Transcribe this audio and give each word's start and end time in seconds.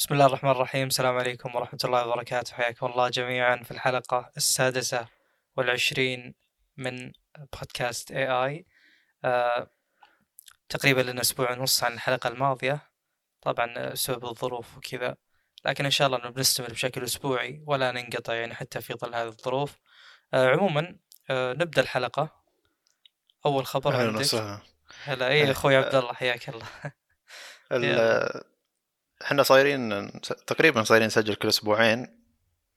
بسم 0.00 0.14
الله 0.14 0.26
الرحمن 0.26 0.50
الرحيم. 0.50 0.86
السلام 0.86 1.18
عليكم 1.18 1.56
ورحمة 1.56 1.78
الله 1.84 2.06
وبركاته. 2.06 2.54
حياكم 2.54 2.86
الله 2.86 3.08
جميعا 3.08 3.56
في 3.56 3.70
الحلقة 3.70 4.30
السادسة 4.36 5.06
والعشرين 5.56 6.34
من 6.76 7.12
بودكاست 7.52 8.10
اي 8.12 8.28
اي 8.28 8.66
آه 9.24 9.70
تقريبا 10.68 11.00
لنا 11.00 11.20
أسبوع 11.20 11.52
ونص 11.52 11.84
عن 11.84 11.92
الحلقة 11.92 12.28
الماضية. 12.28 12.90
طبعا 13.42 13.90
بسبب 13.90 14.24
الظروف 14.24 14.76
وكذا 14.76 15.16
لكن 15.64 15.84
إن 15.84 15.90
شاء 15.90 16.06
الله 16.06 16.18
إنه 16.18 16.28
بنستمر 16.28 16.70
بشكل 16.70 17.04
أسبوعي 17.04 17.62
ولا 17.66 17.92
ننقطع 17.92 18.34
يعني 18.34 18.54
حتى 18.54 18.80
في 18.80 18.94
ظل 18.94 19.14
هذه 19.14 19.28
الظروف. 19.28 19.76
آه 20.34 20.48
عموما 20.48 20.96
آه 21.30 21.52
نبدأ 21.52 21.82
الحلقة. 21.82 22.42
أول 23.46 23.66
خبر 23.66 23.96
عندك. 23.96 24.60
هلا 25.04 25.28
اي 25.28 25.50
أخوي 25.50 25.76
عبد 25.76 25.94
الله 25.94 26.12
حياك 26.12 26.48
الله. 26.48 26.66
ال- 27.72 28.49
إحنا 29.22 29.42
صايرين 29.42 30.10
تقريبا 30.46 30.82
صايرين 30.82 31.06
نسجل 31.06 31.34
كل 31.34 31.48
أسبوعين 31.48 32.20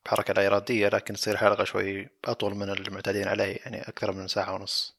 بحركة 0.06 0.34
لا 0.34 0.48
إرادية 0.48 0.88
لكن 0.88 1.14
تصير 1.14 1.38
حلقة 1.38 1.64
شوي 1.64 2.10
أطول 2.26 2.56
من 2.56 2.70
المعتادين 2.70 3.28
عليه 3.28 3.58
يعني 3.58 3.82
أكثر 3.82 4.12
من 4.12 4.28
ساعة 4.28 4.54
ونص. 4.54 4.96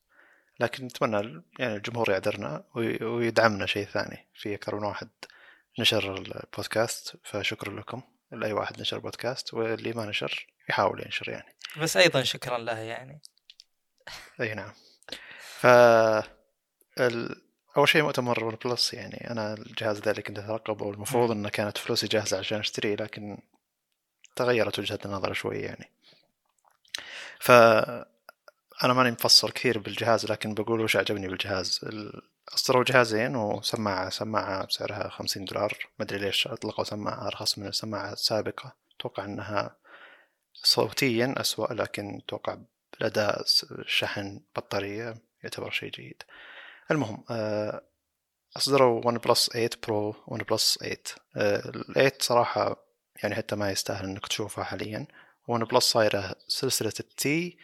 لكن 0.61 0.85
نتمنى 0.85 1.43
يعني 1.59 1.77
الجمهور 1.77 2.11
يعذرنا 2.11 2.65
وي- 2.75 3.05
ويدعمنا 3.05 3.67
شيء 3.67 3.87
ثاني. 3.87 4.29
في 4.35 4.55
أكثر 4.55 4.75
من 4.77 4.85
واحد 4.85 5.09
نشر 5.79 6.15
البودكاست 6.15 7.17
فشكرا 7.25 7.81
لكم. 7.81 8.03
لأي 8.33 8.53
واحد 8.53 8.81
نشر 8.81 8.99
بودكاست 8.99 9.55
واللي 9.55 9.93
ما 9.93 10.07
نشر 10.07 10.47
يحاول 10.69 11.03
ينشر 11.05 11.29
يعني. 11.29 11.55
بس 11.81 11.97
أيضا 11.97 12.23
شكرا 12.23 12.59
له 12.59 12.79
يعني. 12.79 13.23
أي 14.41 14.55
نعم. 14.55 14.73
ف 15.41 15.67
ال... 17.01 17.43
أول 17.77 17.89
شيء 17.89 18.03
مؤتمر 18.03 18.45
OnePlus 18.45 18.95
يعني 18.95 19.31
أنا 19.31 19.55
الجهاز 19.55 20.01
ذا 20.01 20.11
اللي 20.11 20.23
كنت 20.23 20.39
أترقبه 20.39 20.87
والمفروض 20.87 21.31
إنه 21.31 21.49
كانت 21.49 21.79
فلوسي 21.79 22.07
جاهزة 22.07 22.39
عشان 22.39 22.59
أشتريه 22.59 22.95
لكن 22.97 23.39
تغيرت 24.37 24.79
وجهة 24.79 24.99
النظر 25.05 25.33
شوي 25.33 25.59
يعني. 25.59 25.91
ف 27.41 27.51
أنا 28.85 28.93
ماني 28.93 29.11
مفصل 29.11 29.51
كثير 29.51 29.79
بالجهاز 29.79 30.27
لكن 30.27 30.55
بقول 30.55 30.81
وش 30.81 30.97
عجبني 30.97 31.29
بالجهاز؟ 31.29 31.81
ال- 31.83 32.23
اصدروا 32.55 32.85
جهازين 32.85 33.37
وسماعة 33.37 34.11
سماعة 34.11 34.67
بسعرها 34.67 35.09
50 35.09 35.45
دولار. 35.45 35.73
ما 35.99 36.05
أدري 36.05 36.19
ليش 36.19 36.47
أطلقوا 36.47 36.85
سماعة 36.85 37.27
أرخص 37.27 37.59
من 37.59 37.67
السماعه 37.67 38.13
السابقه 38.13 38.73
أتوقع 39.01 39.25
إنها 39.25 39.77
صوتيا 40.55 41.35
أسوأ 41.37 41.73
لكن 41.75 42.21
أتوقع 42.27 42.57
الاداء 43.01 43.43
س- 43.45 43.67
شحن 43.87 44.41
بطارية 44.57 45.15
يعتبر 45.43 45.71
شيء 45.71 45.91
جيد. 45.91 46.23
المهم 46.91 47.25
آه، 47.31 47.83
أصدروا 48.57 49.07
OnePlus 49.07 49.51
8 49.51 49.71
Pro 49.87 50.17
OnePlus 50.27 50.79
8 50.79 50.97
ال 51.37 51.85
8 51.95 52.13
صراحة 52.21 52.85
يعني 53.23 53.35
حتى 53.35 53.57
ما 53.57 53.71
يستاهل 53.71 54.05
إنك 54.05 54.27
تشوفها 54.27 54.65
حاليا. 54.65 55.07
OnePlus 55.49 55.85
صايرة 55.85 56.35
سلسلة 56.49 56.93
ال 57.01 57.30
T 57.30 57.59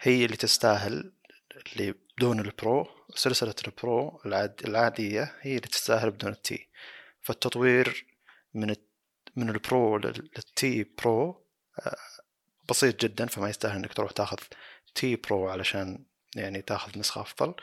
هي 0.00 0.24
اللي 0.24 0.36
تستاهل 0.36 1.12
اللي 1.72 1.94
بدون 2.18 2.40
ال 2.40 2.52
Pro 2.52 2.86
سلسلة 3.14 3.54
ال 3.66 3.80
Pro 3.80 4.20
العاد 4.26 4.60
العادية 4.64 5.34
هي 5.40 5.50
اللي 5.56 5.68
تستاهل 5.68 6.10
بدون 6.10 6.30
ال 6.32 6.44
T. 6.44 6.68
فالتطوير 7.22 8.06
من 8.54 8.74
من 9.36 9.50
ال 9.50 9.62
Pro 9.62 9.96
لل- 9.98 10.30
لل 10.36 10.68
T 10.68 10.84
Pro 10.84 11.46
بسيط 12.70 13.00
جدا 13.04 13.26
فما 13.26 13.48
يستاهل 13.48 13.76
إنك 13.76 13.92
تروح 13.94 14.10
تاخذ 14.12 14.36
T 14.94 15.16
Pro 15.16 15.48
علشان 15.48 16.04
يعني 16.36 16.62
تاخذ 16.62 16.98
نسخة 16.98 17.20
أفضل. 17.20 17.54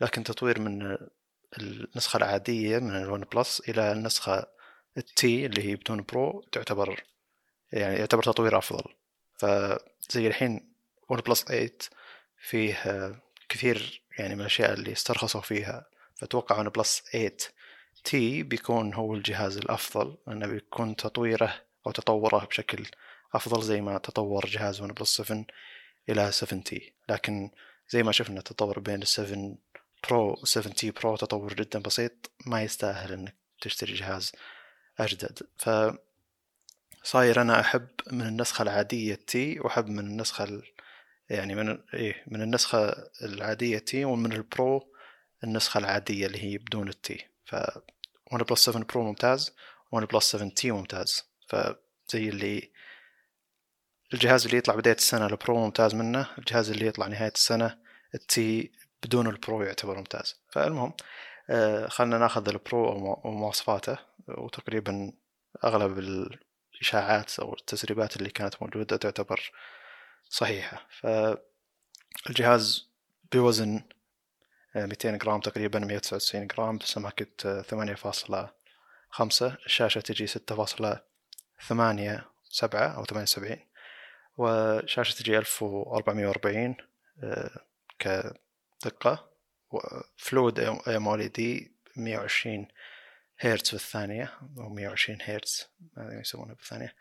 لكن 0.00 0.24
تطوير 0.24 0.60
من 0.60 0.98
النسخة 1.58 2.16
العادية 2.16 2.78
من 2.78 2.96
ال 2.96 3.20
OnePlus 3.20 3.60
إلى 3.68 3.92
النسخة 3.92 4.46
ال 4.96 5.21
T 5.21 5.46
اللي 5.46 5.62
هي 5.70 5.76
بدون 5.76 6.02
Pro 6.02 6.44
تعتبر 6.52 7.02
يعني 7.72 7.96
يعتبر 7.96 8.22
تطوير 8.22 8.58
أفضل. 8.58 8.94
فزي 9.38 10.26
الحين 10.26 10.72
OnePlus 11.08 11.44
8 11.44 11.70
فيه 12.38 12.74
كثير 13.48 14.02
يعني 14.18 14.34
من 14.34 14.40
الأشياء 14.40 14.72
اللي 14.72 14.92
استرخصوا 14.92 15.40
فيها. 15.40 15.86
فأتوقع 16.14 16.58
OnePlus 16.58 17.02
8 17.12 17.36
T 18.04 18.42
بيكون 18.42 18.94
هو 18.94 19.14
الجهاز 19.14 19.56
الأفضل 19.56 20.16
لأنه 20.26 20.46
بيكون 20.46 20.96
تطويره 20.96 21.54
أو 21.86 21.92
تطوره 21.92 22.44
بشكل 22.44 22.86
أفضل 23.34 23.62
زي 23.62 23.80
ما 23.80 23.98
تطور 23.98 24.46
جهاز 24.46 24.80
OnePlus 24.80 25.16
7 25.16 25.44
إلى 26.08 26.32
7 26.32 26.60
T 26.60 26.92
لكن 27.08 27.50
زي 27.90 28.02
ما 28.02 28.12
شفنا 28.12 28.38
التطور 28.38 28.78
بين 28.78 29.02
ال 29.02 29.06
7 29.06 29.54
Pro 30.08 30.44
7 30.44 30.74
T 30.74 30.90
Pro 30.90 31.16
تطور 31.16 31.54
جدا 31.54 31.78
بسيط 31.78 32.30
ما 32.46 32.62
يستاهل 32.62 33.12
إنك 33.12 33.36
تشتري 33.60 33.94
جهاز 33.94 34.32
أجدد. 34.98 35.38
ف 35.58 35.70
صاير 37.02 37.42
أنا 37.42 37.60
أحب 37.60 37.88
من 38.12 38.26
النسخة 38.26 38.62
العادية 38.62 39.14
T 39.14 39.60
وأحب 39.60 39.86
من 39.88 39.98
النسخة 39.98 40.44
ال... 40.44 40.62
يعني 41.30 41.54
من 41.54 41.78
إيه 41.94 42.22
من 42.26 42.42
النسخة 42.42 43.10
العادية 43.22 43.78
T 43.78 44.04
ومن 44.04 44.32
ال 44.32 44.47
Pro 44.47 44.92
النسخة 45.44 45.78
العادية 45.78 46.26
اللي 46.26 46.44
هي 46.44 46.58
بدون 46.58 46.88
ال 46.88 47.07
T 47.07 47.26
ف 47.44 47.56
OnePlus 48.32 48.64
7 48.64 48.84
Pro 48.84 49.02
ممتاز 49.02 49.54
OnePlus 49.92 50.24
7 50.24 50.48
T 50.48 50.70
ممتاز. 50.70 51.24
فزي 51.48 52.28
اللي 52.28 52.72
الجهاز 54.14 54.44
اللي 54.44 54.58
يطلع 54.58 54.74
بداية 54.74 54.94
السنة 54.94 55.26
ال 55.26 55.35
Pro 55.35 55.64
ممتاز 55.64 55.94
منه. 55.94 56.26
الجهاز 56.38 56.70
اللي 56.70 56.86
يطلع 56.86 57.06
نهاية 57.06 57.32
السنة 57.34 57.78
ال 58.14 58.43
T 58.43 58.72
بدون 59.02 59.26
ال 59.26 59.35
Pro 59.35 59.62
يعتبر 59.62 59.96
ممتاز. 59.96 60.40
فالمهم 60.50 60.92
آه، 61.50 61.86
خلنا 61.88 62.18
ناخذ 62.18 62.48
ال 62.48 62.59
Pro 62.59 62.92
ومو- 62.92 63.20
ومواصفاته 63.24 63.98
وتقريبا 64.28 65.12
أغلب 65.64 65.98
الإشاعات 65.98 67.38
أو 67.40 67.54
التسريبات 67.54 68.16
اللي 68.16 68.30
كانت 68.30 68.62
موجودة 68.62 68.96
تعتبر 68.96 69.50
صحيحة. 70.28 70.86
فالجهاز 72.26 72.88
بوزن 73.32 73.82
آه، 74.76 74.86
200 74.86 75.16
جرام 75.18 75.40
تقريبا 75.40 75.78
199 75.78 76.46
جرام 76.46 76.78
بسماكة 76.78 77.26
آه، 77.46 77.62
8.5 77.62 79.56
الشاشة 79.66 80.00
تجي 80.00 80.26
6.8 80.26 82.24
سبعة 82.50 82.88
أو 82.88 83.04
78 83.04 83.66
وشاشة 84.36 85.14
تجي 85.22 85.38
1440 85.38 86.76
آه، 87.22 87.50
AMOLED 90.60 91.72
120 91.96 92.68
هرتز 93.38 93.68
في 93.68 93.74
الثانية 93.74 94.32
أو 94.58 94.68
120 94.68 95.18
هرتز 95.22 95.68
ما 95.96 96.06
أدري 96.06 96.20
يسمونها 96.20 96.54
بالثانية. 96.54 96.94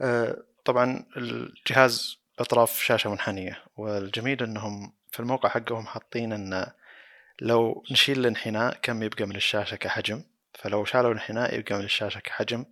آه، 0.00 0.42
طبعا 0.64 1.04
الجهاز 1.16 2.18
أطراف 2.38 2.82
شاشة 2.82 3.10
منحنية 3.10 3.62
والجميل 3.76 4.42
أنهم 4.42 4.92
في 5.12 5.20
الموقع 5.20 5.48
حقهم 5.48 5.86
حاطين 5.86 6.32
أن 6.32 6.72
لو 7.40 7.84
نشيل 7.90 8.18
الانحناء 8.18 8.78
كم 8.82 9.02
يبقى 9.02 9.26
من 9.26 9.36
الشاشة 9.36 9.76
كحجم؟ 9.76 10.22
فلو 10.54 10.84
شالوا 10.84 11.10
الانحناء 11.10 11.58
يبقى 11.58 11.78
من 11.78 11.84
الشاشة 11.84 12.18
كحجم 12.20 12.64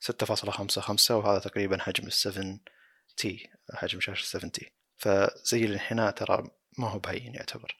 6.55 0.00 1.10
وهذا 1.10 1.38
تقريبا 1.38 1.82
حجم 1.82 2.06
ال 2.06 2.12
7 2.12 2.58
T 3.16 3.50
حجم 3.74 4.00
شاشة 4.00 4.24
7 4.24 4.50
T. 4.50 4.72
فزي 4.96 5.64
الانحناء 5.64 6.10
ترى 6.10 6.50
ما 6.78 6.88
هو 6.88 6.98
بهين 6.98 7.34
يعتبر. 7.34 7.76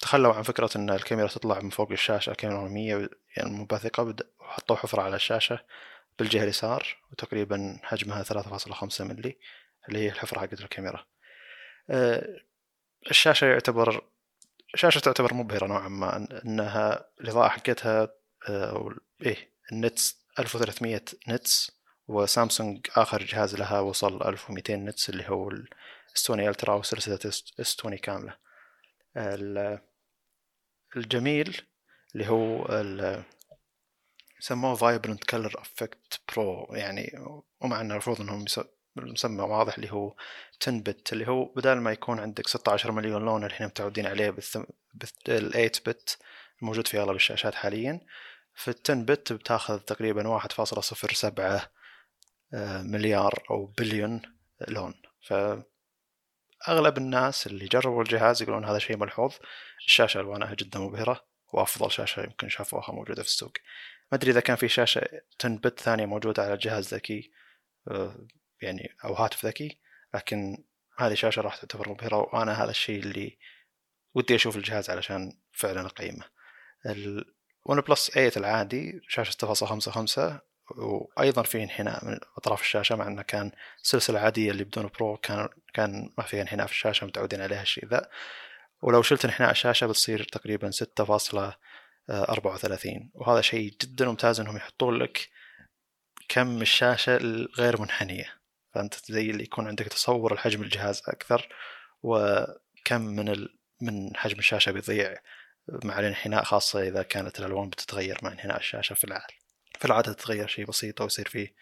تخلوا 0.00 0.34
عن 0.34 0.42
فكرة 0.42 0.70
أن 0.76 0.90
الكاميرا 0.90 1.28
تطلع 1.28 1.60
من 1.60 1.70
فوق 1.70 1.90
الشاشة 1.92 2.32
كاميرا 2.34 2.60
أمامية 2.60 3.10
يعني 3.36 3.50
منبثقة 3.50 4.14
وحطوا 4.40 4.76
حفرة 4.76 5.02
على 5.02 5.16
الشاشة 5.16 5.58
بالجهة 6.18 6.42
اليسار 6.44 6.96
وتقريبا 7.12 7.78
حجمها 7.82 8.22
3.5 8.22 9.00
ملي 9.04 9.38
اللي 9.88 9.98
هي 9.98 10.08
الحفرة 10.08 10.38
حقت 10.40 10.60
الكاميرا. 10.60 11.06
آه، 11.90 12.36
الشاشة 13.10 13.44
يعتبر 13.46 14.04
شاشة 14.74 14.98
تعتبر 14.98 15.34
مبهرة 15.34 15.66
نوعا 15.66 15.88
ما 15.88 16.10
إن- 16.12 16.44
إنها 16.46 17.04
الإضاءة 17.20 17.48
حقتها 17.48 18.08
آه، 18.48 18.70
أو 18.70 18.88
ال- 18.90 19.00
إيه 19.22 19.48
ال 19.72 19.82
nits 19.82 20.24
1300 20.38 21.02
nits 21.28 21.72
وسامسونج 22.08 22.86
آخر 22.96 23.22
جهاز 23.22 23.54
لها 23.56 23.80
وصل 23.80 24.22
1200 24.22 24.76
nits 24.84 25.10
اللي 25.10 25.28
هو 25.28 25.50
ال 25.50 25.75
S20 25.75 26.48
Ultra 26.48 26.74
وسلسلة 26.74 27.18
S20 27.60 27.98
كاملة. 27.98 28.36
الجميل 30.96 31.62
اللي 32.14 32.28
هو 32.28 32.66
سموه 34.40 34.74
Vibrant 34.74 35.24
Color 35.24 35.52
Effect 35.58 36.20
Pro 36.36 36.74
يعني 36.74 37.12
ومع 37.60 37.80
إنه 37.80 37.92
المفروض 37.92 38.20
إنهم 38.20 38.44
المسمى 38.98 39.42
واضح 39.42 39.74
اللي 39.74 39.92
هو 39.92 40.14
10 40.62 40.78
bit 40.78 41.12
اللي 41.12 41.28
هو 41.28 41.44
بدل 41.44 41.74
ما 41.74 41.92
يكون 41.92 42.20
عندك 42.20 42.48
16 42.48 42.92
مليون 42.92 43.24
لون 43.24 43.44
اللي 43.44 43.54
إحنا 43.54 43.66
متعودين 43.66 44.06
عليه. 44.06 44.30
بال 44.30 44.42
8 45.26 45.68
bit 45.86 46.18
الموجود 46.62 46.86
في 46.86 46.98
أغلب 46.98 47.16
الشاشات 47.16 47.54
حاليا 47.54 48.00
في 48.54 48.68
ال 48.70 48.74
10 48.84 48.94
bit 48.94 49.32
بتاخذ 49.32 49.78
تقريبا 49.78 50.38
1.07 50.38 51.68
آه، 52.54 52.82
مليار 52.82 53.42
أو 53.50 53.66
بليون 53.66 54.22
لون 54.68 54.94
ف 55.22 55.32
أغلب 56.68 56.98
الناس 56.98 57.46
اللي 57.46 57.66
جربوا 57.66 58.02
الجهاز 58.02 58.42
يقولون 58.42 58.64
هذا 58.64 58.78
شيء 58.78 58.96
ملحوظ 58.96 59.34
الشاشة 59.86 60.20
ألوانها 60.20 60.54
جدا 60.54 60.78
مبهرة 60.78 61.24
وأفضل 61.52 61.92
شاشة 61.92 62.22
يمكن 62.22 62.48
شافوها 62.48 62.92
موجودة 62.92 63.22
في 63.22 63.28
السوق. 63.28 63.52
ما 64.12 64.18
أدري 64.18 64.30
إذا 64.30 64.40
كان 64.40 64.56
في 64.56 64.68
شاشة 64.68 65.22
10 65.40 65.56
بت 65.56 65.80
ثانية 65.80 66.06
موجودة 66.06 66.42
على 66.42 66.56
جهاز 66.56 66.94
ذكي 66.94 67.30
آه، 67.88 68.26
يعني 68.62 68.96
أو 69.04 69.14
هاتف 69.14 69.46
ذكي 69.46 69.78
لكن 70.14 70.64
هذه 70.98 71.14
شاشة 71.14 71.42
راح 71.42 71.56
تعتبر 71.56 71.88
مبهرة 71.88 72.16
وأنا 72.16 72.64
هذا 72.64 72.70
الشيء 72.70 73.00
اللي 73.00 73.38
ودي 74.14 74.34
أشوف 74.34 74.56
الجهاز 74.56 74.90
علشان 74.90 75.38
فعلا 75.52 75.86
أقيمه. 75.86 76.24
الون 76.86 77.80
بلس 77.80 78.10
8 78.10 78.32
العادي 78.36 79.00
6.55 79.10 80.51
وأيضا 80.76 81.42
في 81.42 81.62
انحناء 81.62 82.04
من 82.04 82.18
أطراف 82.36 82.60
الشاشة 82.60 82.96
مع 82.96 83.06
إنه 83.06 83.22
كان 83.22 83.52
السلسله 83.82 84.18
العاديه 84.18 84.50
اللي 84.50 84.64
بدون 84.64 84.90
برو 84.98 85.16
كان 85.16 85.48
كان 85.74 86.12
ما 86.18 86.24
فيها 86.24 86.42
انحناء 86.42 86.66
في 86.66 86.72
الشاشة 86.72 87.06
متعودين 87.06 87.40
عليها 87.40 87.62
الشيء 87.62 87.86
ذا. 87.86 88.10
ولو 88.82 89.02
شلت 89.02 89.24
انحناء 89.24 89.50
الشاشة 89.50 89.86
بتصير 89.86 90.24
تقريبا 90.24 90.70
6.34 90.70 90.78
وهذا 93.14 93.40
شيء 93.40 93.76
جدا 93.82 94.06
ممتاز 94.06 94.40
إنهم 94.40 94.56
يحطون 94.56 94.98
لك 94.98 95.28
كم 96.28 96.62
الشاشة 96.62 97.16
الغير 97.16 97.80
منحنية. 97.80 98.42
فأنت 98.74 98.94
زي 98.94 99.30
اللي 99.30 99.42
يكون 99.44 99.66
عندك 99.68 99.86
تصور 99.86 100.32
الحجم 100.32 100.62
الجهاز 100.62 101.02
أكثر 101.08 101.48
وكم 102.02 103.00
من 103.00 103.28
ال... 103.28 103.58
من 103.80 104.16
حجم 104.16 104.38
الشاشة 104.38 104.72
بيضيع 104.72 105.16
مع 105.84 106.00
الانحناء 106.00 106.44
خاصة 106.44 106.82
إذا 106.82 107.02
كانت 107.02 107.40
الألوان 107.40 107.68
بتتغير 107.68 108.18
مع 108.22 108.32
انحناء 108.32 108.58
الشاشة 108.58 108.94
في 108.94 109.04
العادة 109.04 109.41
في 109.82 109.88
العادة 109.88 110.12
تتغير 110.12 110.46
شيء 110.46 110.64
بسيط 110.66 111.00
ويصير 111.00 111.28
فيه 111.28 111.54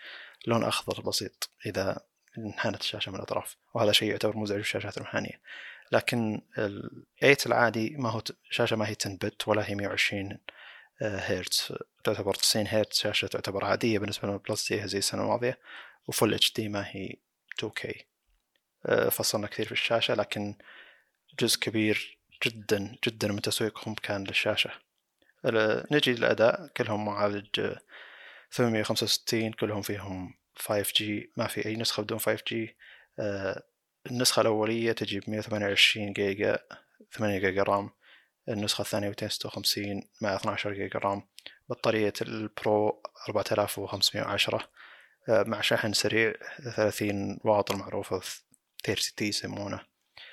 لون 0.46 0.64
أخضر 0.64 1.00
بسيط 1.00 1.50
إذا 1.66 2.00
انحنت 2.38 2.80
الشاشة 2.80 3.10
من 3.10 3.16
الأطراف 3.16 3.56
وهذا 3.74 3.92
شيء 3.92 4.10
يعتبر 4.10 4.36
مزعج 4.36 4.56
في 4.56 4.64
الشاشات 4.64 4.96
المحانيه 4.98 5.40
لكن 5.92 6.42
ال 6.58 7.04
8 7.20 7.36
العادي 7.46 7.96
ما 7.98 8.10
هو 8.10 8.22
شاشة 8.50 8.76
ما 8.76 8.88
هي 8.88 8.96
10 9.00 9.14
بت 9.14 9.48
ولا 9.48 9.70
هي 9.70 9.74
120 9.74 10.38
هرتز 11.02 11.72
تعتبر 12.04 12.34
90 12.34 12.66
هرتز 12.66 12.98
شاشة 12.98 13.26
تعتبر 13.26 13.64
عادية 13.64 13.98
بالنسبة 13.98 14.28
للبلس 14.28 14.72
زي 14.72 14.98
السنة 14.98 15.22
الماضية 15.22 15.58
وفل 16.08 16.34
اتش 16.34 16.52
دي 16.52 16.68
ما 16.68 16.86
هي 16.86 17.16
2K 17.64 18.02
آه، 18.86 19.08
فصلنا 19.08 19.46
كثير 19.46 19.66
في 19.66 19.72
الشاشة 19.72 20.14
لكن 20.14 20.54
جزء 21.40 21.58
كبير 21.58 22.18
جدا 22.46 22.96
جدا 23.06 23.28
من 23.28 23.42
تسويقهم 23.42 23.94
كان 23.94 24.24
للشاشة. 24.24 24.70
نجي 25.92 26.12
للأداء 26.12 26.70
كلهم 26.76 27.04
معالج 27.04 27.76
865 28.50 29.52
كلهم 29.52 29.82
فيهم 29.82 30.34
5G 30.58 31.02
ما 31.36 31.46
في 31.46 31.66
أي 31.66 31.76
نسخة 31.76 32.02
بدون 32.02 32.18
5G 32.18 32.54
آه، 33.18 33.62
النسخة 34.06 34.40
الأولية 34.40 34.92
تجي 34.92 35.20
ب 35.20 35.30
128 35.30 36.12
جيجا 36.12 36.58
8 37.12 37.38
giga 37.38 37.62
RAM. 37.62 37.90
النسخة 38.48 38.82
الثانية 38.82 39.08
256 39.08 40.02
مع 40.20 40.36
12 40.36 40.72
giga 40.72 40.98
RAM. 40.98 41.22
بطارية 41.68 42.12
ال 42.22 42.42
Pro 42.42 43.02
4510 43.28 44.68
آه، 45.28 45.42
مع 45.42 45.60
شحن 45.60 45.92
سريع 45.92 46.32
30 46.76 47.38
واط 47.44 47.70
المعروفة 47.70 48.20
30 48.84 49.28
يسمونه. 49.28 49.80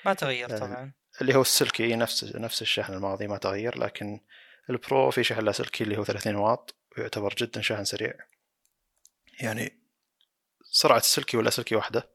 ما 0.04 0.14
تغير 0.14 0.54
آه، 0.54 0.58
طبعا. 0.58 0.92
اللي 1.20 1.34
هو 1.34 1.40
السلكي 1.40 1.96
نفس 1.96 2.36
نفس 2.36 2.62
الشحن 2.62 2.92
الماضي 2.92 3.26
ما 3.26 3.38
تغير. 3.38 3.78
لكن 3.78 4.20
ال 4.70 4.80
Pro 4.80 5.10
في 5.10 5.24
شحن 5.24 5.40
لاسلكي 5.40 5.84
اللي 5.84 5.98
هو 5.98 6.04
30 6.04 6.36
واط. 6.36 6.77
ويعتبر 6.98 7.34
جدا 7.34 7.60
شحن 7.60 7.84
سريع. 7.84 8.14
يعني 9.40 9.78
سرعة 10.62 10.98
السلكي 10.98 11.36
واللاسلكي 11.36 11.76
واحدة 11.76 12.08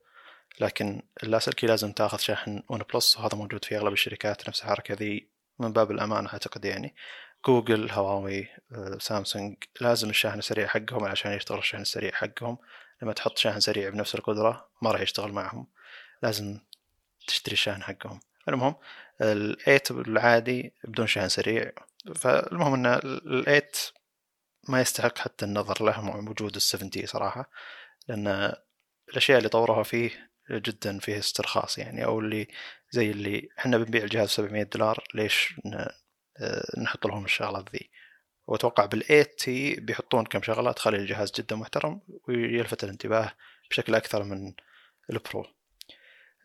لكن 0.59 1.01
اللاسلكي 1.23 1.67
لازم 1.67 1.91
تاخذ 1.91 2.17
شاحن 2.17 2.63
OnePlus 2.69 3.17
وهذا 3.17 3.37
موجود 3.37 3.65
في 3.65 3.77
أغلب 3.77 3.93
الشركات 3.93 4.49
نفس 4.49 4.61
الحركة 4.61 4.93
ذي 4.93 5.27
من 5.59 5.73
باب 5.73 5.91
الأمان 5.91 6.27
أعتقد 6.27 6.65
يعني. 6.65 6.95
جوجل 7.45 7.91
هواوي 7.91 8.47
آه، 8.71 8.97
سامسونج 8.99 9.55
لازم 9.81 10.09
الشاحن 10.09 10.39
السريع 10.39 10.67
حقهم 10.67 11.03
عشان 11.03 11.31
يشتغل 11.31 11.57
الشاحن 11.57 11.81
السريع 11.81 12.11
حقهم. 12.11 12.57
لما 13.01 13.13
تحط 13.13 13.37
شاحن 13.37 13.59
سريع 13.59 13.89
بنفس 13.89 14.15
القدرة 14.15 14.69
ما 14.81 14.91
راح 14.91 15.01
يشتغل 15.01 15.31
معهم. 15.31 15.67
لازم 16.23 16.59
تشتري 17.27 17.53
الشاحن 17.53 17.83
حقهم. 17.83 18.19
المهم 18.49 18.75
ال 19.21 19.33
eight 19.33 19.91
العادي 19.91 20.73
بدون 20.83 21.07
شاحن 21.07 21.29
سريع. 21.29 21.71
فالمهم 22.15 22.73
إن 22.73 22.85
ال 23.05 23.17
eight 23.17 23.77
ما 24.69 24.81
يستحق 24.81 25.17
حتى 25.17 25.45
النظر 25.45 25.83
له 25.85 26.01
مع 26.01 26.15
وجود 26.15 26.55
ال 26.55 26.62
seven 26.62 26.98
T 26.98 27.05
صراحة 27.05 27.49
لأن 28.07 28.53
الأشياء 29.09 29.37
اللي 29.37 29.49
طوروها 29.49 29.83
فيه 29.83 30.31
جدا 30.51 30.99
فيه 30.99 31.19
استرخاص 31.19 31.77
يعني 31.77 32.05
أو 32.05 32.19
اللي 32.19 32.47
زي 32.91 33.11
اللي 33.11 33.49
إحنا 33.59 33.77
بنبيع 33.77 34.03
الجهاز 34.03 34.29
700 34.29 34.63
دولار 34.63 35.03
ليش 35.13 35.53
آه، 36.37 36.79
نحط 36.79 37.07
لهم 37.07 37.25
الشغلات 37.25 37.75
ذي؟ 37.75 37.89
وأتوقع 38.47 38.85
بال 38.85 39.01
eight 39.01 39.39
T 39.39 39.75
بيحطون 39.75 40.25
كم 40.25 40.41
شغلة 40.41 40.71
تخلي 40.71 40.97
الجهاز 40.97 41.31
جدا 41.31 41.55
محترم 41.55 42.01
ويلفت 42.27 42.83
الانتباه 42.83 43.33
بشكل 43.69 43.95
أكثر 43.95 44.23
من 44.23 44.53
ال 45.09 45.18
Pro 45.18 45.45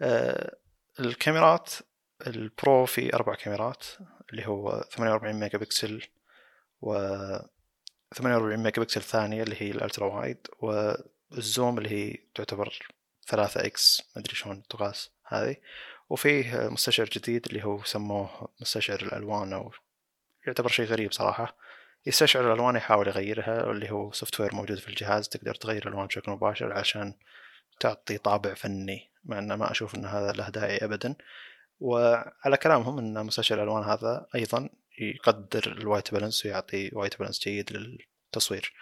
آه، 0.02 0.56
الكاميرات 1.00 1.72
ال 2.26 2.41
Pro 2.41 2.86
في 2.86 3.14
أربع 3.14 3.34
كاميرات 3.34 3.86
اللي 4.30 4.46
هو 4.46 4.84
48 4.90 5.40
ميجا 5.40 5.58
بكسل 5.58 6.02
و 6.80 6.94
48 8.14 8.56
ميجا 8.62 8.82
بكسل 8.82 9.02
ثانية 9.02 9.42
اللي 9.42 9.56
هي 9.58 9.70
ال 9.70 9.76
ultra 9.76 10.06
wide 10.06 10.46
وال 10.60 11.00
zoom 11.00 11.78
اللي 11.78 11.90
هي 11.90 12.16
تعتبر 12.34 12.78
3 13.26 13.66
X 13.66 14.02
مدري 14.16 14.34
شلون 14.34 14.62
تقاس 14.62 15.10
هذه. 15.26 15.56
وفيه 16.10 16.68
مستشعر 16.68 17.06
جديد 17.06 17.46
اللي 17.46 17.64
هو 17.64 17.84
سموه 17.84 18.48
مستشعر 18.60 19.00
الألوان 19.00 19.52
أو 19.52 19.72
يعتبر 20.46 20.68
شيء 20.68 20.86
غريب 20.86 21.12
صراحة. 21.12 21.56
يستشعر 22.06 22.52
الألوان 22.52 22.76
يحاول 22.76 23.08
يغيرها 23.08 23.64
واللي 23.64 23.90
هو 23.90 24.12
software 24.12 24.54
موجود 24.54 24.78
في 24.78 24.88
الجهاز 24.88 25.28
تقدر 25.28 25.54
تغير 25.54 25.82
الألوان 25.82 26.06
بشكل 26.06 26.32
مباشر 26.32 26.72
عشان 26.72 27.14
تعطي 27.80 28.18
طابع 28.18 28.54
فني 28.54 29.10
مع 29.24 29.38
أنه 29.38 29.56
ما 29.56 29.70
أشوف 29.70 29.94
أن 29.94 30.04
هذا 30.06 30.32
له 30.32 30.48
داعي 30.48 30.76
أبدا. 30.76 31.14
وعلى 31.80 32.56
كلامهم 32.62 32.98
أن 32.98 33.26
مستشعر 33.26 33.58
الألوان 33.58 33.84
هذا 33.84 34.26
أيضا 34.34 34.68
يقدر 35.00 35.72
ال 35.72 35.79
white 35.79 36.14
balance 36.14 36.46
ويعطي 36.46 36.90
white 36.92 37.18
balance 37.18 37.40
جيد 37.40 37.72
للتصوير. 37.72 38.72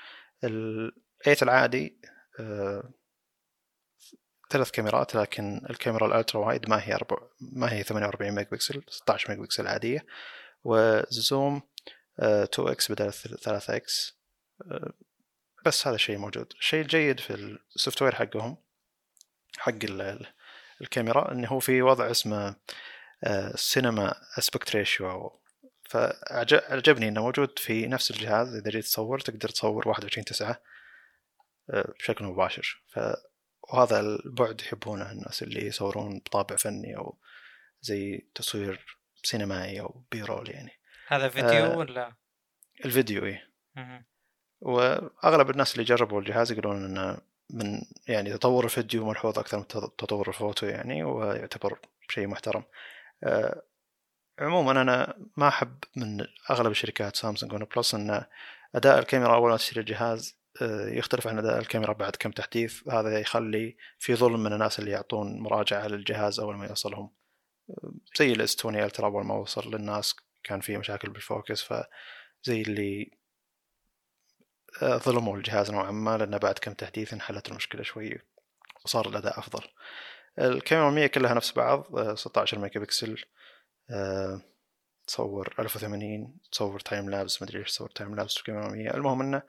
ال 0.44 0.60
eight 0.60 1.42
العادي 1.42 2.00
آه، 2.40 2.92
ثلاث 4.50 4.70
كاميرات 4.70 5.14
لكن 5.14 5.66
الكاميرا 5.70 6.06
ال 6.06 6.12
ultra 6.12 6.40
wide 6.40 6.68
ما 6.68 6.82
هي 6.82 6.94
أربع 6.94 7.16
ما 7.40 7.72
هي 7.72 7.82
48 7.82 8.32
ميجا 8.32 8.50
بكسل 8.50 8.82
16 8.88 9.30
ميجا 9.30 9.42
بكسل 9.42 9.66
عادية. 9.66 10.06
و 10.64 10.84
zoom 10.84 11.62
2 12.18 12.68
X 12.68 12.92
بدل 12.92 13.12
3 13.12 13.76
X 13.76 14.18
آه، 14.70 14.92
بس 15.66 15.86
هذا 15.86 15.96
الشيء 15.96 16.18
موجود. 16.18 16.52
الشيء 16.60 16.80
الجيد 16.82 17.20
في 17.20 17.58
ال 17.76 18.02
software 18.02 18.14
حقهم 18.14 18.56
حق 19.58 19.72
الكاميرا 20.80 21.32
انه 21.32 21.48
هو 21.48 21.58
في 21.58 21.82
وضع 21.82 22.10
اسمه 22.10 22.56
cinema 23.54 24.14
aspect 24.38 24.76
ratio 24.76 25.40
فعجبني 25.88 27.08
إنه 27.08 27.22
موجود 27.22 27.58
في 27.58 27.86
نفس 27.86 28.10
الجهاز. 28.10 28.54
إذا 28.54 28.70
جيت 28.70 28.84
تصور 28.84 29.20
تقدر 29.20 29.48
تصور 29.48 29.88
21 29.88 30.24
9 30.24 30.60
آه، 31.70 31.94
بشكل 31.98 32.24
مباشر. 32.24 32.82
ف 32.88 32.98
وهذا 33.62 34.00
البعد 34.00 34.60
يحبونه 34.60 35.12
الناس 35.12 35.42
اللي 35.42 35.66
يصورون 35.66 36.18
بطابع 36.18 36.56
فني 36.56 36.96
أو 36.96 37.18
زي 37.82 38.26
تصوير 38.34 38.98
سينمائي 39.22 39.80
أو 39.80 40.02
B-roll 40.12 40.50
يعني. 40.50 40.72
هذا 41.08 41.28
فيديو 41.28 41.64
آه 41.64 41.78
ولا؟ 41.78 42.12
الفيديو 42.84 43.24
إيه. 43.24 43.48
وأغلب 44.60 45.50
الناس 45.50 45.72
اللي 45.72 45.84
جربوا 45.84 46.20
الجهاز 46.20 46.52
يقولون 46.52 46.84
إنه 46.84 47.18
من 47.50 47.82
يعني 48.08 48.32
تطور 48.32 48.64
الفيديو 48.64 49.06
ملحوظ 49.08 49.38
أكثر 49.38 49.58
من 49.58 49.68
تطور 49.68 50.28
الفوتو 50.28 50.66
يعني 50.66 51.04
ويعتبر 51.04 51.78
شيء 52.08 52.26
محترم. 52.26 52.64
آه 53.24 53.62
عموما 54.38 54.82
أنا 54.82 55.18
ما 55.36 55.48
أحب 55.48 55.78
من 55.96 56.26
أغلب 56.50 56.70
الشركات 56.70 57.16
سامسونج 57.16 57.52
ون 57.52 57.66
بلس 57.76 57.94
إن 57.94 58.24
أداء 58.74 58.98
الكاميرا 58.98 59.34
أول 59.34 59.50
ما 59.50 59.56
تشتري 59.56 59.80
الجهاز 59.80 60.36
آه، 60.62 60.88
يختلف 60.88 61.26
عن 61.26 61.38
أداء 61.38 61.58
الكاميرا 61.58 61.92
بعد 61.92 62.16
كم 62.16 62.30
تحديث. 62.30 62.88
هذا 62.88 63.18
يخلي 63.18 63.76
في 63.98 64.14
ظلم 64.14 64.42
من 64.42 64.52
الناس 64.52 64.78
اللي 64.78 64.90
يعطون 64.90 65.38
مراجعة 65.40 65.86
للجهاز 65.86 66.40
أول 66.40 66.56
ما 66.56 66.66
يوصلهم. 66.66 67.10
آه، 67.70 67.92
زي 68.16 68.32
ال 68.32 68.39
S 68.39 68.45
twenty 68.45 68.84
Ultra 68.84 69.06
أول 69.06 69.24
ما 69.24 69.34
وصل 69.34 69.74
للناس 69.74 70.16
كان 70.44 70.60
فيه 70.60 70.78
مشاكل 70.78 71.10
بال 71.10 71.25
focus 71.25 71.62
فزي 71.62 72.62
اللي 72.62 73.10
آه، 74.82 74.96
ظلموا 74.96 75.36
الجهاز 75.36 75.70
نوعا 75.70 75.90
ما 75.90 76.18
لأنه 76.18 76.36
بعد 76.36 76.58
كم 76.58 76.72
تحديث 76.72 77.12
انحلت 77.12 77.48
المشكلة 77.48 77.82
شوي 77.82 78.18
وصار 78.84 79.08
الأداء 79.08 79.38
أفضل. 79.38 79.62
الكاميرا 80.38 80.88
الأمامية 80.88 81.06
كلها 81.06 81.34
نفس 81.34 81.52
بعض 81.52 82.14
16 82.14 82.58
ميجا 82.58 82.80
بكسل 82.80 83.24
تصور 85.06 85.54
1080 85.58 86.38
تصور 86.52 86.80
time 86.80 87.10
lapse 87.10 87.42
مدري 87.42 87.58
إيش 87.58 87.70
تصور 87.72 87.90
time 87.90 88.14
lapse 88.14 88.36
الكاميرا 88.36 88.68
100 88.68 88.94
المهم 88.94 89.20
إنه 89.20 89.42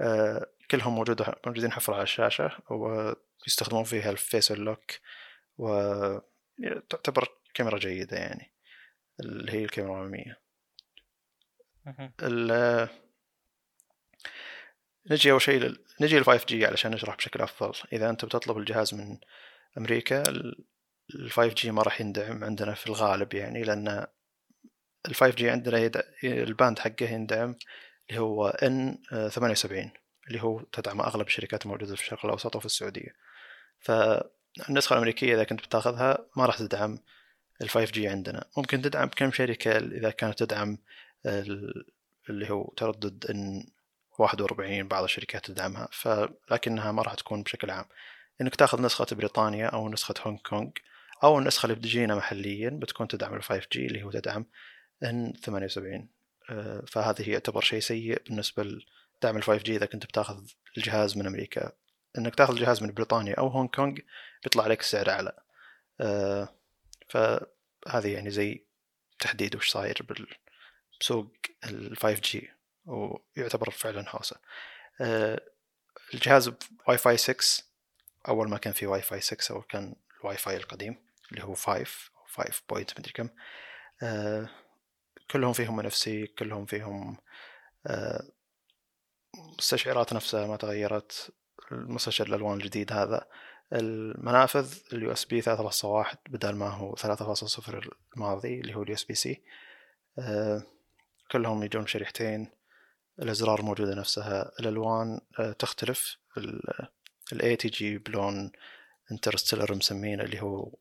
آه، 0.00 0.46
كلهم 0.70 0.94
موجودة 0.94 1.34
موجودين 1.46 1.72
حفرة 1.72 1.94
على 1.94 2.02
الشاشة 2.02 2.50
ويستخدمون 2.70 3.84
فيها 3.84 4.10
ال 4.10 4.18
face 4.18 4.52
unlock 4.52 4.92
وتعتبر 5.58 7.28
كاميرا 7.54 7.78
جيدة 7.78 8.16
يعني 8.16 8.52
اللي 9.20 9.52
هي 9.52 9.64
الكاميرا 9.64 9.94
الأمامية 9.94 10.40
نجي 15.10 15.30
أول 15.30 15.42
شيء. 15.42 15.76
نجي 16.00 16.18
لل 16.18 16.24
5 16.24 16.46
G 16.46 16.66
علشان 16.66 16.90
نشرح 16.90 17.16
بشكل 17.16 17.40
أفضل. 17.40 17.72
إذا 17.92 18.10
أنت 18.10 18.24
بتطلب 18.24 18.58
الجهاز 18.58 18.94
من 18.94 19.18
أمريكا 19.78 20.22
ال 21.14 21.30
5 21.30 21.54
G 21.54 21.70
ما 21.70 21.82
راح 21.82 22.00
يندعم 22.00 22.44
عندنا 22.44 22.74
في 22.74 22.86
الغالب 22.86 23.34
يعني 23.34 23.62
لأن 23.62 24.06
ال 25.08 25.14
5 25.14 25.34
G 25.34 25.50
عندنا 25.50 25.78
يد... 25.78 26.02
ال 26.24 26.35
band 26.35 26.78
حقه 26.78 27.10
يندعم 27.10 27.56
اللي 28.10 28.20
هو 28.20 28.48
N 28.48 28.98
78 29.10 29.90
اللي 30.28 30.42
هو 30.42 30.60
تدعم 30.60 31.00
أغلب 31.00 31.26
الشركات 31.26 31.62
الموجودة 31.62 31.94
في 31.96 32.02
الشرق 32.02 32.24
الأوسط 32.24 32.56
وفي 32.56 32.66
السعودية. 32.66 33.14
فالنسخه 33.80 34.92
الأمريكية 34.92 35.34
إذا 35.34 35.44
كنت 35.44 35.60
بتاخذها 35.60 36.18
ما 36.36 36.46
راح 36.46 36.58
تدعم 36.58 36.98
ال 37.62 37.68
5 37.68 37.92
G 37.92 38.08
عندنا. 38.08 38.44
ممكن 38.56 38.82
تدعم 38.82 39.08
كم 39.08 39.32
شركة 39.32 39.78
إذا 39.78 40.10
كانت 40.10 40.38
تدعم 40.38 40.78
اللي 41.26 42.50
هو 42.50 42.72
تردد 42.76 43.26
N 43.30 43.66
41 44.18 44.88
بعض 44.88 45.04
الشركات 45.04 45.46
تدعمها 45.46 45.88
فلكنها 45.92 46.92
ما 46.92 47.02
راح 47.02 47.14
تكون 47.14 47.42
بشكل 47.42 47.70
عام. 47.70 47.84
إنك 48.40 48.56
تاخذ 48.56 48.82
نسخة 48.82 49.06
بريطانيا 49.12 49.66
أو 49.66 49.88
نسخة 49.88 50.14
هونغ 50.20 50.38
كونغ 50.38 50.70
أو 51.24 51.38
النسخة 51.38 51.66
اللي 51.66 51.76
بتجينا 51.76 52.14
محليا 52.14 52.70
بتكون 52.70 53.08
تدعم 53.08 53.34
ال 53.34 53.42
5 53.42 53.66
G 53.72 53.86
اللي 53.86 54.02
هو 54.02 54.10
تدعم 54.10 54.46
N 55.02 55.32
78 55.42 56.08
آه، 56.50 56.84
فهذه 56.86 57.30
يعتبر 57.30 57.60
شيء 57.60 57.80
سيء 57.80 58.22
بالنسبة 58.22 58.62
لدعم 58.62 59.36
ال 59.36 59.42
5 59.42 59.62
G 59.62 59.76
إذا 59.76 59.86
كنت 59.86 60.06
بتاخذ 60.06 60.46
الجهاز 60.76 61.16
من 61.18 61.26
أمريكا. 61.26 61.72
إنك 62.18 62.34
تاخذ 62.34 62.54
الجهاز 62.54 62.82
من 62.82 62.92
بريطانيا 62.92 63.34
أو 63.34 63.48
هونغ 63.48 63.68
كونغ 63.68 63.96
بيطلع 64.42 64.64
عليك 64.64 64.80
السعر 64.80 65.10
أعلى. 65.10 65.32
آه، 66.00 66.48
فهذه 67.08 68.08
يعني 68.12 68.30
زي 68.30 68.64
تحديد 69.18 69.56
وش 69.56 69.70
صاير 69.70 70.06
بسوق 71.00 71.32
ال 71.64 71.96
5 71.96 72.20
G 72.20 72.50
ويعتبر 72.86 73.70
فعلا 73.70 74.04
هوسه 74.08 74.36
آه، 75.00 75.40
الجهاز 76.14 76.52
واي 76.88 76.98
فاي 76.98 77.16
6 77.16 77.64
أول 78.28 78.48
ما 78.48 78.58
كان 78.58 78.72
في 78.72 78.86
واي 78.86 79.02
فاي 79.02 79.20
6 79.20 79.54
أو 79.54 79.62
كان 79.62 79.94
الواي 80.20 80.36
فاي 80.36 80.56
القديم. 80.56 81.09
اللي 81.32 81.44
هو 81.44 81.54
5 81.54 82.10
أو 82.16 82.26
5 82.26 82.62
point 82.68 83.00
مدري 83.00 83.12
كم. 83.12 83.28
آه، 84.02 84.48
كلهم 85.30 85.52
فيهم 85.52 85.80
NFC 85.80 86.26
كلهم 86.26 86.66
فيهم 86.66 87.16
مستشعرات 89.58 90.12
نفسها 90.12 90.46
ما 90.46 90.56
تغيرت 90.56 91.34
المستشعر 91.72 92.26
الألوان 92.26 92.56
الجديد 92.60 92.92
هذا. 92.92 93.26
المنافذ 93.72 94.78
ال 94.92 95.12
USB 95.12 95.42
3.1 95.42 96.16
بدل 96.28 96.54
ما 96.54 96.68
هو 96.68 96.94
3.0 96.96 97.88
الماضي 98.16 98.60
اللي 98.60 98.74
هو 98.74 98.82
ال 98.82 98.94
USB 98.94 99.14
C 99.14 99.42
كلهم 101.30 101.62
يجون 101.62 101.82
بشريحتين. 101.82 102.50
الأزرار 103.18 103.62
موجودة 103.62 103.94
نفسها. 103.94 104.52
الألوان 104.60 105.20
آه، 105.38 105.52
تختلف. 105.52 106.18
الاي 107.32 107.56
تجي 107.56 107.98
بلون 107.98 108.52
interstellar 109.12 109.74
مسمينه 109.74 110.22
اللي 110.22 110.42
هو 110.42 110.72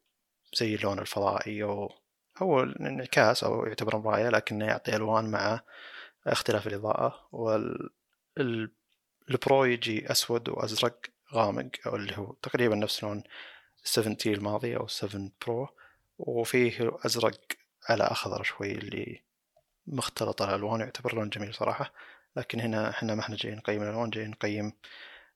زي 0.54 0.76
اللون 0.76 1.00
الفضائي 1.00 1.64
أو 1.64 1.92
هو 2.38 2.64
انعكاس 2.64 3.44
أو 3.44 3.66
يعتبر 3.66 3.98
مراية 3.98 4.30
لكنه 4.30 4.66
يعطي 4.66 4.96
ألوان 4.96 5.32
مع 5.32 5.62
اختلاف 6.28 6.68
الإضاءة. 6.68 7.28
وال 7.32 7.90
Pro 9.30 9.66
يجي 9.66 10.12
أسود 10.12 10.50
وأزرق 10.50 10.96
غامق 11.34 11.70
أو 11.88 11.96
اللي 11.96 12.18
هو 12.18 12.34
تقريبا 12.42 12.76
نفس 12.76 13.04
لون 13.04 13.24
7 13.84 14.14
T 14.14 14.34
الماضي 14.34 14.78
أو 14.78 14.88
7 14.88 15.30
Pro. 15.46 15.70
وفيه 16.18 16.92
أزرق 17.06 17.40
على 17.90 18.04
أخضر 18.04 18.44
شوي 18.44 18.72
اللي 18.72 19.22
مختلط 19.88 20.42
الألوان 20.42 20.80
يعتبر 20.80 21.16
لون 21.16 21.30
جميل 21.30 21.54
صراحة. 21.54 21.94
لكن 22.36 22.60
هنا 22.60 22.90
إحنا 22.90 23.16
ما 23.16 23.22
إحنا 23.22 23.36
جايين 23.36 23.58
نقيم 23.58 23.84
الألوان 23.84 24.10
جايين 24.10 24.30
نقيم 24.30 24.74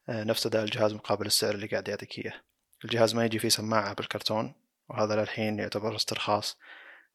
آه، 0.10 0.24
نفس 0.24 0.46
أداء 0.46 0.63
الجهاز 0.63 0.93
مقابل 0.93 1.25
السعر 1.25 1.55
اللي 1.55 1.67
قاعد 1.67 1.88
يعطيك 1.88 2.20
إياه. 2.20 2.41
الجهاز 2.86 3.15
ما 3.15 3.25
يجي 3.25 3.39
فيه 3.39 3.50
سماعة 3.50 3.93
بالكرتون. 3.93 4.53
وهذا 4.90 5.16
للحين 5.16 5.60
يعتبر 5.60 5.96
استرخاص 5.96 6.58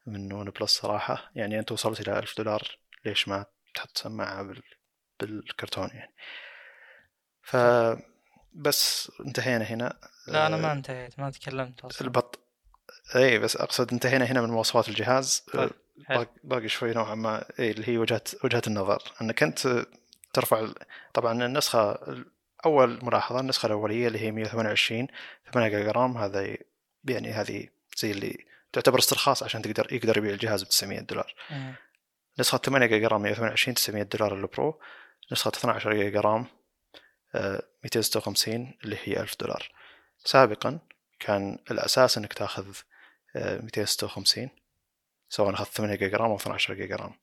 من 0.06 0.32
ون 0.32 0.50
بلس 0.50 0.70
صراحة. 0.70 1.30
يعني 1.34 1.58
أنت 1.58 1.72
وصلت 1.72 2.00
إلى 2.00 2.18
ألف 2.18 2.36
دولار 2.38 2.78
ليش 3.04 3.28
ما 3.28 3.46
تحط 3.74 3.98
سماعة 3.98 4.54
بالكرتون 5.20 5.88
يعني؟ 5.94 6.14
ف 7.42 7.56
بس 8.54 9.12
انتهينا 9.26 9.64
هنا. 9.64 9.98
لا 10.28 10.46
أنا 10.46 10.56
ما 10.56 10.72
انتهيت 10.72 11.18
ما 11.18 11.30
تكلمت 11.30 11.84
أصلا. 11.84 12.06
البط 12.06 12.38
اي 13.16 13.38
بس 13.38 13.56
أقصد 13.56 13.92
انتهينا 13.92 14.24
هنا 14.24 14.40
من 14.40 14.50
مواصفات 14.50 14.88
الجهاز. 14.88 15.46
طيب. 15.52 15.70
باقي 16.44 16.68
شوي 16.68 16.94
نوعا 16.94 17.14
ما 17.14 17.44
إيه 17.58 17.70
اللي 17.70 17.88
هي 17.88 17.98
وجهه 17.98 18.22
وجهة 18.44 18.62
النظر. 18.66 19.02
أنك 19.22 19.42
أنت 19.42 19.86
ترفع 20.32 20.68
طبعا 21.14 21.44
النسخة 21.44 21.98
أول 22.64 23.04
ملاحظة 23.04 23.40
النسخة 23.40 23.66
الأولية 23.66 24.06
اللي 24.06 24.18
هي 24.18 24.30
128 24.30 25.06
8 25.52 25.68
جيجا 25.68 25.90
رام 25.90 26.18
هذا 26.18 26.56
يعني 27.10 27.32
هذه 27.32 27.68
زي 27.96 28.10
اللي 28.10 28.44
تعتبر 28.72 28.98
استرخاص 28.98 29.42
عشان 29.42 29.62
تقدر 29.62 29.92
يقدر 29.92 30.18
يبيع 30.18 30.32
الجهاز 30.32 30.62
ب 30.62 30.68
900 30.68 31.00
دولار 31.00 31.34
نسخة 32.38 32.58
8 32.58 32.86
جيجا 32.86 33.08
رام 33.08 33.22
128 33.22 33.74
900 33.74 34.02
دولار 34.02 34.34
ال 34.34 34.46
Pro 34.46 34.80
نسخة 35.32 35.48
12 35.48 35.94
جيجا 35.94 36.20
رام 36.20 36.46
256 37.84 38.74
اللي 38.84 38.98
هي 39.04 39.20
1000 39.20 39.36
دولار. 39.40 39.68
سابقا 40.24 40.78
كان 41.20 41.58
الأساس 41.70 42.18
إنك 42.18 42.32
تأخذ 42.32 42.74
256 43.34 44.48
سواء 45.28 45.54
أخذت 45.54 45.68
8 45.68 45.94
جيجا 45.94 46.16
رام 46.16 46.30
أو 46.30 46.36
12 46.36 46.74
جيجا 46.74 46.96
رام. 46.96 47.14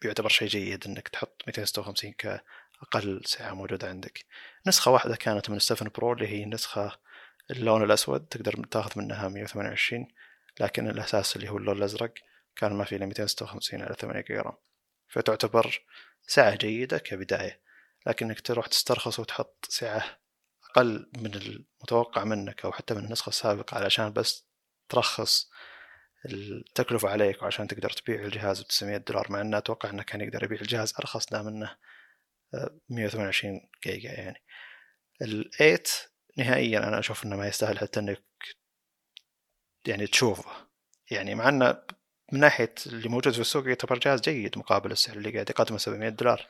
فيعتبر 0.00 0.28
شيء 0.28 0.48
جيد 0.48 0.86
إنك 0.86 1.08
تحط 1.08 1.42
256 1.46 2.12
كأقل 2.12 3.20
سعه 3.24 3.54
موجوده 3.54 3.88
عندك. 3.88 4.24
نسخة 4.66 4.90
واحدة 4.90 5.16
كانت 5.16 5.50
من 5.50 5.58
7 5.58 5.90
برو 5.90 6.12
اللي 6.12 6.28
هي 6.28 6.44
نسخة 6.44 6.98
اللون 7.50 7.82
الأسود 7.82 8.26
تقدر 8.26 8.64
تاخذ 8.64 9.00
منها 9.00 9.28
128 9.28 10.08
لكن 10.60 10.90
الأساس 10.90 11.36
اللي 11.36 11.48
هو 11.48 11.56
اللون 11.56 11.76
الأزرق 11.76 12.14
كان 12.56 12.72
ما 12.72 12.84
في 12.84 12.96
إلا 12.96 13.06
256 13.06 13.82
على 13.82 13.94
8 13.94 14.20
جيجا 14.20 14.42
رام 14.42 14.56
فتعتبر 15.08 15.84
سعه 16.22 16.56
جيدة 16.56 16.98
كبداية 16.98 17.60
لكنك 18.06 18.40
تروح 18.40 18.66
تسترخص 18.66 19.20
وتحط 19.20 19.66
سعة 19.68 20.20
أقل 20.70 21.10
من 21.16 21.34
المتوقع 21.34 22.24
منك 22.24 22.64
أو 22.64 22.72
حتى 22.72 22.94
من 22.94 23.04
النسخة 23.04 23.28
السابقة 23.28 23.76
علشان 23.76 24.12
بس 24.12 24.46
ترخص 24.88 25.50
التكلفة 26.26 27.08
عليك 27.08 27.42
وعشان 27.42 27.68
تقدر 27.68 27.90
تبيع 27.90 28.20
الجهاز 28.24 28.62
ب 28.62 28.66
900 28.66 28.96
دولار 28.96 29.32
مع 29.32 29.40
إنه 29.40 29.58
أتوقع 29.58 29.90
إنه 29.90 30.02
كان 30.02 30.20
يقدر 30.20 30.44
يبيع 30.44 30.60
الجهاز 30.60 30.94
أرخص 30.98 31.26
دام 31.26 31.48
إنه 31.48 31.76
128 32.88 33.54
آه، 33.54 33.68
جيجا 33.84 34.10
يعني. 34.10 34.42
ال 35.22 35.50
8 35.58 35.82
نهائيا 36.38 36.78
أنا 36.78 36.98
أشوف 36.98 37.24
إنه 37.24 37.36
ما 37.36 37.48
يستاهل 37.48 37.78
حتى 37.78 38.00
إنك 38.00 38.22
يعني 39.86 40.06
تشوفه. 40.06 40.50
يعني 41.10 41.34
مع 41.34 41.48
إنه 41.48 41.82
من 42.32 42.40
ناحية 42.40 42.74
اللي 42.86 43.08
موجود 43.08 43.32
في 43.32 43.40
السوق 43.40 43.68
يعتبر 43.68 43.98
جهاز 43.98 44.20
جيد 44.20 44.58
مقابل 44.58 44.92
السعر 44.92 45.16
اللي 45.16 45.30
قاعد 45.32 45.50
يقدمه 45.50 45.78
700 45.78 46.08
دولار. 46.08 46.46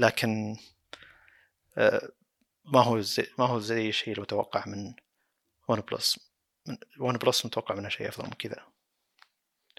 لكن 0.00 0.56
آه، 1.78 2.08
ما 2.64 2.82
هو 2.82 3.00
زي 3.00 3.26
ما 3.38 3.46
هو 3.46 3.58
زي 3.58 3.88
الشيء 3.88 4.14
المتوقع 4.14 4.64
من 4.66 4.94
ون 5.68 5.80
بلس 5.80 6.30
ون 7.00 7.16
بلس 7.16 7.46
متوقع 7.46 7.74
منها 7.74 7.90
شيء 7.90 8.08
أفضل 8.08 8.24
من 8.24 8.32
كذا. 8.32 8.66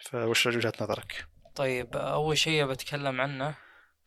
فوش 0.01 0.47
وجهة 0.47 0.73
نظرك؟ 0.81 1.27
طيب 1.55 1.97
أول 1.97 2.37
شيء 2.37 2.65
بتكلم 2.65 3.21
عنه 3.21 3.55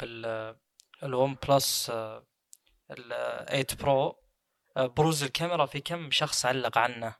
بال 0.01 0.57
الون 1.03 1.35
بلس 1.49 1.91
ال 1.91 3.47
8 3.49 3.67
برو 3.81 4.17
بروز 4.79 5.23
الكاميرا 5.23 5.67
في 5.67 5.81
كم 5.81 6.11
شخص 6.11 6.47
علق 6.47 6.79
عنه؟ 6.79 7.15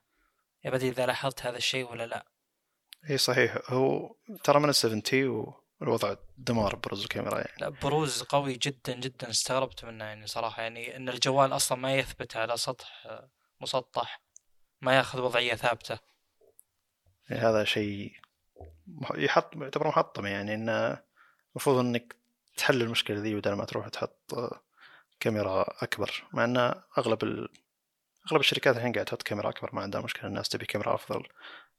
ما 0.63 0.69
أدري 0.69 0.89
إذا 0.89 1.05
لاحظت 1.05 1.45
هذا 1.45 1.57
الشيء 1.57 1.91
ولا 1.91 2.07
لا. 2.07 2.25
إي 3.09 3.17
صحيح. 3.17 3.57
هو 3.67 4.15
ترى 4.43 4.59
من 4.59 4.69
ال 4.69 4.75
70 4.75 5.01
والوضع 5.79 6.15
دمار 6.37 6.75
بروز 6.75 7.03
الكاميرا 7.03 7.37
يعني. 7.37 7.53
لا 7.59 7.69
بروز 7.69 8.23
قوي 8.23 8.53
جدا 8.53 8.93
جدا 8.93 9.29
استغربت 9.29 9.85
منه 9.85 10.05
يعني 10.05 10.27
صراحة. 10.27 10.61
يعني 10.61 10.95
إن 10.95 11.09
الجوال 11.09 11.55
أصلا 11.55 11.77
ما 11.77 11.95
يثبت 11.95 12.37
على 12.37 12.57
سطح 12.57 13.07
مسطح 13.61 14.21
ما 14.81 14.97
يأخذ 14.97 15.21
وضعية 15.21 15.55
ثابتة. 15.55 15.99
يعني 17.29 17.41
هذا 17.41 17.63
شيء 17.63 18.13
يحط 19.15 19.55
يعتبر 19.55 19.87
محطم 19.87 20.25
يعني. 20.25 20.53
إنه 20.53 21.03
المفروض 21.51 21.77
إنك 21.77 22.15
تحل 22.57 22.81
المشكلة 22.81 23.19
ذي 23.19 23.35
بدل 23.35 23.53
ما 23.53 23.65
تروح 23.65 23.87
تحط 23.87 24.33
كاميرا 25.19 25.65
أكبر 25.83 26.23
مع 26.33 26.43
إن 26.43 26.57
أغلب 26.97 27.23
ال... 27.23 27.49
أغلب 28.27 28.39
الشركات 28.41 28.75
الحين 28.75 28.91
قاعدة 28.91 29.03
تحط 29.03 29.23
كاميرا 29.23 29.49
أكبر 29.49 29.69
ما 29.73 29.81
عندها 29.81 30.01
مشكلة 30.01 30.27
الناس 30.27 30.49
تبي 30.49 30.65
كاميرا 30.65 30.95
أفضل. 30.95 31.23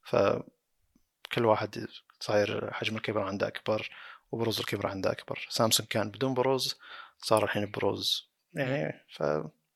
فكل 0.03 1.45
واحد 1.45 1.87
صاير 2.19 2.73
حجم 2.73 2.95
الكاميرا 2.95 3.25
عنده 3.25 3.47
أكبر 3.47 3.89
وبروز 4.31 4.59
الكاميرا 4.59 4.89
عنده 4.89 5.11
أكبر. 5.11 5.47
سامسونج 5.49 5.89
كان 5.89 6.11
بدون 6.11 6.33
بروز 6.33 6.79
صار 7.17 7.43
الحين 7.43 7.71
بروز. 7.71 8.31
يعني 8.53 9.05
ف 9.15 9.23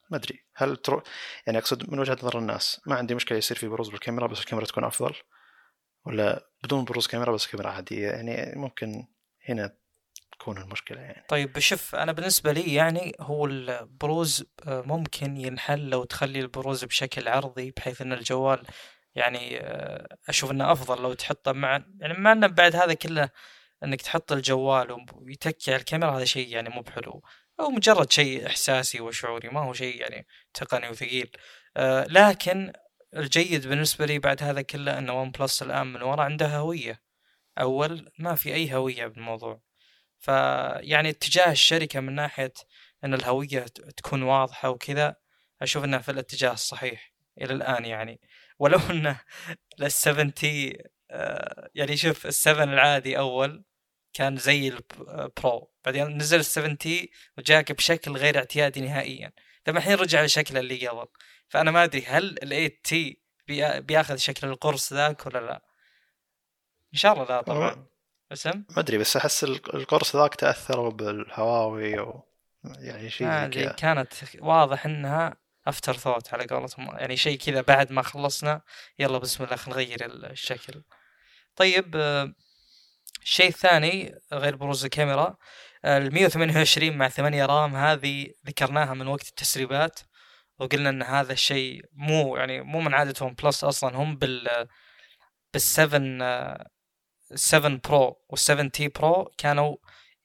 ما 0.09 0.17
أدري 0.17 0.45
هل 0.55 0.77
ترو... 0.77 1.03
يعني 1.47 1.57
أقصد 1.57 1.89
من 1.89 1.99
وجهة 1.99 2.13
نظر 2.13 2.37
الناس 2.37 2.81
ما 2.85 2.95
عندي 2.95 3.15
مشكلة 3.15 3.37
يصير 3.37 3.57
في 3.57 3.67
بروز 3.67 3.89
بالكاميرا 3.89 4.27
بس 4.27 4.39
الكاميرا 4.39 4.65
تكون 4.65 4.83
أفضل 4.83 5.15
ولا 6.05 6.49
بدون 6.63 6.85
بروز 6.85 7.07
كاميرا 7.07 7.31
بس 7.31 7.47
كاميرا 7.47 7.69
عادية. 7.69 8.07
يعني 8.07 8.53
ممكن 8.55 9.07
هنا 9.49 9.77
تكون 10.45 10.57
المشكلة 10.57 11.01
يعني. 11.01 11.25
طيب 11.27 11.59
شوف 11.59 11.95
أنا 11.95 12.11
بالنسبة 12.11 12.51
لي 12.51 12.73
يعني 12.73 13.15
هو 13.19 13.45
البروز 13.45 14.45
آه، 14.67 14.81
ممكن 14.81 15.37
ينحل 15.37 15.89
لو 15.89 16.03
تخلي 16.03 16.39
البروز 16.39 16.85
بشكل 16.85 17.27
عرضي 17.27 17.71
بحيث 17.71 18.01
إن 18.01 18.13
الجوال 18.13 18.63
يعني 19.15 19.59
آه، 19.59 20.17
أشوف 20.29 20.51
إنه 20.51 20.71
أفضل 20.71 21.03
لو 21.03 21.13
تحطه 21.13 21.51
مع 21.51 21.83
يعني 21.99 22.13
مع 22.13 22.31
إنه 22.31 22.47
بعد 22.47 22.75
هذا 22.75 22.93
كله 22.93 23.29
إنك 23.83 24.01
تحط 24.01 24.31
الجوال 24.31 25.05
ويتكي 25.15 25.71
على 25.71 25.79
الكاميرا 25.79 26.17
هذا 26.17 26.25
شيء 26.25 26.47
يعني 26.47 26.69
مو 26.69 26.81
بحلو. 26.81 27.21
أو 27.59 27.69
مجرد 27.69 28.11
شيء 28.11 28.47
إحساسي 28.47 29.01
وشعوري 29.01 29.49
ما 29.49 29.59
هو 29.59 29.73
شيء 29.73 30.01
يعني 30.01 30.27
تقني 30.53 30.89
وثقيل. 30.89 31.31
آه، 31.77 32.05
لكن 32.09 32.73
الجيد 33.15 33.67
بالنسبة 33.67 34.05
لي 34.05 34.19
بعد 34.19 34.43
هذا 34.43 34.61
كله 34.61 34.97
إن 34.97 35.09
ون 35.09 35.31
بلس 35.31 35.61
الآن 35.61 35.87
من 35.87 36.01
ورا 36.01 36.23
عنده 36.23 36.57
هوية. 36.57 37.01
أول 37.59 38.11
ما 38.19 38.35
في 38.35 38.53
أي 38.53 38.75
هوية 38.75 39.07
بالموضوع. 39.07 39.61
فيعني 40.19 41.09
اتجاه 41.09 41.51
الشركة 41.51 41.99
من 41.99 42.15
ناحية 42.15 42.53
إن 43.03 43.13
الهوية 43.13 43.65
تكون 43.97 44.23
واضحة 44.23 44.69
وكذا 44.69 45.15
أشوف 45.61 45.83
إنها 45.83 45.99
في 45.99 46.11
الاتجاه 46.11 46.51
الصحيح 46.53 47.13
إلى 47.41 47.53
الآن 47.53 47.85
يعني. 47.85 48.19
ولو 48.59 48.79
إنه 48.91 49.21
للسفنتي 49.79 50.83
آه، 51.11 51.69
يعني 51.75 51.97
شوف 51.97 52.25
السفن 52.25 52.73
العادي 52.73 53.17
أول 53.17 53.63
كان 54.13 54.37
زي 54.37 54.67
البرو 54.67 55.71
بعدين 55.85 56.17
نزل 56.17 56.39
ال 56.39 56.63
7T 56.63 57.11
وجاك 57.37 57.71
بشكل 57.71 58.11
غير 58.11 58.37
اعتيادي 58.37 58.81
نهائيا. 58.81 59.31
ثم 59.65 59.77
الحين 59.77 59.93
رجع 59.93 60.23
لشكله 60.23 60.59
اللي 60.59 60.87
قبل. 60.87 61.07
فأنا 61.49 61.71
ما 61.71 61.83
أدري 61.83 62.05
هل 62.05 62.23
ال 62.43 62.49
8 62.49 62.67
تي 62.83 63.21
بياخذ 63.79 64.15
شكل 64.15 64.47
القرص 64.47 64.93
ذاك 64.93 65.25
ولا 65.25 65.39
لا. 65.39 65.61
إن 66.93 66.99
شاء 66.99 67.13
الله 67.13 67.25
لا 67.25 67.41
طبعا. 67.41 67.87
اسم 68.31 68.63
ما 68.69 68.79
أدري 68.79 68.97
بس 68.97 69.17
أحس 69.17 69.43
القرص 69.43 70.15
ذاك 70.15 70.35
تاثروا 70.35 70.91
بالهواوي 70.91 71.99
أو 71.99 72.23
يعني 72.63 73.09
شيء 73.09 73.27
آه 73.27 73.47
كانت 73.77 74.13
واضح 74.39 74.85
إنها 74.85 75.37
afterthought 75.67 76.33
على 76.33 76.45
قولتهم. 76.45 76.87
يعني 76.97 77.17
شيء 77.17 77.37
كذا 77.37 77.61
بعد 77.61 77.91
ما 77.91 78.01
خلصنا 78.01 78.61
يلا 78.99 79.17
بسم 79.17 79.43
الله 79.43 79.55
خلينا 79.55 79.81
نغير 79.81 80.05
الشكل. 80.05 80.83
طيب 81.55 81.95
الشيء 83.21 83.47
الثاني 83.47 84.15
غير 84.33 84.55
بروز 84.55 84.83
الكاميرا 84.83 85.37
ال 85.85 86.13
128 86.13 86.97
مع 86.97 87.09
8 87.09 87.45
RAM 87.45 87.75
هذه 87.75 88.27
ذكرناها 88.47 88.93
من 88.93 89.07
وقت 89.07 89.27
التسريبات 89.27 89.99
وقلنا 90.59 90.89
إن 90.89 91.03
هذا 91.03 91.33
الشيء 91.33 91.85
مو 91.93 92.37
يعني 92.37 92.61
مو 92.61 92.79
من 92.81 92.93
عاده 92.93 93.25
ون 93.25 93.33
بلس 93.33 93.63
أصلا 93.63 93.95
هم 93.95 94.15
بال 94.15 94.67
بال 95.53 95.61
7 97.33 97.37
7 97.37 97.79
برو 97.89 98.21
وال 98.29 98.39
7 98.39 98.67
تي 98.67 98.87
برو 98.87 99.31
كانوا 99.37 99.75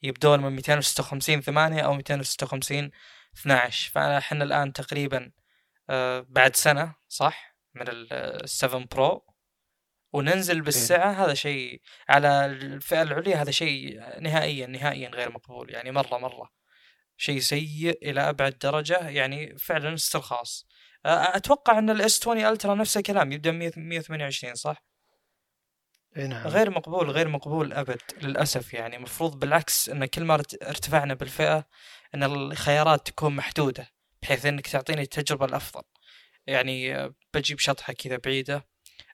يبدون 0.02 0.40
من 0.40 0.52
256 0.52 1.40
8 1.40 1.80
أو 1.80 1.94
256 1.94 2.90
12 3.38 3.90
فاحنا 3.90 4.44
الآن 4.44 4.72
تقريبا 4.72 5.32
آه، 5.90 6.26
بعد 6.28 6.56
سنة 6.56 6.94
صح؟ 7.08 7.56
من 7.74 7.84
ال 7.88 8.48
7 8.48 8.84
برو. 8.84 9.26
وننزل 10.12 10.54
إيه. 10.54 10.62
بالسعة 10.62 11.12
هذا 11.12 11.34
شيء 11.34 11.80
على 12.08 12.46
الفئة 12.46 13.02
العليا 13.02 13.36
هذا 13.36 13.50
شيء 13.50 14.00
نهائيا 14.20 14.66
نهائيا 14.66 15.08
غير 15.08 15.32
مقبول 15.32 15.70
يعني 15.70 15.90
مرة 15.90 16.18
مرة. 16.18 16.50
شيء 17.16 17.40
سيء 17.40 18.10
إلى 18.10 18.20
أبعد 18.20 18.58
درجة 18.58 19.08
يعني 19.08 19.58
فعلا 19.58 19.94
استرخاص. 19.94 20.66
أتوقع 21.06 21.78
إن 21.78 21.90
الاس 21.90 22.20
20 22.20 22.46
الترا 22.46 22.74
نفس 22.74 22.96
الكلام 22.96 23.32
يبدأ 23.32 23.50
128 23.52 24.54
صح؟ 24.54 24.89
نعم. 26.16 26.46
غير 26.46 26.70
مقبول 26.70 27.10
غير 27.10 27.28
مقبول 27.28 27.72
أبد 27.72 28.00
للأسف 28.22 28.74
يعني. 28.74 28.96
المفروض 28.96 29.38
بالعكس 29.38 29.88
إن 29.88 30.04
كل 30.04 30.24
ما 30.24 30.34
ارتفعنا 30.62 31.14
بالفئة 31.14 31.66
إن 32.14 32.22
الخيارات 32.22 33.06
تكون 33.06 33.36
محدودة 33.36 33.88
بحيث 34.22 34.46
إنك 34.46 34.66
تعطيني 34.66 35.02
التجربة 35.02 35.44
الأفضل. 35.44 35.82
يعني 36.46 37.08
بجيب 37.34 37.58
شطحة 37.58 37.92
كذا 37.92 38.16
بعيدة. 38.16 38.66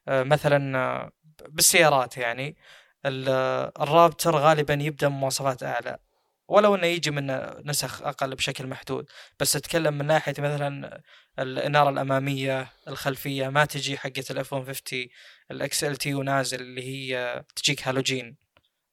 مثلا 0.08 1.10
بالسيارات 1.48 2.16
يعني 2.16 2.56
الرابتر 3.06 4.36
غالبا 4.36 4.74
يبدأ 4.74 5.08
بمواصفات 5.08 5.62
أعلى. 5.62 5.98
ولو 6.48 6.74
إنه 6.74 6.86
يجي 6.86 7.10
من 7.10 7.26
نسخ 7.70 8.02
أقل 8.02 8.34
بشكل 8.34 8.66
محدود 8.66 9.10
بس 9.40 9.56
أتكلم 9.56 9.98
من 9.98 10.06
ناحية 10.06 10.34
مثلا 10.38 11.02
الإنارة 11.38 11.90
الأمامية 11.90 12.72
الخلفية 12.88 13.48
ما 13.48 13.64
تجي 13.64 13.98
حقة 13.98 14.24
ال 14.30 14.42
F 14.42 14.54
150 14.54 15.84
ال 15.84 15.96
XLT 15.96 16.14
ونازل 16.14 16.60
اللي 16.60 16.82
هي 16.82 17.44
تجيك 17.56 17.88
هالوجين 17.88 18.36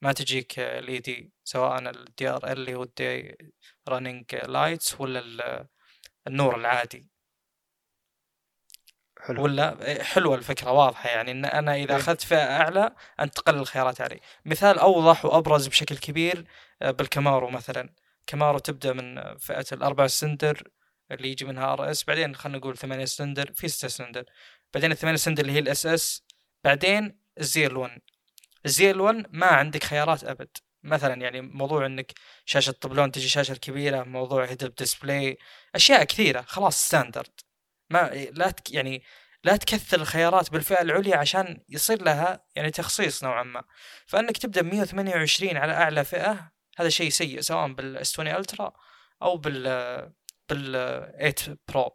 ما 0.01 0.13
تجيك 0.13 0.59
LED 0.59 1.31
سواء 1.43 1.89
ال 1.89 2.29
DRL 2.29 2.51
اللي 2.51 2.75
هو 2.75 2.83
ال 2.83 2.90
daytime 2.90 3.38
running 3.89 4.36
lights 4.36 5.01
ولا 5.01 5.67
النور 6.27 6.55
العادي 6.55 7.13
حلو. 9.21 9.43
ولا 9.43 10.03
حلوة 10.03 10.35
الفكرة 10.35 10.71
واضحة 10.71 11.09
يعني 11.09 11.31
إن 11.31 11.45
أنا 11.45 11.75
إذا 11.75 11.91
إيه. 11.91 11.99
أخذت 11.99 12.21
فئة 12.21 12.61
أعلى 12.61 12.95
انت 13.19 13.35
تقلل 13.35 13.59
الخيارات 13.59 14.01
علي 14.01 14.19
مثال 14.45 14.79
أوضح 14.79 15.25
وأبرز 15.25 15.67
بشكل 15.67 15.97
كبير 15.97 16.45
بالكامارو 16.91 17.49
مثلا. 17.49 17.89
كامارو 18.27 18.57
تبدأ 18.59 18.93
من 18.93 19.37
فئة 19.37 19.65
الاربع 19.71 20.07
سلندر 20.07 20.63
اللي 21.11 21.31
يجي 21.31 21.45
منها 21.45 21.73
RS 21.73 22.03
بعدين 22.03 22.35
خلينا 22.35 22.57
نقول 22.57 22.77
ثمانية 22.77 23.05
سلندر 23.05 23.53
في 23.53 23.67
ستة 23.67 23.87
سلندر. 23.88 24.23
بعدين 24.73 24.91
الثمانية 24.91 25.17
سلندر 25.17 25.41
اللي 25.41 25.53
هي 25.53 25.59
ال 25.59 25.86
SS 25.86 26.23
بعدين 26.63 27.19
ال 27.39 27.77
ZL1 27.77 28.01
ال 28.65 29.01
ZL1 29.01 29.25
ما 29.29 29.47
عندك 29.47 29.83
خيارات 29.83 30.23
أبد. 30.23 30.57
مثلا 30.83 31.21
يعني 31.21 31.41
موضوع 31.41 31.85
إنك 31.85 32.13
شاشة 32.45 32.71
طبلون 32.71 33.11
تجي 33.11 33.27
شاشة 33.27 33.55
كبيرة 33.55 34.03
موضوع 34.03 34.45
head 34.45 34.75
display 34.77 35.38
أشياء 35.75 36.03
كثيرة. 36.03 36.41
خلاص 36.41 36.87
standard. 36.88 37.39
ما 37.89 38.09
لا 38.31 38.51
تك 38.51 38.71
يعني 38.71 39.03
لا 39.43 39.55
تكثر 39.57 40.01
الخيارات 40.01 40.51
بالفئة 40.51 40.81
العليا 40.81 41.17
عشان 41.17 41.63
يصير 41.69 42.03
لها 42.03 42.45
يعني 42.55 42.71
تخصيص 42.71 43.23
نوعا 43.23 43.43
ما. 43.43 43.63
فإنك 44.07 44.37
تبدأ 44.37 44.61
ب 44.61 44.65
128 44.65 45.57
على 45.57 45.73
أعلى 45.73 46.03
فئة 46.05 46.52
هذا 46.77 46.89
شيء 46.89 47.09
سيء 47.09 47.41
سواء 47.41 47.73
بالإس 47.73 48.12
20 48.12 48.38
ألترا 48.38 48.73
أو 49.21 49.38
بال 49.38 49.63
بال 50.49 51.33
8 51.45 51.59
برو. 51.67 51.91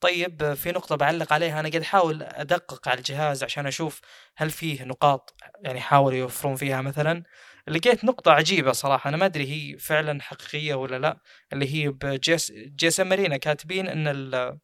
طيب 0.00 0.54
في 0.54 0.72
نقطة 0.72 0.96
بعلق 0.96 1.32
عليها 1.32 1.60
أنا 1.60 1.68
قاعد 1.68 1.82
أحاول 1.82 2.22
أدقق 2.22 2.88
على 2.88 2.98
الجهاز 2.98 3.44
عشان 3.44 3.66
أشوف 3.66 4.00
هل 4.36 4.50
فيه 4.50 4.84
نقاط 4.84 5.34
يعني 5.62 5.80
حاولوا 5.80 6.18
يوفرون 6.18 6.56
فيها 6.56 6.80
مثلا. 6.82 7.24
لقيت 7.68 8.04
نقطة 8.04 8.32
عجيبة 8.32 8.72
صراحة 8.72 9.08
أنا 9.08 9.16
ما 9.16 9.26
أدري 9.26 9.46
هي 9.48 9.78
فعلا 9.78 10.22
حقيقية 10.22 10.74
ولا 10.74 10.98
لا 10.98 11.20
اللي 11.52 11.74
هي 11.74 11.88
بجي 11.88 12.52
إس 12.52 12.64
جي 12.64 12.88
إس 12.88 13.00
إم 13.00 13.07
أرينا 13.07 13.36
كاتبين 13.36 13.88
إن 13.88 14.58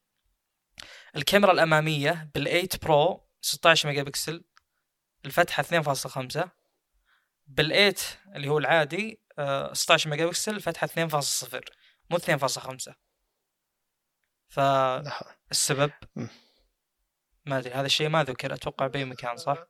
الكاميرا 1.17 1.53
الأمامية 1.53 2.31
بال8 2.39 2.79
برو 2.83 3.29
16 3.41 3.89
ميجا 3.89 4.03
بكسل 4.03 4.45
الفتحة 5.27 5.63
2.5 5.63 6.49
بال8 7.61 8.01
اللي 8.37 8.49
هو 8.49 8.59
العادي 8.59 9.24
16 9.73 10.07
آه، 10.07 10.11
ميجا 10.11 10.27
بكسل 10.27 10.55
الفتحه 10.57 10.87
2.0 10.87 11.61
مو 12.11 12.19
2.5 12.19 12.95
فالسبب 14.49 15.91
ما 17.47 17.59
أدري 17.59 17.75
هذا 17.75 17.87
الشيء 17.87 18.09
ما 18.09 18.25
ذكر 18.25 18.55
أتوقع 18.55 18.87
بأي 18.87 19.05
مكان 19.05 19.37
صح؟ 19.37 19.67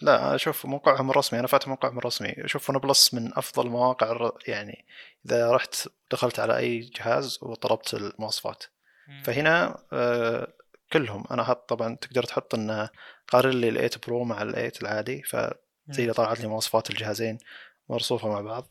لا 0.00 0.34
أشوف 0.34 0.66
موقعهم 0.66 1.10
الرسمي 1.10 1.38
أنا 1.38 1.46
فاتح 1.46 1.68
موقعهم 1.68 1.98
الرسمي. 1.98 2.34
أشوف 2.44 2.70
ون 2.70 2.78
بلس 2.78 3.14
من 3.14 3.38
أفضل 3.38 3.66
المواقع 3.66 4.30
يعني 4.48 4.86
إذا 5.26 5.50
رحت 5.50 5.88
دخلت 6.10 6.40
على 6.40 6.56
أي 6.56 6.78
جهاز 6.80 7.38
وطلبت 7.42 7.94
المواصفات. 7.94 8.64
فهنا 9.24 9.82
آه، 9.92 10.52
كلهم. 10.92 11.24
أنا 11.30 11.44
حط 11.44 11.68
طبعا 11.68 11.96
تقدر 11.96 12.22
تحط 12.22 12.54
انه 12.54 12.90
قارن 13.28 13.50
لي 13.50 13.68
ال 13.68 13.74
8 13.74 13.90
برو 14.06 14.24
مع 14.24 14.42
ال 14.42 14.52
8 14.52 14.72
العادي 14.82 15.22
فزي 15.22 16.02
اللي 16.02 16.12
طلعت 16.12 16.40
لي 16.40 16.48
مواصفات 16.48 16.90
الجهازين 16.90 17.38
مرصوفة 17.88 18.28
مع 18.28 18.40
بعض. 18.40 18.66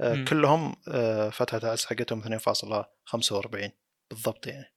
آه،. 0.00 0.24
كلهم 0.24 0.76
آه، 0.88 1.30
فتحة 1.30 1.58
العدس 1.58 1.86
حقتهم 1.86 2.22
2.45 2.22 3.70
بالضبط 4.10 4.46
يعني. 4.46 4.74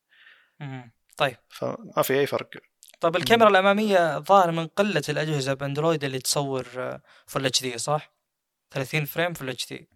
طيب. 1.17 1.38
فما 1.49 2.01
في 2.01 2.19
أي 2.19 2.25
فرق. 2.25 2.49
طيب 3.01 3.15
الكاميرا 3.15 3.49
الأمامية 3.49 4.19
ظاهر 4.19 4.51
من 4.51 4.67
قلة 4.67 5.03
الأجهزة 5.09 5.53
بأندرويد 5.53 6.03
اللي 6.03 6.19
تصور 6.19 6.63
full 7.28 7.45
HD 7.45 7.78
صح؟ 7.77 8.13
30 8.71 9.05
frame 9.06 9.34
full 9.34 9.49
HD 9.49 9.89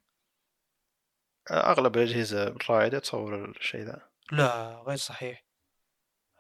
أغلب 1.52 1.98
الأجهزة 1.98 2.44
الرائدة 2.44 3.00
تصور 3.00 3.50
الشيء 3.50 3.82
ذا. 3.82 4.10
لا 4.32 4.84
غير 4.88 4.98
صحيح. 4.98 5.46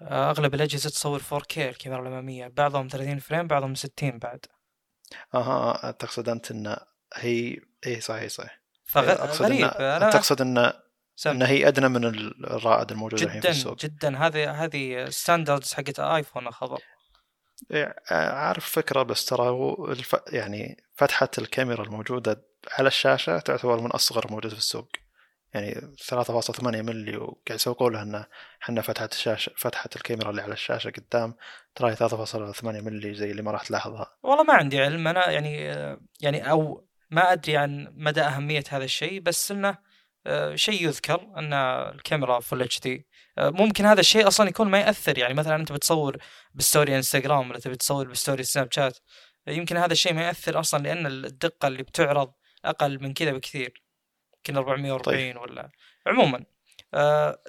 أغلب 0.01 0.53
الأجهزة 0.53 0.89
تصور 0.89 1.19
4K 1.19 1.57
الكاميرا 1.57 2.01
الأمامية. 2.01 2.47
بعضهم 2.47 2.87
30 2.87 3.19
frame 3.19 3.47
بعضهم 3.47 3.75
60 3.75 4.19
بعد. 4.19 4.45
أها 5.35 5.91
تقصد 5.91 6.29
أنت 6.29 6.51
إن 6.51 6.77
هي 7.13 7.57
اي 7.87 8.01
صحيح 8.01 8.27
صحيح. 8.27 8.66
فغريب 8.87 9.61
إن... 9.61 9.63
أنا... 9.63 10.09
تقصد 10.09 10.41
ان 10.41 10.73
سم. 11.15 11.29
إن 11.29 11.41
هي 11.41 11.67
أدنى 11.67 11.87
من 11.89 12.05
الرائد 12.05 12.91
الموجود 12.91 13.21
الحين 13.21 13.41
في 13.41 13.49
السوق. 13.49 13.77
جدا. 13.77 14.17
هذه 14.17 14.63
هذه 14.63 15.09
standards 15.09 15.73
حقت 15.73 15.99
ايفون 15.99 16.51
خبر 16.51 16.81
عارف 18.11 18.69
فكرة 18.69 19.03
بس 19.03 19.25
ترى 19.25 19.47
هو 19.47 19.91
الف... 19.91 20.15
يعني 20.27 20.83
فتحة 20.95 21.29
الكاميرا 21.37 21.83
الموجودة 21.83 22.45
على 22.77 22.87
الشاشة 22.87 23.39
تعتبر 23.39 23.81
من 23.81 23.91
أصغر 23.91 24.31
موجود 24.31 24.51
في 24.51 24.57
السوق. 24.57 24.89
يعني 25.53 25.95
3.8 26.11 26.63
ملي 26.63 27.17
وقاعد 27.17 27.39
يسوقون 27.51 27.93
له 27.93 28.01
انه 28.01 28.25
إحنا 28.63 28.81
فتحت 28.81 29.13
الشاشه 29.13 29.51
فتحت 29.57 29.95
الكاميرا 29.95 30.29
اللي 30.29 30.41
على 30.41 30.53
الشاشة 30.53 30.91
قدام 30.91 31.35
تراي 31.75 31.95
3.8 31.95 32.63
ملي 32.63 33.13
زي 33.13 33.31
اللي 33.31 33.41
ما 33.41 33.51
راح 33.51 33.63
تلاحظها. 33.63 34.17
والله 34.23 34.43
ما 34.43 34.53
عندي 34.53 34.81
علم. 34.81 35.07
أنا 35.07 35.29
يعني 35.29 35.57
يعني 36.21 36.51
أو 36.51 36.86
ما 37.09 37.31
أدري 37.33 37.57
عن 37.57 37.93
مدى 37.95 38.21
أهمية 38.21 38.63
هذا 38.69 38.83
الشيء 38.83 39.19
بس 39.19 39.51
إنه 39.51 39.77
آه، 40.27 40.55
شيء 40.55 40.83
يذكر 40.83 41.21
إن 41.37 41.53
الكاميرا 41.53 42.39
full 42.39 42.61
HD 42.61 43.07
ممكن 43.37 43.85
هذا 43.85 43.99
الشيء 43.99 44.27
أصلا 44.27 44.49
يكون 44.49 44.67
ما 44.69 44.79
يأثر. 44.79 45.17
يعني 45.17 45.33
مثلا 45.33 45.55
أنت 45.55 45.71
بتصور 45.71 46.17
ب 46.53 46.60
story 46.60 46.95
انستغرام 46.95 47.49
ولا 47.49 47.59
تبي 47.59 47.75
تصور 47.75 48.07
ب 48.07 48.13
story 48.13 48.43
سناب 48.43 48.71
شات 48.71 48.97
يمكن 49.47 49.77
هذا 49.77 49.93
الشيء 49.93 50.13
ما 50.13 50.23
يأثر 50.27 50.59
أصلا 50.59 50.83
لأن 50.83 51.05
الدقة 51.05 51.67
اللي 51.67 51.83
بتعرض 51.83 52.33
أقل 52.65 53.03
من 53.03 53.13
كذا 53.13 53.31
بكثير. 53.31 53.83
يمكن 54.37 54.57
440 54.57 54.99
طيب. 54.99 55.37
ولا. 55.37 55.71
عموما 56.07 56.45
آه 56.93 57.39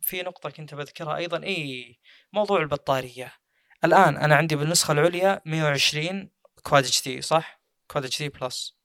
في 0.00 0.22
نقطة 0.22 0.50
كنت 0.50 0.74
بذكرها 0.74 1.16
أيضا 1.16 1.42
إي 1.44 1.98
موضوع 2.32 2.60
البطارية. 2.60 3.32
الآن 3.84 4.16
أنا 4.16 4.36
عندي 4.36 4.56
بالنسخة 4.56 4.92
العليا 4.92 5.40
120 5.46 6.30
Quad 6.62 7.04
HD 7.04 7.22
صح؟ 7.22 7.62
Quad 7.88 8.18
HD 8.22 8.28
Plus 8.28 8.81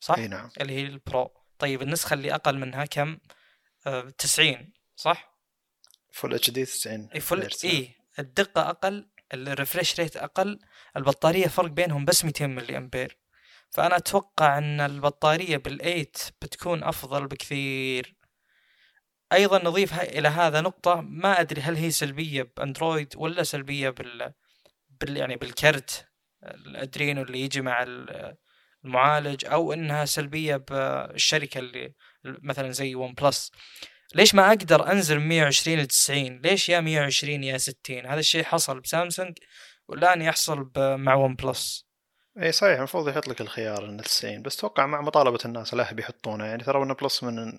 صح؟ 0.00 0.18
إي 0.18 0.28
نعم. 0.28 0.50
اللي 0.60 0.72
هي 0.72 0.82
ال 0.82 0.92
Pro. 0.92 1.30
طيب 1.58 1.82
النسخة 1.82 2.14
اللي 2.14 2.34
أقل 2.34 2.58
منها 2.58 2.84
كم؟ 2.84 3.18
آه 3.86 4.10
90 4.18 4.72
صح؟ 4.96 5.40
Full 6.12 6.34
HD 6.34 6.64
90 6.64 7.08
إي 7.14 7.20
Full 7.20 7.48
إي. 7.64 7.94
الدقة 8.18 8.70
أقل 8.70 9.08
ال 9.34 9.42
refresh 9.42 10.00
rate 10.00 10.16
أقل 10.16 10.58
البطارية 10.96 11.46
فرق 11.46 11.70
بينهم 11.70 12.04
بس 12.04 12.24
200 12.24 12.46
ملي 12.46 12.76
أمبير. 12.76 13.18
فأنا 13.70 13.96
أتوقع 13.96 14.58
إن 14.58 14.80
البطارية 14.80 15.56
بال 15.56 15.74
eight 15.74 16.18
بتكون 16.42 16.84
أفضل 16.84 17.26
بكثير. 17.26 18.14
أيضا 19.32 19.64
نضيف 19.64 20.00
إلى 20.00 20.28
هذا 20.28 20.60
نقطة 20.60 21.00
ما 21.00 21.40
أدري 21.40 21.60
هل 21.60 21.76
هي 21.76 21.90
سلبية 21.90 22.52
بأندرويد 22.56 23.14
ولا 23.16 23.42
سلبية 23.42 23.90
بال, 23.90 24.32
بال... 25.00 25.16
يعني 25.16 25.36
بالكرت 25.36 26.08
ال 26.44 26.55
Adreno 26.55 27.22
اللي 27.22 27.40
يجي 27.40 27.60
مع 27.60 27.84
المعالج 28.84 29.44
أو 29.46 29.72
إنها 29.72 30.04
سلبية 30.04 30.56
بالشركة 30.56 31.58
اللي 31.58 31.92
مثلا 32.24 32.70
زي 32.70 32.94
OnePlus 32.94 33.52
ليش 34.14 34.34
ما 34.34 34.48
أقدر 34.48 34.92
أنزل 34.92 35.18
من 35.18 35.28
120 35.28 35.78
ل 35.78 35.86
90 35.86 36.40
ليش 36.40 36.68
يا 36.68 36.80
120 36.80 37.44
يا 37.44 37.58
60 37.58 38.06
هذا 38.06 38.20
الشيء 38.20 38.44
حصل 38.44 38.80
بسامسونج 38.80 39.38
والآن 39.88 40.22
يحصل 40.22 40.70
مع 40.76 41.14
OnePlus 41.14 41.90
إي 42.42 42.52
صحيح 42.52 42.78
المفروض 42.78 43.08
يحط 43.08 43.28
لك 43.28 43.40
الخيار 43.40 43.84
ان 43.84 44.02
90 44.02 44.42
بس 44.42 44.58
أتوقع 44.58 44.86
مع 44.86 45.00
مطالبة 45.00 45.38
الناس 45.44 45.74
لا 45.74 45.92
بيحطونه. 45.92 46.44
يعني 46.44 46.64
ترى 46.64 46.78
OnePlus 46.78 47.22
من 47.22 47.58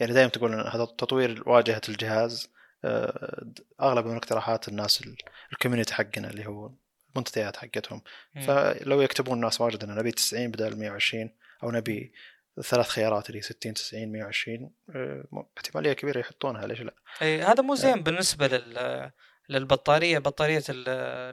يعني 0.00 0.12
دائما 0.12 0.30
تقول 0.30 0.54
هذا 0.54 0.84
تطوير 0.84 1.42
واجهة 1.46 1.80
الجهاز 1.88 2.50
آه، 2.84 3.52
أغلب 3.82 4.06
من 4.06 4.16
اقتراحات 4.16 4.68
الناس 4.68 5.04
ال 5.52 5.56
community 5.56 5.94
حقنا 5.94 6.30
اللي 6.30 6.46
هو 6.46 6.70
المنتديات 7.10 7.56
حقتهم. 7.56 8.02
فلو 8.46 9.00
يكتبون 9.00 9.34
الناس 9.34 9.60
واجد 9.60 9.84
ان 9.84 9.94
نبي 9.94 10.10
90 10.10 10.50
بدل 10.50 10.76
120 10.76 11.30
أو 11.62 11.70
نبي 11.70 12.12
ثلاث 12.62 12.88
خيارات 12.88 13.30
اللي 13.30 13.42
60 13.42 13.74
90 13.74 14.12
120 14.12 14.70
احتمالية 15.56 15.92
كبيرة 15.92 16.20
يحطونها 16.20 16.66
ليش 16.66 16.80
لا؟ 16.80 16.94
اي 17.22 17.42
هذا 17.42 17.62
مو 17.62 17.74
زين 17.74 18.02
بالنسبة 18.02 18.46
لل 18.46 19.10
للبطارية 19.48 20.18
بطارية 20.18 20.62
ال 20.68 20.84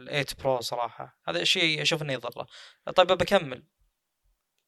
8 0.05 0.25
Pro 0.39 0.61
صراحة. 0.61 1.19
هذا 1.27 1.43
شيء 1.43 1.81
أشوف 1.81 2.01
إنه 2.01 2.13
يضره. 2.13 2.47
طيب 2.95 3.07
بكمل 3.07 3.63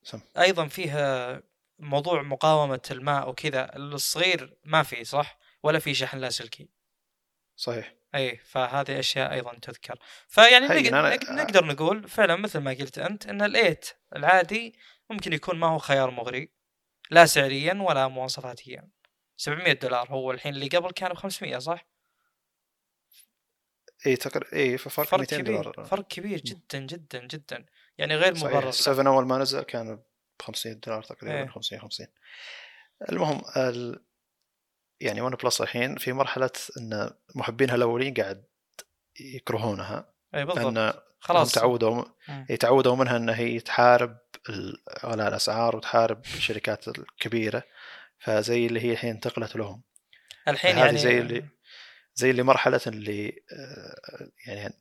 سم. 0.04 0.20
أيضا 0.38 0.68
فيها 0.68 1.44
موضوع 1.80 2.22
مقاومة 2.22 2.82
الماء 2.92 3.30
وكذا. 3.30 3.76
الصغير 3.76 4.58
ما 4.64 4.84
في 4.84 5.04
صح؟ 5.04 5.40
ولا 5.64 5.80
في 5.80 5.94
شحن 5.94 6.18
لاسلكي 6.18 6.70
صحيح. 7.56 7.96
اي 8.18 8.38
فهذه 8.38 9.00
أشياء 9.00 9.34
أيضا 9.34 9.60
تذكر. 9.62 10.00
فيعني 10.28 10.68
نقدر, 10.68 11.00
أنا... 11.00 11.44
نقدر 11.44 11.66
نقول 11.66 12.08
فعلا 12.10 12.36
مثل 12.36 12.60
ما 12.60 12.72
قلت 12.72 12.98
أنت 12.98 13.28
إن 13.28 13.42
الإيت 13.42 13.90
العادي 14.16 14.76
ممكن 15.10 15.34
يكون 15.34 15.60
ما 15.60 15.68
هو 15.68 15.78
خيار 15.78 16.12
مغري 16.12 16.52
لا 17.12 17.26
سعريا 17.26 17.74
ولا 17.74 18.08
مواصفاتيا. 18.08 18.90
700 19.38 19.74
دولار 19.74 20.10
هو 20.10 20.32
الحين 20.32 20.54
اللي 20.54 20.68
قبل 20.68 20.92
كانوا 20.92 21.16
500 21.16 21.58
صح؟ 21.58 21.88
اي 24.06 24.16
تقر... 24.16 24.48
اي 24.54 24.78
ففرق 24.78 25.08
فرق 25.08 25.20
200 25.20 25.38
كبير. 25.38 25.62
دولار. 25.62 25.86
فرق 25.86 26.08
كبير 26.08 26.42
جدا 26.42 26.80
جدا 26.80 27.28
جدا. 27.28 27.66
يعني 27.98 28.16
غير 28.16 28.36
مبرر 28.36 28.72
7 28.72 29.08
أول 29.08 29.28
ما 29.28 29.38
نزل 29.38 29.62
كان 29.62 29.96
ب 29.96 30.42
500 30.42 30.76
دولار 30.76 31.04
تقريبا 31.04 31.38
إيه. 31.38 31.48
550 31.48 32.08
المهم 33.10 33.42
ال... 33.58 34.07
يعني 35.02 35.22
ون 35.22 35.36
بلس 35.36 35.62
الحين 35.62 35.96
في 35.96 36.14
مرحلة 36.14 36.50
إن 36.78 37.10
محبينها 37.36 37.76
الاولين 37.76 38.14
قاعد 38.14 38.44
يكرهونها. 39.20 40.14
إي 40.36 40.46
بالضبط. 40.46 41.04
خلاص. 41.20 41.52
تعودوا 41.52 42.04
يتعودوا 42.50 42.96
منها 42.96 43.18
انها 43.18 43.36
هي 43.36 43.60
تحارب 43.60 44.18
غلاء 45.06 45.28
الأسعار 45.28 45.76
وتحارب 45.76 46.26
الشركات 46.26 46.88
الكبيرة. 46.88 47.64
فزي 48.20 48.66
اللي 48.66 48.82
هي 48.82 48.92
الحين 48.92 49.10
انتقلت 49.10 49.56
لهم. 49.56 49.84
الحين 50.48 50.78
يعني 50.78 50.98
زي 50.98 51.20
اللي 51.20 51.46
زي 52.16 52.32
اللي 52.32 52.44
مرحلة 52.44 52.82
اللي 52.88 53.30
آه، 53.30 54.30
يعني 54.48 54.74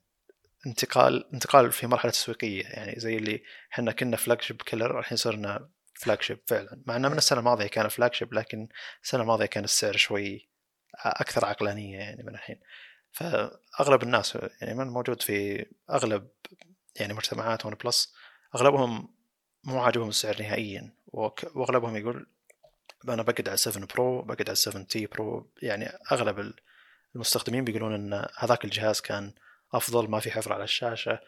انتقال 0.67 1.33
انتقال 1.33 1.71
في 1.71 1.87
مرحلة 1.87 2.11
تسويقية. 2.11 2.63
يعني 2.63 2.99
زي 2.99 3.17
اللي 3.17 3.43
إحنا 3.73 3.91
كنا 3.91 4.17
flagship 4.17 4.61
killer 4.61 4.99
الحين 4.99 5.17
صرنا 5.17 5.69
flagship 5.97 6.39
فعلا. 6.47 6.81
مع 6.85 6.95
إنه 6.95 7.09
من 7.09 7.17
السنة 7.17 7.39
الماضية 7.39 7.67
كان 7.67 7.87
flagship 7.87 8.33
لكن 8.33 8.67
السنة 9.03 9.21
الماضية 9.21 9.45
كان 9.45 9.63
السعر 9.63 9.97
شوي 9.97 10.49
أكثر 10.95 11.45
عقلانية 11.45 11.97
يعني 11.97 12.23
من 12.23 12.35
الحين. 12.35 12.59
فأغلب 13.11 14.03
الناس 14.03 14.37
يعني 14.61 14.73
من 14.73 14.87
موجود 14.87 15.21
في 15.21 15.65
أغلب 15.89 16.27
يعني 16.99 17.13
مجتمعات 17.13 17.65
OnePlus 17.65 18.13
أغلبهم 18.55 19.13
مو 19.63 19.79
عاجبهم 19.79 20.09
السعر 20.09 20.41
نهائيا. 20.41 20.93
وأغلبهم 21.07 21.95
يقول 21.95 22.27
أنا 23.09 23.23
بقعد 23.23 23.47
على 23.47 23.57
7 23.57 23.87
Pro 23.95 24.21
بقعد 24.21 24.49
على 24.49 24.55
7T 24.55 25.05
Pro 25.05 25.51
يعني 25.61 25.85
أغلب 26.11 26.53
المستخدمين 27.15 27.63
بيقولون 27.63 27.93
إن 27.93 28.27
هذاك 28.37 28.65
الجهاز 28.65 29.01
كان 29.01 29.33
أفضل 29.73 30.09
ما 30.09 30.19
في 30.19 30.31
حفر 30.31 30.53
على 30.53 30.63
الشاشة. 30.63 31.19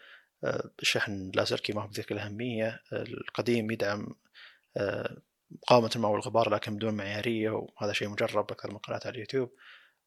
الشحن 0.82 1.26
آه، 1.26 1.30
لاسلكي 1.34 1.72
ما 1.72 1.82
هو 1.82 1.86
بذيك 1.86 2.12
الأهمية. 2.12 2.80
القديم 2.92 3.70
يدعم 3.70 4.14
مقاومة 5.50 5.90
الماء 5.96 6.10
والغبار 6.10 6.54
لكن 6.54 6.76
بدون 6.76 6.94
معيارية 6.94 7.50
وهذا 7.50 7.92
شيء 7.92 8.08
مجرب 8.08 8.52
أكثر 8.52 8.70
من 8.70 8.78
قناة 8.78 9.00
على 9.04 9.14
اليوتيوب. 9.14 9.52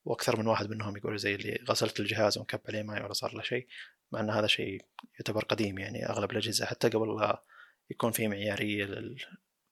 وأكثر 0.06 0.40
من 0.40 0.48
واحد 0.48 0.70
منهم 0.70 0.98
يقول 0.98 1.20
زي 1.20 1.36
اللي 1.36 1.64
غسلت 1.70 2.00
الجهاز 2.00 2.38
وانكب 2.38 2.60
عليه 2.68 2.84
ماي 2.84 3.04
ولا 3.04 3.14
صار 3.14 3.34
له 3.36 3.42
شيء 3.42 3.68
مع 4.12 4.20
إن 4.20 4.30
هذا 4.30 4.48
شيء 4.48 4.86
يعتبر 5.14 5.44
قديم 5.46 5.80
يعني. 5.80 6.10
أغلب 6.10 6.32
الأجهزة 6.32 6.66
حتى 6.66 6.90
قبل 6.90 7.16
لا 7.16 7.44
يكون 7.90 8.12
في 8.12 8.28
معيارية 8.28 9.16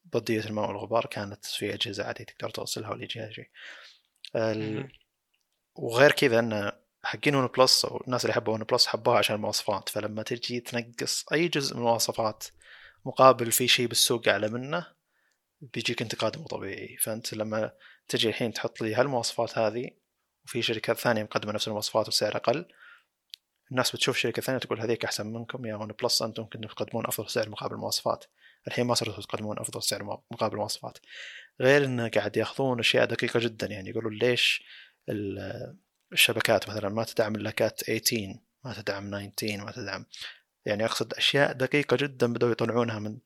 ضدية 0.09 0.41
الماء 0.41 0.67
والغبار 0.67 1.05
كانت 1.05 1.45
في 1.45 1.73
أجهزة 1.73 2.03
عادي 2.03 2.25
تقدر 2.25 2.49
توصلها 2.49 2.89
ولا 2.91 3.03
يجيها 3.03 3.31
شيء 3.31 3.49
وغير 5.75 6.11
كذا 6.11 6.39
إن 6.39 6.71
حقين 7.03 7.35
OnePlus 7.35 7.85
أو 7.85 8.03
الناس 8.07 8.25
اللي 8.25 8.31
يحبوا 8.31 8.53
OnePlus 8.53 8.87
حبوها 8.87 9.17
عشان 9.17 9.35
المواصفات. 9.35 9.89
فلما 9.89 10.23
تجي 10.23 10.59
تنقص 10.59 11.25
أي 11.33 11.47
جزء 11.47 11.73
من 11.73 11.79
المواصفات 11.81 12.43
مقابل 13.05 13.51
في 13.51 13.67
شيء 13.67 13.87
بالسوق 13.87 14.27
أعلى 14.27 14.49
منه 14.49 14.87
بيجيك 15.61 16.01
انتقاد 16.01 16.37
مو 16.37 16.47
طبيعي. 16.47 16.97
فأنت 16.97 17.33
لما 17.33 17.71
تجي 18.07 18.29
الحين 18.29 18.53
تحط 18.53 18.81
لي 18.81 18.95
هالمواصفات 18.95 19.57
هذه 19.57 19.91
وفي 20.45 20.61
شركات 20.61 20.97
ثانية 20.97 21.23
مقدمة 21.23 21.51
نفس 21.51 21.67
المواصفات 21.67 22.07
وسعر 22.07 22.35
أقل 22.35 22.65
الناس 23.71 23.91
بتشوف 23.91 24.17
شركة 24.17 24.41
ثانية 24.41 24.59
تقول 24.59 24.81
هذيك 24.81 25.05
أحسن 25.05 25.27
منكم 25.27 25.65
يا 25.65 25.75
OnePlus 25.75 26.21
أنتم 26.21 26.43
كنتم 26.43 26.67
تقدمون 26.67 27.05
أفضل 27.07 27.29
سعر 27.29 27.49
مقابل 27.49 27.75
المواصفات. 27.75 28.25
الحين 28.67 28.85
ما 28.85 28.93
صرتوا 28.93 29.23
تقدمون 29.23 29.59
أفضل 29.59 29.83
سعر 29.83 30.03
مقابل 30.31 30.53
المواصفات. 30.53 30.97
غير 31.61 31.85
إنه 31.85 32.09
قاعد 32.09 32.37
يأخذون 32.37 32.79
أشياء 32.79 33.05
دقيقة 33.05 33.39
جدا 33.39 33.67
يعني 33.67 33.89
يقولون 33.89 34.13
ليش 34.13 34.63
الشبكات 36.11 36.69
مثلا 36.69 36.89
ما 36.89 37.03
تدعم 37.03 37.35
إلا 37.35 37.47
Cat 37.47 37.83
18 37.83 38.39
ما 38.65 38.73
تدعم 38.73 39.29
19 39.29 39.65
ما 39.65 39.71
تدعم 39.71 40.05
يعني 40.65 40.85
أقصد 40.85 41.13
أشياء 41.13 41.53
دقيقة 41.53 41.97
جدا 41.97 42.33
بدأوا 42.33 42.51
يطلعونها 42.51 42.99
من 42.99 43.17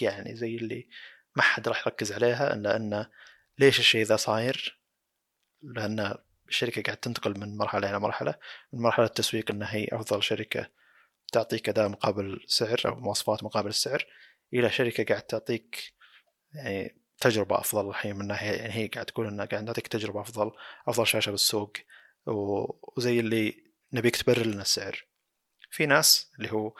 يعني 0.00 0.36
زي 0.36 0.56
اللي 0.56 0.88
ما 1.36 1.42
حد 1.42 1.68
راح 1.68 1.86
يركز 1.86 2.12
عليها 2.12 2.54
الا 2.54 2.76
انه 2.76 3.10
ليش 3.58 3.78
الشيء 3.78 4.04
ذا 4.04 4.16
صاير؟ 4.16 4.80
لأن 5.62 6.14
الشركة 6.48 6.82
قاعد 6.82 6.96
تنتقل 6.96 7.40
من 7.40 7.56
مرحلة 7.56 7.90
إلى 7.90 8.00
مرحلة. 8.00 8.34
من 8.72 8.82
مرحلة 8.82 9.06
تسويق 9.06 9.50
إنها 9.50 9.74
هي 9.74 9.88
أفضل 9.92 10.22
شركة 10.22 10.70
تعطيك 11.32 11.68
اداء 11.68 11.88
مقابل 11.88 12.44
سعر 12.46 12.82
أو 12.86 12.94
مواصفات 12.94 13.44
مقابل 13.44 13.68
السعر 13.68 14.06
إلى 14.54 14.70
شركة 14.70 15.04
قاعد 15.04 15.22
تعطيك 15.22 15.94
يعني 16.54 16.96
تجربة 17.20 17.58
أفضل 17.58 17.88
الحين 17.88 18.16
من 18.16 18.26
ناحية 18.26 18.50
يعني 18.50 18.72
هي 18.72 18.86
قاعد 18.86 19.06
تقول 19.06 19.26
إنها 19.26 19.44
قاعد 19.44 19.64
تعطيك 19.64 19.88
تجربة 19.88 20.20
أفضل 20.20 20.52
أفضل 20.88 21.06
شاشة 21.06 21.30
بالسوق 21.30 21.72
وزي 22.26 23.20
اللي 23.20 23.64
نبيك 23.92 24.16
تبرر 24.16 24.46
لنا 24.46 24.62
السعر. 24.62 25.04
في 25.76 25.86
ناس 25.86 26.30
اللي 26.38 26.52
هو 26.52 26.74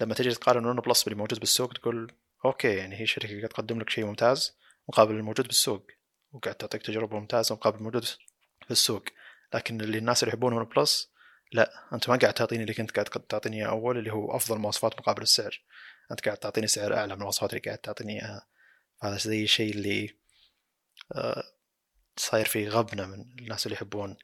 لما 0.00 0.14
تجي 0.14 0.30
تقارن 0.30 0.66
OnePlus 0.66 1.02
باللي 1.02 1.18
موجود 1.18 1.38
بالسوق 1.38 1.72
تقول 1.72 2.12
okay 2.44 2.76
يعني 2.76 3.00
هي 3.00 3.06
شركة 3.06 3.36
قاعد 3.36 3.48
تقدم 3.48 3.80
لك 3.80 3.90
شيء 3.90 4.04
ممتاز 4.04 4.58
مقابل 4.88 5.14
الموجود 5.14 5.46
بالسوق 5.46 5.86
وقاعد 6.32 6.54
تعطيك 6.54 6.82
تجربة 6.82 7.20
ممتازة 7.20 7.54
مقابل 7.54 7.78
الموجود 7.78 8.04
في 8.04 8.70
السوق 8.70 9.04
لكن 9.54 9.80
اللي 9.80 9.98
الناس 9.98 10.22
اللي 10.22 10.30
يحبون 10.30 10.52
OnePlus 10.52 11.10
لا 11.52 11.88
أنت 11.92 12.08
ما 12.08 12.16
قاعد 12.16 12.34
تعطيني 12.34 12.62
اللي 12.62 12.74
كنت 12.74 12.90
قاعد 12.90 13.06
تعطيني 13.06 13.56
إياه 13.56 13.68
أول 13.68 13.98
اللي 13.98 14.12
هو 14.12 14.36
أفضل 14.36 14.58
مواصفات 14.58 14.98
مقابل 14.98 15.22
السعر. 15.22 15.62
أنت 16.10 16.20
قاعد 16.20 16.36
تعطيني 16.36 16.66
سعر 16.66 16.94
أعلى 16.94 17.06
من 17.06 17.12
المواصفات 17.12 17.50
اللي 17.50 17.60
قاعد 17.60 17.78
تعطيني 17.78 18.12
إياها. 18.12 18.46
هذا 19.02 19.16
زي 19.16 19.42
الشيء 19.42 19.74
اللي 19.74 20.16
آه، 21.12 21.44
صاير 22.16 22.46
فيه 22.46 22.68
غبنة 22.68 23.06
من 23.06 23.20
الناس 23.38 23.66
اللي 23.66 23.74
يحبون 23.74 24.16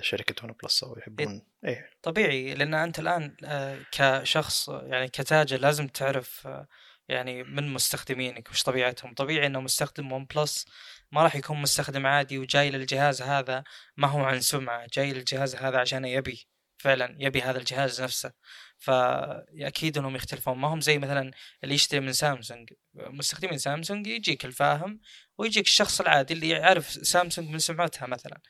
شركة 0.00 0.44
OnePlus 0.44 0.84
أو 0.84 0.98
يحبون. 0.98 1.42
إيه. 1.64 1.90
طبيعي 2.02 2.54
لأن 2.54 2.74
أنت 2.74 2.98
الآن 2.98 3.36
آه، 3.44 3.78
كشخص 3.92 4.68
يعني 4.68 5.08
كتاجر 5.08 5.60
لازم 5.60 5.88
تعرف 5.88 6.46
آه، 6.46 6.68
يعني 7.08 7.42
من 7.42 7.72
مستخدمينك 7.72 8.50
وش 8.50 8.62
طبيعتهم. 8.62 9.14
طبيعي 9.14 9.46
إنه 9.46 9.60
مستخدم 9.60 10.12
ون 10.12 10.24
بلس 10.24 10.66
ما 11.12 11.22
راح 11.22 11.36
يكون 11.36 11.62
مستخدم 11.62 12.06
عادي 12.06 12.38
وجاي 12.38 12.70
للجهاز 12.70 13.22
هذا 13.22 13.64
ما 13.96 14.08
هو 14.08 14.20
عن 14.24 14.40
سمعة 14.40 14.86
جاي 14.92 15.12
للجهاز 15.12 15.54
هذا 15.56 15.78
عشان 15.78 16.04
يبي 16.04 16.48
فعلا 16.78 17.16
يبي 17.20 17.42
هذا 17.42 17.58
الجهاز 17.58 18.02
نفسه. 18.02 18.32
فاكيد 18.78 19.98
إنهم 19.98 20.16
يختلفون. 20.16 20.58
ما 20.58 20.68
هم 20.68 20.80
زي 20.80 20.98
مثلا 20.98 21.30
اللي 21.64 21.74
يشتري 21.74 22.00
من 22.00 22.12
سامسونج. 22.12 22.72
مستخدمين 22.94 23.58
سامسونج 23.58 24.06
يجيك 24.06 24.44
الفاهم 24.44 25.00
ويجيك 25.38 25.66
الشخص 25.66 26.00
العادي 26.00 26.34
اللي 26.34 26.48
يعرف 26.48 26.90
سامسونج 26.90 27.48
من 27.48 27.58
سمعتها 27.58 28.06
مثلا. 28.06 28.40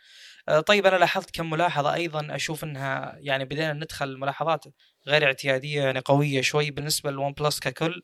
آه، 0.49 0.61
طيب 0.61 0.87
أنا 0.87 0.97
لاحظت 0.97 1.31
كم 1.31 1.51
ملاحظة 1.51 1.95
أيضا 1.95 2.35
أشوف 2.35 2.65
إنها 2.65 3.17
يعني 3.19 3.45
بدينا 3.45 3.73
ندخل 3.73 4.19
ملاحظات 4.19 4.65
غير 5.07 5.25
اعتيادية 5.25 5.83
يعني 5.83 5.99
قوية 5.99 6.41
شوي 6.41 6.71
بالنسبة 6.71 7.11
لل 7.11 7.33
OnePlus 7.33 7.61
ككل. 7.61 8.03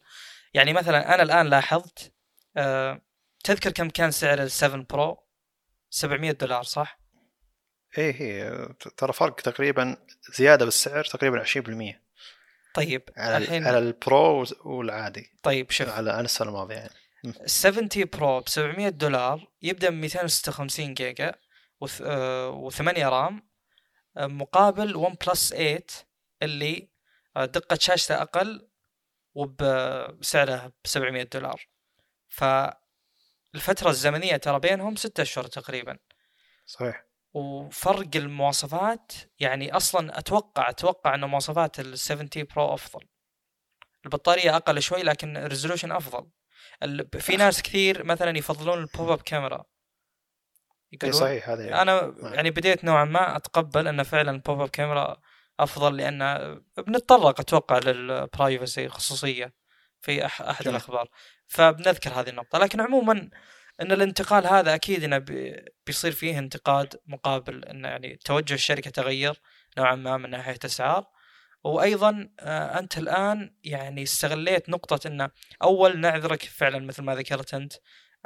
يعني 0.55 0.73
مثلا 0.73 1.14
أنا 1.14 1.23
الآن 1.23 1.47
لاحظت 1.47 2.12
آه، 2.57 3.01
تذكر 3.44 3.70
كم 3.70 3.90
كان 3.90 4.11
سعر 4.11 4.42
ال 4.42 4.51
7 4.51 4.87
Pro؟ 4.90 5.24
700 5.90 6.33
دولار 6.33 6.62
صح؟ 6.62 7.01
إيه 7.99 8.23
هي 8.23 8.68
ترى 8.97 9.12
فرق 9.12 9.35
تقريبا 9.35 9.97
زيادة 10.35 10.64
بالسعر 10.64 11.05
تقريبا 11.05 11.44
20% 11.44 12.01
طيب 12.75 13.03
على 13.16 13.37
الحين 13.37 13.66
على 13.66 13.79
ال 13.79 13.95
Pro 13.95 14.44
والعادي. 14.64 15.31
طيب 15.42 15.70
شوف. 15.70 15.88
على 15.88 16.20
السنة 16.20 16.49
الماضية 16.49 16.75
يعني. 16.75 17.04
7T 17.46 17.88
Pro 18.12 18.40
ب 18.40 18.48
700 18.48 18.88
دولار 18.88 19.48
يبدأ 19.62 19.90
ب 19.90 19.92
256 19.92 20.94
جيجا 20.94 21.34
و8 21.84 22.98
RAM. 22.98 23.55
آه، 24.16 24.26
مقابل 24.26 24.96
OnePlus 24.96 25.48
8 25.48 25.84
اللي 26.42 26.88
آه، 27.37 27.44
دقة 27.44 27.78
شاشته 27.80 28.22
أقل 28.22 28.68
وبسعره 29.34 30.66
ب 30.66 30.87
700 30.87 31.22
دولار. 31.22 31.68
فالفترة 32.28 33.90
الزمنية 33.90 34.37
ترى 34.37 34.60
بينهم 34.60 34.96
ستة 34.96 35.22
أشهر 35.22 35.44
تقريبا. 35.44 35.98
صحيح. 36.66 37.04
وفرق 37.34 38.08
المواصفات 38.16 39.12
يعني 39.40 39.76
أصلا 39.76 40.18
أتوقع 40.18 40.70
أتوقع 40.70 41.14
أن 41.14 41.24
مواصفات 41.24 41.80
ال 41.80 41.98
7T 41.98 42.29
Pro 42.37 42.74
أفضل. 42.74 43.06
البطارية 44.04 44.56
أقل 44.56 44.82
شوي 44.82 45.02
لكن 45.02 45.37
ال 45.37 45.42
resolution 45.42 45.92
أفضل. 45.92 46.30
في 47.18 47.37
ناس 47.37 47.62
كثير 47.62 48.04
مثلا 48.04 48.38
يفضلون 48.38 48.78
ال 48.79 49.11
pop-up 49.11 49.22
camera 49.22 49.64
يقولون 50.92 51.20
صحيح 51.20 51.48
هذا 51.48 51.82
أنا 51.82 52.00
نعم. 52.22 52.34
يعني 52.34 52.50
بديت 52.50 52.84
نوعا 52.84 53.04
ما 53.04 53.37
أتقبل 53.37 53.88
إن 53.88 54.02
فعلا 54.02 54.30
ال 54.31 54.61
pop-up 54.61 54.68
camera 54.68 55.16
أفضل 55.60 55.96
لأن 55.96 56.60
بنتطرق 56.78 57.40
أتوقع 57.40 57.78
لل 57.79 58.03
privacy 58.03 58.87
الخصوصيه 58.87 59.54
في 60.00 60.26
أح 60.26 60.42
أحد 60.42 60.64
جميل. 60.64 60.76
الأخبار 60.76 61.08
فبنذكر 61.46 62.10
هذه 62.10 62.28
النقطة 62.28 62.58
لكن 62.58 62.80
عموما 62.80 63.30
إن 63.80 63.92
الانتقال 63.92 64.46
هذا 64.46 64.74
أكيد 64.74 65.04
إنه 65.04 65.18
بي- 65.18 65.64
بيصير 65.87 66.12
فيه 66.12 66.38
انتقاد 66.38 67.00
مقابل 67.06 67.64
انه 67.64 67.88
يعني 67.88 68.16
توجه 68.24 68.54
الشركة 68.54 68.90
تغير 68.90 69.40
نوعا 69.78 69.94
ما 69.94 70.16
من 70.16 70.30
ناحية 70.30 70.58
أسعار 70.64 71.06
وأيضا 71.64 72.29
آه، 72.40 72.79
أنت 72.79 72.98
الآن 72.98 73.55
يعني 73.64 74.03
استغليت 74.03 74.68
نقطة 74.68 75.09
انه 75.09 75.31
أول 75.62 76.00
نعذرك 76.00 76.42
فعلا 76.42 76.79
مثل 76.79 77.03
ما 77.03 77.14
ذكرت 77.14 77.55
أنت 77.55 77.72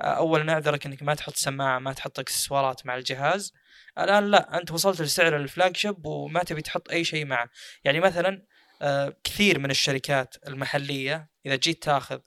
آه، 0.01 0.03
أول 0.03 0.47
نعذرك 0.47 0.87
إنك 0.87 1.03
ما 1.03 1.15
تحط 1.15 1.37
سماعة 1.37 1.79
ما 1.79 1.93
تحط 1.93 2.19
اكسسوارات 2.19 2.87
مع 2.87 2.97
الجهاز. 2.97 3.53
الآن 3.99 4.31
لا 4.31 4.59
أنت 4.59 4.71
وصلت 4.71 5.01
لسعر 5.03 5.37
الفلاج 5.37 5.77
شيب 5.77 6.07
وما 6.07 6.43
تبي 6.43 6.63
تحط 6.63 6.91
أي 6.91 7.05
شيء 7.05 7.27
معه. 7.27 7.51
يعني 7.85 8.01
مثلا 8.01 8.43
آه، 8.83 9.17
كثير 9.25 9.59
من 9.59 9.71
الشركات 9.71 10.37
المحلية 10.49 11.31
إذا 11.47 11.57
جيت 11.57 11.83
تاخذ 11.83 12.21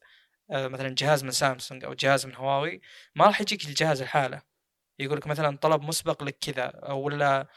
مثلا 0.50 0.96
جهاز 0.98 1.24
من 1.24 1.32
سامسونج 1.32 1.86
أو 1.86 1.94
جهاز 1.94 2.26
من 2.26 2.36
هواوي 2.36 2.82
ما 3.16 3.26
راح 3.26 3.42
يجيك 3.42 3.66
الجهاز 3.66 4.02
الحالة. 4.02 4.42
يقول 5.00 5.18
لك 5.18 5.28
مثلا 5.28 5.58
طلب 5.58 5.82
مسبق 5.82 6.24
لك 6.24 6.38
كذا 6.42 6.92
ولا 6.92 7.48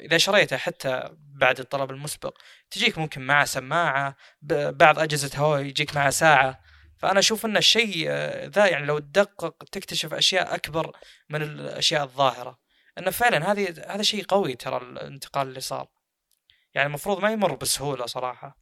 إذا 0.00 0.18
شريته 0.18 0.56
حتى 0.56 1.10
بعد 1.14 1.60
الطلب 1.60 1.90
المسبق 1.90 2.38
تجيك 2.70 2.98
ممكن 2.98 3.20
معه 3.20 3.44
سماعة 3.44 4.16
بعض 4.42 4.98
أجهزة 4.98 5.38
هواوي 5.38 5.68
يجيك 5.68 5.96
معه 5.96 6.10
ساعة. 6.10 6.60
فأنا 6.98 7.18
أشوف 7.18 7.46
إن 7.46 7.56
الشيء 7.56 8.06
آه، 8.08 8.46
ذا 8.46 8.66
يعني 8.66 8.86
لو 8.86 8.98
تدقق 8.98 9.64
تكتشف 9.64 10.14
أشياء 10.14 10.54
أكبر 10.54 10.96
من 11.28 11.42
الأشياء 11.42 12.02
الظاهرة. 12.02 12.58
إنه 12.98 13.10
فعلا 13.10 13.52
هذه 13.52 13.74
هذا 13.86 14.02
شيء 14.02 14.24
قوي 14.24 14.54
ترى 14.54 14.76
الانتقال 14.76 15.48
اللي 15.48 15.60
صار. 15.60 15.88
يعني 16.74 16.86
المفروض 16.86 17.18
ما 17.18 17.30
يمر 17.30 17.54
بسهولة 17.54 18.06
صراحة. 18.06 18.58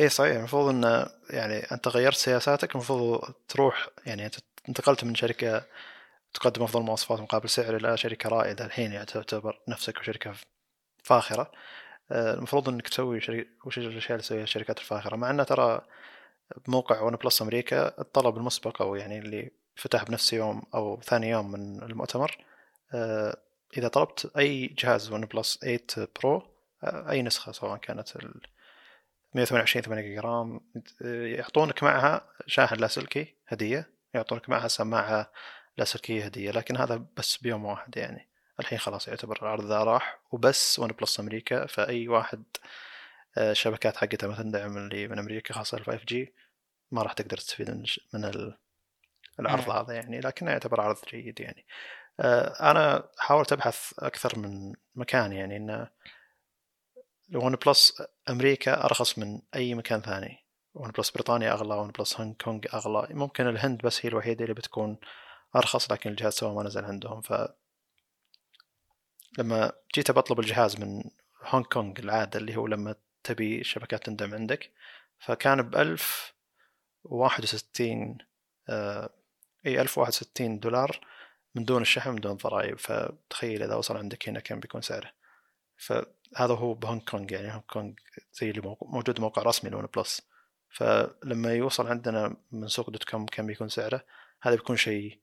إي 0.00 0.08
صحيح 0.08 0.36
المفروض 0.36 0.68
إن 0.68 1.06
يعني 1.30 1.58
أنت 1.72 1.88
غيرت 1.88 2.16
سياساتك 2.16 2.74
المفروض 2.74 3.20
تروح 3.48 3.88
يعني 4.06 4.26
أنت 4.26 4.34
انتقلت 4.68 5.04
من 5.04 5.14
شركة 5.14 5.64
تقدم 6.34 6.62
افضل 6.62 6.82
مواصفات 6.82 7.20
مقابل 7.20 7.48
سعر 7.48 7.76
إلى 7.76 7.96
شركة 7.96 8.28
رائدة 8.28 8.64
الحين 8.64 8.92
يعني 8.92 9.06
تعتبر 9.06 9.60
نفسك 9.68 10.02
شركه 10.02 10.32
فاخرة. 11.04 11.52
آه، 12.10 12.34
المفروض 12.34 12.68
إنك 12.68 12.88
تسوي 12.88 13.20
شري... 13.20 13.48
وش 13.66 13.78
الأشياء 13.78 14.12
اللي 14.12 14.22
تسويها 14.22 14.42
الشركات 14.42 14.78
الفاخرة؟ 14.78 15.16
مع 15.16 15.30
إنه 15.30 15.42
ترى 15.42 15.80
بموقع 16.66 17.00
OnePlus 17.00 17.42
أمريكا 17.42 18.00
الطلب 18.00 18.36
المسبق 18.36 18.82
أو 18.82 18.94
يعني 18.94 19.18
اللي 19.18 19.50
فتح 19.76 20.04
بنفس 20.04 20.32
يوم 20.32 20.62
أو 20.74 21.00
ثاني 21.00 21.30
يوم 21.30 21.52
من 21.52 21.82
المؤتمر 21.82 22.44
آه، 22.94 23.36
إذا 23.76 23.88
طلبت 23.88 24.32
أي 24.38 24.66
جهاز 24.66 25.12
OnePlus 25.12 25.58
8 25.58 26.08
Pro 26.22 26.42
أي 26.84 27.22
نسخة 27.22 27.52
سواء 27.52 27.76
كانت 27.76 28.16
ال 28.16 28.40
128 29.34 29.82
8 29.82 30.02
جيجا 30.02 30.20
RAM 30.20 30.60
يعطونك 31.00 31.82
معها 31.82 32.26
شاحن 32.46 32.76
لاسلكي 32.76 33.34
هدية 33.48 33.90
يعطونك 34.14 34.48
معها 34.48 34.68
سماعة 34.68 35.30
لاسلكيه 35.76 36.24
هدية 36.24 36.50
لكن 36.50 36.76
هذا 36.76 37.06
بس 37.16 37.36
بيوم 37.36 37.64
واحد 37.64 37.96
يعني. 37.96 38.28
الحين 38.60 38.78
خلاص 38.78 39.08
يعتبر 39.08 39.38
العرض 39.42 39.64
ذا 39.64 39.84
راح 39.84 40.20
وبس 40.32 40.78
OnePlus 40.78 41.20
أمريكا. 41.20 41.66
فأي 41.66 42.08
واحد 42.08 42.44
آه، 43.38 43.50
الشبكات 43.52 43.96
حقتها 43.96 44.26
ما 44.28 44.34
تندعم 44.36 44.76
اللي 44.78 45.08
من 45.08 45.18
أمريكا 45.18 45.54
خاصة 45.54 45.78
ال 45.78 45.84
5G 45.84 46.34
ما 46.90 47.02
راح 47.02 47.12
تقدر 47.12 47.36
تستفيد 47.36 47.70
من 47.70 47.84
من 48.14 48.24
ال- 48.24 48.58
العرض. 49.40 49.70
هذا 49.70 49.94
يعني. 49.94 50.20
لكنه 50.20 50.50
يعتبر 50.50 50.80
عرض 50.80 50.96
جيد 51.10 51.40
يعني. 51.40 51.66
آه، 52.20 52.70
أنا 52.70 53.08
حاولت 53.18 53.52
أبحث 53.52 53.92
أكثر 53.98 54.38
من 54.38 54.72
مكان 54.94 55.32
يعني 55.32 55.56
انه 55.56 55.90
OnePlus 57.34 58.02
أمريكا 58.30 58.84
أرخص 58.84 59.18
من 59.18 59.40
أي 59.54 59.74
مكان 59.74 60.00
ثاني. 60.00 60.38
OnePlus 60.74 61.10
بريطانيا 61.10 61.52
أغلى 61.52 61.74
OnePlus 61.74 62.20
هونغ 62.20 62.32
كونغ 62.34 62.60
أغلى. 62.74 63.06
ممكن 63.14 63.48
الهند 63.48 63.82
بس 63.82 64.06
هي 64.06 64.08
الوحيدة 64.10 64.44
اللي 64.44 64.54
بتكون 64.54 64.98
أرخص 65.56 65.92
لكن 65.92 66.10
الجهاز 66.10 66.32
سواء 66.32 66.54
ما 66.54 66.62
نزل 66.62 66.84
عندهم. 66.84 67.20
ف 67.20 67.32
لما 69.38 69.72
جيت 69.94 70.10
بطلب 70.10 70.40
الجهاز 70.40 70.80
من 70.80 71.04
هونغ 71.42 71.64
كونغ 71.64 71.92
العادة 71.98 72.38
اللي 72.38 72.56
هو 72.56 72.66
لما 72.66 72.94
تبي 73.24 73.60
الشبكات 73.60 74.06
تندعم 74.06 74.34
عندك. 74.34 74.70
فكان 75.18 75.62
ب 75.62 75.76
1061 75.76 78.18
آه 78.68 79.10
إي 79.66 79.80
1061 79.80 80.60
دولار 80.60 81.00
من 81.54 81.64
دون 81.64 81.82
الشحن 81.82 82.10
من 82.10 82.20
دون 82.20 82.36
ضرائب. 82.36 82.78
فتخيل 82.78 83.62
إذا 83.62 83.74
وصل 83.74 83.96
عندك 83.96 84.28
هنا 84.28 84.40
كم 84.40 84.60
بيكون 84.60 84.80
سعره. 84.82 85.12
فهذا 85.76 86.54
هو 86.54 86.74
بهونغ 86.74 87.00
كونغ 87.00 87.32
يعني 87.32 87.52
هونغ 87.52 87.62
كونغ 87.70 87.92
زي 88.32 88.50
اللي 88.50 88.76
موجود 88.82 89.20
موقع 89.20 89.42
رسمي 89.42 89.70
ل 89.70 89.88
OnePlus. 89.96 90.22
فلما 90.70 91.54
يوصل 91.54 91.86
عندنا 91.86 92.36
من 92.52 92.68
سوق 92.68 92.90
dot 92.90 93.04
com 93.04 93.26
كم 93.26 93.46
بيكون 93.46 93.68
سعره 93.68 94.04
هذا 94.42 94.54
بيكون 94.54 94.76
شيء 94.76 95.18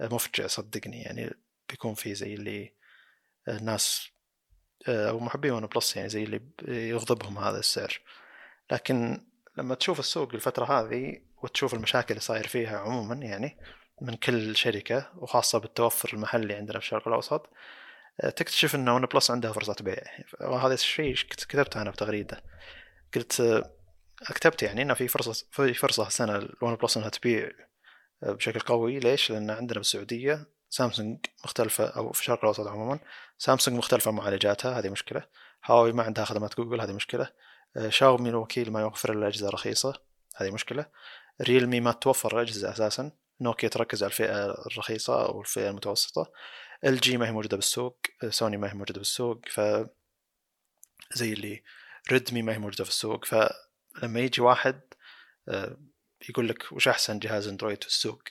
مفجع 0.00 0.46
صدقني 0.46 1.02
يعني 1.02 1.34
بيكون 1.68 1.94
في 1.94 2.14
زي 2.14 2.34
اللي 2.34 2.74
الناس 3.48 4.08
آه، 4.88 5.08
أو 5.10 5.18
محبين 5.20 5.52
OnePlus 5.52 5.96
يعني 5.96 6.08
زي 6.08 6.24
اللي 6.24 6.40
يغضبهم 6.68 7.38
هذا 7.38 7.58
السعر. 7.58 8.00
لكن 8.72 9.26
لما 9.56 9.74
تشوف 9.74 9.98
السوق 10.00 10.34
الفترة 10.34 10.64
هذه 10.64 11.22
وتشوف 11.42 11.74
المشاكل 11.74 12.08
اللي 12.10 12.20
صاير 12.20 12.46
فيها 12.46 12.78
عموما 12.78 13.14
يعني 13.14 13.58
من 14.00 14.14
كل 14.14 14.56
شركة 14.56 15.10
وخاصة 15.16 15.58
بالتوفر 15.58 16.10
المحلي 16.14 16.54
عندنا 16.54 16.78
في 16.78 16.84
الشرق 16.84 17.08
الأوسط 17.08 17.50
آه، 18.20 18.30
تكتشف 18.30 18.74
أن 18.74 18.88
OnePlus 18.88 19.30
عندها 19.30 19.52
فرصة 19.52 19.76
بيع. 19.80 20.02
وهذا 20.40 20.74
الشيء 20.74 21.14
كت- 21.14 21.44
كتبته 21.44 21.82
أنا 21.82 21.90
في 21.90 21.96
تغريدة 21.96 22.42
قلت 23.14 23.40
آه، 23.40 23.70
كتبت 24.34 24.62
يعني 24.62 24.82
إنه 24.82 24.94
في 24.94 25.08
فرصة 25.08 25.46
في 25.50 25.74
فرصة 25.74 26.06
السنة 26.06 26.36
ال 26.36 26.74
OnePlus 26.74 26.96
إنها 26.96 27.08
تبيع. 27.08 27.50
بشكل 28.22 28.60
قوي. 28.60 28.98
ليش؟ 28.98 29.30
لأن 29.30 29.50
عندنا 29.50 29.78
بالسعودية 29.78 30.46
سامسونج 30.70 31.18
مختلفة 31.44 31.84
أو 31.84 32.12
في 32.12 32.20
الشرق 32.20 32.38
الأوسط 32.38 32.66
عموما 32.66 32.98
سامسونج 33.38 33.76
مختلفة 33.76 34.10
معالجاتها 34.10 34.78
هذه 34.78 34.88
مشكلة. 34.88 35.22
هواوي 35.66 35.92
ما 35.92 36.02
عندها 36.02 36.24
خدمات 36.24 36.56
جوجل 36.56 36.80
هذه 36.80 36.92
مشكلة. 36.92 37.30
آه، 37.76 37.88
شاومي 37.88 38.28
الوكيل 38.28 38.72
ما 38.72 38.80
يوفر 38.80 39.12
إلا 39.12 39.28
أجهزة 39.28 39.48
رخيصة 39.48 39.94
هذه 40.36 40.50
مشكلة. 40.50 40.86
Realme 41.42 41.80
ما 41.80 41.92
توفر 41.92 42.42
أجهزة 42.42 42.72
أساسا. 42.72 43.12
نوكيا 43.40 43.68
تركز 43.68 44.02
على 44.02 44.10
الفئة 44.10 44.44
الرخيصة 44.66 45.26
أو 45.26 45.40
الفئة 45.40 45.70
المتوسطة. 45.70 46.32
LG 46.84 47.16
ما 47.16 47.28
هي 47.28 47.32
موجودة 47.32 47.56
بالسوق 47.56 47.98
سوني 48.28 48.56
ما 48.56 48.70
هي 48.70 48.74
موجودة 48.74 48.98
بالسوق 48.98 49.40
ف 49.48 49.60
زي 51.14 51.32
اللي 51.32 51.62
Redmi 52.12 52.42
ما 52.42 52.52
هي 52.54 52.58
موجودة 52.58 52.84
في 52.84 52.90
السوق. 52.90 53.24
فلما 53.24 54.20
يجي 54.20 54.42
واحد 54.42 54.80
آه، 55.48 55.76
يقول 56.28 56.48
لك 56.48 56.72
وش 56.72 56.88
أحسن 56.88 57.18
جهاز 57.18 57.48
أندرويد 57.48 57.82
في 57.82 57.88
السوق؟ 57.88 58.22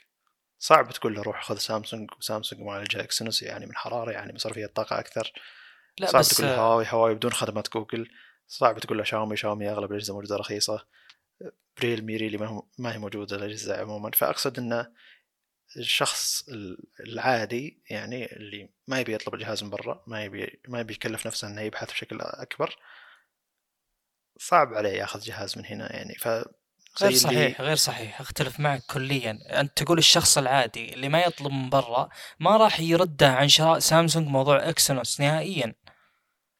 صعب 0.59 0.91
تقول 0.91 1.15
له 1.15 1.21
روح 1.21 1.43
خذ 1.43 1.57
سامسونج 1.57 2.09
وسامسونج 2.19 2.61
معالجها 2.61 3.01
Exynos 3.01 3.43
يعني 3.43 3.65
من 3.65 3.75
حرارة 3.75 4.11
يعني 4.11 4.33
من 4.33 4.42
صرفية 4.42 4.65
الطاقة 4.65 4.99
أكثر. 4.99 5.31
لا 5.99 6.07
صعب 6.07 6.19
بس 6.19 6.29
تقول 6.29 6.47
له 6.47 6.55
هواوي 6.55 6.85
هواوي 6.89 7.15
بدون 7.15 7.31
خدمات 7.31 7.73
جوجل. 7.73 8.09
صعب 8.47 8.79
تقول 8.79 8.97
له 8.97 9.03
شاومي 9.03 9.37
شاومي 9.37 9.69
أغلب 9.69 9.91
الأجهزة 9.91 10.13
موجودة 10.13 10.35
رخيصة. 10.35 10.85
Realme 11.79 12.17
Realme 12.17 12.37
ما 12.77 12.93
هي 12.93 12.97
موجودة 12.97 13.35
الأجهزة 13.35 13.81
عموما. 13.81 14.11
فأقصد 14.11 14.59
انه 14.59 14.91
الشخص 15.77 16.49
العادي 16.99 17.83
يعني 17.89 18.35
اللي 18.35 18.69
ما 18.87 18.99
يبي 18.99 19.13
يطلب 19.13 19.33
الجهاز 19.33 19.63
من 19.63 19.69
برا 19.69 20.03
ما 20.07 20.23
يبي 20.23 20.59
ما 20.67 20.79
يبي 20.79 20.93
يكلف 20.93 21.27
نفسه 21.27 21.47
إنه 21.47 21.61
يبحث 21.61 21.91
بشكل 21.91 22.21
أكبر 22.21 22.75
صعب 24.37 24.73
عليه 24.73 24.89
ياخذ 24.89 25.19
جهاز 25.19 25.57
من 25.57 25.65
هنا 25.65 25.95
يعني. 25.95 26.15
ف 26.15 26.27
غير 27.03 27.13
صحيح 27.13 27.61
غير 27.61 27.75
صحيح. 27.75 28.21
أختلف 28.21 28.59
معك 28.59 28.81
كليا. 28.89 29.39
أنت 29.59 29.83
تقول 29.83 29.97
الشخص 29.97 30.37
العادي 30.37 30.93
اللي 30.93 31.09
ما 31.09 31.19
يطلب 31.21 31.51
من 31.51 31.69
برا 31.69 32.09
ما 32.39 32.57
راح 32.57 32.79
يرده 32.79 33.27
عن 33.27 33.49
شراء 33.49 33.79
سامسونج 33.79 34.27
موضوع 34.27 34.69
Exynos 34.69 35.19
نهائيا. 35.19 35.75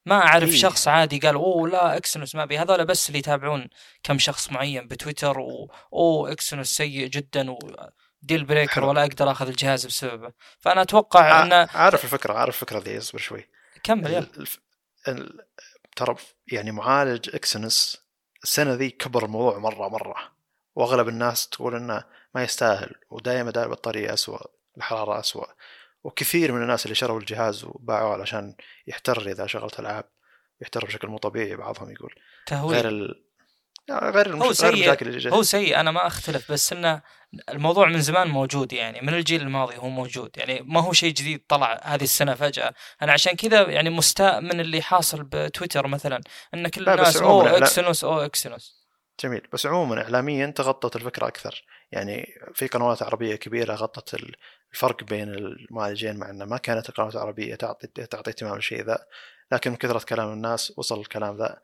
ما 0.06 0.16
أعرف 0.16 0.50
إيه؟ 0.50 0.56
شخص 0.56 0.88
عادي 0.88 1.20
قال 1.20 1.36
أوه 1.36 1.70
لا 1.70 1.98
Exynos 1.98 2.36
ما 2.36 2.46
بي 2.46 2.58
هذول 2.58 2.86
بس 2.86 3.08
اللي 3.08 3.20
يتابعون 3.20 3.70
كم 4.04 4.20
شخص 4.20 4.52
معين 4.52 4.88
بتويتر 4.88 5.40
و 5.40 5.72
أوه 5.94 6.32
Exynos 6.32 6.70
سيء 6.70 7.08
جدا 7.08 7.52
و 7.52 7.60
deal 8.22 8.46
breaker 8.46 8.74
حلو. 8.74 8.90
ولا 8.90 9.02
أقدر 9.02 9.32
أخذ 9.32 9.48
الجهاز 9.48 9.86
بسببه. 9.86 10.32
فأنا 10.60 10.82
أتوقع 10.82 11.44
إنه 11.44 11.68
عارف 11.74 12.04
الفكرة 12.04 12.34
عارف 12.34 12.56
الفكرة 12.56 12.80
ذي 12.80 12.98
أصبر 12.98 13.20
شوي. 13.20 13.50
كمل 13.84 14.14
يلا. 14.14 14.28
ال... 15.08 15.40
ترى 15.96 16.16
يعني 16.48 16.72
معالج 16.72 17.30
اكسنس 17.36 17.98
السنة 18.44 18.74
ذي 18.74 18.90
كبر 18.90 19.26
الموضوع 19.26 19.58
مرة 19.58 19.88
مرة. 19.90 20.16
وأغلب 20.76 21.08
الناس 21.08 21.50
تقول 21.50 21.76
إنه 21.76 22.04
ما 22.36 22.44
يستاهل 22.44 22.96
ودائما 23.10 23.52
دائما 23.52 23.68
البطاريه 23.70 24.14
اسوء 24.14 24.42
الحرارة 24.78 25.20
اسوء 25.20 25.48
وكثير 26.04 26.52
من 26.52 26.62
الناس 26.62 26.86
اللي 26.86 26.96
شروا 26.96 27.20
الجهاز 27.20 27.64
وباعوه 27.64 28.14
علشان 28.14 28.56
يحتر 28.88 29.32
إذا 29.32 29.48
شغلت 29.48 29.80
ألعاب 29.80 30.06
يحتر 30.62 30.86
بشكل 30.86 31.08
مو 31.08 31.18
طبيعي 31.18 31.56
بعضهم 31.56 31.92
يقول. 31.92 32.16
تهويل. 32.46 32.76
غير 32.76 32.88
ال... 32.88 33.24
غير. 33.92 34.36
هو 34.36 34.54
سيء. 34.54 35.02
اللي 35.02 35.32
هو 35.32 35.44
سيء 35.44 35.80
أنا 35.80 35.92
ما 35.92 36.08
أختلف 36.08 36.52
بس 36.52 36.74
إنه 36.74 37.02
الموضوع 37.50 37.88
من 37.88 38.02
زمان 38.02 38.28
موجود 38.28 38.74
يعني 38.74 39.02
من 39.02 39.14
الجيل 39.14 39.42
الماضي 39.42 39.78
هو 39.78 39.90
موجود 39.90 40.30
يعني 40.38 40.62
ما 40.62 40.82
هو 40.82 40.94
شيء 40.94 41.14
جديد 41.14 41.46
طلع 41.48 41.80
هذه 41.84 42.04
السنة 42.04 42.36
فجأة. 42.36 42.74
أنا 43.02 43.12
عشان 43.12 43.34
كذا 43.36 43.62
يعني 43.62 43.90
مستاء 43.90 44.42
من 44.42 44.60
اللي 44.60 44.82
حاصل 44.82 45.24
بتويتر 45.24 45.88
مثلا 45.88 46.22
إن 46.54 46.68
كل 46.68 46.90
الناس 46.90 47.18
أوه 47.18 47.48
Exynos 47.48 48.04
أوه 48.04 48.20
Exynos. 48.20 48.80
جميل. 49.24 49.48
بس 49.54 49.66
عموما 49.66 50.02
اعلاميا 50.04 50.46
تغطت 50.46 50.96
الفكرة 50.96 51.28
أكثر. 51.28 51.64
يعني 51.92 52.28
في 52.56 52.68
قنوات 52.68 53.04
عربية 53.04 53.36
كبيرة 53.36 53.76
غطت 53.76 54.18
الفرق 54.74 55.04
بين 55.04 55.30
المعالجين 55.30 56.18
مع 56.18 56.30
إنه 56.30 56.46
ما 56.46 56.58
كانت 56.58 56.90
القنوات 56.90 57.16
العربية 57.16 57.56
تعطي 57.56 57.88
تعطي 57.88 58.30
اهتمام 58.30 58.56
للشيء 58.56 58.84
ذا 58.86 59.06
لكن 59.52 59.72
من 59.72 59.78
كثره 59.78 60.06
كلام 60.10 60.34
الناس 60.34 60.74
وصل 60.78 61.00
الكلام 61.00 61.38
ذا. 61.38 61.60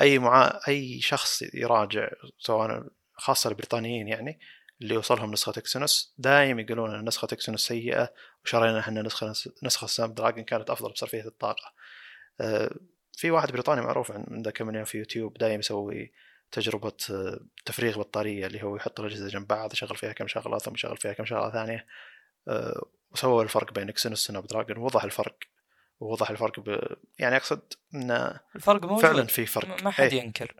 أي 0.00 0.18
مع 0.18 0.60
أي 0.68 1.00
شخص 1.00 1.42
يراجع 1.54 2.08
سواء 2.38 2.86
خاصة 3.14 3.50
البريطانيين 3.50 4.08
يعني 4.08 4.40
اللي 4.82 4.96
وصلهم 4.96 5.32
نسخة 5.32 5.52
Exynos 5.58 6.14
دائما 6.18 6.62
يقولون 6.62 6.94
إن 6.94 7.04
نسخة 7.04 7.28
Exynos 7.32 7.66
سيئة 7.66 8.12
وشرينا 8.44 8.78
إحنا 8.80 9.02
نسخة 9.02 9.32
نسخة 9.62 9.86
Snapdragon 9.86 10.44
كانت 10.44 10.70
أفضل 10.70 10.92
بصرفية 10.92 11.26
الطاقة. 11.26 11.72
آه، 12.40 12.70
في 13.12 13.30
واحد 13.30 13.52
بريطاني 13.52 13.80
معروف 13.80 14.12
عنده 14.12 14.50
كم 14.50 14.66
مليون 14.66 14.84
في 14.84 14.98
يوتيوب 14.98 15.38
دائما 15.38 15.58
يسوي 15.58 16.12
تجربة 16.52 16.92
آه، 17.10 17.40
تفريغ 17.64 17.98
بطارية 17.98 18.46
اللي 18.46 18.62
هو 18.62 18.76
يحط 18.76 19.00
الأجهزة 19.00 19.28
جنب 19.28 19.46
بعض 19.46 19.72
يشغل 19.72 19.96
فيها 19.96 20.12
كم 20.12 20.26
شغلة 20.26 20.58
ثم 20.58 20.74
يشغل 20.74 20.96
فيها 20.96 21.12
كم 21.12 21.24
شغلة 21.24 21.50
ثانية. 21.50 21.86
آه، 22.48 22.82
وسوى 23.12 23.44
الفرق 23.44 23.72
بين 23.72 23.88
Exynos 23.88 24.24
و 24.24 24.46
Snapdragon 24.46 24.76
ووضح 24.76 25.04
الفرق. 25.04 25.36
ووضح 26.00 26.30
الفرق 26.30 26.60
ب... 26.60 26.96
يعني 27.18 27.36
أقصد 27.36 27.60
انه 27.94 28.40
الفرق 28.56 28.84
موجود. 28.84 29.02
فعلا 29.02 29.24
في 29.24 29.46
فرق. 29.46 29.82
ما 29.82 29.90
حد 29.90 30.12
ينكر. 30.12 30.54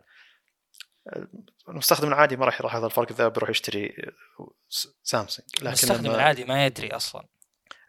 المستخدم 1.69 2.07
العادي 2.07 2.35
ما 2.35 2.45
راح 2.45 2.61
يلاحظ 2.61 2.77
هذا 2.77 2.85
الفرق 2.85 3.11
ذا 3.11 3.27
بيروح 3.27 3.49
يشتري 3.49 4.11
سامسونج. 5.03 5.49
لكن 5.57 5.67
المستخدم 5.67 6.05
لما... 6.05 6.15
العادي 6.15 6.45
ما 6.45 6.65
يدري 6.65 6.89
أصلا. 6.89 7.25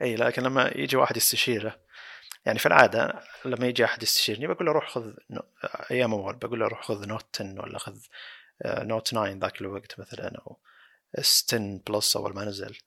اي 0.03 0.17
لكن 0.17 0.43
لما 0.43 0.73
يجي 0.77 0.97
واحد 0.97 1.17
يستشيره 1.17 1.81
يعني 2.45 2.59
في 2.59 2.67
العادة 2.67 3.23
لما 3.45 3.67
يجي 3.67 3.85
أحد 3.85 4.03
يستشيرني 4.03 4.47
بقول 4.47 4.67
له 4.67 4.73
روح 4.73 4.89
خذ 4.91 5.13
أيام 5.91 6.15
أول 6.15 6.37
بقول 6.37 6.61
له 6.61 6.67
روح 6.67 6.83
خذ 6.83 7.07
Note 7.07 7.27
10 7.41 7.63
ولا 7.63 7.79
خذ 7.79 7.99
Note 8.67 9.07
9 9.07 9.27
ذاك 9.27 9.61
الوقت 9.61 10.01
مثلا 10.01 10.39
أو 10.47 10.59
S10 11.15 11.47
Plus 11.49 12.17
أول 12.17 12.35
ما 12.35 12.45
نزل. 12.45 12.79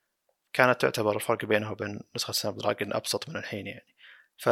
كانت 0.53 0.81
تعتبر 0.81 1.15
الفرق 1.15 1.45
بينه 1.45 1.71
وبين 1.71 1.99
نسخة 2.15 2.33
Snapdragon 2.33 2.93
أبسط 2.93 3.29
من 3.29 3.35
الحين 3.35 3.67
يعني. 3.67 3.94
ف 4.37 4.49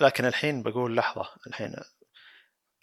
لكن 0.00 0.24
الحين 0.24 0.62
بقول 0.62 0.96
لحظة 0.96 1.28
الحين 1.46 1.74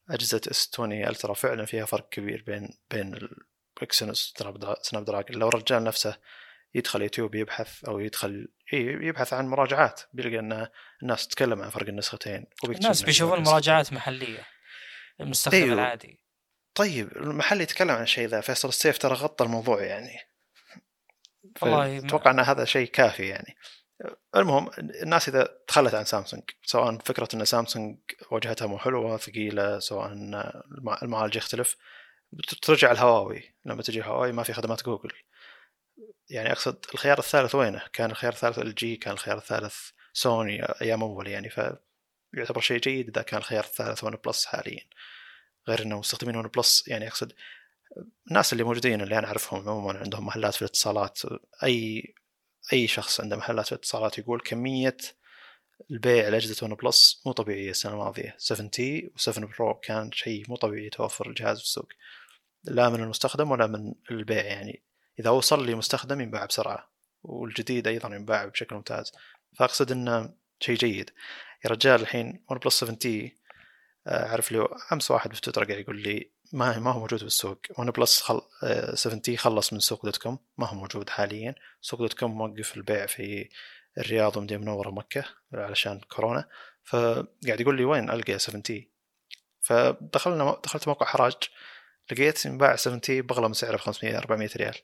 أجهزة 0.09 0.41
S20 0.51 0.69
Ultra 0.73 1.33
فعلا 1.33 1.65
فيها 1.65 1.85
فرق 1.85 2.09
كبير 2.09 2.43
بين 2.47 2.69
بين 2.91 3.29
ال 3.77 4.33
Exynos 4.81 5.05
Snapdragon 5.05 5.39
لو 5.39 5.47
الرجال 5.47 5.83
نفسه 5.83 6.17
يدخل 6.75 7.01
يوتيوب 7.01 7.35
يبحث 7.35 7.85
أو 7.85 7.99
يدخل 7.99 8.47
يبحث 8.73 9.33
عن 9.33 9.47
مراجعات 9.47 10.01
بيلقى 10.13 10.39
إن 10.39 10.67
الناس 11.03 11.27
تتكلم 11.27 11.61
عن 11.61 11.69
فرق 11.69 11.87
النسختين. 11.87 12.45
الناس 12.63 13.01
بيشوفون 13.01 13.43
مراجعات 13.43 13.93
محلية 13.93 14.47
المستخدم 15.19 15.57
أيوه. 15.57 15.73
العادي. 15.73 16.19
طيب 16.75 17.17
المحل 17.17 17.61
يتكلم 17.61 17.91
عن 17.91 18.03
الشيء 18.03 18.27
ذا 18.27 18.41
فيصل 18.41 18.67
السيف 18.67 18.97
ترى 18.97 19.13
غطى 19.13 19.45
الموضوع 19.45 19.83
يعني. 19.83 20.19
والله 21.61 21.97
أتوقع 21.97 22.31
إن 22.31 22.39
هذا 22.39 22.65
شيء 22.65 22.87
كافي 22.87 23.27
يعني. 23.27 23.55
المهم 24.35 24.69
الناس 24.79 25.29
إذا 25.29 25.57
تخلت 25.67 25.93
عن 25.93 26.05
سامسونج 26.05 26.43
سواء 26.63 26.97
فكرة 26.97 27.27
إن 27.33 27.45
سامسونج 27.45 27.97
واجهتها 28.31 28.67
مو 28.67 28.77
حلوة 28.77 29.17
ثقيلة 29.17 29.79
سواء 29.79 30.13
المعالج 31.03 31.35
يختلف 31.35 31.77
ترجع 32.61 32.91
الهواوي. 32.91 33.55
لما 33.65 33.81
تجي 33.81 34.03
هواوي 34.03 34.31
ما 34.31 34.43
في 34.43 34.53
خدمات 34.53 34.83
جوجل. 34.83 35.11
يعني 36.29 36.51
أقصد 36.51 36.85
الخيار 36.93 37.19
الثالث 37.19 37.55
وينه؟ 37.55 37.81
كان 37.93 38.11
الخيار 38.11 38.33
الثالث 38.33 38.59
LG 38.59 38.95
كان 38.95 39.13
الخيار 39.13 39.37
الثالث 39.37 39.75
سوني 40.13 40.63
أيام 40.81 41.03
أول 41.03 41.27
يعني 41.27 41.49
فيعتبر 41.49 42.61
شيء 42.61 42.79
جيد 42.79 43.09
إذا 43.09 43.21
كان 43.21 43.39
الخيار 43.39 43.63
الثالث 43.63 44.03
OnePlus 44.03 44.45
حاليا. 44.45 44.85
غير 45.67 45.81
إنه 45.81 45.99
مستخدمين 45.99 46.35
OnePlus 46.35 46.87
يعني 46.87 47.07
أقصد 47.07 47.33
الناس 48.27 48.53
اللي 48.53 48.63
موجودين 48.63 49.01
اللي 49.01 49.17
أنا 49.19 49.27
أعرفهم 49.27 49.69
عموما 49.69 49.99
عندهم 49.99 50.25
محلات 50.25 50.53
في 50.53 50.61
الاتصالات 50.61 51.19
أي 51.63 52.13
أي 52.73 52.87
شخص 52.87 53.21
عنده 53.21 53.35
محلات 53.35 53.65
في 53.65 53.71
الاتصالات 53.71 54.17
يقول 54.17 54.39
كمية 54.39 54.97
البيع 55.91 56.29
لأجهزة 56.29 56.65
OnePlus 56.65 57.21
مو 57.25 57.31
طبيعية 57.31 57.69
السنة 57.69 57.93
الماضية. 57.93 58.35
7T 58.37 59.11
و7 59.19 59.39
Pro 59.39 59.73
كان 59.73 60.11
شيء 60.11 60.45
مو 60.49 60.55
طبيعي 60.55 60.89
توفر 60.89 61.29
الجهاز 61.29 61.57
في 61.57 61.63
السوق. 61.63 61.87
لا 62.63 62.89
من 62.89 63.03
المستخدم 63.03 63.51
ولا 63.51 63.67
من 63.67 63.93
البيع 64.11 64.43
يعني. 64.43 64.83
إذا 65.19 65.29
وصل 65.29 65.65
لي 65.65 65.75
مستخدم 65.75 66.21
ينباع 66.21 66.45
بسرعة 66.45 66.89
والجديد 67.23 67.87
أيضا 67.87 68.15
ينباع 68.15 68.45
بشكل 68.45 68.75
ممتاز. 68.75 69.11
فأقصد 69.57 69.91
إنه 69.91 70.33
شيء 70.59 70.75
جيد. 70.75 71.09
يا 71.65 71.69
رجال 71.69 72.01
الحين 72.01 72.43
OnePlus 72.49 72.79
7T 72.79 73.37
أعرف 74.07 74.51
لي 74.51 74.67
أمس 74.91 75.11
واحد 75.11 75.33
في 75.33 75.41
تويتر 75.41 75.63
قاعد 75.63 75.79
يقول 75.79 76.01
لي 76.01 76.32
ما 76.53 76.79
ما 76.79 76.91
هو 76.91 76.99
موجود 76.99 77.23
بالسوق. 77.23 77.57
OnePlus 77.77 78.21
خل... 78.21 78.41
7T 78.93 79.37
خلص 79.37 79.73
من 79.73 79.79
سوق 79.79 80.05
دوت 80.05 80.17
كوم 80.17 80.39
ما 80.57 80.67
هو 80.67 80.75
موجود 80.75 81.09
حاليا. 81.09 81.55
سوق 81.81 81.99
دوت 81.99 82.13
كوم 82.13 82.37
موقف 82.37 82.77
البيع 82.77 83.05
في 83.05 83.49
الرياض 83.97 84.37
ومدينة 84.37 84.61
منورة 84.61 84.89
مكة 84.89 85.25
علشان 85.53 85.99
كورونا. 85.99 86.49
فقاعد 86.83 87.61
يقول 87.61 87.77
لي 87.77 87.85
وين 87.85 88.09
ألقى 88.09 88.39
7T 88.39 88.89
فدخلنا 89.61 90.61
دخلت 90.63 90.87
موقع 90.87 91.05
حراج 91.05 91.33
لقيت 92.11 92.45
ينباع 92.45 92.75
7T 92.75 93.21
باغلى 93.21 93.47
من 93.47 93.53
سعره 93.53 93.75
ب 93.75 93.79
500 93.79 94.17
400 94.17 94.49
ريال. 94.57 94.77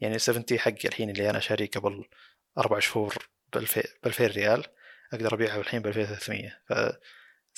يعني 0.00 0.18
7T 0.18 0.58
حقي 0.58 0.88
الحين 0.88 1.10
اللي 1.10 1.30
أنا 1.30 1.40
شاريه 1.40 1.70
قبل 1.70 2.04
أربع 2.58 2.78
شهور 2.78 3.28
ب 3.52 3.56
2000 4.06 4.26
ريال 4.26 4.64
أقدر 5.12 5.34
ابيعها 5.34 5.60
الحين 5.60 5.82
ب 5.82 5.86
2300 5.86 6.58
ف 6.68 6.72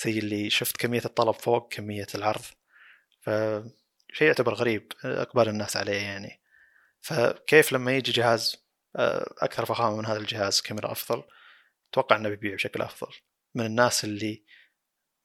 زي 0.05 0.19
اللي 0.19 0.49
شفت 0.49 0.77
كمية 0.77 1.01
الطلب 1.05 1.35
فوق 1.35 1.73
كمية 1.73 2.07
العرض. 2.15 2.41
ف 3.29 3.31
شيء 4.13 4.27
يعتبر 4.27 4.53
غريب 4.53 4.93
اقبال 5.03 5.49
الناس 5.49 5.77
عليه 5.77 6.01
يعني. 6.01 6.41
فكيف 7.01 7.71
لما 7.71 7.97
يجي 7.97 8.11
جهاز 8.11 8.65
أكثر 9.41 9.65
فخامة 9.65 9.97
من 9.97 10.05
هذا 10.05 10.17
الجهاز 10.17 10.61
كاميرا 10.61 10.91
أفضل؟ 10.91 11.23
أتوقع 11.91 12.15
إنه 12.15 12.29
بيبيع 12.29 12.55
بشكل 12.55 12.81
أفضل. 12.81 13.13
من 13.55 13.65
الناس 13.65 14.03
اللي 14.03 14.43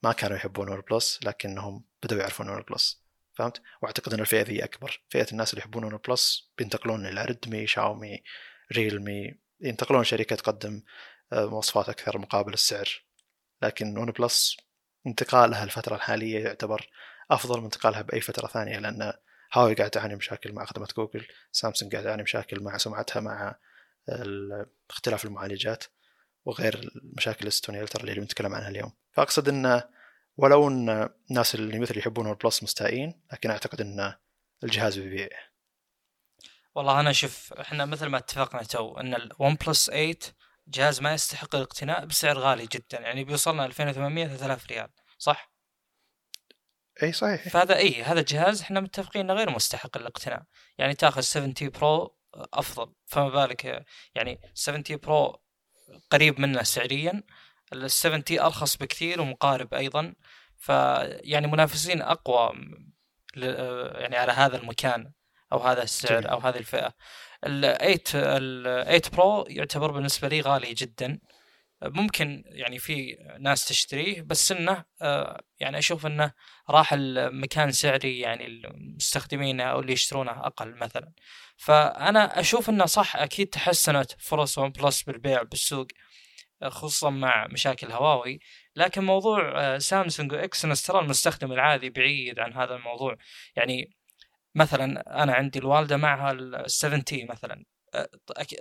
ما 0.03 0.13
كانوا 0.13 0.37
يحبون 0.37 0.69
OnePlus 0.69 1.21
لكنهم 1.25 1.85
بدأوا 2.03 2.21
يعرفون 2.21 2.49
OnePlus 2.49 3.05
فهمت؟ 3.35 3.63
وأعتقد 3.83 4.15
إن 4.15 4.21
الفئة 4.21 4.43
ذي 4.43 4.65
أكبر. 4.65 5.03
فئة 5.09 5.27
الناس 5.33 5.51
اللي 5.51 5.61
يحبون 5.61 5.85
OnePlus 5.85 6.53
بينتقلون 6.59 7.07
إلى 7.07 7.25
ريدمي 7.25 7.67
شاومي 7.67 8.23
ريلمي 8.73 9.35
ينتقلون 9.61 10.05
شركة 10.05 10.37
تقدم 10.37 10.83
مواصفات 11.33 11.89
أكثر 11.89 12.19
مقابل 12.19 12.53
السعر. 12.53 13.05
لكن 13.63 13.99
OnePlus 13.99 14.57
انتقالها 15.07 15.65
الفترة 15.65 15.97
الحالية 15.97 16.45
يعتبر 16.45 16.89
أفضل 17.31 17.59
من 17.59 17.65
انتقالها 17.65 18.03
بأي 18.03 18.21
فترة 18.21 18.47
ثانية 18.47 18.79
لأن 18.79 19.13
هواوي 19.53 19.75
قاعد 19.75 19.91
تعاني 19.91 20.15
مشاكل 20.15 20.53
مع 20.53 20.65
خدمة 20.65 20.89
جوجل 20.97 21.27
سامسونج 21.53 21.93
قاعد 21.93 22.05
تعاني 22.05 22.23
مشاكل 22.23 22.63
مع 22.63 22.77
سمعتها 22.77 23.21
مع 23.21 23.57
اختلاف 24.91 25.25
المعالجات 25.25 25.85
وغير 26.45 26.75
المشاكل 26.97 27.47
ال 27.47 27.56
S20 27.56 27.83
Ultra 27.83 28.03
اللي 28.03 28.15
بنتكلم 28.15 28.55
عنها 28.55 28.69
اليوم 28.69 28.93
فأقصد 29.13 29.49
انه 29.49 29.85
ولو 30.37 30.69
إن 30.69 31.11
الناس 31.31 31.55
اللي 31.55 31.79
مثل 31.79 31.99
يحبون 31.99 32.27
OnePlus 32.27 32.63
مستائين 32.63 33.21
لكن 33.33 33.51
أعتقد 33.51 33.81
إن 33.81 34.15
الجهاز 34.65 34.99
بيبيع 34.99 35.29
والله 36.75 37.01
أنا 37.01 37.13
شوف 37.13 37.53
إحنا 37.53 37.85
مثل 37.85 38.07
ما 38.07 38.19
اتفقنا 38.19 38.63
تو 38.63 38.99
إن 38.99 39.15
ال 39.15 39.55
OnePlus 39.55 39.87
8 39.87 40.15
جهاز 40.69 41.01
ما 41.01 41.15
يستحق 41.15 41.55
الاقتناء 41.55 42.05
بسعر 42.05 42.39
غالي 42.39 42.67
جدا 42.67 43.01
يعني 43.01 43.25
بيوصلنا 43.25 43.65
2800 43.67 44.27
3000 44.27 44.67
ريال 44.67 44.89
صح؟ 45.19 45.54
إي 47.03 47.13
صحيح. 47.13 47.49
فهذا 47.49 47.77
إي 47.77 48.03
هذا 48.03 48.21
الجهاز 48.21 48.61
إحنا 48.61 48.81
متفقين 48.81 49.21
إنه 49.21 49.35
غير 49.35 49.51
مستحق 49.51 49.97
الاقتناء 49.97 50.43
يعني 50.79 50.95
تاخذ 50.95 51.21
7T 51.21 51.55
Pro 51.61 52.17
أفضل. 52.35 52.93
فما 53.07 53.29
بالك 53.29 53.85
يعني 54.15 54.41
7T 54.55 54.85
Pro 54.91 55.43
قريب 56.11 56.41
منه 56.41 56.63
سعريا 56.63 57.23
ال 57.73 57.91
7T 57.91 58.25
أرخص 58.31 58.77
بكثير 58.77 59.21
ومقارب 59.21 59.75
أيضا. 59.75 60.15
فيعني 60.59 61.47
منافسين 61.47 62.03
أقوى 62.03 62.53
يعني 63.95 64.17
على 64.17 64.33
هذا 64.33 64.57
المكان 64.57 65.13
أو 65.53 65.59
هذا 65.59 65.83
السعر 65.83 66.31
أو 66.31 66.39
هذه 66.39 66.57
الفئة. 66.57 66.95
ال 67.47 67.61
8 68.05 68.37
ال 68.37 69.03
8 69.03 69.03
Pro 69.13 69.47
يعتبر 69.49 69.91
بالنسبة 69.91 70.29
لي 70.29 70.41
غالي 70.41 70.75
جدا. 70.75 71.21
ممكن 71.89 72.45
يعني 72.47 72.79
في 72.79 73.17
ناس 73.41 73.69
تشتريه 73.69 74.23
بس 74.23 74.53
إنه 74.53 74.85
آه، 75.03 75.41
يعني 75.61 75.79
أشوف 75.79 76.07
إنه 76.07 76.33
راح 76.71 76.93
المكان 76.93 77.73
سعري 77.73 78.21
يعني 78.21 78.47
المستخدمين 78.47 79.61
أو 79.61 79.81
اللي 79.81 79.93
يشترونه 79.93 80.31
أقل 80.47 80.75
مثلا. 80.75 81.13
فأنا 81.57 82.41
أشوف 82.41 82.71
إنه 82.71 82.87
صح 82.87 83.17
أكيد 83.17 83.47
تحسنت 83.47 84.13
فرص 84.19 84.59
OnePlus 84.59 85.03
بالبيع 85.03 85.43
بالسوق 85.43 85.87
خصوصا 86.65 87.11
مع 87.11 87.47
مشاكل 87.47 87.93
هواوي. 87.93 88.41
لكن 88.77 89.05
موضوع 89.05 89.53
آه، 89.61 89.79
سامسونج 89.79 90.33
و 90.33 90.40
Exynos 90.40 90.83
ترى 90.83 91.01
المستخدم 91.01 91.53
العادي 91.53 91.91
بعيد 91.91 92.39
عن 92.39 92.53
هذا 92.53 92.75
الموضوع. 92.77 93.17
يعني 93.57 93.91
مثلا 94.55 95.23
أنا 95.23 95.35
عندي 95.35 95.59
الوالدة 95.59 95.97
معها 95.97 96.33
ال 96.33 96.71
70 96.71 97.05
مثلا. 97.31 97.65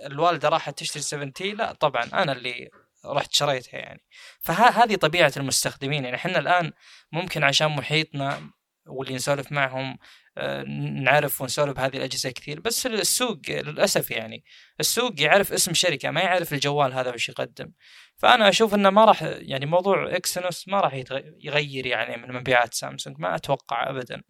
الوالدة 0.06 0.48
راحت 0.48 0.78
تشتري 0.78 1.02
70 1.02 1.32
لا 1.40 1.72
طبعا 1.72 2.04
أنا 2.04 2.32
اللي 2.32 2.70
رحت 3.06 3.32
شريتها 3.32 3.78
يعني. 3.78 4.04
فهذه 4.40 4.94
طبيعة 4.94 5.32
المستخدمين 5.36 6.04
يعني. 6.04 6.16
إحنا 6.16 6.38
الآن 6.38 6.72
ممكن 7.12 7.44
عشان 7.44 7.68
محيطنا 7.68 8.50
واللي 8.86 9.14
نسولف 9.14 9.52
معهم 9.52 9.98
آه، 10.38 10.62
نعرف 11.02 11.40
ونسولف 11.40 11.76
بهذه 11.76 11.96
الأجهزة 11.96 12.30
كثير. 12.30 12.60
بس 12.60 12.86
السوق 12.86 13.40
للأسف 13.48 14.10
يعني 14.10 14.44
السوق 14.80 15.20
يعرف 15.20 15.52
اسم 15.52 15.74
شركة 15.74 16.10
ما 16.10 16.20
يعرف 16.20 16.52
الجوال 16.52 16.92
هذا 16.92 17.14
وش 17.14 17.28
يقدم. 17.28 17.72
فأنا 18.16 18.48
أشوف 18.48 18.74
إنه 18.74 18.90
ما 18.90 19.04
راح 19.04 19.22
يعني 19.22 19.66
موضوع 19.66 20.16
اكسنوس 20.16 20.68
ما 20.68 20.80
راح 20.80 20.94
يغير 21.40 21.86
يعني 21.86 22.16
من 22.16 22.32
مبيعات 22.32 22.74
سامسونج. 22.74 23.16
ما 23.18 23.34
أتوقع 23.34 23.90
ابدا. 23.90 24.22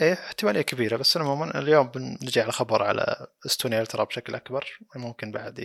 إيه 0.00 0.12
احتمالية 0.12 0.62
كبيرة. 0.62 0.96
بس 0.96 1.16
عموما 1.16 1.58
اليوم 1.58 1.90
على 2.36 2.52
خبر 2.52 2.82
على 2.82 3.26
استوني 3.46 3.80
ألترا 3.80 4.04
بشكل 4.04 4.34
أكبر. 4.34 4.78
ممكن 4.96 5.32
بعد 5.32 5.60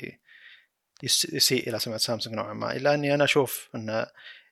يسيء 1.03 1.69
إلى 1.69 1.79
سمعة 1.79 1.97
سامسونج 1.97 2.35
نوعا 2.35 2.53
ما 2.53 2.75
إلا 2.75 2.93
أني 2.93 3.13
أنا 3.13 3.23
أشوف 3.23 3.69
أن 3.75 4.05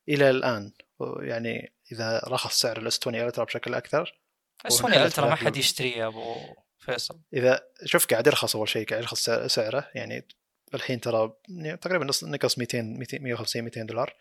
إلى 0.09 0.29
الآن 0.29 0.71
يعني 1.19 1.73
إذا 1.91 2.21
رخص 2.27 2.59
سعر 2.59 2.77
الاستوني 2.77 3.27
الترا 3.27 3.43
بشكل 3.43 3.73
أكثر 3.73 4.19
استوني 4.67 5.05
الترا 5.05 5.29
ما 5.29 5.35
حد 5.35 5.57
يشتريه 5.57 5.97
يا 5.97 6.07
أبو 6.07 6.35
فيصل. 6.79 7.19
إذا 7.33 7.67
شوف 7.85 8.07
قاعد 8.07 8.27
يرخص 8.27 8.55
أول 8.55 8.69
شيء 8.69 8.87
قاعد 8.87 9.01
يرخص 9.01 9.29
سعره 9.29 9.89
يعني 9.95 10.27
الحين 10.73 11.01
ترى 11.01 11.33
يعني 11.49 11.77
تقريبا 11.77 12.05
نقص 12.23 12.57
200 12.57 12.81
150 12.81 13.61
200 13.61 13.81
دولار. 13.81 14.15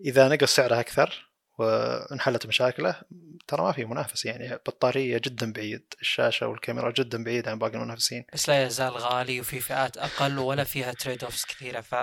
إذا 0.00 0.28
نقص 0.28 0.56
سعره 0.56 0.80
أكثر 0.80 1.30
وانحلت 1.58 2.46
مشاكله 2.46 3.02
ترى 3.48 3.62
ما 3.62 3.72
في 3.72 3.84
منافس 3.84 4.24
يعني 4.24 4.56
بطارية 4.56 5.20
جدا 5.24 5.52
بعيد 5.52 5.94
الشاشة 6.00 6.46
والكاميرا 6.46 6.90
جدا 6.90 7.24
بعيد 7.24 7.48
عن 7.48 7.58
باقي 7.58 7.74
المنافسين. 7.74 8.24
بس 8.32 8.48
لا 8.48 8.66
يزال 8.66 8.92
غالي 8.92 9.40
وفي 9.40 9.60
فئات 9.60 9.96
أقل 9.96 10.38
ولا 10.38 10.64
فيها 10.64 10.92
trade 10.92 11.24
offs 11.24 11.44
كثيرة. 11.44 11.80
ف 11.80 11.94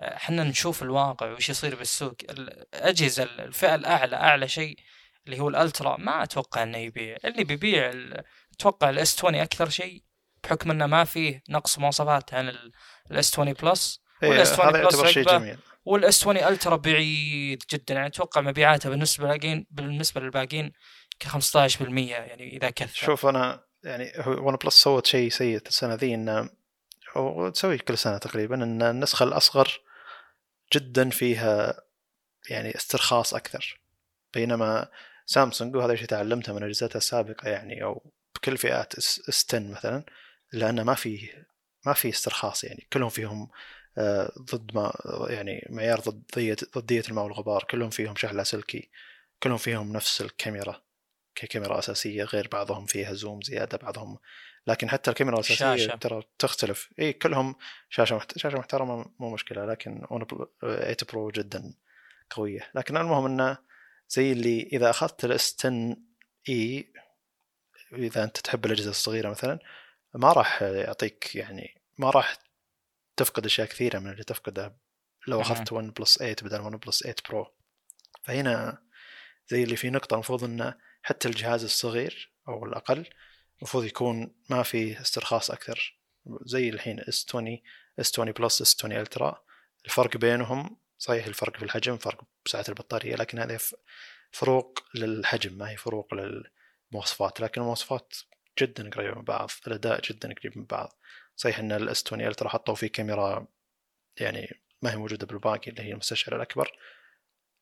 إحنا 0.00 0.44
نشوف 0.44 0.82
الواقع 0.82 1.32
وش 1.32 1.48
يصير 1.48 1.74
بالسوق. 1.74 2.14
الاجهزه 2.30 3.22
الفئة 3.22 3.74
الأعلى 3.74 4.16
أعلى 4.16 4.48
شيء 4.48 4.78
اللي 5.26 5.40
هو 5.40 5.48
ال 5.48 5.56
Ultra 5.56 5.96
ما 5.96 6.22
أتوقع 6.22 6.62
إنه 6.62 6.78
يبيع. 6.78 7.16
اللي 7.24 7.44
بيبيع 7.44 7.92
أتوقع 8.54 8.90
ال 8.90 9.18
S20 9.18 9.34
أكثر 9.34 9.68
شيء 9.68 10.02
بحكم 10.44 10.70
إنه 10.70 10.86
ما 10.86 11.04
فيه 11.04 11.42
نقص 11.48 11.78
مواصفات 11.78 12.34
عن 12.34 12.52
ال 13.10 13.32
S20 13.32 13.52
Plus 13.52 14.02
وال 14.22 14.52
S20 14.52 14.68
هذا 14.68 14.78
يعتبر 14.78 15.06
شيء 15.06 15.24
جميل. 15.24 15.58
وال 15.90 16.22
S20 16.22 16.36
Ultra 16.36 16.76
بعيد 16.76 17.62
جدا. 17.70 17.94
يعني 17.94 18.06
أتوقع 18.06 18.40
مبيعاته 18.40 18.90
بالنسبة 18.90 19.24
للباقيين 19.24 19.66
بالنسبة 19.70 20.20
للباقيين 20.20 20.72
ك 21.20 21.24
15% 21.24 21.80
يعني 22.10 22.56
إذا 22.56 22.70
كثر. 22.70 23.06
شوف 23.06 23.26
أنا 23.26 23.64
يعني 23.84 24.12
OnePlus 24.26 24.74
سوت 24.74 25.06
شيء 25.06 25.30
سيء 25.30 25.56
السنة 25.66 25.94
ذي 25.94 26.14
انه 26.14 26.50
وتسوي 27.16 27.78
كل 27.78 27.98
سنة 27.98 28.18
تقريبا 28.18 28.54
إن 28.54 28.82
النسخة 28.82 29.24
الأصغر 29.24 29.80
جدا 30.74 31.10
فيها 31.10 31.80
يعني 32.50 32.76
استرخاص 32.76 33.34
أكثر. 33.34 33.80
بينما 34.34 34.88
سامسونج 35.26 35.76
وهذا 35.76 35.92
الشيء 35.92 36.08
تعلمته 36.08 36.52
من 36.52 36.62
اجهزتها 36.62 36.98
السابقة 36.98 37.48
يعني 37.48 37.84
أو 37.84 38.12
بكل 38.34 38.58
فئات 38.58 38.94
S10 38.94 39.58
مثلا 39.58 40.04
لأنه 40.52 40.82
ما 40.82 40.94
في 40.94 41.28
ما 41.86 41.92
في 41.92 42.08
استرخاص 42.08 42.64
يعني 42.64 42.86
كلهم 42.92 43.08
فيهم 43.08 43.50
ضد 44.38 44.70
ما 44.74 44.92
يعني 45.30 45.66
معيار 45.70 46.00
ضدية 46.00 46.56
ضدية 46.78 47.02
الماء 47.08 47.24
والغبار. 47.24 47.64
كلهم 47.70 47.90
فيهم 47.90 48.16
شحن 48.16 48.36
لاسلكي 48.36 48.88
كلهم 49.42 49.56
فيهم 49.56 49.92
نفس 49.92 50.20
الكاميرا 50.20 50.82
ككاميرا 51.34 51.78
أساسية 51.78 52.24
غير 52.24 52.48
بعضهم 52.52 52.86
فيها 52.86 53.12
zoom 53.12 53.42
زيادة 53.42 53.78
بعضهم 53.78 54.18
لكن 54.66 54.88
حتى 54.90 55.10
الكاميرا 55.10 55.34
الأساسية 55.34 55.76
شاشة. 55.76 55.96
ترى 55.96 56.22
تختلف. 56.38 56.90
إي 56.98 57.12
كلهم 57.12 57.54
شاشة 57.90 58.16
محت... 58.16 58.38
شاشة 58.38 58.58
محترمة 58.58 59.04
مو 59.18 59.30
مشكلة 59.30 59.66
لكن 59.66 60.06
8 60.60 60.96
Pro 61.12 61.30
جدا 61.30 61.74
قوية. 62.30 62.70
لكن 62.74 62.96
المهم 62.96 63.26
إنه 63.26 63.58
زي 64.08 64.32
اللي 64.32 64.68
إذا 64.72 64.90
أخذت 64.90 65.24
ال 65.24 65.56
S10 65.58 65.96
اي 66.48 66.92
إذا 67.92 68.24
أنت 68.24 68.38
تحب 68.38 68.66
الأجهزة 68.66 68.90
الصغيرة 68.90 69.30
مثلا 69.30 69.58
ما 70.14 70.32
راح 70.32 70.62
يعطيك 70.62 71.36
يعني 71.36 71.80
ما 71.98 72.10
راح 72.10 72.36
تفقد 73.20 73.44
أشياء 73.44 73.66
كثيرة 73.66 73.98
من 73.98 74.10
اللي 74.10 74.24
تفقدها 74.24 74.76
لو 75.26 75.40
أخذت 75.40 75.72
OnePlus 75.72 76.18
8 76.18 76.36
بدل 76.42 76.60
OnePlus 76.60 77.02
8 77.02 77.16
Pro 77.28 77.54
فهنا 78.22 78.82
زي 79.48 79.62
اللي 79.62 79.76
في 79.76 79.90
نقطة 79.90 80.14
المفروض 80.14 80.44
إنه 80.44 80.74
حتى 81.02 81.28
الجهاز 81.28 81.64
الصغير 81.64 82.32
أو 82.48 82.64
الأقل 82.64 83.06
المفروض 83.58 83.84
يكون 83.84 84.34
ما 84.50 84.62
فيه 84.62 85.00
استرخاص 85.00 85.50
أكثر. 85.50 86.00
زي 86.44 86.68
الحين 86.68 87.00
S20 87.00 87.26
S20 87.28 88.12
Plus 88.12 88.62
S20 88.62 88.76
Ultra 88.78 89.44
الفرق 89.84 90.16
بينهم 90.16 90.76
صحيح 90.98 91.26
الفرق 91.26 91.56
في 91.56 91.64
الحجم 91.64 91.98
فرق 91.98 92.24
بسعه 92.46 92.64
البطارية 92.68 93.16
لكن 93.16 93.38
هذه 93.38 93.58
فروق 94.30 94.78
للحجم 94.94 95.58
ما 95.58 95.70
هي 95.70 95.76
فروق 95.76 96.14
للمواصفات. 96.14 97.40
لكن 97.40 97.60
المواصفات 97.60 98.14
جدا 98.60 98.90
قريبة 98.90 99.14
من 99.14 99.24
بعض 99.24 99.50
الأداء 99.66 100.00
جدا 100.04 100.34
قريب 100.34 100.58
من 100.58 100.64
بعض. 100.64 100.98
صحيح 101.40 101.58
إن 101.58 101.72
ال 101.72 102.06
S20 102.06 102.20
Ultra 102.20 102.48
حطوا 102.48 102.74
فيه 102.74 102.86
كاميرا 102.86 103.46
يعني 104.16 104.60
ما 104.82 104.92
هي 104.92 104.96
موجودة 104.96 105.26
بالباقي 105.26 105.70
اللي 105.70 105.82
هي 105.82 105.92
المستشعر 105.92 106.36
الأكبر 106.36 106.78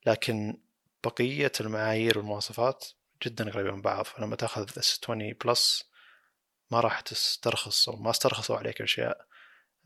لكن 0.07 0.57
بقية 1.05 1.53
المعايير 1.61 2.19
والمواصفات 2.19 2.87
جدا 3.23 3.51
قريبه 3.51 3.71
من 3.71 3.83
بعض. 3.83 4.05
فلما 4.05 4.37
تأخذ 4.37 4.79
S20 4.79 5.01
Plus 5.05 5.91
ما 6.71 6.81
راح 6.81 7.01
تسترخص 7.01 7.89
أو 7.89 7.97
ما 7.97 8.11
استرخصوا 8.11 8.57
عليك 8.57 8.83
أشياء 8.83 9.27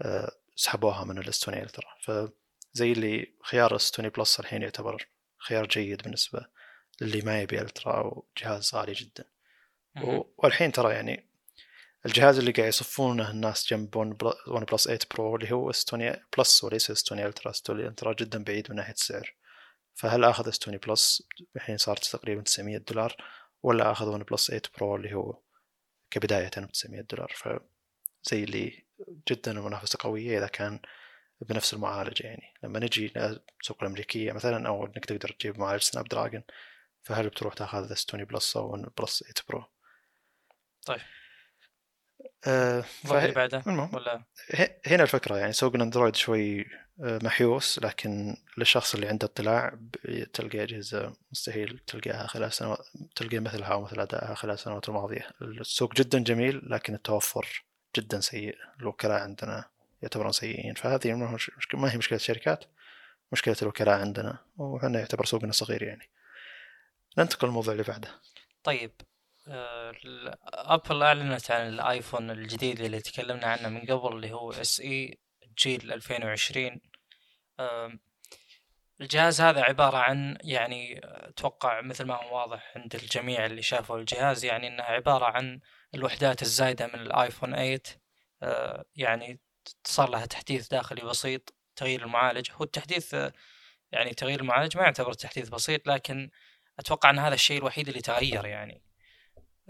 آه، 0.03 0.32
سحبوها 0.57 1.05
من 1.05 1.18
ال 1.18 1.43
S20 1.43 1.59
Ultra 1.59 1.89
فزي 2.03 2.93
اللي 2.93 3.34
خيار 3.43 3.76
S20 3.76 3.93
Plus 3.93 4.41
الحين 4.40 4.62
يعتبر 4.62 5.09
خيار 5.38 5.66
جيد 5.66 6.03
بالنسبة 6.03 6.47
اللي 7.03 7.22
ما 7.22 7.43
يبي 7.43 7.61
Ultra 7.61 7.99
أو 7.99 8.26
جهاز 8.38 8.74
غالي 8.74 8.93
جدا 8.93 9.24
والحين 10.38 10.72
ترى 10.72 10.95
يعني 10.95 11.32
الجهاز 12.07 12.38
اللي 12.38 12.53
قاعد 12.53 12.68
يصفونه 12.68 13.30
الناس 13.30 13.66
جنب 13.70 13.96
ون 13.96 14.12
بل- 14.12 14.34
OnePlus 14.49 14.85
8 14.84 14.98
Pro 15.14 15.37
اللي 15.36 15.53
هو 15.53 15.70
S20 15.70 15.85
Plus 15.89 16.64
وليس 16.64 16.90
S20 16.91 17.05
Ultra 17.12 17.51
S20 17.51 17.62
Ultra 17.62 18.12
جدا 18.12 18.44
بعيد 18.44 18.70
من 18.70 18.76
ناحية 18.76 18.92
السعر. 18.92 19.34
فهل 19.94 20.24
آخذ 20.24 20.48
S20 20.49 20.59
Plus 20.62 21.22
الحين 21.57 21.76
صارت 21.78 22.05
تقريبا 22.05 22.42
900 22.42 22.78
دولار. 22.78 23.16
ولا 23.62 23.90
آخذ 23.92 24.07
OnePlus 24.09 24.47
8 24.46 24.62
Pro 24.78 24.97
اللي 24.96 25.14
هو 25.14 25.38
كبداية 26.11 26.48
ب 26.48 26.50
900 26.72 27.00
دولار. 27.00 27.32
فزي 27.36 28.44
اللي 28.44 28.84
جدا 29.30 29.53
المنافسة 29.53 29.98
قوية 30.00 30.38
إذا 30.38 30.46
كان 30.46 30.80
بنفس 31.40 31.74
المعالجه 31.74 32.26
يعني. 32.26 32.55
لما 32.62 32.78
نجي 32.78 33.12
السوق 33.16 33.82
الأمريكية 33.82 34.32
مثلا 34.32 34.68
أو 34.68 34.86
إنك 34.86 35.05
تقدر 35.05 35.28
تجيب 35.28 35.59
معالج 35.61 35.82
Snapdragon 35.83 36.43
فهل 37.03 37.28
بتروح 37.28 37.55
تأخذ 37.55 37.92
S 37.93 38.07
20 38.09 38.24
Plus 38.24 38.57
أو 38.57 38.72
OnePlus 38.72 39.18
8 39.18 39.34
Pro 39.49 39.64
طيب. 40.86 41.00
آه 42.47 42.85
واللي 43.05 43.20
فهي- 43.20 43.31
بعده 43.33 43.62
ولا؟ 43.93 44.25
هنا 44.87 45.03
الفكرة 45.03 45.37
يعني 45.37 45.53
سوق 45.53 45.75
الأندرويد 45.75 46.16
شوي 46.16 46.66
آه، 47.05 47.18
محيوس 47.23 47.79
لكن 47.79 48.37
للشخص 48.59 48.95
اللي 48.95 49.09
عنده 49.09 49.27
اطلاع 49.27 49.79
تلقى 50.33 50.62
أجهزة 50.62 51.16
مستحيل 51.33 51.79
تلقاها 51.87 52.27
خلال 52.27 52.53
سنوات 52.53 52.79
تلقى 53.16 53.39
مثلها 53.39 53.75
ومثل 53.75 54.01
أدائها 54.01 54.35
خلال 54.35 54.55
السنوات 54.55 54.89
الماضية. 54.89 55.31
السوق 55.43 55.95
جدا 55.95 56.18
جميل 56.18 56.62
لكن 56.70 56.95
التوفر 56.95 57.64
جدا 57.97 58.20
سيء 58.20 58.57
الوكلاء 58.81 59.20
عندنا 59.23 59.64
يعتبرون 60.03 60.33
سيئين. 60.33 60.75
فهذه 60.75 61.12
ما 61.75 61.93
هي 61.93 61.97
مشكلة 61.99 62.16
الشركات 62.16 62.64
مشكلة 63.33 63.57
الوكلاء 63.62 64.01
عندنا 64.01 64.39
وحنا 64.57 64.99
يعتبر 64.99 65.25
سوقنا 65.25 65.53
صغير 65.53 65.83
يعني. 65.83 66.09
ننتقل 67.18 67.49
للموضوع 67.49 67.73
اللي 67.73 67.83
بعده. 67.85 68.09
طيب 68.64 68.91
أبل 69.49 71.03
أعلنت 71.03 71.51
عن 71.51 71.68
الآيفون 71.68 72.30
الجديد 72.30 72.80
اللي 72.80 73.01
تكلمنا 73.01 73.47
عنه 73.47 73.68
من 73.68 73.80
قبل 73.80 74.16
اللي 74.16 74.32
هو 74.32 74.51
SE 74.51 75.18
جيل 75.59 75.93
2020 75.93 76.80
آم، 77.61 78.01
الجهاز 79.01 79.40
هذا 79.40 79.62
عبارة 79.62 79.97
عن 79.99 80.38
يعني 80.40 81.01
أتوقع 81.05 81.80
مثل 81.80 82.05
ما 82.05 82.14
هو 82.14 82.36
واضح 82.38 82.72
عند 82.76 82.95
الجميع 82.95 83.47
اللي 83.47 83.62
شافوا 83.62 83.99
الجهاز 83.99 84.45
يعني 84.45 84.66
إنها 84.68 84.84
عبارة 84.84 85.24
عن 85.24 85.61
الوحدات 85.95 86.43
الزايدة 86.43 86.86
من 86.86 86.95
الآيفون 86.95 87.51
8 87.51 87.80
آه، 88.43 88.84
يعني 88.97 89.40
صار 89.84 90.11
لها 90.11 90.26
تحديث 90.26 90.68
داخلي 90.68 91.03
بسيط 91.03 91.55
تغيير 91.76 92.03
المعالج. 92.05 92.51
هو 92.53 92.64
التحديث 92.64 93.14
آه، 93.14 93.32
يعني 93.93 94.14
تغيير 94.14 94.40
المعالج 94.40 94.76
ما 94.76 94.82
يعتبر 94.82 95.12
تحديث 95.12 95.49
بسيط 95.49 95.86
لكن 95.88 96.30
أتوقع 96.78 97.11
إن 97.11 97.18
هذا 97.18 97.34
الشيء 97.34 97.59
الوحيد 97.59 97.88
اللي 97.88 98.01
تغير 98.01 98.47
يعني. 98.47 98.74
آه، 98.74 98.91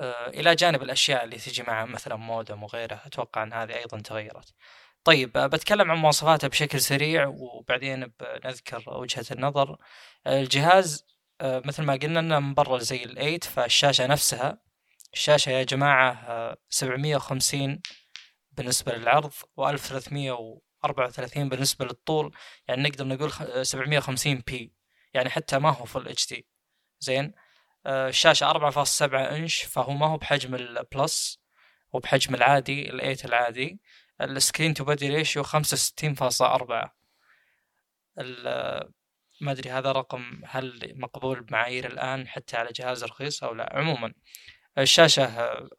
إلى 0.05 0.55
جانب 0.55 0.83
الأشياء 0.83 1.25
اللي 1.25 1.37
تجي 1.37 1.63
معه 1.63 1.85
مثلا 1.85 2.17
مودم 2.17 2.63
وغيره 2.63 3.01
أتوقع 3.07 3.43
أن 3.43 3.53
هذه 3.53 3.75
أيضا 3.77 4.01
تغيرت. 4.01 4.55
طيب 5.05 5.37
آه، 5.37 5.47
بتكلم 5.47 5.91
عن 5.91 5.97
مواصفاته 5.97 6.49
بشكل 6.49 6.81
سريع 6.81 7.27
وبعدين 7.27 8.13
بنذكر 8.21 8.85
وجهة 8.87 9.25
النظر. 9.33 9.77
آه، 10.27 10.41
الجهاز 10.41 11.07
آه، 11.41 11.63
مثل 11.65 11.83
ما 11.83 11.93
قلنا 11.97 12.21
إنه 12.21 12.41
مبرر 12.41 12.79
زي 12.79 13.05
الأيت 13.05 13.45
فالشاشة 13.45 14.07
نفسها 14.07 14.59
الشاشة 15.13 15.51
يا 15.51 15.63
جماعة 15.63 16.13
آه، 16.13 16.57
750 16.71 17.81
بالنسبة 18.53 18.93
للعرض 18.93 19.33
و1334 19.61 21.39
بالنسبة 21.39 21.85
للطول. 21.85 22.33
يعني 22.69 22.83
نقدر 22.83 23.05
نقول 23.07 23.33
خ- 23.33 23.43
آه، 23.43 23.63
750 23.63 24.43
p. 24.47 24.73
يعني 25.15 25.31
حتى 25.31 25.59
ما 25.59 25.71
هو 25.71 25.85
Full 25.85 26.09
HD 26.09 26.47
زين؟ 27.01 27.25
آه، 27.25 27.42
الشاشة 27.87 28.53
4.7 28.53 29.03
إنش 29.15 29.63
فهو 29.63 29.93
ما 29.93 30.07
هو 30.07 30.17
بحجم 30.17 30.55
ال 30.55 30.72
Plus 30.72 31.41
هو 31.95 31.99
بحجم 31.99 32.35
العادي 32.35 32.91
ال 32.91 32.96
eight 32.96 33.25
العادي. 33.25 33.81
ال 34.21 34.28
screen 34.28 34.75
to 34.75 34.85
body 34.85 35.09
ratio 35.11 35.43
65.4 35.45 36.97
ال- 38.19 38.93
ما 39.41 39.53
أدري 39.53 39.71
هذا 39.71 39.93
رقم 39.93 40.41
هل 40.47 40.93
مقبول 40.97 41.41
بمعايير 41.41 41.87
الآن 41.87 42.29
حتى 42.29 42.57
على 42.57 42.69
جهاز 42.73 43.05
رخيص 43.05 43.45
أو 43.45 43.55
لا. 43.55 43.71
عموما 43.79 44.13
الشاشة 44.79 45.25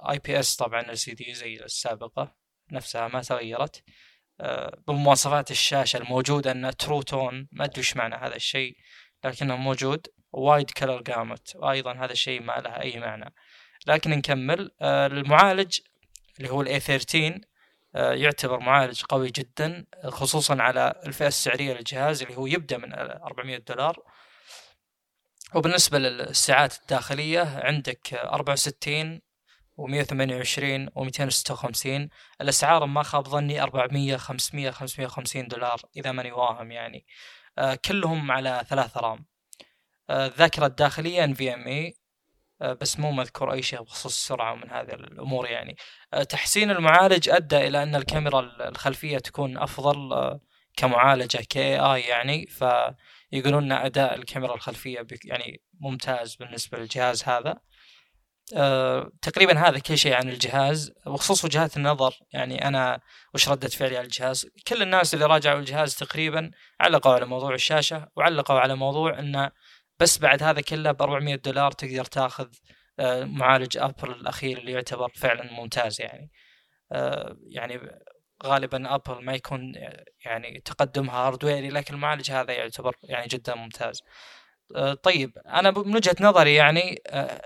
IPS 0.10 0.56
طبعا 0.56 0.82
LCD 0.82 1.34
زي 1.34 1.56
السابقة 1.56 2.36
نفسها 2.72 3.08
ما 3.08 3.22
تغيرت. 3.22 3.84
آه، 4.42 4.82
بمواصفات 4.88 5.52
الشاشة 5.52 5.98
الموجودة 5.98 6.52
إنها 6.52 6.72
True 6.72 7.02
Tone 7.02 7.48
ما 7.52 7.66
أدري 7.66 7.78
إيش 7.78 7.98
معنى 7.98 8.16
هذا 8.16 8.36
الشيء 8.36 8.78
لكنه 9.26 9.56
موجود. 9.56 10.08
Wide 10.34 10.72
color 10.72 11.02
gamut 11.02 11.56
وأيضا 11.56 11.94
هذا 11.94 12.12
الشيء 12.12 12.42
ما 12.42 12.54
له 12.54 12.82
أي 12.82 13.00
معنى. 13.00 13.34
لكن 13.88 14.10
نكمل 14.10 14.72
آه، 14.82 15.08
المعالج 15.08 15.80
اللي 16.40 16.50
هو 16.50 16.62
ال 16.62 16.71
A 16.71 16.80
13 16.80 17.40
آه، 17.96 18.14
يعتبر 18.14 18.60
معالج 18.60 19.04
قوي 19.04 19.30
جدا 19.30 19.86
خصوصا 20.06 20.62
على 20.62 21.02
الفئة 21.06 21.28
السعرية 21.28 21.74
للجهاز 21.74 22.22
اللي 22.22 22.38
هو 22.38 22.48
يبدأ 22.48 22.78
من 22.78 22.94
400 22.94 23.58
دولار. 23.58 24.00
وبالنسبة 25.56 26.00
للساعات 26.00 26.82
الداخلية 26.82 27.62
عندك 27.64 28.14
64 28.14 29.22
و128 29.82 30.90
و256 31.00 32.10
الأسعار 32.42 32.86
ما 32.86 33.04
خاب 33.04 33.28
ظني 33.28 33.62
400 33.62 34.18
500 34.18 34.72
550 34.72 35.48
دولار 35.48 35.82
إذا 35.98 36.12
ماني 36.12 36.32
واهم 36.32 36.72
يعني. 36.72 37.06
آه، 37.58 37.76
كلهم 37.76 38.32
على 38.32 38.64
ثلاثة 38.70 39.00
رام. 39.00 39.26
آه، 40.10 40.26
الذاكرة 40.28 40.66
الداخلية 40.66 41.26
NVMe 41.34 41.94
آه، 42.62 42.74
بس 42.74 43.00
مو 43.00 43.12
مذكور 43.12 43.54
أي 43.54 43.62
شيء 43.62 43.82
بخصوص 43.82 44.14
السرعة 44.18 44.54
ومن 44.54 44.70
هذه 44.72 44.94
الأمور 44.94 45.48
يعني. 45.48 45.76
آه، 46.14 46.24
تحسين 46.24 46.72
المعالج 46.72 47.30
أدى 47.30 47.58
إلى 47.58 47.84
أن 47.84 47.96
الكاميرا 47.96 48.40
الخلفية 48.70 49.18
تكون 49.18 49.58
أفضل 49.58 50.14
آه، 50.14 50.40
كمعالجة 50.78 51.38
ك 51.38 51.54
AI 51.54 52.10
يعني. 52.10 52.46
فيقولون 52.48 53.72
أن 53.72 53.86
أداء 53.86 54.16
الكاميرا 54.16 54.56
الخلفية 54.56 55.02
بك- 55.02 55.26
يعني 55.26 55.62
ممتاز 55.80 56.36
بالنسبة 56.36 56.78
للجهاز 56.78 57.24
هذا. 57.24 57.56
آه، 58.56 59.12
تقريبا 59.22 59.60
هذا 59.60 59.80
كل 59.80 59.98
شيء 59.98 60.14
عن 60.14 60.30
الجهاز. 60.30 60.92
بخصوص 61.06 61.46
وجهات 61.46 61.78
النظر 61.78 62.14
يعني 62.34 62.68
أنا 62.68 63.00
وش 63.34 63.50
ردة 63.50 63.68
فعلي 63.70 63.98
على 63.98 64.06
الجهاز؟ 64.06 64.48
كل 64.68 64.82
الناس 64.82 65.14
اللي 65.14 65.26
راجعوا 65.26 65.60
الجهاز 65.60 65.96
تقريبا 65.96 66.52
علقوا 66.82 67.14
على 67.14 67.26
موضوع 67.26 67.54
الشاشة 67.54 68.08
وعلقوا 68.16 68.60
على 68.60 68.76
موضوع 68.76 69.20
أنه 69.20 69.52
بس 70.00 70.18
بعد 70.20 70.44
هذا 70.44 70.62
كله 70.62 70.92
ب 70.92 71.02
400 71.02 71.36
دولار 71.36 71.72
تقدر 71.72 72.06
تاخذ 72.06 72.48
آه، 73.00 73.24
معالج 73.24 73.78
ابل 73.78 74.12
الأخير 74.12 74.58
اللي 74.58 74.72
يعتبر 74.72 75.12
فعلا 75.16 75.52
ممتاز 75.54 76.02
يعني. 76.02 76.32
آه، 76.92 77.38
يعني 77.50 77.80
غالبا 78.46 78.96
أبل 78.96 79.26
ما 79.26 79.34
يكون 79.34 79.74
يعني 80.26 80.62
تقدمها 80.66 81.16
hardware 81.16 81.64
ي 81.64 81.70
لكن 81.70 81.94
المعالج 81.94 82.32
هذا 82.32 82.54
يعتبر 82.54 82.96
يعني 83.04 83.28
جدا 83.28 83.56
ممتاز. 83.56 84.02
آه، 84.76 84.94
طيب 84.94 85.38
أنا 85.48 85.72
من 85.72 85.96
وجهة 85.96 86.16
نظري 86.22 86.56
يعني 86.56 87.02
آه، 87.08 87.42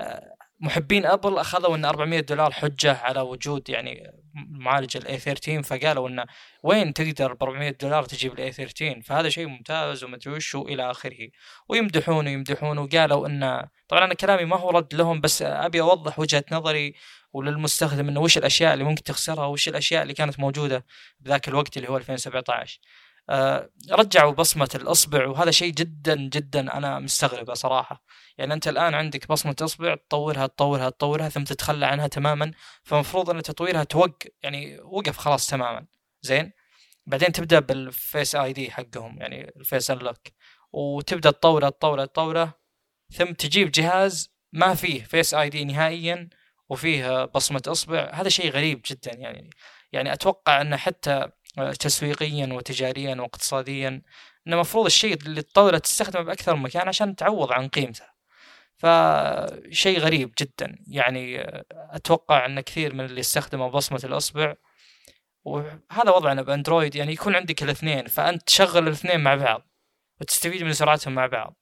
آه، 0.00 0.34
محبين 0.60 1.06
أبل 1.06 1.38
أخذوا 1.38 1.76
إن 1.76 1.84
400 1.84 2.20
دولار 2.20 2.52
حجة 2.52 2.96
على 2.96 3.20
وجود 3.20 3.70
يعني 3.70 4.12
معالج 4.34 4.96
ال 4.96 5.07
A 5.07 5.18
13 5.18 5.62
فقالوا 5.62 6.08
إنه 6.08 6.24
وين 6.62 6.94
تقدر 6.94 7.32
ب 7.32 7.42
400 7.42 7.70
دولار 7.70 8.04
تجيب 8.04 8.32
ال 8.32 8.42
A 8.42 8.52
13 8.52 9.00
فهذا 9.02 9.28
شيء 9.28 9.46
ممتاز 9.46 10.04
ومدري 10.04 10.34
وش 10.34 10.54
والى 10.54 10.90
آخره. 10.90 11.28
ويمدحون 11.68 12.26
ويمدحون 12.26 12.78
وقالوا 12.78 13.26
إن 13.26 13.68
طبعا 13.88 14.04
أنا 14.04 14.14
كلامي 14.14 14.44
ما 14.44 14.56
هو 14.56 14.70
رد 14.70 14.94
لهم 14.94 15.20
بس 15.20 15.42
أبي 15.42 15.80
أوضح 15.80 16.18
وجهة 16.18 16.44
نظري 16.52 16.94
وللمستخدم 17.32 18.08
إنه 18.08 18.20
وش 18.20 18.38
الأشياء 18.38 18.74
اللي 18.74 18.84
ممكن 18.84 19.02
تخسرها 19.02 19.46
وش 19.46 19.68
الأشياء 19.68 20.02
اللي 20.02 20.14
كانت 20.14 20.40
موجودة 20.40 20.84
بذاك 21.20 21.48
الوقت 21.48 21.76
اللي 21.76 21.88
هو 21.88 21.96
2017 21.96 22.78
آه، 22.80 23.03
رجعوا 23.90 24.32
بصمة 24.32 24.70
الأصبع 24.74 25.26
وهذا 25.26 25.50
شيء 25.50 25.72
جدا 25.72 26.14
جدا 26.14 26.76
أنا 26.76 26.98
مستغربه 26.98 27.54
صراحة. 27.54 28.04
يعني 28.38 28.54
أنت 28.54 28.68
الآن 28.68 28.94
عندك 28.94 29.28
بصمة 29.28 29.56
أصبع 29.60 29.94
تطورها 29.94 30.46
تطورها 30.46 30.90
تطورها 30.90 31.28
ثم 31.28 31.44
تتخلى 31.44 31.86
عنها 31.86 32.06
تماما 32.06 32.52
فمفروض 32.82 33.30
أن 33.30 33.42
تطويرها 33.42 33.84
توق 33.84 34.18
يعني 34.42 34.80
وقف 34.80 35.16
خلاص 35.16 35.46
تماما. 35.46 35.86
زين؟ 36.22 36.52
بعدين 37.06 37.32
تبدأ 37.32 37.60
بال 37.60 38.34
Face 38.34 38.52
ID 38.52 38.70
حقهم 38.70 39.18
يعني 39.18 39.52
ال 39.56 39.63
face 39.63 39.90
unlock. 39.90 40.18
وتبدأ 40.72 41.30
تطوره 41.30 41.68
تطوره 41.68 42.04
تطوره 42.04 42.58
ثم 43.12 43.32
تجيب 43.32 43.70
جهاز 43.70 44.34
ما 44.52 44.74
فيه 44.74 45.04
فيس 45.04 45.34
آي 45.34 45.48
دي 45.50 45.64
نهائيا 45.64 46.28
وفيه 46.68 47.24
بصمة 47.24 47.62
أصبع. 47.66 48.10
هذا 48.14 48.28
شيء 48.28 48.50
غريب 48.50 48.80
جدا 48.86 49.14
يعني. 49.14 49.50
يعني 49.92 50.12
أتوقع 50.12 50.60
انه 50.60 50.76
حتى 50.76 51.30
تسويقيا 51.78 52.46
وتجاريا 52.52 53.14
واقتصاديا. 53.14 54.02
إنه 54.46 54.56
المفروض 54.56 54.86
الشيء 54.86 55.14
اللي 55.14 55.42
تطوره 55.42 55.78
تستخدمه 55.78 56.22
بأكثر 56.22 56.56
من 56.56 56.62
مكان 56.62 56.88
عشان 56.88 57.16
تعوض 57.16 57.52
عن 57.52 57.68
قيمته. 57.68 58.04
فشيء 58.76 59.98
غريب 59.98 60.32
جدا. 60.40 60.78
يعني 60.86 61.42
أتوقع 61.70 62.46
إن 62.46 62.60
كثير 62.60 62.94
من 62.94 63.04
اللي 63.04 63.20
استخدموا 63.20 63.68
بصمة 63.68 64.00
الأصبع 64.04 64.54
وهذا 65.44 66.10
وضعنا 66.16 66.42
بأندرويد 66.42 66.94
يعني 66.96 67.12
يكون 67.12 67.36
عندك 67.36 67.62
الاثنين 67.62 68.06
فأنت 68.06 68.42
تشغل 68.42 68.88
الاثنين 68.88 69.20
مع 69.20 69.34
بعض 69.34 69.62
وتستفيد 70.20 70.62
من 70.62 70.72
سرعتهم 70.72 71.14
مع 71.14 71.26
بعض. 71.26 71.56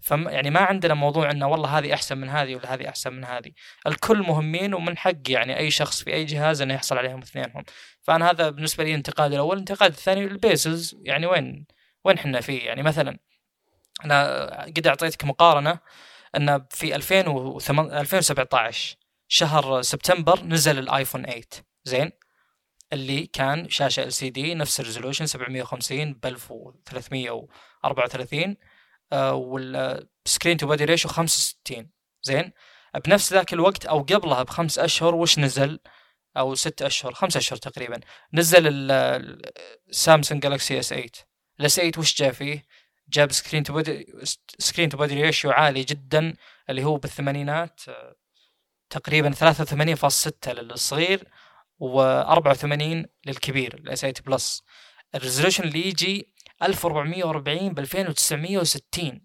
فم 0.00 0.28
يعني 0.28 0.50
ما 0.50 0.60
عندنا 0.60 0.94
موضوع 0.94 1.30
إنه 1.30 1.48
والله 1.48 1.78
هذه 1.78 1.94
أحسن 1.94 2.18
من 2.18 2.28
هذه 2.28 2.56
ولا 2.56 2.74
هذه 2.74 2.88
أحسن 2.88 3.12
من 3.12 3.24
هذه. 3.24 3.52
الكل 3.86 4.18
مهمين 4.18 4.74
ومن 4.74 4.98
حق 4.98 5.12
يعني 5.28 5.58
أي 5.58 5.70
شخص 5.70 6.02
في 6.04 6.14
أي 6.14 6.24
جهاز 6.24 6.62
إنه 6.62 6.74
يحصل 6.74 6.98
عليهم 6.98 7.18
اثنينهم. 7.18 7.64
فأنا 8.02 8.30
هذا 8.30 8.50
بالنسبة 8.50 8.84
لي 8.84 8.94
انتقاد 8.94 9.32
الأول. 9.32 9.52
الانتقاد 9.54 9.90
الثاني 9.90 10.24
ال 10.24 10.34
bezels 10.34 10.96
يعني 11.02 11.26
وين 11.26 11.66
وين 12.04 12.18
إحنا 12.18 12.40
فيه؟ 12.40 12.66
يعني 12.66 12.82
مثلا 12.82 13.18
أنا 14.04 14.46
قد 14.64 14.86
أعطيتك 14.86 15.24
مقارنة 15.24 15.78
إن 16.36 16.66
في 16.70 16.96
2017 16.96 18.96
شهر 19.28 19.82
سبتمبر 19.82 20.44
نزل 20.44 20.78
الآيفون 20.78 21.24
8 21.24 21.42
زين؟ 21.84 22.10
اللي 22.92 23.26
كان 23.26 23.68
شاشة 23.68 24.02
LCD 24.02 24.54
نفس 24.54 24.80
ال 24.80 24.84
resolution 24.84 25.26
750 25.26 26.14
ب 26.14 26.26
1334 26.26 28.50
آه 28.50 28.56
وال 29.12 29.48
screen 29.48 30.56
to 30.56 30.66
body 30.66 30.84
ratio 30.84 31.10
65 31.10 31.90
زين؟ 32.22 32.52
بنفس 33.04 33.32
ذاك 33.32 33.52
الوقت 33.52 33.86
أو 33.86 33.98
قبلها 33.98 34.42
بخمس 34.42 34.78
أشهر 34.78 35.14
وش 35.14 35.38
نزل؟ 35.38 35.80
أو 36.36 36.54
ست 36.54 36.82
أشهر 36.82 37.14
خمس 37.14 37.36
أشهر 37.36 37.58
تقريبا. 37.58 38.00
نزل 38.32 38.90
السامسونج 39.90 40.42
جالكسي 40.42 40.78
S 40.78 40.88
8 40.88 41.08
ال 41.60 41.68
S 41.68 41.76
8 41.76 41.92
وش 41.98 42.16
جاء 42.16 42.32
فيه؟ 42.32 42.64
جاب 43.08 43.32
screen 43.32 43.62
to 43.62 43.72
body 43.72 44.12
screen 44.58 44.88
to 44.88 44.96
body 44.96 45.22
ratio 45.22 45.50
عالي 45.50 45.84
جدا 45.84 46.34
اللي 46.70 46.84
هو 46.84 46.96
بالثمانينات 46.96 47.80
آه، 47.88 48.16
تقريبا 48.90 49.30
83.6 49.30 50.48
للصغير 50.48 51.28
و84 51.82 53.06
للكبير 53.26 53.74
ال 53.74 53.87
S 53.87 54.00
8 54.00 54.14
Plus 54.26 54.62
ال 55.14 55.18
resolution 55.18 55.64
اللي 55.64 55.86
يجي 55.86 56.28
1440 56.62 57.68
ب 57.68 57.78
2960 57.78 59.20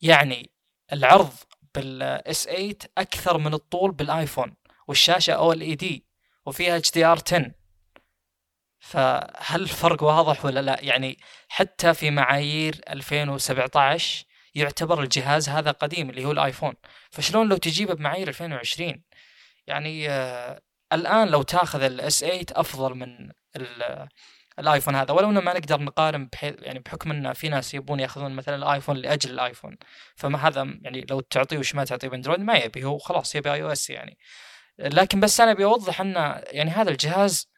يعني 0.00 0.50
العرض 0.92 1.32
بال 1.74 2.21
S 2.21 2.44
8 2.44 2.74
أكثر 2.98 3.38
من 3.38 3.54
الطول 3.54 3.92
بالآيفون 3.92 4.56
والشاشة 4.88 5.32
OLED 5.32 6.06
وفيها 6.46 6.76
HDR 6.76 7.18
10 7.26 7.54
فهل 8.80 9.62
الفرق 9.62 10.02
واضح 10.02 10.44
ولا 10.44 10.60
لا؟ 10.60 10.80
يعني 10.80 11.18
حتى 11.48 11.94
في 11.94 12.10
معايير 12.10 12.80
2017 12.88 14.24
يعتبر 14.54 15.02
الجهاز 15.02 15.48
هذا 15.48 15.70
قديم 15.70 16.10
اللي 16.10 16.24
هو 16.24 16.32
الآيفون. 16.32 16.74
فشلون 17.10 17.48
لو 17.48 17.56
تجيبه 17.56 17.94
بمعايير 17.94 18.28
2020 18.28 19.02
يعني 19.66 20.10
آه 20.10 20.60
الآن 20.92 21.28
لو 21.28 21.42
تاخذ 21.42 21.82
ال 21.82 22.01
S 22.01 22.20
8 22.20 22.44
أفضل 22.52 22.94
من 22.94 23.32
الآيفون 24.58 24.94
هذا. 24.94 25.12
ولو 25.12 25.30
إنه 25.30 25.40
ما 25.40 25.52
نقدر 25.52 25.80
نقارن 25.80 26.26
بحيث 26.26 26.54
يعني 26.58 26.78
بحكم 26.78 27.10
ان 27.10 27.32
في 27.32 27.48
ناس 27.48 27.74
يبون 27.74 28.00
يأخذون 28.00 28.36
مثلا 28.36 28.56
الآيفون 28.56 28.96
لأجل 28.96 29.30
الآيفون. 29.30 29.76
فما 30.16 30.48
هذا 30.48 30.78
يعني 30.82 31.06
لو 31.10 31.20
تعطيه 31.20 31.58
وش 31.58 31.74
ما 31.74 31.84
تعطيه 31.84 32.08
بأندرويد 32.08 32.40
ما 32.40 32.54
يبي. 32.54 32.84
هو 32.84 32.98
خلاص 32.98 33.34
يبي 33.34 33.52
iOS 33.52 33.90
يعني. 33.90 34.18
لكن 34.78 35.20
بس 35.20 35.40
أنا 35.40 35.50
أبي 35.50 35.64
أوضح 35.64 36.00
ان 36.00 36.14
يعني 36.50 36.70
هذا 36.70 36.90
الجهاز 36.90 37.50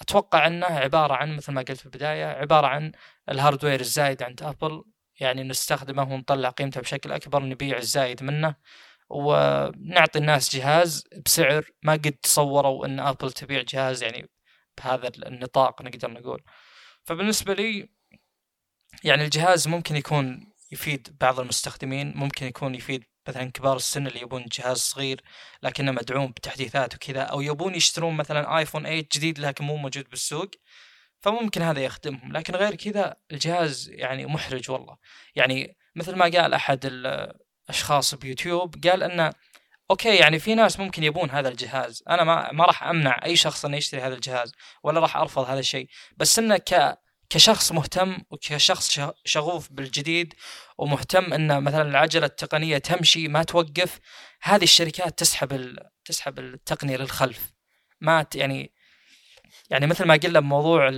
أتوقع 0.00 0.46
إنه 0.46 0.66
عبارة 0.66 1.14
عن 1.14 1.36
مثل 1.36 1.52
ما 1.52 1.60
قلت 1.60 1.78
في 1.78 1.86
البداية 1.86 2.24
عبارة 2.26 2.66
عن 2.66 2.92
ال 3.30 3.36
hardware 3.36 3.80
الزايد 3.80 4.22
عند 4.22 4.42
أبل. 4.42 4.84
يعني 5.20 5.42
نستخدمه 5.42 6.12
ونطلع 6.14 6.50
قيمته 6.50 6.80
بشكل 6.80 7.12
أكبر 7.12 7.42
نبيع 7.42 7.78
الزايد 7.78 8.22
منه. 8.22 8.54
ونعطي 9.10 10.18
الناس 10.18 10.56
جهاز 10.56 11.04
بسعر 11.24 11.64
ما 11.82 11.92
قد 11.92 12.12
تصوروا 12.12 12.86
إن 12.86 13.00
أبل 13.00 13.32
تبيع 13.32 13.62
جهاز 13.62 14.02
يعني 14.02 14.28
بهذا 14.78 15.08
النطاق 15.26 15.82
نقدر 15.82 16.10
نقول. 16.10 16.42
فبالنسبة 17.04 17.54
لي 17.54 17.88
يعني 19.04 19.24
الجهاز 19.24 19.68
ممكن 19.68 19.96
يكون 19.96 20.52
يفيد 20.72 21.16
بعض 21.20 21.40
المستخدمين 21.40 22.12
ممكن 22.16 22.46
يكون 22.46 22.74
يفيد 22.74 23.04
مثلا 23.28 23.50
كبار 23.50 23.76
السن 23.76 24.06
اللي 24.06 24.20
يبون 24.20 24.46
جهاز 24.52 24.76
صغير 24.78 25.20
لكنه 25.62 25.92
مدعوم 25.92 26.30
بتحديثات 26.30 26.94
وكذا 26.94 27.22
أو 27.22 27.40
يبون 27.40 27.74
يشترون 27.74 28.14
مثلا 28.16 28.58
آيفون 28.58 28.82
8 28.82 29.08
جديد 29.14 29.38
لكن 29.38 29.64
مو 29.64 29.76
موجود 29.76 30.08
بالسوق 30.10 30.50
فممكن 31.20 31.62
هذا 31.62 31.80
يخدمهم. 31.80 32.32
لكن 32.32 32.54
غير 32.56 32.74
كذا 32.74 33.16
الجهاز 33.32 33.88
يعني 33.90 34.26
محرج 34.26 34.70
والله. 34.70 34.96
يعني 35.34 35.76
مثل 35.96 36.14
ما 36.16 36.24
قال 36.24 36.54
أحد 36.54 36.86
الأشخاص 36.86 38.14
بيوتيوب 38.14 38.86
قال 38.86 39.02
إنه 39.02 39.32
okay 39.90 40.16
يعني 40.16 40.38
في 40.38 40.54
ناس 40.54 40.80
ممكن 40.80 41.02
يبون 41.04 41.30
هذا 41.30 41.48
الجهاز. 41.48 42.02
أنا 42.08 42.24
ما 42.24 42.52
ما 42.52 42.64
راح 42.64 42.82
أمنع 42.82 43.20
أي 43.24 43.36
شخص 43.36 43.64
إنه 43.64 43.76
يشتري 43.76 44.00
هذا 44.00 44.14
الجهاز 44.14 44.52
ولا 44.82 45.00
راح 45.00 45.16
أرفض 45.16 45.44
هذا 45.44 45.60
الشيء. 45.60 45.88
بس 46.16 46.38
إنه 46.38 46.56
ك 46.56 46.98
كشخص 47.30 47.72
مهتم 47.72 48.18
وكشخص 48.30 49.00
شغوف 49.24 49.72
بالجديد 49.72 50.34
ومهتم 50.78 51.32
ان 51.32 51.62
مثلا 51.62 51.82
العجلة 51.82 52.26
التقنية 52.26 52.78
تمشي 52.78 53.28
ما 53.28 53.42
توقف 53.42 54.00
هذه 54.42 54.62
الشركات 54.64 55.18
تسحب 55.18 55.52
ال... 55.52 55.78
تسحب 56.04 56.38
التقنية 56.38 56.96
للخلف. 56.96 57.52
ما 58.00 58.26
يعني 58.34 58.72
يعني 59.70 59.86
مثل 59.86 60.04
ما 60.04 60.14
قلنا 60.14 60.40
بموضوع 60.40 60.88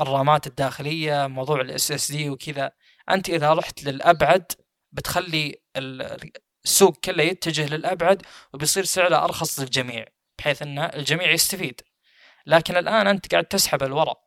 ال 0.00 0.09
RAM 0.09 0.37
ات 0.37 0.46
الداخلية 0.46 1.26
موضوع 1.26 1.60
ال 1.60 1.92
SSD 1.92 2.30
وكذا 2.30 2.72
أنت 3.10 3.28
إذا 3.30 3.54
رحت 3.54 3.84
للأبعد 3.84 4.52
بتخلي 4.92 5.62
السوق 6.64 6.96
كله 7.04 7.22
يتجه 7.22 7.74
للأبعد 7.74 8.22
وبيصير 8.52 8.84
سعره 8.84 9.24
أرخص 9.24 9.60
للجميع 9.60 10.04
بحيث 10.38 10.62
أن 10.62 10.78
الجميع 10.78 11.30
يستفيد. 11.30 11.80
لكن 12.46 12.76
الآن 12.76 13.06
أنت 13.06 13.32
قاعد 13.32 13.44
تسحب 13.44 13.82
الوراء 13.82 14.24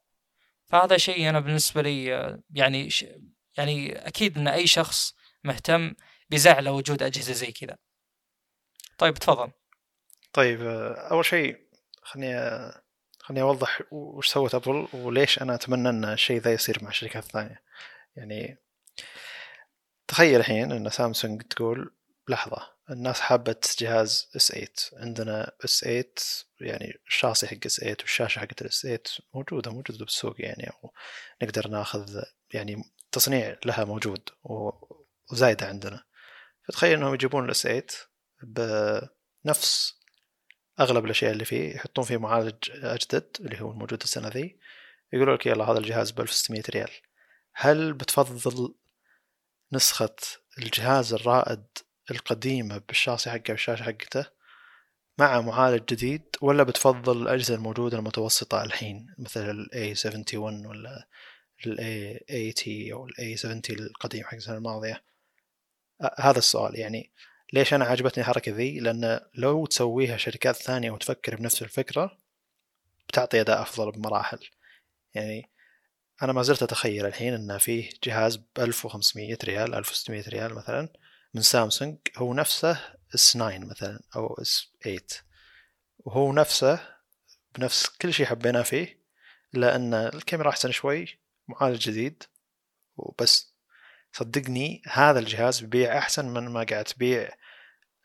فهذا 0.65 0.97
شيء 0.97 1.29
أنا 1.29 1.39
بالنسبة 1.39 1.81
لي 1.81 2.05
يعني 2.53 2.89
يعني 3.57 4.07
أكيد 4.07 4.37
أن 4.37 4.47
أي 4.47 4.67
شخص 4.67 5.15
مهتم 5.43 5.95
بزعله 6.29 6.71
وجود 6.71 7.03
أجهزة 7.03 7.33
زي 7.33 7.51
كذا. 7.51 7.77
طيب 8.97 9.13
تفضل. 9.13 9.51
طيب 10.33 10.61
أول 11.11 11.25
شيء 11.25 11.67
خليني 12.01 12.37
خليني 13.19 13.41
أوضح 13.41 13.81
وش 13.91 14.27
سوت 14.27 14.55
أبل 14.55 14.87
وليش 14.93 15.41
أنا 15.41 15.55
أتمنى 15.55 15.89
أن 15.89 16.05
الشيء 16.05 16.41
ذا 16.41 16.53
يصير 16.53 16.83
مع 16.83 16.89
الشركات 16.89 17.23
الثانية 17.23 17.63
يعني 18.15 18.57
تخيل 20.07 20.39
الحين 20.39 20.71
أن 20.71 20.89
سامسونج 20.89 21.41
تقول 21.41 21.96
لحظة 22.27 22.77
الناس 22.89 23.19
حابة 23.19 23.55
جهاز 23.79 24.29
S 24.35 24.51
8 24.51 24.67
عندنا 24.93 25.51
S 25.65 25.79
8 25.79 26.05
يعني 26.61 27.01
الشاصي 27.07 27.47
حق 27.47 27.57
S 27.65 27.79
8 27.79 27.97
والشاشة 28.01 28.39
حقت 28.39 28.61
ال 28.61 28.71
S 28.71 28.81
8 28.81 28.99
موجودة 29.33 29.71
موجودة 29.71 30.05
بالسوق 30.05 30.35
يعني 30.39 30.71
نقدر 31.43 31.67
ناخذ 31.67 32.23
يعني 32.53 32.83
تصنيع 33.11 33.57
لها 33.65 33.85
موجود 33.85 34.29
وزايدة 35.31 35.67
عندنا. 35.67 36.03
فتخيل 36.67 36.97
إنهم 36.97 37.13
يجيبون 37.13 37.45
الاس 37.45 37.61
8 37.61 37.85
بنفس 38.43 39.97
أغلب 40.79 41.05
الأشياء 41.05 41.31
اللي 41.31 41.45
فيه 41.45 41.75
يحطون 41.75 42.05
فيه 42.05 42.17
معالج 42.17 42.71
أجدد 42.71 43.37
اللي 43.39 43.61
هو 43.61 43.71
الموجود 43.71 44.01
السنة 44.01 44.27
ذي 44.27 44.59
يقولوا 45.13 45.35
لك 45.35 45.45
يلا 45.45 45.65
هذا 45.65 45.79
الجهاز 45.79 46.11
ب 46.11 46.21
1600 46.21 46.63
ريال. 46.69 46.91
هل 47.53 47.93
بتفضل 47.93 48.75
نسخة 49.71 50.15
الجهاز 50.57 51.13
الرائد 51.13 51.65
القديمة 52.11 52.77
بالشاصي 52.87 53.29
حقه 53.29 53.51
والشاشة 53.51 53.83
حقته 53.83 54.25
مع 55.17 55.41
معالج 55.41 55.83
جديد 55.93 56.23
ولا 56.41 56.63
بتفضل 56.63 57.21
الأجهزة 57.21 57.55
الموجودة 57.55 57.97
المتوسطة 57.97 58.63
الحين 58.63 59.15
مثل 59.17 59.49
ال 59.49 59.95
A71 59.95 60.35
ولا 60.37 61.07
ال 61.65 61.77
A80 62.31 62.93
أو 62.93 63.07
ال 63.07 63.37
A70 63.37 63.69
القديم 63.69 64.23
حق 64.23 64.35
السنة 64.35 64.57
الماضية؟ 64.57 65.03
هذا 66.19 66.37
السؤال. 66.37 66.79
يعني 66.79 67.11
ليش 67.53 67.73
أنا 67.73 67.85
عجبتني 67.85 68.23
الحركة 68.23 68.51
ذي؟ 68.51 68.79
لأن 68.79 69.19
لو 69.33 69.65
تسويها 69.65 70.17
شركات 70.17 70.55
ثانية 70.55 70.91
وتفكر 70.91 71.35
بنفس 71.35 71.61
الفكرة 71.61 72.17
بتعطي 73.09 73.41
أداء 73.41 73.61
أفضل 73.61 73.91
بمراحل. 73.91 74.39
يعني 75.13 75.49
أنا 76.23 76.33
ما 76.33 76.43
زلت 76.43 76.63
أتخيل 76.63 77.05
الحين 77.05 77.33
أن 77.33 77.57
فيه 77.57 77.89
جهاز 78.03 78.35
ب 78.35 78.45
1500 78.59 79.37
ريال 79.43 79.75
1600 79.75 80.29
ريال 80.29 80.53
مثلا 80.55 80.89
من 81.33 81.41
سامسونج 81.41 81.97
هو 82.17 82.33
نفسه 82.33 82.79
S 83.15 83.33
9 83.33 83.57
مثلا 83.57 83.99
أو 84.15 84.33
S 84.41 84.71
8 84.83 84.99
وهو 85.99 86.33
نفسه 86.33 86.79
بنفس 87.55 87.89
كل 87.89 88.13
شيء 88.13 88.25
حبيناه 88.25 88.61
فيه 88.61 89.01
الا 89.55 89.75
ان 89.75 89.93
الكاميرا 89.93 90.49
أحسن 90.49 90.71
شوي 90.71 91.19
معالج 91.47 91.89
جديد 91.89 92.23
وبس. 92.97 93.53
صدقني 94.13 94.81
هذا 94.87 95.19
الجهاز 95.19 95.59
بيبيع 95.59 95.97
أحسن 95.97 96.25
من 96.25 96.49
ما 96.49 96.63
قاعد 96.63 96.83
تبيع 96.83 97.29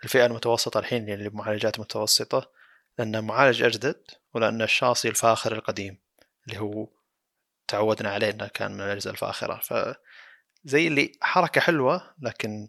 الفئة 0.05 0.27
المتوسطة 0.27 0.79
الحين 0.79 1.09
اللي 1.09 1.29
بمعالجات 1.29 1.81
متوسطة 1.81 2.51
لأنه 2.99 3.21
معالج 3.21 3.63
أجدد 3.63 4.03
ولأن 4.35 4.63
الشاصي 4.63 5.09
الفاخر 5.09 5.53
القديم 5.53 5.99
اللي 6.47 6.61
هو 6.61 6.89
تعودنا 7.69 8.11
عليه 8.11 8.31
إنه 8.31 8.49
كان 8.49 8.73
من 8.73 8.81
الأجهزة 8.81 9.11
الفاخرة. 9.11 9.61
فزي 10.65 10.89
اللي 10.89 11.13
حركة 11.21 11.61
حلوة 11.61 12.15
لكن 12.19 12.69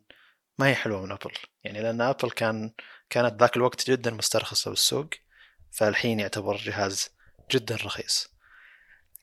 ما 0.60 0.68
هي 0.68 0.76
حلوة 0.76 1.02
من 1.06 1.12
أبل. 1.12 1.32
يعني 1.64 1.82
لأن 1.82 2.02
أبل 2.02 2.32
كان 2.32 2.72
كانت 3.10 3.40
ذاك 3.40 3.58
الوقت 3.58 3.90
جدا 3.90 4.12
مسترخصة 4.12 4.70
بالسوق 4.70 5.10
فالحين 5.72 6.20
يعتبر 6.20 6.58
جهاز 6.58 7.10
جدا 7.52 7.76
رخيص. 7.76 8.34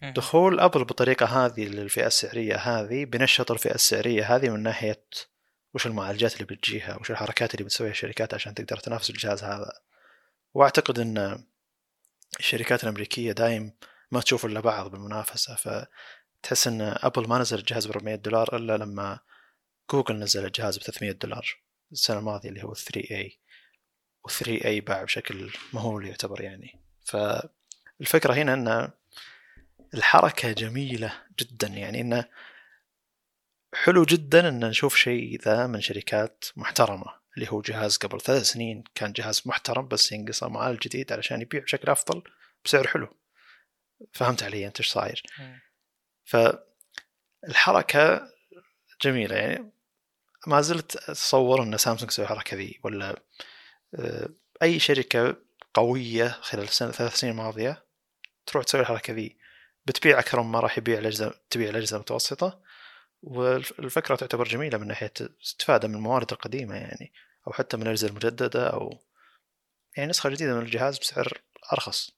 مم. 0.03 0.13
دخول 0.13 0.61
أبل 0.61 0.85
بالطريقة 0.85 1.27
هذه 1.27 1.67
للفئة 1.67 2.07
السعرية 2.07 2.57
هذه 2.57 3.05
بنشط 3.05 3.51
الفئة 3.51 3.75
السعرية 3.75 4.37
هذه 4.37 4.49
من 4.49 4.63
ناحية 4.63 5.05
وش 5.75 5.87
المعالجات 5.87 6.35
اللي 6.35 6.45
بتجيها 6.45 6.97
وش 7.01 7.11
الحركات 7.11 7.55
اللي 7.55 7.65
بتسويها 7.65 7.91
الشركات 7.91 8.35
عشان 8.35 8.55
تقدر 8.55 8.77
تنافس 8.77 9.11
الجهاز 9.11 9.45
هذا. 9.45 9.73
وأعتقد 10.55 10.99
إن 10.99 11.45
الشركات 12.39 12.85
الأمريكية 12.85 13.33
دايم 13.33 13.73
ما 14.11 14.21
تشوف 14.21 14.47
إلا 14.47 14.61
بعض 14.61 14.91
بالمنافسة 14.91 15.55
فتحس 15.55 16.67
إن 16.67 16.81
أبل 16.81 17.29
ما 17.29 17.39
نزل 17.39 17.59
الجهاز 17.59 17.87
ب 17.87 17.91
400 17.91 18.15
دولار 18.15 18.57
إلا 18.57 18.77
لما 18.77 19.19
جوجل 19.93 20.19
نزل 20.19 20.47
الجهاز 20.47 20.79
ب 20.79 20.83
300 20.83 21.13
دولار 21.13 21.57
السنة 21.93 22.19
الماضية 22.19 22.49
اللي 22.49 22.65
هو 22.65 22.75
3A 22.75 23.33
و 24.25 24.29
3A 24.29 24.85
باع 24.85 25.03
بشكل 25.03 25.51
مهول 25.73 26.07
يعتبر 26.07 26.41
يعني. 26.41 26.81
فالفكرة 27.05 28.35
هنا 28.35 28.55
إن 28.55 28.91
الحركة 29.95 30.53
جميلة 30.53 31.23
جدا 31.39 31.67
يعني 31.69 32.01
انه 32.01 32.25
حلو 33.75 34.05
جدا 34.05 34.49
إن 34.49 34.69
نشوف 34.69 34.97
شيء 34.97 35.41
ذا 35.43 35.67
من 35.67 35.81
شركات 35.81 36.45
محترمة 36.57 37.21
اللي 37.37 37.53
هو 37.53 37.61
جهاز 37.61 37.97
قبل 37.97 38.21
ثلاث 38.21 38.43
سنين 38.43 38.85
كان 38.95 39.13
جهاز 39.13 39.43
محترم 39.47 39.89
بس 39.89 40.13
ينقصه 40.13 40.49
معالج 40.49 40.79
جديد 40.79 41.13
علشان 41.13 41.41
يبيع 41.41 41.61
بشكل 41.61 41.91
أفضل 41.91 42.23
بسعر 42.65 42.87
حلو. 42.87 43.17
فهمت 44.13 44.43
علي 44.43 44.67
أنت 44.67 44.81
إيش 44.81 44.89
صاير؟ 44.89 45.23
مم. 45.39 45.61
فالحركة 47.45 48.29
جميلة 49.03 49.37
يعني. 49.37 49.80
ما 50.47 50.61
زلت 50.61 50.97
أتصور 50.97 51.63
إن 51.63 51.77
سامسونج 51.77 52.11
تسوي 52.11 52.25
الحركه 52.25 52.57
ذي 52.57 52.81
ولا 52.85 53.23
آه، 53.95 54.29
أي 54.63 54.79
شركة 54.79 55.37
قوية 55.75 56.29
خلال 56.29 56.65
السنة 56.65 56.91
ثلاث 56.91 57.17
سنين 57.17 57.33
الماضية 57.33 57.85
تروح 58.47 58.65
تسوي 58.65 58.81
الحركة 58.81 59.13
ذي. 59.13 59.37
بتبيع 59.87 60.19
أكثر 60.19 60.43
مما 60.43 60.61
راح 60.61 60.79
يبيع 60.79 60.99
الاجهزه 60.99 61.35
تبيع 61.51 61.71
الاجهزه 61.71 61.97
المتوسطة 61.97 62.61
والفكرة 63.23 64.17
تعتبر 64.17 64.49
جميلة 64.49 64.79
من 64.79 64.87
ناحية 64.87 65.13
استفاده 65.43 65.89
من 65.89 65.95
الموارد 65.95 66.33
القديمة 66.33 66.75
يعني 66.75 67.13
أو 67.47 67.53
حتى 67.53 67.77
من 67.77 67.83
الاجهزه 67.83 68.09
المجددة 68.09 68.67
أو 68.67 68.99
يعني 69.97 70.11
نسخة 70.11 70.31
جديدة 70.31 70.55
من 70.55 70.63
الجهاز 70.63 70.99
بسعر 70.99 71.41
أرخص. 71.73 72.11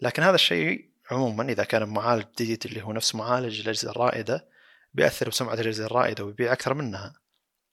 لكن 0.00 0.22
هذا 0.22 0.34
الشيء 0.34 0.90
عموما 1.10 1.44
إذا 1.52 1.64
كان 1.64 1.88
معالج 1.88 2.26
جديد 2.40 2.66
اللي 2.66 2.82
هو 2.82 2.92
نفس 2.92 3.14
معالج 3.14 3.60
الاجهزه 3.60 3.90
الرائدة 3.90 4.48
بيأثر 4.94 5.28
بسمعة 5.28 5.54
الاجهزه 5.54 5.86
الرائدة 5.86 6.24
ويبيع 6.24 6.52
أكثر 6.52 6.74
منها. 6.74 7.14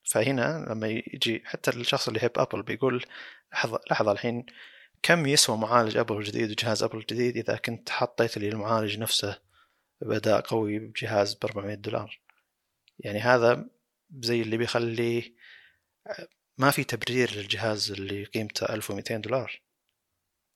فهنا 0.04 0.66
لما 0.70 0.88
يجي 0.88 1.44
حتى 1.46 1.72
الشخص 1.72 2.08
اللي 2.08 2.20
يحب 2.20 2.32
أبل 2.38 2.62
بيقول 2.64 3.06
لحظه 3.54 3.80
لحظة 3.92 4.12
الحين 4.12 4.46
كم 5.04 5.26
يسوى 5.26 5.58
معالج 5.58 5.98
أبل 5.98 6.18
الجديد 6.18 6.52
وجهاز 6.52 6.84
أبل 6.84 6.98
الجديد 6.98 7.38
إذا 7.38 7.56
كنت 7.58 7.90
حطيت 7.90 8.38
لي 8.38 8.50
المعالج 8.50 9.00
نفسه 9.00 9.40
بأداء 10.02 10.42
قوي 10.42 10.80
بجهاز 10.80 11.34
ب 11.34 11.46
400 11.46 11.76
دولار؟ 11.76 12.20
يعني 13.00 13.20
هذا 13.20 13.70
زي 14.20 14.42
اللي 14.42 14.58
بيخلي 14.58 15.36
ما 16.58 16.72
في 16.72 16.84
تبرير 16.84 17.32
للجهاز 17.36 17.92
اللي 17.92 18.24
قيمته 18.24 18.74
1200 18.74 19.18
دولار. 19.18 19.62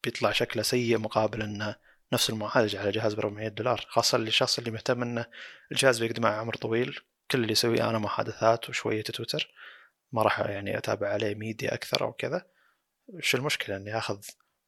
بيطلع 0.04 0.32
شكله 0.32 0.64
سيء 0.64 0.98
مقابل 0.98 1.42
إنه 1.42 1.76
نفس 2.14 2.30
المعالج 2.30 2.76
على 2.76 2.92
جهاز 2.92 3.14
ب 3.14 3.20
400 3.20 3.48
دولار 3.48 3.86
خاصة 3.90 4.18
للشخص 4.18 4.58
اللي 4.58 4.72
مهتم 4.72 5.02
إنه 5.02 5.26
الجهاز 5.72 6.04
بيقدم 6.04 6.24
معه 6.24 6.40
عمر 6.40 6.56
طويل 6.56 7.00
كل 7.32 7.42
اللي 7.42 7.52
يسويه 7.52 7.90
أنا 7.90 8.00
محادثات 8.00 8.70
وشوية 8.70 9.04
تويتر 9.04 9.54
ما 10.12 10.22
راح 10.22 10.40
يعني 10.40 10.78
أتابع 10.78 11.10
عليه 11.10 11.36
ميديا 11.36 11.74
أكثر 11.74 12.04
أو 12.04 12.14
كذا. 12.14 12.46
وش 13.08 13.36
المشكلة؟ 13.36 13.78
إني 13.78 13.98
آخذ 13.98 14.22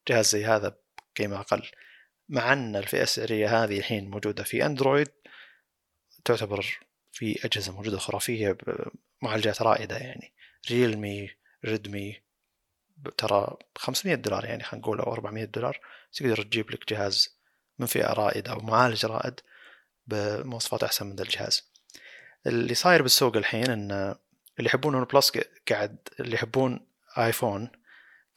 جهاز 0.08 0.30
زي 0.30 0.46
هذا 0.46 0.78
بقيمة 1.16 1.40
أقل. 1.40 1.70
مع 2.30 2.54
إن 2.54 2.76
الفئة 2.76 3.04
السعرية 3.04 3.64
هذه 3.64 3.78
الحين 3.78 4.10
موجودة 4.10 4.44
في 4.44 4.66
أندرويد 4.66 5.12
تعتبر 6.26 6.80
في 7.12 7.46
أجهزة 7.46 7.72
موجودة 7.74 7.98
خرافية 7.98 8.58
بمعالجات 9.22 9.62
رائدة 9.62 9.98
يعني. 9.98 10.34
Realme 10.72 11.32
Redmi 11.66 12.22
ترى 13.18 13.58
500 13.78 14.16
دولار 14.16 14.46
يعني 14.46 14.64
خلينا 14.64 14.86
نقول 14.86 15.00
أو 15.00 15.14
400 15.14 15.46
دولار 15.46 15.80
تقدر 16.14 16.42
تجيب 16.42 16.72
لك 16.72 16.94
جهاز 16.94 17.35
من 17.80 17.86
فئة 17.86 18.14
رائدة 18.14 18.52
أو 18.52 18.60
معالج 18.60 19.06
رائد 19.06 19.40
بمواصفات 20.08 20.84
أحسن 20.84 21.06
من 21.06 21.16
ذا 21.16 21.24
الجهاز. 21.24 21.72
اللي 22.48 22.74
صاير 22.74 23.02
بالسوق 23.02 23.38
الحين 23.38 23.70
إن 23.70 24.16
اللي 24.60 24.68
يحبون 24.68 24.96
OnePlus 24.96 25.32
قاعد 25.72 25.98
اللي 26.20 26.36
يحبون 26.36 26.88
آيفون 27.18 27.72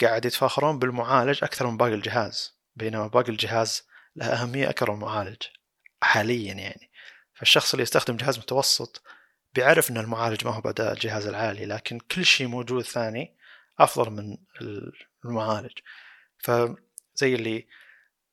قاعد 0.01 0.25
يتفاخرون 0.25 0.79
بالمعالج 0.79 1.45
أكثر 1.45 1.67
من 1.67 1.77
باقي 1.77 1.95
الجهاز 1.95 2.55
بينما 2.77 3.07
باقي 3.07 3.33
الجهاز 3.33 3.83
له 4.17 4.27
أهمية 4.27 4.71
أكثر 4.71 4.91
من 4.91 4.97
المعالج 4.97 5.43
حاليا 6.03 6.55
يعني. 6.55 6.91
فالشخص 7.35 7.73
اللي 7.73 7.83
يستخدم 7.83 8.17
جهاز 8.17 8.39
متوسط 8.39 9.03
بيعرف 9.55 9.91
إن 9.91 9.97
المعالج 9.97 10.45
ما 10.45 10.51
هو 10.51 10.61
بدأ 10.61 10.93
الجهاز 10.93 11.27
العالي 11.27 11.67
لكن 11.67 11.99
كل 11.99 12.25
شيء 12.25 12.47
موجود 12.47 12.85
ثاني 12.85 13.37
أفضل 13.79 14.11
من 14.11 14.37
المعالج. 15.25 15.79
فزي 16.39 17.35
اللي 17.35 17.67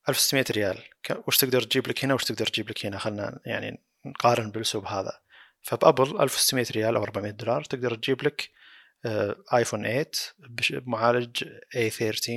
1600 0.10 0.46
ريال. 0.52 0.84
وش 1.28 1.38
تقدر 1.38 1.62
تجيب 1.62 1.88
لك 1.88 2.06
هنا 2.06 2.14
وش 2.14 2.24
تقدر 2.24 2.46
تجيب 2.46 2.70
لك 2.70 2.86
هنا؟ 2.86 2.98
خلنا 2.98 3.40
يعني 3.46 3.84
نقارن 4.06 4.52
بالأسلوب 4.52 4.86
هذا. 4.86 5.20
فبأبل 5.62 6.22
1600 6.22 6.66
ريال 6.72 6.96
أو 6.96 7.04
400 7.04 7.32
دولار. 7.32 7.64
تقدر 7.64 7.96
تجيب 7.96 8.24
لك 8.24 8.50
آه، 9.06 9.36
آيفون 9.54 9.84
8 9.84 10.12
بمعالج 10.70 11.44
A13 11.78 12.30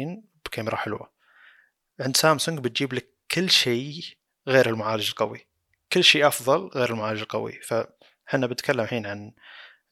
بكاميرا 0.45 0.77
حلوة. 0.77 1.13
عند 2.01 2.17
سامسونج 2.17 2.59
بتجيب 2.59 2.95
لك 2.95 3.09
كل 3.31 3.51
شيء 3.51 4.03
غير 4.49 4.69
المعالج 4.69 5.09
القوي. 5.09 5.47
كل 5.93 6.05
شيء 6.05 6.27
أفضل 6.27 6.71
غير 6.75 6.91
المعالج 6.91 7.21
القوي. 7.21 7.53
فاحنا 7.53 8.47
بنتكلم 8.47 8.81
الحين 8.81 9.07
عن 9.07 9.33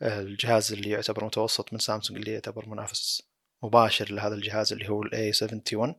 الجهاز 0.03 0.73
اللي 0.73 0.91
يعتبر 0.91 1.25
متوسط 1.25 1.73
من 1.73 1.79
سامسونج 1.79 2.19
اللي 2.19 2.33
يعتبر 2.33 2.69
منافس 2.69 3.23
مباشر 3.63 4.13
لهذا 4.13 4.35
الجهاز 4.35 4.73
اللي 4.73 4.89
هو 4.89 5.03
الاي 5.03 5.33
71 5.43 5.95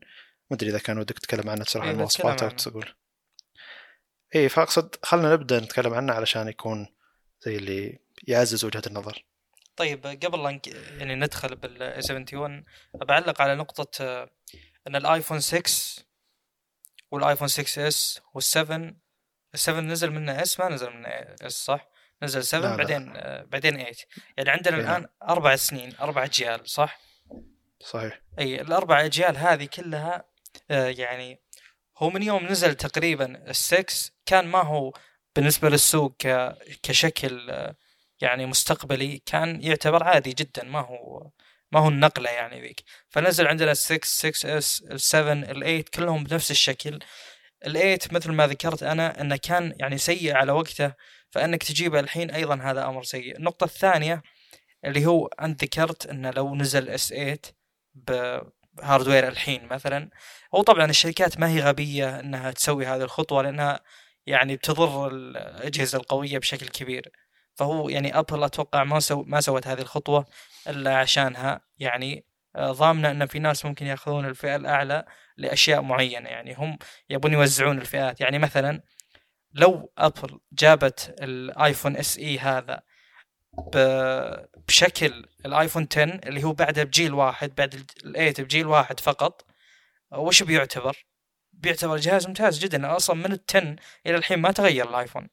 ما 0.51 0.55
أدري 0.57 0.69
إذا 0.69 0.79
كان 0.79 0.97
ودك 0.99 1.19
تتكلم 1.19 1.49
عنه 1.49 1.63
تشرح 1.63 1.83
إيه، 1.83 1.91
المواصفات 1.91 2.43
أو. 2.43 2.49
تقول 2.49 2.93
اي 4.35 4.49
فأقصد 4.49 4.95
خلنا 5.03 5.33
نبدأ 5.33 5.59
نتكلم 5.59 5.93
عنه 5.93 6.13
علشان 6.13 6.47
يكون 6.47 6.95
زي 7.41 7.55
اللي 7.55 7.99
يعزز 8.27 8.65
وجهة 8.65 8.81
النظر 8.87 9.25
طيب 9.75 10.05
قبل 10.05 10.43
لا 10.43 10.51
نك- 10.51 10.67
يعني 10.67 11.15
ندخل 11.15 11.55
بال 11.55 11.81
71 11.83 12.65
بعلق 12.93 13.41
على 13.41 13.55
نقطة 13.55 14.03
آه، 14.05 14.29
إن 14.87 14.95
الآيفون 14.95 15.39
6 15.39 16.05
والآيفون 17.11 17.47
6 17.47 17.87
S 17.87 18.21
وال7 18.37 18.91
ال7 19.57 19.69
نزل 19.69 20.11
منه 20.11 20.41
S 20.41 20.59
ما 20.59 20.69
نزل 20.69 20.89
منه 20.93 21.07
S 21.41 21.65
صح؟ 21.65 21.89
نزل 22.23 22.43
7 22.43 22.61
لا، 22.61 22.67
لا. 22.71 22.75
بعدين 22.77 23.13
آه، 23.15 23.43
بعدين 23.43 23.71
8 23.71 23.91
يعني 24.37 24.49
عندنا 24.49 24.75
إيه. 24.77 24.81
الآن 24.83 25.07
أربع 25.23 25.55
سنين 25.55 25.95
أربع 26.01 26.23
اجيال 26.23 26.69
صح؟ 26.69 26.99
صحيح 27.79 28.21
اي 28.39 28.61
الأربع 28.61 29.05
اجيال 29.05 29.37
هذه 29.37 29.65
كلها 29.65 30.25
يعني 30.69 31.41
هو 31.97 32.09
من 32.09 32.23
يوم 32.23 32.47
نزل 32.47 32.75
تقريبا 32.75 33.49
السكس 33.49 34.11
كان 34.25 34.47
ما 34.47 34.61
هو 34.61 34.93
بالنسبة 35.35 35.69
للسوق 35.69 36.15
كشكل 36.83 37.49
آه، 37.49 37.75
يعني 38.21 38.45
مستقبلي 38.45 39.21
كان 39.25 39.61
يعتبر 39.63 40.03
عادي 40.03 40.33
جدا 40.33 40.63
ما 40.63 40.79
هو 40.79 41.31
ما 41.71 41.79
هو 41.79 41.87
النقلة 41.89 42.29
يعني 42.29 42.61
ذيك. 42.61 42.83
فنزل 43.09 43.47
عندنا 43.47 43.71
ال 43.71 43.77
6 43.77 43.99
6 44.05 44.57
S 44.57 44.83
ال 44.91 45.01
7 45.01 45.33
ال 45.33 45.45
8 45.45 45.83
كلهم 45.93 46.23
بنفس 46.23 46.51
الشكل. 46.51 46.99
ال 47.65 47.73
8 47.73 47.99
مثل 48.11 48.31
ما 48.31 48.47
ذكرت 48.47 48.83
أنا 48.83 49.21
إنه 49.21 49.37
كان 49.37 49.75
يعني 49.79 49.97
سيء 49.97 50.35
على 50.35 50.51
وقته 50.51 50.93
فإنك 51.31 51.63
تجيبه 51.63 51.99
الحين 51.99 52.31
أيضا 52.31 52.55
هذا 52.55 52.85
أمر 52.85 53.03
سيء. 53.03 53.37
النقطة 53.37 53.63
الثانية 53.63 54.23
اللي 54.85 55.05
هو 55.05 55.27
أنت 55.27 55.63
ذكرت 55.63 56.05
إنه 56.05 56.31
لو 56.31 56.55
نزل 56.55 56.89
S 56.89 57.07
8 57.09 57.39
ب 58.77 58.83
hardware 58.83 59.27
الحين 59.27 59.67
مثلا. 59.71 60.09
هو 60.55 60.61
طبعا 60.61 60.85
الشركات 60.85 61.39
ما 61.39 61.49
هي 61.49 61.61
غبية 61.61 62.19
إنها 62.19 62.51
تسوي 62.51 62.85
هذه 62.85 63.01
الخطوة 63.01 63.43
لأنها 63.43 63.79
يعني 64.25 64.55
بتضر 64.55 65.07
الأجهزة 65.07 65.97
القوية 65.97 66.37
بشكل 66.37 66.67
كبير. 66.67 67.11
فهو 67.55 67.89
يعني 67.89 68.19
أبل 68.19 68.43
أتوقع 68.43 68.83
ما 68.83 68.99
سو 68.99 69.23
ما 69.23 69.41
سوت 69.41 69.67
هذه 69.67 69.81
الخطوة 69.81 70.25
إلا 70.67 70.97
عشانها. 70.97 71.61
يعني 71.79 72.25
آه، 72.55 72.71
ضامنة 72.71 73.11
إن 73.11 73.25
في 73.25 73.39
ناس 73.39 73.65
ممكن 73.65 73.85
يأخذون 73.85 74.25
الفئة 74.25 74.55
الأعلى 74.55 75.05
لأشياء 75.37 75.81
معينة. 75.81 76.29
يعني 76.29 76.55
هم 76.55 76.77
يبون 77.09 77.33
يوزعون 77.33 77.77
الفئات. 77.77 78.21
يعني 78.21 78.39
مثلا 78.39 78.81
لو 79.53 79.91
أبل 79.97 80.39
جابت 80.53 81.15
الايفون 81.21 81.97
SE 81.97 82.39
هذا 82.39 82.81
بشكل 84.67 85.25
الآيفون 85.45 85.87
10 85.91 86.03
اللي 86.03 86.43
هو 86.43 86.53
بعده 86.53 86.83
بجيل 86.83 87.13
واحد 87.13 87.55
بعد 87.55 87.73
ال 87.73 87.85
8 88.13 88.33
بجيل 88.39 88.67
واحد 88.67 88.99
فقط. 88.99 89.45
وش 90.11 90.43
بيعتبر؟ 90.43 91.05
بيعتبر 91.53 91.97
جهاز 91.97 92.27
ممتاز 92.27 92.59
جدا. 92.59 92.95
أصلا 92.95 93.15
من 93.15 93.31
ال 93.31 93.39
10 93.49 93.75
إلى 94.05 94.15
الحين 94.15 94.39
ما 94.39 94.51
تغير 94.51 94.89
الآيفون. 94.89 95.29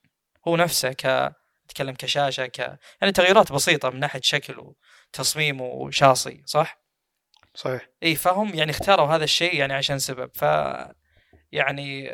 هو 0.49 0.57
نفسه 0.57 0.93
ك 0.93 1.35
تكلم 1.69 1.95
كشاشة 1.95 2.47
ك 2.47 2.59
يعني 3.01 3.13
تغييرات 3.13 3.53
بسيطة 3.53 3.91
من 3.91 4.01
ناحية 4.01 4.21
شكل 4.23 4.75
وتصميم 5.13 5.61
وشاصي 5.61 6.43
صح؟ 6.47 6.85
صحيح. 7.55 7.89
إي 8.03 8.15
فهم 8.15 8.55
يعني 8.55 8.71
اختاروا 8.71 9.07
هذا 9.07 9.25
الشيء 9.25 9.55
يعني 9.55 9.73
عشان 9.73 9.99
سبب. 9.99 10.31
ف 10.35 10.45
يعني 11.55 12.05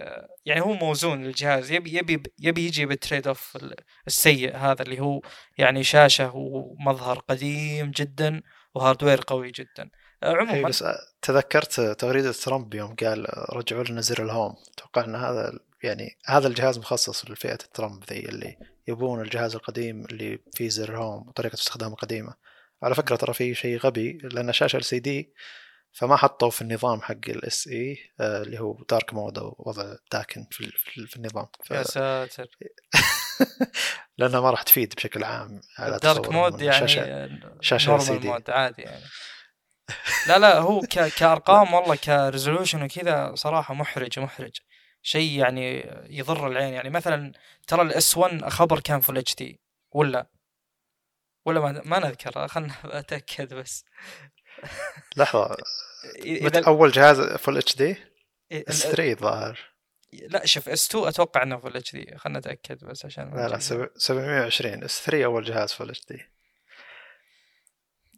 يعني 0.45 0.61
هو 0.61 0.73
موزون 0.73 1.25
الجهاز 1.25 1.71
يبي 1.71 1.99
يبي 1.99 2.23
يبي 2.39 2.67
يجي 2.67 2.87
بال 2.87 2.99
trade 2.99 3.29
off 3.29 3.59
السيء 4.07 4.57
هذا 4.57 4.83
اللي 4.83 5.01
هو 5.01 5.21
يعني 5.59 5.85
شاشة 5.85 6.33
ومظهر 6.35 7.19
قديم 7.19 7.91
جدا 7.91 8.43
و 8.75 8.80
hardware 8.80 9.21
قوي 9.27 9.51
جدا. 9.51 9.91
إيه 10.23 10.37
عموما 10.37 10.69
بس 10.69 10.85
تذكرت 11.23 11.81
تغريدة 11.81 12.33
ترامب 12.33 12.75
يوم 12.75 12.95
قال 12.95 13.27
رجعوا 13.53 13.85
لنا 13.85 14.01
زر 14.01 14.25
ال 14.25 14.30
home. 14.30 14.55
أتوقع 14.75 15.05
إن 15.05 15.15
هذا 15.15 15.59
يعني 15.83 16.19
هذا 16.27 16.49
الجهاز 16.49 16.79
مخصص 16.79 17.31
لفئة 17.31 17.59
ترامب 17.75 18.05
ذي 18.13 18.29
اللي 18.29 18.57
يبون 18.89 19.21
الجهاز 19.21 19.55
القديم 19.55 20.05
اللي 20.05 20.39
فيه 20.55 20.69
زر 20.69 20.89
ال 20.89 20.97
home 20.97 21.29
وطريقة 21.29 21.55
استخدامه 21.55 21.95
قديمة. 21.95 22.35
على 22.83 22.95
فكرة 22.95 23.17
ترى 23.17 23.35
في 23.35 23.55
شيء 23.55 23.79
غبي 23.79 24.19
لأن 24.23 24.53
شاشة 24.53 24.77
LCD 24.77 25.33
فما 25.93 26.17
حطوا 26.17 26.51
في 26.51 26.63
النظام 26.63 27.03
حق 27.03 27.29
ال 27.29 27.69
SE 27.69 27.99
آه، 28.21 28.43
اللي 28.43 28.61
هو 28.61 28.85
dark 28.91 29.15
mode 29.15 29.39
أو 29.39 29.57
وضع 29.59 29.97
داكن 30.13 30.47
في, 30.51 30.71
في, 30.71 31.07
في 31.07 31.17
النظام. 31.17 31.47
ف... 31.65 31.71
يا 31.71 31.83
ساتر. 31.83 32.49
لانها 34.19 34.41
ما 34.41 34.51
راح 34.51 34.63
تفيد 34.63 34.95
بشكل 34.95 35.25
عام 35.25 35.61
على 35.79 35.99
تصور 35.99 36.33
mode 36.33 36.61
يعني 36.61 36.89
شاشة 36.89 37.29
شاشة 37.61 37.91
normal 37.91 38.23
LCD. 38.23 38.27
mode 38.27 38.51
عادي 38.51 38.83
يعني. 38.83 39.05
لا 40.29 40.39
لا 40.39 40.59
هو 40.59 40.81
ك... 40.81 41.15
كأرقام 41.15 41.75
والله 41.75 41.97
ك 41.97 42.05
resolution 42.05 42.83
وكذا 42.83 43.35
صراحة 43.35 43.75
محرج 43.75 44.19
محرج. 44.19 44.57
شيء 45.03 45.39
يعني 45.39 45.91
يضر 46.11 46.47
العين 46.47 46.75
يعني. 46.75 46.91
مثلا 46.91 47.33
ترى 47.67 47.83
ال 47.83 48.00
S 48.00 48.17
1 48.17 48.49
خبر 48.49 48.81
كان 48.81 49.01
full 49.01 49.19
HD 49.19 49.61
ولا؟ 49.93 50.27
ولا 51.47 51.61
ما, 51.61 51.83
ما 51.85 51.99
نذكر 51.99 52.49
خلنا 52.49 52.75
أتأكد 52.99 53.55
بس. 53.55 53.85
متى 56.45 56.67
أول 56.67 56.91
جهاز 56.91 57.21
full 57.21 57.59
HD 57.59 57.97
S 58.53 58.83
3 58.87 59.15
ظاهر 59.21 59.59
لا 60.13 60.47
شوف 60.47 60.69
S 60.69 60.89
2 60.89 61.09
أتوقع 61.09 61.43
إنه 61.43 61.59
full 61.59 61.77
HD 61.77 62.17
خلنا 62.19 62.39
نتاكد 62.39 62.85
بس 62.85 63.05
عشان 63.07 63.31
لا 63.31 63.37
لا 63.37 63.47
نجيب- 63.47 63.61
سبع- 63.61 63.89
720 63.97 64.85
S 64.85 65.01
3 65.05 65.25
أول 65.25 65.45
جهاز 65.45 65.73
full 65.73 65.91
HD 65.91 66.19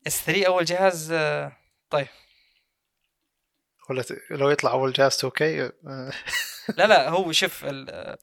S 0.06 0.24
3 0.24 0.46
أول 0.46 0.64
جهاز 0.64 1.12
آه، 1.12 1.52
ولا 3.90 4.02
ت- 4.02 4.18
لو 4.30 4.50
يطلع 4.50 4.70
أول 4.70 4.92
جهاز 4.92 5.14
2K 5.24 5.60
لا 6.78 6.86
لا 6.86 7.08
هو 7.08 7.32
شوف 7.32 7.64
ال 7.64 8.16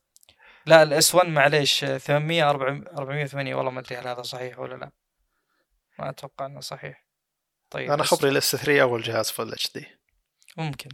لا 0.66 0.84
ال 0.84 1.00
S 1.00 1.16
1 1.16 1.28
معليش 1.28 1.86
800 1.86 2.50
408 2.50 3.56
والله 3.56 3.72
ما 3.72 3.80
أدري 3.80 3.98
هل 3.98 4.08
هذا 4.08 4.22
صحيح 4.22 4.60
ولا 4.60 4.76
لا. 4.76 4.92
ما 6.00 6.10
أتوقع 6.10 6.46
إنه 6.46 6.60
صحيح. 6.60 7.09
طيب 7.70 7.92
أنا 7.92 8.04
خبري 8.04 8.30
ال 8.32 8.44
S 8.44 8.56
3 8.56 8.82
أول 8.82 9.02
جهاز 9.02 9.32
full 9.32 9.52
HD 9.54 9.88
ممكن. 10.58 10.90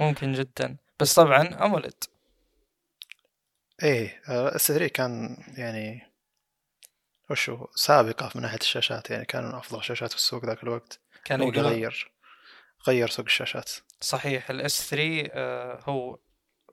ممكن 0.00 0.32
جدا. 0.32 0.76
بس 1.00 1.14
طبعا 1.14 1.64
AMOLED 1.64 2.04
إيه 3.82 4.22
S 4.28 4.66
3 4.66 4.86
كان 4.88 5.36
يعني 5.56 6.12
وشو 7.30 7.66
سابقة 7.74 8.30
من 8.34 8.42
ناحية 8.42 8.58
الشاشات 8.58 9.10
يعني 9.10 9.24
كان 9.24 9.44
من 9.44 9.54
أفضل 9.54 9.84
شاشات 9.84 10.10
في 10.10 10.16
السوق 10.16 10.44
ذاك 10.46 10.62
الوقت. 10.62 11.00
كان 11.24 11.40
يقول 11.42 11.58
غير 11.58 12.12
غير 12.88 13.08
سوق 13.08 13.24
الشاشات. 13.24 13.70
صحيح 14.00 14.50
ال 14.50 14.70
S 14.70 14.90
3 14.90 15.28
آه، 15.32 15.80
هو 15.82 16.18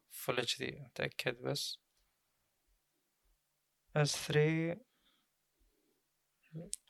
full 0.10 0.40
HD 0.40 0.86
اتاكد 0.86 1.42
بس. 1.42 1.80
S 3.96 4.28
3 4.28 4.78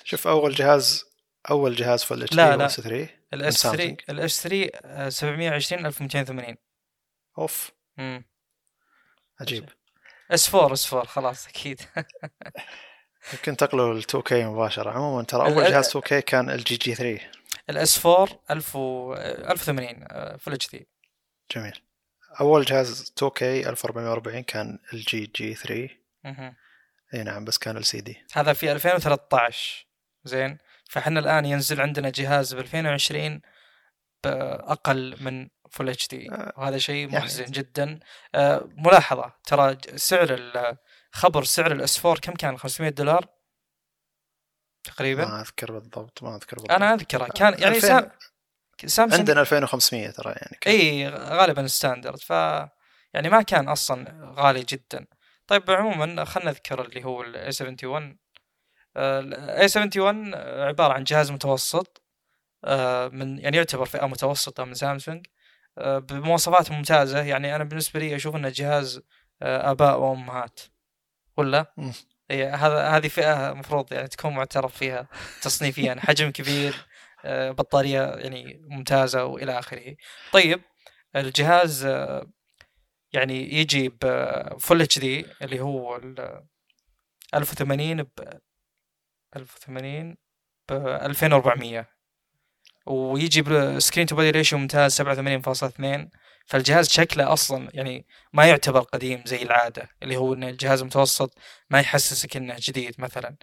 شوف 0.04 0.28
أول 0.28 0.54
جهاز 0.54 1.06
أول 1.50 1.76
جهاز 1.76 2.04
full 2.04 2.24
HD 2.24 2.38
لا، 2.38 2.54
هو 2.54 2.58
لا. 2.58 2.66
S 2.66 2.82
3 2.82 3.10
ال 3.34 3.48
S 3.48 3.62
3 3.62 3.78
سامسونج. 3.78 4.02
ال 4.10 4.27
S 4.27 4.44
3 4.44 4.70
آه، 4.86 5.10
720 5.10 5.86
1280 5.86 6.56
أوف. 7.38 7.72
امم 8.00 8.26
عجيب. 9.42 9.70
S 10.32 10.56
4 10.56 10.74
S 10.74 10.94
4 10.94 11.06
خلاص 11.08 11.48
أكيد. 11.48 11.82
يمكن 13.34 13.52
انتقلوا 13.52 13.94
ل 13.94 13.98
2K 13.98 14.46
مباشرة. 14.46 14.92
عموما 14.92 15.24
ترى 15.24 15.48
ال- 15.48 15.54
أول 15.54 15.64
ال- 15.64 15.72
جهاز 15.72 15.88
2K 15.88 16.22
كان 16.22 16.50
ال 16.50 16.59
LG 16.59 16.76
G 16.78 16.96
3 16.96 17.20
ال 17.70 17.88
S 17.88 18.06
4 18.06 18.28
1000 18.52 18.76
و 18.76 19.14
1080 19.14 20.08
full 20.38 20.54
HD 20.54 20.88
جميل. 21.56 21.82
أول 22.42 22.66
جهاز 22.66 23.14
2K 23.18 23.70
1440 23.70 24.44
كان 24.44 24.80
ال 24.94 25.07
LG 25.07 25.32
G 25.36 25.54
3 25.56 25.90
إي 27.14 27.24
نعم 27.24 27.46
بس 27.46 27.58
كان 27.58 27.78
LCD 27.78 28.26
هذا 28.34 28.54
في 28.54 28.72
2013 28.72 29.88
زين؟ 30.24 30.58
فاحنا 30.90 31.20
الآن 31.20 31.46
ينزل 31.46 31.82
عندنا 31.82 32.10
جهاز 32.10 32.54
ب 32.54 32.60
2020 32.60 33.42
بأقل 34.24 35.24
من 35.24 35.50
full 35.72 35.90
HD 35.90 36.30
وهذا 36.58 36.78
شيء 36.78 36.96
يعني- 37.10 37.18
محزن 37.18 37.46
جدا. 37.46 38.00
آه، 38.36 38.70
ملاحظة 38.78 39.34
ترى 39.44 39.78
سعر 39.96 40.34
ال- 40.34 40.78
خبر 41.12 41.44
سعر 41.44 41.72
ال 41.72 41.85
S 41.85 41.98
4 42.06 42.20
كم 42.22 42.34
كان؟ 42.34 42.58
500 42.58 42.90
دولار؟ 42.90 43.26
تقريبا؟ 44.84 45.26
ما 45.26 45.42
أذكر 45.42 45.72
بالضبط 45.72 46.24
ما 46.24 46.36
أذكر 46.36 46.56
بالضبط. 46.56 46.72
أنا 46.72 46.94
أذكره. 46.94 47.26
كان 47.28 47.54
يعني 47.54 47.68
2000 47.68 47.88
سام 47.88 48.12
سامسونج 48.86 49.20
عندنا 49.20 49.42
2500 49.42 50.10
ترى 50.12 50.32
يعني. 50.32 50.58
كان. 50.62 50.74
إي 50.74 51.08
غالبا 51.10 51.68
standard 51.68 52.20
ف 52.20 52.30
يعني 53.14 53.30
ما 53.30 53.42
كان 53.42 53.70
أصلا 53.70 54.32
غالي 54.38 54.64
جدا. 54.70 55.06
طيب 55.48 55.72
عموما 55.72 56.26
خلينا 56.26 56.50
نذكر 56.52 56.86
اللي 56.86 57.04
هو 57.06 57.22
ال 57.22 57.37
A 57.37 57.52
71 57.62 58.18
ال 58.98 59.33
A 59.33 59.68
71 59.76 60.36
عبارة 60.68 60.94
عن 60.94 61.04
جهاز 61.04 61.32
متوسط 61.32 62.02
آه، 62.66 63.08
من 63.08 63.40
يعني 63.40 63.58
يعتبر 63.58 63.86
فئة 63.86 64.06
متوسطة 64.08 64.64
من 64.66 64.74
سامسونج 64.74 65.26
آه، 65.78 66.00
بمواصفات 66.00 66.72
ممتازة. 66.72 67.24
يعني 67.24 67.56
أنا 67.56 67.64
بالنسبة 67.64 68.00
لي 68.00 68.16
أشوف 68.16 68.36
إنه 68.36 68.50
جهاز 68.50 69.02
آه، 69.42 69.72
آباء 69.72 70.00
وأمهات. 70.00 70.60
ولا. 71.38 71.74
هي 72.32 72.50
هذا 72.50 72.88
هذه 72.90 73.08
فئة 73.08 73.52
المفروض 73.52 73.94
يعني 73.94 74.08
تكون 74.08 74.34
معترف 74.34 74.78
فيها 74.78 75.08
تصنيفيا. 75.42 75.96
حجم 76.08 76.32
كبير 76.32 76.76
آه، 77.26 77.52
بطارية 77.52 78.02
يعني 78.02 78.62
ممتازة 78.70 79.26
وإلى 79.26 79.60
آخره. 79.60 79.96
طيب 80.34 80.62
الجهاز 81.16 81.86
آه، 81.86 82.28
يعني 83.14 83.54
يجي 83.54 83.90
بفول 84.02 84.82
اتش 84.82 85.00
دي 85.00 85.26
اللي 85.42 85.60
هو 85.60 85.96
ال 85.96 86.44
1080 87.34 88.04
ب 88.04 88.10
1080 89.38 90.18
ب 90.70 90.72
2400 90.72 91.88
ويجي 92.86 93.42
ب 93.42 93.51
screen 93.51 94.08
to 94.08 94.16
body 94.16 94.32
ratio 94.32 94.60
ممتاز 94.60 95.02
87.2 95.02 96.10
فالجهاز 96.46 96.90
شكله 96.90 97.34
أصلا 97.34 97.70
يعني 97.74 98.06
ما 98.34 98.46
يعتبر 98.46 98.80
قديم 98.80 99.24
زي 99.26 99.42
العادة 99.42 99.90
اللي 100.04 100.18
هو 100.18 100.34
ان 100.34 100.44
الجهاز 100.44 100.82
المتوسط 100.82 101.38
ما 101.70 101.80
يحسسك 101.80 102.38
إنه 102.38 102.56
جديد 102.60 102.96
مثلا. 102.98 103.36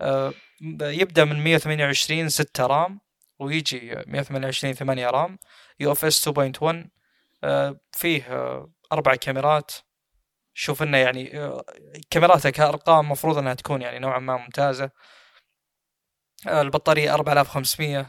آه، 0.00 0.32
يبدأ 0.80 1.24
من 1.24 1.44
128 1.44 2.28
6 2.28 2.66
RAM 2.66 3.00
ويجي 3.38 3.96
128 4.06 4.74
8 4.74 5.10
RAM. 5.10 5.38
UFS 5.80 6.28
2.1 6.28 6.90
آه، 7.44 7.80
فيه 7.92 8.22
آه، 8.22 8.72
أربع 8.92 9.14
كاميرات. 9.14 9.72
شوف 10.54 10.82
إنه 10.82 10.98
يعني 10.98 11.38
آه، 11.38 11.64
كاميراته 12.10 12.50
كأرقام 12.50 13.04
المفروض 13.04 13.38
إنها 13.38 13.54
تكون 13.54 13.82
يعني 13.82 13.98
نوعا 13.98 14.18
ما 14.18 14.36
ممتازة. 14.36 14.90
آه، 16.46 16.60
البطارية 16.62 17.14
4500 17.14 18.06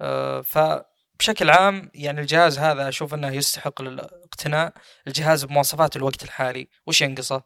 آه، 0.00 0.40
فبشكل 0.40 1.50
عام 1.50 1.90
يعني 1.94 2.20
الجهاز 2.20 2.58
هذا 2.58 2.88
أشوف 2.88 3.14
إنه 3.14 3.28
يستحق 3.34 3.80
الاقتناء. 3.80 4.72
الجهاز 5.06 5.44
بمواصفات 5.44 5.96
الوقت 5.96 6.22
الحالي 6.22 6.68
وش 6.86 7.00
ينقصه؟ 7.00 7.42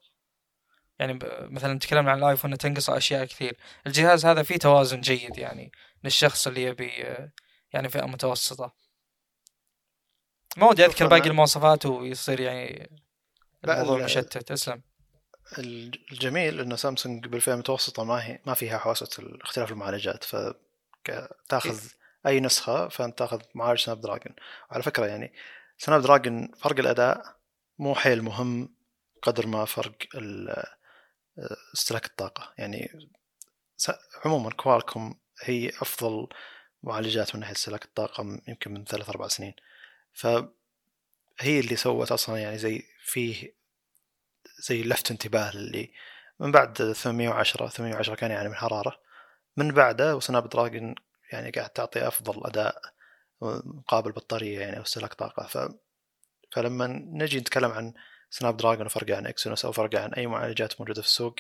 يعني 0.99 1.19
مثلا 1.43 1.79
تكلمنا 1.79 2.11
عن 2.13 2.19
الآيفون 2.19 2.51
إنه 2.51 2.57
تنقصه 2.57 2.97
أشياء 2.97 3.25
كثير. 3.25 3.57
الجهاز 3.87 4.27
هذا 4.27 4.43
فيه 4.43 4.57
توازن 4.57 5.01
جيد 5.01 5.39
يعني 5.39 5.73
للشخص 6.05 6.47
اللي 6.47 6.63
يبي 6.63 7.03
آه، 7.05 7.33
يعني 7.73 7.89
فئة 7.89 8.07
متوسطة. 8.07 8.75
ما 10.57 10.67
ودي 10.69 10.85
أذكر 10.85 11.07
باقي 11.07 11.29
المواصفات 11.29 11.87
ويصير 11.87 12.41
يعني 12.41 12.91
الموضوع 13.65 13.99
ال- 13.99 14.05
مشتت. 14.05 14.51
أسلم. 14.51 14.83
الجميل 15.59 16.61
إنه 16.61 16.77
سامسونج 16.77 17.27
بالفئة 17.27 17.53
المتوسطة 17.53 18.05
ما 18.05 18.25
هي 18.25 18.41
ما 18.47 18.55
فيها 18.55 18.79
حوسه 18.79 19.09
اختلاف 19.43 19.73
المعالجات 19.73 20.25
فتاخذ 20.25 21.81
أي 22.27 22.41
نسخة 22.41 22.89
فأنت 22.89 23.19
تاخذ 23.19 23.41
معالج 23.55 23.81
سناب 23.81 24.01
دراجون 24.01 24.35
وعلى 24.71 24.83
فكرة 24.83 25.07
يعني 25.07 25.33
سناب 25.79 26.01
دراجون 26.03 26.53
فرق 26.53 26.79
الأداء 26.79 27.37
مو 27.79 27.95
حيل 27.95 28.23
مهم 28.23 28.75
قدر 29.23 29.47
ما 29.47 29.65
فرق 29.65 29.95
استهلاك 31.75 32.07
الطاقة. 32.07 32.53
يعني 32.59 33.09
عموما 34.25 34.51
كوالكوم 34.51 35.15
هي 35.41 35.69
أفضل 35.69 36.29
معالجات 36.83 37.35
من 37.35 37.41
ناحية 37.41 37.55
استهلاك 37.55 37.85
الطاقة 37.85 38.41
يمكن 38.49 38.75
من 38.75 38.85
ثلاث 38.85 39.09
أربع 39.09 39.29
سنين. 39.29 39.55
فهي 40.13 41.61
اللي 41.61 41.77
سوت 41.77 42.13
أصلا 42.13 42.39
يعني 42.39 42.59
زي 42.59 42.83
فيه 43.05 43.64
زي 44.65 44.83
لفت 44.83 45.11
انتباه 45.11 45.57
للي 45.57 45.93
من 46.41 46.53
بعد 46.53 46.93
810 46.93 47.69
810 47.69 48.15
كان 48.15 48.31
يعني 48.31 48.49
من 48.49 48.55
حرارة. 48.55 49.01
من 49.57 49.73
بعده 49.73 50.17
وسناب 50.17 50.49
دراجون 50.49 50.95
يعني 51.33 51.51
قاعد 51.51 51.71
تعطي 51.71 52.09
أفضل 52.09 52.47
أداء 52.47 52.83
مقابل 53.43 54.13
بطارية 54.13 54.61
يعني 54.61 54.77
أو 54.79 54.83
استهلاك 54.83 55.15
طاقة. 55.15 55.47
ف 55.47 55.59
فلما 56.53 56.87
نجي 57.13 57.41
نتكلم 57.41 57.71
عن 57.71 57.95
سناب 58.31 58.57
دراجون 58.57 58.87
وفرق 58.87 59.17
عن 59.17 59.27
إكسينوس 59.27 59.65
أو 59.65 59.73
فرق 59.73 60.01
عن 60.01 60.15
أي 60.15 60.27
معالجات 60.27 60.81
موجودة 60.81 61.03
في 61.03 61.09
السوق 61.09 61.37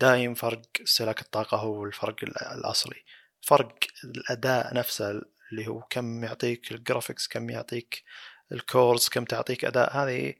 دايم 0.00 0.34
فرق 0.34 0.62
استهلاك 0.82 1.20
الطاقة 1.20 1.56
هو 1.58 1.84
الفرق 1.84 2.16
الأصلي. 2.54 3.02
فرق 3.42 3.74
الأداء 4.04 4.74
نفسه 4.74 5.22
اللي 5.52 5.66
هو 5.68 5.80
كم 5.90 6.24
يعطيك 6.24 6.72
ال 6.72 6.78
graphics 6.78 7.28
كم 7.28 7.50
يعطيك 7.50 8.04
ال 8.52 8.61
cores 8.61 9.08
كم 9.08 9.24
تعطيك 9.24 9.64
أداء 9.64 9.96
هذه 9.96 10.34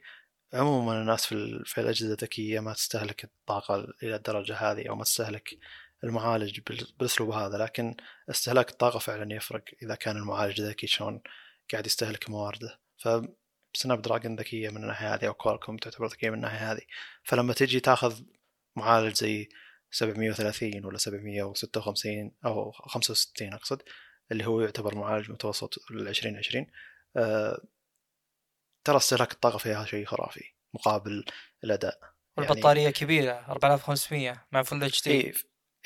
عموما 0.53 1.01
الناس 1.01 1.27
في, 1.27 1.63
في 1.65 1.81
الأجهزة 1.81 2.13
الذكية 2.13 2.61
ما 2.61 2.73
تستهلك 2.73 3.25
الطاقة 3.25 3.87
إلى 4.03 4.17
الدرجة 4.17 4.55
هذه 4.57 4.89
أو 4.89 4.97
ما 4.97 5.05
تستهلك 5.05 5.59
المعالج 6.05 6.61
بالأسلوب 6.99 7.31
هذا 7.31 7.59
لكن 7.59 7.97
استهلاك 8.31 8.71
الطاقة 8.71 8.99
فعلا 8.99 9.35
يفرق 9.35 9.65
إذا 9.83 9.95
كان 9.95 10.17
المعالج 10.17 10.61
ذكي 10.61 10.87
شلون 10.87 11.21
قاعد 11.73 11.87
يستهلك 11.87 12.31
موارده. 12.31 12.81
فسناب 12.97 14.03
دراجون 14.03 14.37
ذكية 14.37 14.69
من 14.71 14.83
الناحية 14.83 15.15
هذه 15.15 15.27
أو 15.27 15.35
كوالكوم 15.35 15.77
تعتبر 15.77 16.07
ذكية 16.07 16.31
من 16.31 16.37
الناحية 16.37 16.73
هذه. 16.73 16.83
فلما 17.23 17.53
تجي 17.53 17.81
تاخذ 17.81 18.23
معالج 18.77 19.15
زي 19.15 19.49
730 19.91 20.85
ولا 20.85 20.99
756 20.99 22.33
أو 22.45 22.71
65 22.73 23.53
أقصد 23.53 23.83
اللي 24.33 24.47
هو 24.47 24.61
يعتبر 24.61 24.95
معالج 24.95 25.31
متوسط 25.31 25.91
ل 25.91 26.09
2020 26.09 26.67
أه 27.17 27.63
ترى 28.89 28.97
استهلاك 28.97 29.33
الطاقة 29.33 29.59
فيها 29.59 29.85
شيء 29.85 30.07
خرافي 30.07 30.45
مقابل 30.75 31.25
الأداء. 31.65 32.01
والبطارية 32.37 32.81
يعني 32.81 32.93
كبيره 32.93 33.33
4500 33.33 34.47
مع 34.53 34.63
full 34.63 34.85
HD 34.85 35.35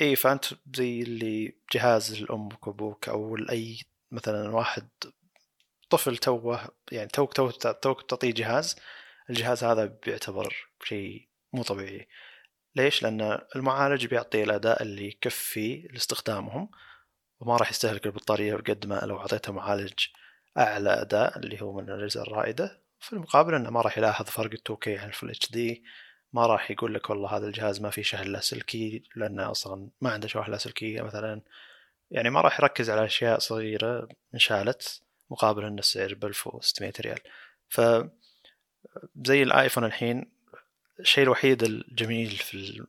اي 0.01 0.17
فأنت 0.17 0.45
زي 0.75 1.03
اللي 1.03 1.57
جهاز 1.75 2.23
لامك 2.23 2.67
وابوك 2.67 3.09
أو 3.09 3.37
لاي 3.37 3.79
مثلا 4.11 4.51
واحد 4.51 4.89
طفل 5.91 6.17
توه 6.17 6.69
يعني 6.93 7.09
توك 7.09 7.33
توك 7.33 7.53
توك 7.83 8.11
تعطيه 8.11 8.33
جهاز 8.33 8.77
الجهاز 9.31 9.65
هذا 9.65 9.85
بيعتبر 10.07 10.55
شيء 10.85 11.29
مو 11.53 11.63
طبيعي. 11.63 12.09
ليش؟ 12.77 13.03
لأن 13.03 13.39
المعالج 13.57 14.07
بيعطي 14.07 14.43
الأداء 14.43 14.83
اللي 14.83 15.09
يكفي 15.09 15.89
لاستخدامهم 15.93 16.71
وما 17.41 17.57
راح 17.57 17.71
يستهلك 17.71 18.07
البطارية 18.07 18.55
بقد 18.55 18.87
ما 18.87 19.01
لو 19.05 19.19
أعطيته 19.19 19.53
معالج 19.53 20.07
أعلى 20.59 20.91
أداء 20.91 21.39
اللي 21.39 21.63
هو 21.63 21.73
من 21.73 21.89
الأجهزة 21.89 22.23
الرائدة. 22.23 22.83
في 23.03 23.13
المقابل 23.13 23.55
إنه 23.55 23.71
ما 23.71 23.81
راح 23.81 23.99
يلاحظ 23.99 24.27
فرق 24.27 24.51
ال 24.53 24.77
2K 24.77 24.89
عن 24.89 25.09
الفل 25.09 25.31
اتش 25.31 25.51
دي 25.51 25.85
ما 26.33 26.47
راح 26.47 26.71
يقول 26.71 26.95
لك 26.95 27.11
والله 27.11 27.37
هذا 27.37 27.47
الجهاز 27.47 27.81
ما 27.81 27.91
فيه 27.91 28.03
شحن 28.03 28.25
لاسلكي 28.25 29.03
لأنه 29.17 29.51
أصلا 29.51 29.89
ما 30.01 30.11
عنده 30.11 30.29
شحن 30.29 30.51
لاسلكيه 30.51 31.03
مثلا. 31.03 31.41
يعني 32.11 32.31
ما 32.31 32.41
راح 32.41 32.61
يركز 32.61 32.91
على 32.91 33.05
أشياء 33.05 33.39
صغيرة 33.39 34.09
انشالت 34.35 35.03
مقابل 35.31 35.65
ان 35.65 35.79
السعر 35.79 36.15
ب 36.15 36.25
1600 36.25 36.93
ريال. 37.01 37.19
ف 37.69 37.81
زي 39.27 39.43
الآيفون 39.43 39.85
الحين 39.85 40.33
الشيء 41.01 41.25
الوحيد 41.25 41.63
الجميل 41.63 42.31
في 42.31 42.85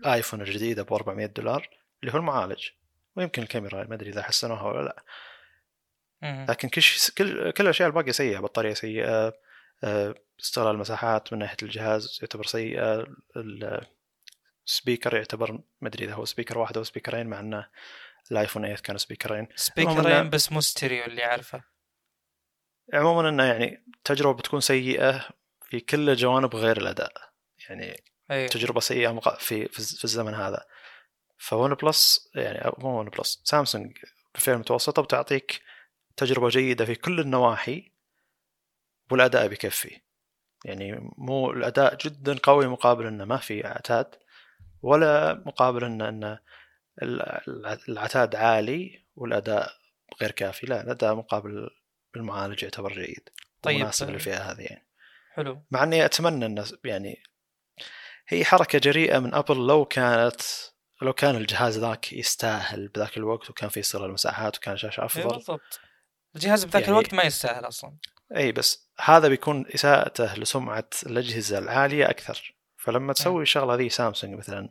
الايفون 0.00 0.40
الجديد 0.40 0.78
أبو 0.78 0.96
400 0.96 1.26
دولار 1.26 1.68
اللي 2.00 2.12
هو 2.14 2.16
المعالج. 2.18 2.68
ويمكن 3.16 3.42
الكاميرا 3.42 3.84
ما 3.84 3.94
أدري 3.94 4.10
إذا 4.10 4.22
حسنوها 4.22 4.62
ولا 4.62 4.84
لا. 4.84 5.02
لكن 6.48 6.68
كل 6.68 6.82
شيء 6.82 7.14
كل 7.18 7.50
كل 7.50 7.64
الاشياء 7.64 7.88
الباقية 7.88 8.12
سيئة 8.12 8.38
بطارية 8.38 8.74
سيئة 8.74 9.32
آه، 9.84 10.14
استغلال 10.40 10.74
المساحات 10.74 11.32
من 11.32 11.38
ناحية 11.38 11.56
الجهاز 11.62 12.18
يعتبر 12.22 12.44
سيئه 12.44 13.06
ال 14.66 14.72
speaker 14.72 15.16
يعتبر 15.16 15.52
ما 15.80 15.88
أدري 15.88 16.04
إذا 16.04 16.14
هو 16.14 16.24
speaker 16.24 16.58
واحد 16.58 16.76
أو 16.76 16.84
speaker 16.84 17.17
ين 17.17 17.26
مع 17.26 17.40
انه 17.40 17.68
الآيفون 18.30 18.62
8 18.62 18.76
كانوا 18.76 18.98
speaker 18.98 19.37
ين 19.37 19.48
speaker 19.56 20.14
ين 20.14 20.30
بس 20.30 20.52
مو 20.52 20.60
ستيريو 20.60 21.04
اللي 21.04 21.22
عارفه 21.22 21.62
عموما 22.94 23.28
إنه 23.28 23.44
يعني 23.44 23.84
تجربة 24.04 24.38
بتكون 24.38 24.60
سيئة 24.60 25.28
في 25.62 25.80
كل 25.80 26.10
الجوانب 26.10 26.56
غير 26.56 26.76
الأداء. 26.76 27.12
يعني 27.68 28.02
أيه. 28.30 28.46
تجربة 28.46 28.80
سيئة 28.80 29.20
في 29.38 29.68
في 29.68 30.04
الزمن 30.04 30.34
هذا. 30.34 30.66
فون 31.38 31.74
بلس 31.74 32.30
يعني 32.34 32.70
مو 32.78 33.00
ون 33.00 33.08
بلس 33.08 33.40
سامسونج 33.44 33.98
بفئة 34.34 34.56
متوسطة 34.56 35.02
بتعطيك 35.02 35.62
تجربة 36.16 36.48
جيدة 36.48 36.84
في 36.84 36.94
كل 36.94 37.20
النواحي 37.20 37.92
والأداء 39.10 39.48
بكفي. 39.48 40.00
يعني 40.64 41.12
مو 41.18 41.50
الأداء 41.50 41.96
جدا 41.96 42.38
قوي 42.42 42.66
مقابل 42.66 43.06
أنه 43.06 43.24
ما 43.24 43.36
في 43.36 43.66
عتاد 43.66 44.14
ولا 44.82 45.42
مقابل 45.46 45.84
أن 45.84 46.02
أن 46.02 46.38
العتاد 47.88 48.34
عالي 48.34 49.04
والأداء 49.16 49.72
غير 50.20 50.30
كافي. 50.30 50.66
لا 50.66 50.80
الأداء 50.80 51.14
مقابل 51.14 51.70
المعالج 52.16 52.62
يعتبر 52.62 52.92
جيد 52.92 53.28
طيب 53.62 53.80
مناسب 53.80 54.10
للفئة 54.10 54.50
هذه 54.50 54.60
يعني. 54.60 54.86
حلو. 55.34 55.62
مع 55.70 55.82
إني 55.82 56.04
أتمنى 56.04 56.46
ان 56.46 56.64
يعني 56.84 57.22
هي 58.28 58.44
حركة 58.44 58.78
جريئة 58.78 59.18
من 59.18 59.34
أبل 59.34 59.66
لو 59.66 59.84
كانت 59.84 60.40
لو 61.02 61.12
كان 61.12 61.36
الجهاز 61.36 61.78
ذاك 61.78 62.12
يستاهل 62.12 62.88
بذاك 62.88 63.16
الوقت 63.16 63.50
وكان 63.50 63.68
في 63.68 63.80
استغلال 63.80 64.08
المساحات 64.08 64.56
وكان 64.56 64.76
شاشة 64.76 65.04
أفضل. 65.04 65.28
بالضبط. 65.28 65.80
الجهاز 66.36 66.64
بذاك 66.64 66.82
يعني 66.82 66.92
الوقت 66.94 67.14
ما 67.14 67.22
يستاهل 67.22 67.68
أصلا. 67.68 67.92
إي 68.36 68.52
بس 68.52 68.88
هذا 69.00 69.28
بيكون 69.28 69.66
إساءته 69.74 70.34
لسمعة 70.34 70.88
الأجهزة 71.06 71.58
العالية 71.58 72.10
أكثر. 72.10 72.54
فلما 72.76 73.12
تسوي 73.12 73.42
الشغله 73.42 73.74
ذي 73.74 73.88
سامسونج 73.88 74.38
مثلا 74.38 74.68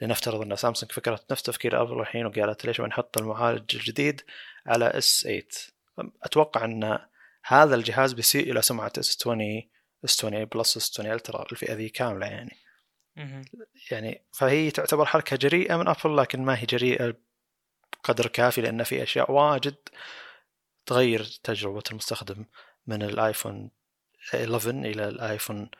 لنفترض 0.00 0.40
إن 0.40 0.56
سامسونج 0.56 0.92
فكرت 0.92 1.32
نفس 1.32 1.42
تفكير 1.42 1.82
أبل 1.82 2.00
الحين 2.00 2.26
وقالت 2.26 2.64
ليش 2.64 2.80
ما 2.80 2.86
نحط 2.86 3.18
المعالج 3.18 3.76
الجديد 3.76 4.20
على 4.66 4.86
S 4.86 5.22
8 5.22 6.12
أتوقع 6.22 6.64
إن 6.64 6.98
هذا 7.44 7.74
الجهاز 7.74 8.12
بيسيء 8.12 8.52
إلى 8.52 8.62
سمعة 8.62 8.92
S 8.98 9.16
20 9.20 9.62
S 10.04 10.24
20 10.24 10.44
Plus 10.44 10.76
S 10.76 10.90
20 11.00 11.12
Ultra 11.12 11.46
الفئة 11.52 11.74
ذي 11.74 11.88
كاملة 11.88 12.26
يعني. 12.26 12.56
يعني 13.90 14.22
فهي 14.32 14.70
تعتبر 14.70 15.04
حركة 15.04 15.36
جريئة 15.36 15.76
من 15.76 15.88
أبل 15.88 16.16
لكن 16.16 16.42
ما 16.42 16.58
هي 16.58 16.66
جريئة 16.66 17.14
بقدر 17.92 18.26
كافي 18.26 18.60
لأن 18.60 18.82
في 18.82 19.02
أشياء 19.02 19.32
واجد 19.32 19.76
تغير 20.86 21.24
تجربة 21.42 21.82
المستخدم 21.90 22.44
من 22.86 23.02
الآيفون 23.02 23.70
11 24.34 24.70
إلى 24.70 25.08
الآيفون 25.08 25.70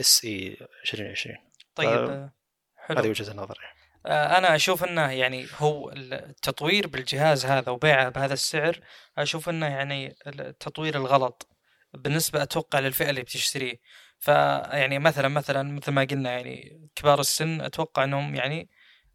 إس 0.00 0.24
إي 0.24 0.56
2020 0.92 1.36
طيب 1.74 2.30
حلو. 2.76 2.98
هذه 2.98 3.08
وجهة 3.08 3.30
النظر 3.30 3.74
آه، 4.06 4.38
أنا 4.38 4.54
أشوف 4.54 4.84
إنه 4.84 5.10
يعني 5.10 5.46
هو 5.58 5.92
التطوير 5.92 6.86
بالجهاز 6.86 7.46
هذا 7.46 7.70
وبيعه 7.70 8.08
بهذا 8.08 8.32
السعر 8.32 8.80
أشوف 9.18 9.48
إنه 9.48 9.66
يعني 9.66 10.16
التطوير 10.26 10.96
الغلط 10.96 11.48
بالنسبة 11.94 12.42
أتوقع 12.42 12.78
للفئة 12.78 13.10
اللي 13.10 13.22
بتشتريه. 13.22 13.80
فيعني 14.18 14.98
مثلا 14.98 15.28
مثلا 15.28 15.62
مثل 15.62 15.92
ما 15.92 16.04
قلنا 16.04 16.30
يعني 16.30 16.88
كبار 16.94 17.20
السن 17.20 17.60
أتوقع 17.60 18.04
إنهم 18.04 18.34
يعني 18.34 18.70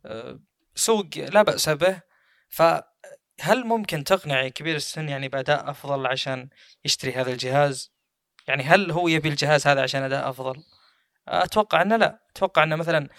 آه، 0.05 0.39
سوق 0.75 1.07
لا 1.17 1.41
بأس 1.41 1.69
به. 1.69 2.01
ف 2.49 2.61
هل 3.41 3.65
ممكن 3.65 4.03
تقنع 4.03 4.47
كبير 4.47 4.75
السن 4.75 5.09
يعني 5.09 5.27
بأداء 5.27 5.69
أفضل 5.69 6.07
عشان 6.07 6.49
يشتري 6.85 7.13
هذا 7.13 7.31
الجهاز؟ 7.31 7.93
يعني 8.47 8.63
هل 8.63 8.91
هو 8.91 9.07
يبي 9.07 9.29
الجهاز 9.29 9.67
هذا 9.67 9.81
عشان 9.81 10.03
أداء 10.03 10.29
أفضل؟ 10.29 10.63
أتوقع 11.27 11.81
إنه 11.81 11.95
لا، 11.95 12.19
أتوقع 12.35 12.63
إنه 12.63 12.75
مثلا 12.75 13.09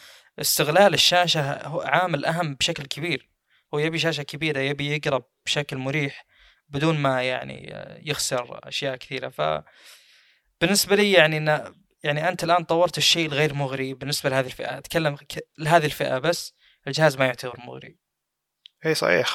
استغلال 0.40 0.94
الشاشة 0.94 1.66
هو 1.66 1.80
عامل 1.80 2.24
أهم 2.24 2.54
بشكل 2.54 2.86
كبير، 2.86 3.28
هو 3.74 3.78
يبي 3.78 3.98
شاشة 3.98 4.22
كبيرة 4.22 4.60
يبي 4.60 4.96
يقرا 4.96 5.22
بشكل 5.46 5.76
مريح 5.76 6.26
بدون 6.68 6.98
ما 6.98 7.22
يعني 7.22 7.74
يخسر 8.02 8.60
أشياء 8.68 8.96
كثيرة. 8.96 9.28
ف 9.28 9.62
بالنسبة 10.60 10.96
لي 10.96 11.12
يعني 11.12 11.36
انه 11.36 11.74
يعني 12.02 12.28
أنت 12.28 12.44
الآن 12.44 12.64
طورت 12.64 12.98
الشيء 12.98 13.26
الغير 13.26 13.54
مغري 13.54 13.94
بالنسبة 13.94 14.30
لهذه 14.30 14.46
الفئة. 14.46 14.78
أتكلم 14.78 15.16
لهذه 15.58 15.84
الفئة 15.84 16.18
بس. 16.18 16.54
الجهاز 16.86 17.16
ما 17.16 17.26
يعتبر 17.26 17.60
مغري. 17.60 17.96
اي 18.86 18.94
صحيح. 18.94 19.26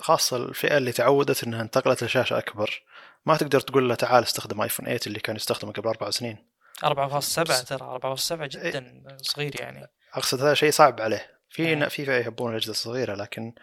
خاصة 0.00 0.36
خاصة 0.36 0.36
الفئة 0.36 0.76
اللي 0.76 0.92
تعودت 0.92 1.44
إنها 1.44 1.62
انتقلت 1.62 2.04
لشاشة 2.04 2.38
أكبر 2.38 2.82
ما 3.26 3.36
تقدر 3.36 3.60
تقول 3.60 3.88
له 3.88 3.94
تعال 3.94 4.22
استخدم 4.22 4.62
ايفون 4.62 4.86
8 4.86 5.00
اللي 5.06 5.20
كان 5.20 5.36
يستخدمه 5.36 5.72
قبل 5.72 5.88
أربع 5.88 6.10
سنين 6.10 6.36
4.7 6.84 7.64
ترى 7.64 7.98
4.7 8.16 8.32
جدا 8.32 9.04
إيه. 9.10 9.16
صغير 9.16 9.60
يعني 9.60 9.86
أقصد 10.14 10.40
هذا 10.40 10.54
شيء 10.54 10.70
صعب 10.70 11.00
عليه 11.00 11.38
في 11.50 11.66
إيه. 11.66 11.88
في 11.88 12.04
فئة 12.04 12.18
يحبون 12.18 12.50
الأجهزة 12.50 12.70
الصغيرة 12.70 13.14
لكن 13.14 13.54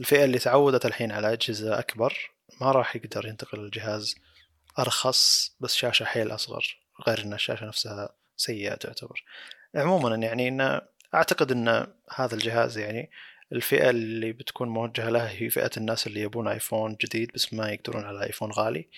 الفئة 0.00 0.24
اللي 0.24 0.38
تعودت 0.38 0.86
الحين 0.86 1.12
على 1.12 1.32
أجهزة 1.32 1.78
أكبر 1.78 2.30
ما 2.60 2.72
راح 2.72 2.96
يقدر 2.96 3.26
ينتقل 3.26 3.58
للجهاز 3.58 4.14
أرخص 4.78 5.52
بس 5.60 5.74
شاشة 5.74 6.04
حيل 6.04 6.34
أصغر 6.34 6.78
غير 7.08 7.22
إن 7.22 7.32
الشاشة 7.32 7.66
نفسها 7.66 8.08
سيئة 8.36 8.74
تعتبر 8.74 9.24
عموما 9.74 10.16
يعني 10.16 10.48
إن 10.48 10.80
أعتقد 11.14 11.52
إن 11.52 11.86
هذا 12.14 12.34
الجهاز 12.34 12.78
يعني 12.78 13.10
الفئة 13.52 13.90
اللي 13.90 14.32
بتكون 14.32 14.68
موجهة 14.68 15.08
لها 15.10 15.30
هي 15.30 15.50
فئة 15.50 15.70
الناس 15.76 16.06
اللي 16.06 16.20
يبون 16.20 16.48
آيفون 16.48 16.96
جديد 17.04 17.32
بس 17.34 17.52
ما 17.52 17.70
يقدرون 17.70 18.04
على 18.04 18.24
آيفون 18.26 18.52
غالي. 18.52 18.88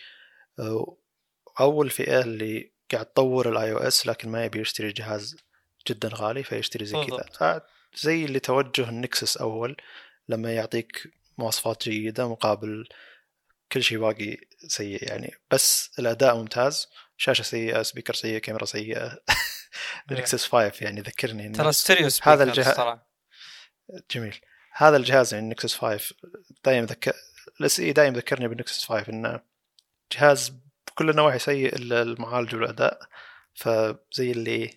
أو 1.60 1.82
الفئة 1.82 2.20
اللي 2.20 2.72
قاعد 2.92 3.06
تطور 3.06 3.48
ال 3.48 3.72
iOS 3.72 4.06
لكن 4.06 4.28
ما 4.28 4.44
يبي 4.44 4.60
يشتري 4.60 4.92
جهاز 4.92 5.36
جدا 5.88 6.10
غالي 6.14 6.42
فيشتري 6.42 6.84
زي 6.84 7.04
كذا. 7.04 7.62
زي 7.96 8.24
اللي 8.24 8.40
توجه 8.40 8.88
النكسس 8.88 9.36
أول 9.36 9.76
لما 10.28 10.54
يعطيك 10.54 11.12
مواصفات 11.38 11.88
جيدة 11.88 12.28
مقابل 12.28 12.88
كل 13.72 13.82
شيء 13.82 13.98
باقي 13.98 14.36
سيء 14.66 15.08
يعني. 15.08 15.34
بس 15.50 15.90
الأداء 15.98 16.36
ممتاز. 16.36 16.88
شاشة 17.16 17.42
سيئة 17.42 17.82
speaker 17.82 18.14
سيء 18.14 18.38
كاميرا 18.38 18.64
سيئة. 18.64 19.18
النكسس 20.10 20.46
5 20.46 20.72
يعني 20.84 21.00
ذكرني 21.00 21.48
ترى 21.48 21.72
ستيريو 21.72 22.08
هذا 22.22 22.44
الجهاز-. 22.44 23.13
جميل. 24.10 24.40
هذا 24.72 24.96
الجهاز 24.96 25.34
يعني 25.34 25.44
النكسس 25.44 25.74
5 25.74 26.14
دائما 26.64 26.86
ذكر 26.86 27.12
ال 27.60 27.80
SE 27.80 27.92
دائما 27.92 28.16
ذكرني 28.16 28.48
بالنكسس 28.48 28.84
5 28.84 29.12
إنه 29.12 29.40
جهاز 30.12 30.52
بكل 30.86 31.10
النواحي 31.10 31.38
سيء 31.38 31.76
الا 31.76 32.02
المعالج 32.02 32.54
والأداء 32.54 32.98
فزي 33.54 34.30
اللي 34.30 34.70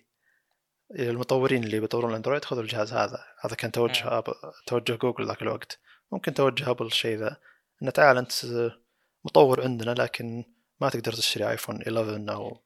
المطورين 0.90 1.64
اللي 1.64 1.80
بيطورون 1.80 2.10
الأندرويد 2.10 2.44
خذوا 2.44 2.62
الجهاز 2.62 2.92
هذا. 2.92 3.24
هذا 3.40 3.54
كان 3.54 3.72
توجه 3.72 4.18
أب... 4.18 4.34
توجه 4.66 4.94
جوجل 4.94 5.26
ذاك 5.26 5.42
الوقت. 5.42 5.78
ممكن 6.12 6.34
توجه 6.34 6.70
ابل 6.70 6.86
الشيء 6.86 7.18
ذا. 7.18 7.36
إنه 7.82 7.90
تعال 7.90 8.18
أنت 8.18 8.32
مطور 9.24 9.62
عندنا 9.62 9.90
لكن 9.90 10.44
ما 10.80 10.88
تقدر 10.88 11.12
تشتري 11.12 11.50
ايفون 11.50 11.82
11 11.82 12.32
أو 12.32 12.60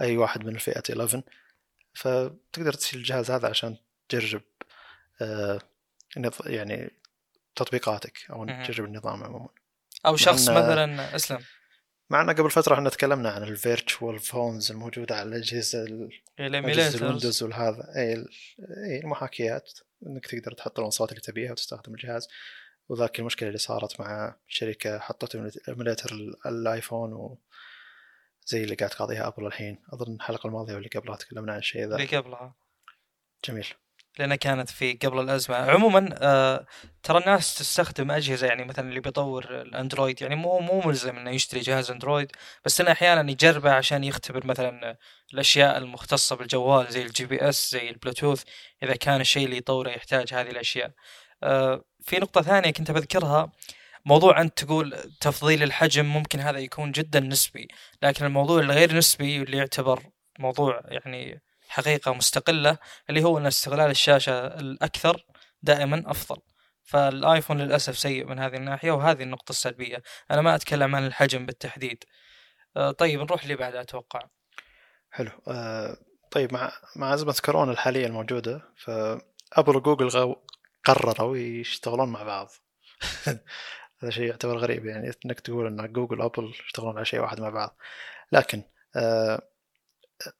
أي 0.00 0.16
واحد 0.16 0.44
من 0.44 0.54
الفئه 0.54 0.82
11 0.90 1.22
فتقدر 1.94 2.72
تشتري 2.72 3.00
الجهاز 3.00 3.30
هذا 3.30 3.48
عشان 3.48 3.76
تجرب 4.08 4.42
آه 5.20 5.60
يعني 6.46 6.90
تطبيقاتك 7.56 8.18
أو. 8.30 8.44
تجرب 8.46 8.84
النظام 8.86 9.24
عموما. 9.24 9.48
أو 10.06 10.16
شخص 10.16 10.48
مثلا 10.48 11.16
أسلم. 11.16 11.38
مع 12.10 12.20
ان 12.22 12.30
قبل 12.30 12.50
فترة 12.50 12.74
إحنا 12.74 12.90
تكلمنا 12.90 13.30
عن 13.30 13.42
ال 13.42 13.51
virtual 13.51 14.18
phones 14.18 14.70
الموجودة 14.70 15.16
على 15.16 15.28
الأجهزة 15.28 15.82
ال- 15.82 16.04
أجهزة 16.04 16.46
ال 16.46 16.51
emulators 16.51 16.96
الويندوز 16.96 17.42
والهذا. 17.42 17.92
اي 17.96 18.12
اي 18.86 19.00
المحاكيات. 19.00 19.72
إنك 20.06 20.26
تقدر 20.26 20.52
تحط 20.52 20.80
الأصوات 20.80 21.10
اللي 21.10 21.20
تبيها 21.20 21.52
وتستخدم 21.52 21.94
الجهاز. 21.94 22.28
وذاك 22.88 23.18
المشكلة 23.20 23.48
اللي 23.48 23.58
صارت 23.58 24.00
مع 24.00 24.36
شركة 24.46 24.98
حطت 24.98 25.58
emulator 25.68 26.12
ال- 26.12 26.46
الآيفون 26.46 27.12
و 27.12 27.38
زي 28.46 28.64
اللي 28.64 28.74
قاعد 28.74 28.90
تقاضيها 28.90 29.26
أبل 29.28 29.46
الحين. 29.46 29.78
أظن 29.92 30.14
الحلقة 30.14 30.46
الماضية 30.46 30.74
واللي 30.74 30.88
قبلها 30.88 31.16
تكلمنا 31.16 31.52
عن 31.52 31.58
الشيء 31.58 31.88
ذا. 31.88 31.96
اللي 31.96 32.16
قبلها. 32.16 32.54
جميل. 33.44 33.66
لأنها 34.18 34.36
كانت 34.36 34.70
في 34.70 34.92
قبل 34.92 35.20
الأزمة. 35.20 35.56
عموما 35.56 36.14
آه 36.22 36.66
ترى 37.02 37.18
الناس 37.18 37.54
تستخدم 37.54 38.10
أجهزة 38.10 38.46
يعني 38.46 38.64
مثلا 38.64 38.88
اللي 38.88 39.00
بيطور 39.00 39.60
الأندرويد 39.62 40.22
يعني 40.22 40.34
مو 40.34 40.58
مو 40.60 40.80
ملزم 40.80 41.16
إنه 41.16 41.30
يشتري 41.30 41.60
جهاز 41.60 41.90
أندرويد 41.90 42.32
بس 42.64 42.80
إنه 42.80 42.92
أحيانا 42.92 43.30
يجربه 43.30 43.72
عشان 43.72 44.04
يختبر 44.04 44.46
مثلا 44.46 44.96
الأشياء 45.34 45.78
المختصة 45.78 46.36
بالجوال 46.36 46.86
زي 46.92 47.02
ال 47.02 47.24
GPS 47.26 47.70
زي 47.72 47.90
البلوتوث 47.90 48.42
إذا 48.82 48.96
كان 48.96 49.20
الشيء 49.20 49.44
اللي 49.44 49.56
يطوره 49.56 49.90
يحتاج 49.90 50.34
هذه 50.34 50.50
الأشياء. 50.50 50.90
آه 51.42 51.84
في 52.04 52.16
نقطة 52.18 52.42
ثانية 52.42 52.70
كنت 52.70 52.90
بذكرها 52.90 53.52
موضوع 54.06 54.40
أنت 54.40 54.62
تقول 54.64 54.94
تفضيل 55.20 55.62
الحجم 55.62 56.06
ممكن 56.06 56.40
هذا 56.40 56.58
يكون 56.58 56.92
جدا 56.92 57.20
نسبي 57.20 57.68
لكن 58.02 58.24
الموضوع 58.24 58.60
الغير 58.60 58.96
نسبي 58.96 59.40
واللي 59.40 59.56
يعتبر 59.56 60.02
موضوع 60.38 60.80
يعني 60.88 61.42
حقيقة 61.72 62.14
مستقلة 62.14 62.78
اللي 63.10 63.24
هو 63.24 63.38
إن 63.38 63.46
استغلال 63.46 63.90
الشاشة 63.90 64.46
الأكثر 64.46 65.24
دائما 65.62 66.02
أفضل. 66.06 66.42
فالآيفون 66.82 67.58
للأسف 67.58 67.98
سيء 67.98 68.24
من 68.24 68.38
هذه 68.38 68.56
الناحية 68.56 68.90
وهذه 68.90 69.22
النقطة 69.22 69.50
السلبية. 69.50 70.02
أنا 70.30 70.40
ما 70.42 70.54
أتكلم 70.54 70.96
عن 70.96 71.06
الحجم 71.06 71.46
بالتحديد. 71.46 72.04
آه، 72.76 72.90
طيب 72.90 73.20
نروح 73.20 73.42
اللي 73.42 73.56
بعدها 73.56 73.80
أتوقع. 73.80 74.20
حلو. 75.10 75.30
آه 75.48 75.96
طيب 76.30 76.52
مع 76.52 76.72
مع 76.96 77.14
أزمة 77.14 77.36
كورونا 77.44 77.72
الحالية 77.72 78.06
الموجودة 78.06 78.62
فأبل 78.76 79.76
وجوجل. 79.76 80.36
قرروا 80.84 81.36
يشتغلون 81.36 82.08
مع 82.08 82.22
بعض. 82.22 82.50
هذا 84.02 84.10
شيء 84.10 84.24
يعتبر 84.24 84.58
غريب 84.58 84.86
يعني 84.86 85.12
إنك 85.26 85.40
تقول 85.40 85.66
إن 85.66 85.92
جوجل 85.92 86.20
وأبل 86.20 86.50
يشتغلون 86.66 86.96
على 86.96 87.04
شيء 87.04 87.20
واحد 87.20 87.40
مع 87.40 87.48
بعض. 87.48 87.76
لكن 88.32 88.62
آه 88.96 89.42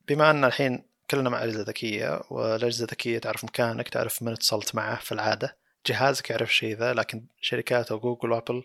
بما 0.08 0.30
أن 0.30 0.44
الحين 0.44 0.91
كلنا 1.12 1.30
مع 1.30 1.44
أجهزة 1.44 1.62
ذكية 1.62 2.22
والأجهزة 2.30 2.84
الذكية 2.84 3.18
تعرف 3.18 3.44
مكانك 3.44 3.88
تعرف 3.88 4.22
من 4.22 4.32
اتصلت 4.32 4.74
معه 4.74 5.00
في 5.00 5.12
العادة. 5.12 5.56
جهازك 5.86 6.30
يعرف 6.30 6.48
الشيء 6.50 6.76
ذا 6.76 6.94
لكن 6.94 7.26
شركات 7.40 7.90
أو 7.92 7.98
جوجل 7.98 8.32
وابل 8.32 8.64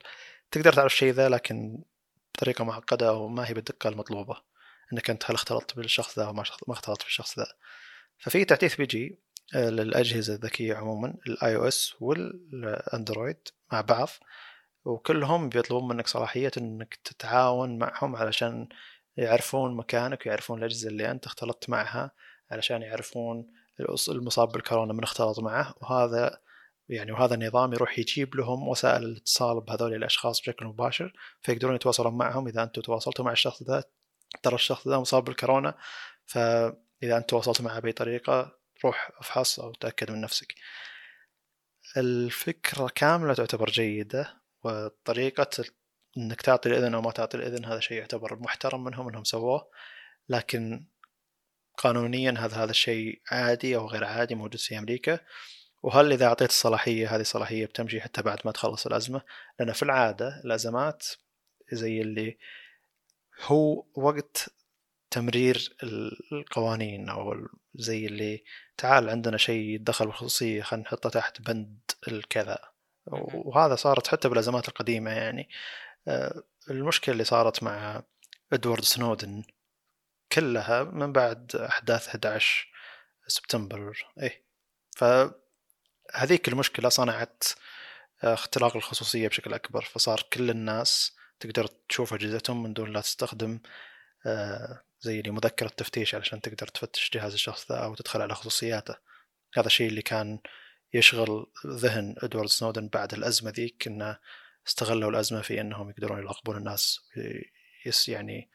تقدر 0.51 0.73
تعرف 0.73 0.93
الشيء 0.93 1.13
ذا 1.13 1.29
لكن 1.29 1.83
بطريقة 2.35 2.63
معقدة 2.63 3.13
وما 3.13 3.49
هي 3.49 3.53
بالدقة 3.53 3.89
المطلوبة. 3.89 4.37
إنك 4.93 5.09
أنت 5.09 5.23
هل 5.31 5.35
اختلطت 5.35 5.75
بالشخص 5.75 6.19
ذا 6.19 6.25
أو 6.25 6.33
ما 6.33 6.43
اختلطت 6.69 7.03
بالشخص 7.03 7.39
ذا. 7.39 7.47
ففي 8.17 8.45
تحديث 8.45 8.75
بيجي 8.75 9.19
آه، 9.55 9.69
للأجهزة 9.69 10.35
الذكية 10.35 10.75
عموما 10.75 11.13
ال 11.27 11.55
iOS 11.55 11.93
والأندرويد 11.99 13.47
مع 13.71 13.81
بعض. 13.81 14.09
وكلهم 14.85 15.49
بيطلبون 15.49 15.87
منك 15.87 16.07
صلاحية 16.07 16.51
إنك 16.57 16.99
تتعاون 17.03 17.77
معهم 17.79 18.15
علشان 18.15 18.69
يعرفون 19.17 19.75
مكانك 19.75 20.25
ويعرفون 20.25 20.59
الأجهزة 20.59 20.89
اللي 20.89 21.11
أنت 21.11 21.25
اختلطت 21.25 21.69
معها. 21.69 22.11
علشان 22.51 22.81
يعرفون 22.81 23.47
المصاب 24.09 24.51
بالكورونا 24.51 24.93
من 24.93 25.03
اختلط 25.03 25.39
معه. 25.39 25.75
وهذا 25.81 26.39
يعني 26.89 27.11
وهذا 27.11 27.33
النظام 27.33 27.73
يروح 27.73 27.99
يجيب 27.99 28.35
لهم 28.35 28.67
وسائل 28.67 29.03
الاتصال 29.03 29.61
بهذول 29.61 29.93
الأشخاص 29.93 30.41
بشكل 30.41 30.65
مباشر 30.65 31.13
فيقدرون 31.41 31.75
يتواصلون 31.75 32.17
معهم. 32.17 32.47
إذا 32.47 32.63
أنتم 32.63 32.81
تواصلتوا 32.81 33.25
مع 33.25 33.31
الشخص 33.31 33.63
ذا 33.63 33.83
ترى 34.43 34.55
الشخص 34.55 34.87
ذا 34.87 34.97
مصاب 34.97 35.23
بالكورونا 35.23 35.77
فإذا 36.25 37.17
أنت 37.17 37.29
تواصلت 37.29 37.61
معه 37.61 37.79
بأي 37.79 37.91
طريقة 37.91 38.57
روح 38.85 39.11
افحص 39.19 39.59
أو 39.59 39.73
تأكد 39.73 40.11
من 40.11 40.21
نفسك. 40.21 40.55
الفكرة 41.97 42.87
كاملة 42.95 43.33
تعتبر 43.33 43.69
جيدة 43.69 44.41
وطريقة 44.63 45.65
إنك 46.17 46.41
تعطي 46.41 46.69
الإذن 46.69 46.93
أو 46.93 47.01
ما 47.01 47.11
تعطي 47.11 47.37
الإذن 47.37 47.65
هذا 47.65 47.79
شيء 47.79 47.97
يعتبر 47.97 48.39
محترم 48.39 48.83
منهم 48.83 49.09
انهم 49.09 49.23
سووه. 49.23 49.69
لكن 50.29 50.85
قانونيا 51.77 52.31
هذا 52.31 52.57
هذا 52.57 52.71
الشيء 52.71 53.21
عادي 53.31 53.75
أو 53.75 53.87
غير 53.87 54.03
عادي 54.03 54.35
موجود 54.35 54.59
في 54.59 54.77
أمريكا. 54.77 55.19
وهل 55.83 56.11
إذا 56.11 56.25
أعطيت 56.25 56.49
الصلاحية 56.49 57.15
هذه 57.15 57.21
الصلاحية 57.21 57.65
بتمشي 57.65 58.01
حتى 58.01 58.21
بعد 58.21 58.39
ما 58.45 58.51
تخلص 58.51 58.85
الأزمة؟ 58.87 59.21
لأن 59.59 59.73
في 59.73 59.83
العادة 59.83 60.41
الأزمات 60.45 61.07
زي 61.71 62.01
اللي 62.01 62.37
هو 63.45 63.85
وقت 63.95 64.49
تمرير 65.11 65.75
القوانين 66.33 67.09
أو 67.09 67.47
زي 67.75 68.05
اللي 68.05 68.43
تعال 68.77 69.09
عندنا 69.09 69.37
شيء 69.37 69.75
يتدخل 69.75 70.05
بالخصوصية 70.05 70.61
خلينا 70.61 70.85
نحطه 70.85 71.09
تحت 71.09 71.41
بند 71.41 71.79
الكذا. 72.07 72.59
وهذا 73.33 73.75
صارت 73.75 74.07
حتى 74.07 74.29
بالأزمات 74.29 74.67
القديمة 74.67 75.11
يعني. 75.11 75.49
آه، 76.07 76.43
المشكلة 76.69 77.13
اللي 77.13 77.23
صارت 77.23 77.63
مع 77.63 78.03
إدوارد 78.53 78.83
سنودن 78.83 79.43
كلها 80.31 80.83
من 80.83 81.13
بعد 81.13 81.55
أحداث 81.55 82.07
11 82.07 82.67
سبتمبر. 83.27 84.05
إيه. 84.21 84.43
فهذيك 84.97 86.47
المشكلة 86.47 86.89
صنعت 86.89 87.43
آه، 88.23 88.33
اختراق 88.33 88.75
الخصوصية 88.75 89.27
بشكل 89.27 89.53
أكبر. 89.53 89.81
فصار 89.81 90.23
كل 90.33 90.49
الناس 90.49 91.15
تقدر 91.39 91.67
تشوف 91.89 92.13
أجهزتهم 92.13 92.63
من 92.63 92.73
دون 92.73 92.93
لا 92.93 93.01
تستخدم 93.01 93.59
آه، 94.25 94.83
زي 94.99 95.19
اللي 95.19 95.31
مذكرة 95.31 95.67
تفتيش 95.67 96.15
علشان 96.15 96.41
تقدر 96.41 96.67
تفتش 96.67 97.11
جهاز 97.13 97.33
الشخص 97.33 97.71
ذا 97.71 97.77
أو 97.77 97.95
تدخل 97.95 98.21
على 98.21 98.35
خصوصياته. 98.35 98.95
هذا 99.55 99.67
الشيء 99.67 99.87
اللي 99.89 100.01
كان 100.01 100.39
يشغل 100.93 101.45
ذهن 101.67 102.15
إدوارد 102.17 102.49
سنودن 102.49 102.87
بعد 102.87 103.13
الأزمة 103.13 103.51
ذيك 103.51 103.87
إنه 103.87 104.17
استغلوا 104.67 105.09
الأزمة 105.09 105.41
في 105.41 105.61
إنهم 105.61 105.89
يقدرون 105.89 106.19
يراقبون 106.19 106.57
الناس 106.57 106.99
يس 107.87 108.09
يعني. 108.09 108.49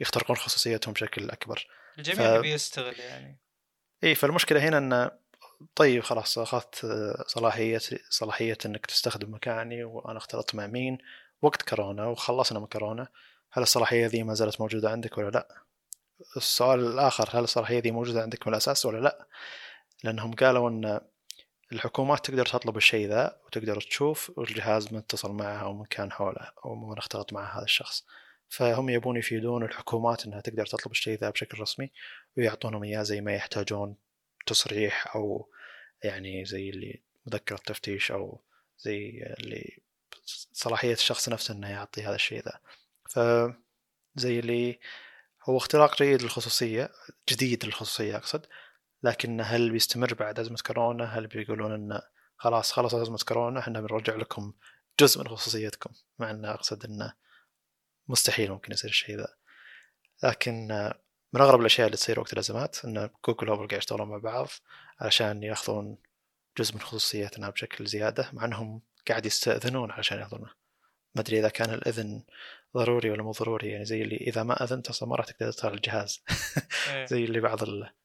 يخترقون 0.00 0.36
خصوصيتهم 0.36 0.94
بشكل 0.94 1.30
أكبر 1.30 1.66
الجميع 1.98 2.34
ف- 2.34 2.38
يبي 2.38 2.52
يستغل 2.52 3.00
يعني 3.00 3.38
إي 4.04 4.14
فالمشكلة 4.14 4.68
هنا 4.68 4.78
إن 4.78 5.10
طيب 5.74 6.02
خلاص 6.02 6.38
أخذت 6.38 6.86
صلاحيه 7.26 7.80
صلاحية 8.10 8.58
إنك 8.66 8.86
تستخدم 8.86 9.34
مكاني 9.34 9.84
وأنا 9.84 10.18
اختلطت 10.18 10.54
مع 10.54 10.66
مين 10.66 10.98
وقت 11.42 11.62
كورونا 11.62 12.06
وخلصنا 12.06 12.60
من 12.60 12.66
كورونا 12.66 13.08
هل 13.52 13.62
الصلاحية 13.62 14.06
ذي 14.06 14.22
ما 14.22 14.34
زالت 14.34 14.60
موجودة 14.60 14.90
عندك 14.90 15.18
ولا 15.18 15.30
لا؟ 15.30 15.48
السؤال 16.36 16.80
الآخر 16.86 17.28
هل 17.38 17.44
الصلاحية 17.44 17.78
ذي 17.78 17.90
موجودة 17.90 18.22
عندك 18.22 18.46
من 18.46 18.52
الأساس 18.52 18.86
ولا 18.86 18.98
لا؟ 18.98 19.26
لأنهم 20.04 20.34
قالوا 20.34 20.70
إن 20.70 21.00
الحكومات 21.72 22.26
تقدر 22.26 22.46
تطلب 22.46 22.76
الشيء 22.76 23.08
ذا 23.08 23.40
وتقدر 23.46 23.80
تشوف 23.80 24.32
الجهاز 24.38 24.92
متصل 24.94 25.32
معه 25.32 25.62
أو 25.62 25.72
من 25.74 25.84
كان 25.84 26.12
حوله 26.12 26.50
أو 26.64 26.74
من 26.74 26.98
اختلط 26.98 27.32
مع 27.32 27.56
هذا 27.56 27.64
الشخص 27.64 28.04
فهم 28.56 28.88
يبون 28.88 29.16
يفيدون 29.16 29.62
الحكومات 29.62 30.26
إنها 30.26 30.40
تقدر 30.40 30.66
تطلب 30.66 30.92
الشيء 30.92 31.18
ذا 31.18 31.30
بشكل 31.30 31.60
رسمي 31.60 31.90
ويعطونهم 32.36 32.84
إياه 32.84 33.02
زي 33.02 33.20
ما 33.20 33.34
يحتاجون 33.34 33.96
تصريح 34.46 35.16
أو 35.16 35.48
يعني 36.04 36.44
زي 36.44 36.70
اللي 36.70 37.02
مذكرة 37.26 37.56
تفتيش 37.56 38.10
أو 38.12 38.40
زي 38.78 39.22
اللي 39.38 39.78
صلاحية 40.52 40.92
الشخص 40.92 41.28
نفسه 41.28 41.54
إنه 41.54 41.70
يعطي 41.70 42.02
هذا 42.02 42.14
الشيء 42.14 42.42
ذا. 42.44 42.60
ف 43.10 43.18
زي 44.16 44.38
اللي 44.38 44.78
هو 45.48 45.56
اختراق 45.56 46.02
جيد 46.02 46.22
للخصوصية 46.22 46.90
جديد 47.28 47.64
للخصوصية 47.64 48.16
أقصد 48.16 48.46
لكن 49.02 49.40
هل 49.40 49.70
بيستمر 49.70 50.14
بعد 50.14 50.40
أزمة 50.40 50.58
كورونا؟ 50.66 51.04
هل 51.04 51.26
بيقولون 51.26 51.72
انه 51.72 52.02
خلاص 52.36 52.72
خلص 52.72 52.94
أزمة 52.94 53.18
كورونا؟ 53.28 53.60
إحنا 53.60 53.80
بنرجع 53.80 54.16
لكم 54.16 54.52
جزء 55.00 55.20
من 55.20 55.28
خصوصيتكم 55.28 55.90
مع 56.18 56.30
انه 56.30 56.50
أقصد 56.50 56.84
إنه 56.84 57.23
مستحيل 58.08 58.50
ممكن 58.50 58.72
يصير 58.72 58.90
الشيء 58.90 59.16
ذا. 59.16 59.34
لكن 60.22 60.70
آه، 60.72 61.00
من 61.32 61.40
أغرب 61.40 61.60
الأشياء 61.60 61.86
اللي 61.86 61.96
تصير 61.96 62.20
وقت 62.20 62.32
الأزمات 62.32 62.84
إن 62.84 63.10
جوجل 63.26 63.48
وأبل 63.50 63.68
قاعد 63.68 63.78
يشتغلون 63.78 64.08
مع 64.08 64.18
بعض 64.18 64.48
علشان 65.00 65.42
يأخذون 65.42 65.98
جزء 66.58 66.74
من 66.74 66.80
خصوصيتنا 66.80 67.50
بشكل 67.50 67.86
زيادة 67.86 68.30
مع 68.32 68.44
إنهم 68.44 68.82
قاعد 69.08 69.26
يستأذنون 69.26 69.90
علشان 69.90 70.18
يأخذونه. 70.18 70.50
ما 71.14 71.20
أدري 71.20 71.38
إذا 71.38 71.48
كان 71.48 71.74
الإذن 71.74 72.22
ضروري 72.76 73.10
ولا 73.10 73.22
مو 73.22 73.30
ضروري 73.30 73.68
يعني 73.68 73.84
زي 73.84 74.02
اللي 74.02 74.16
إذا 74.16 74.42
ما 74.42 74.64
أذنت 74.64 74.88
أصلا 74.88 75.08
ما 75.08 75.16
راح 75.16 75.26
تقدر 75.26 75.52
تختار 75.52 75.74
الجهاز. 75.74 76.24
إيه. 76.90 77.06
زي 77.10 77.24
اللي 77.24 77.40
بعض 77.40 77.58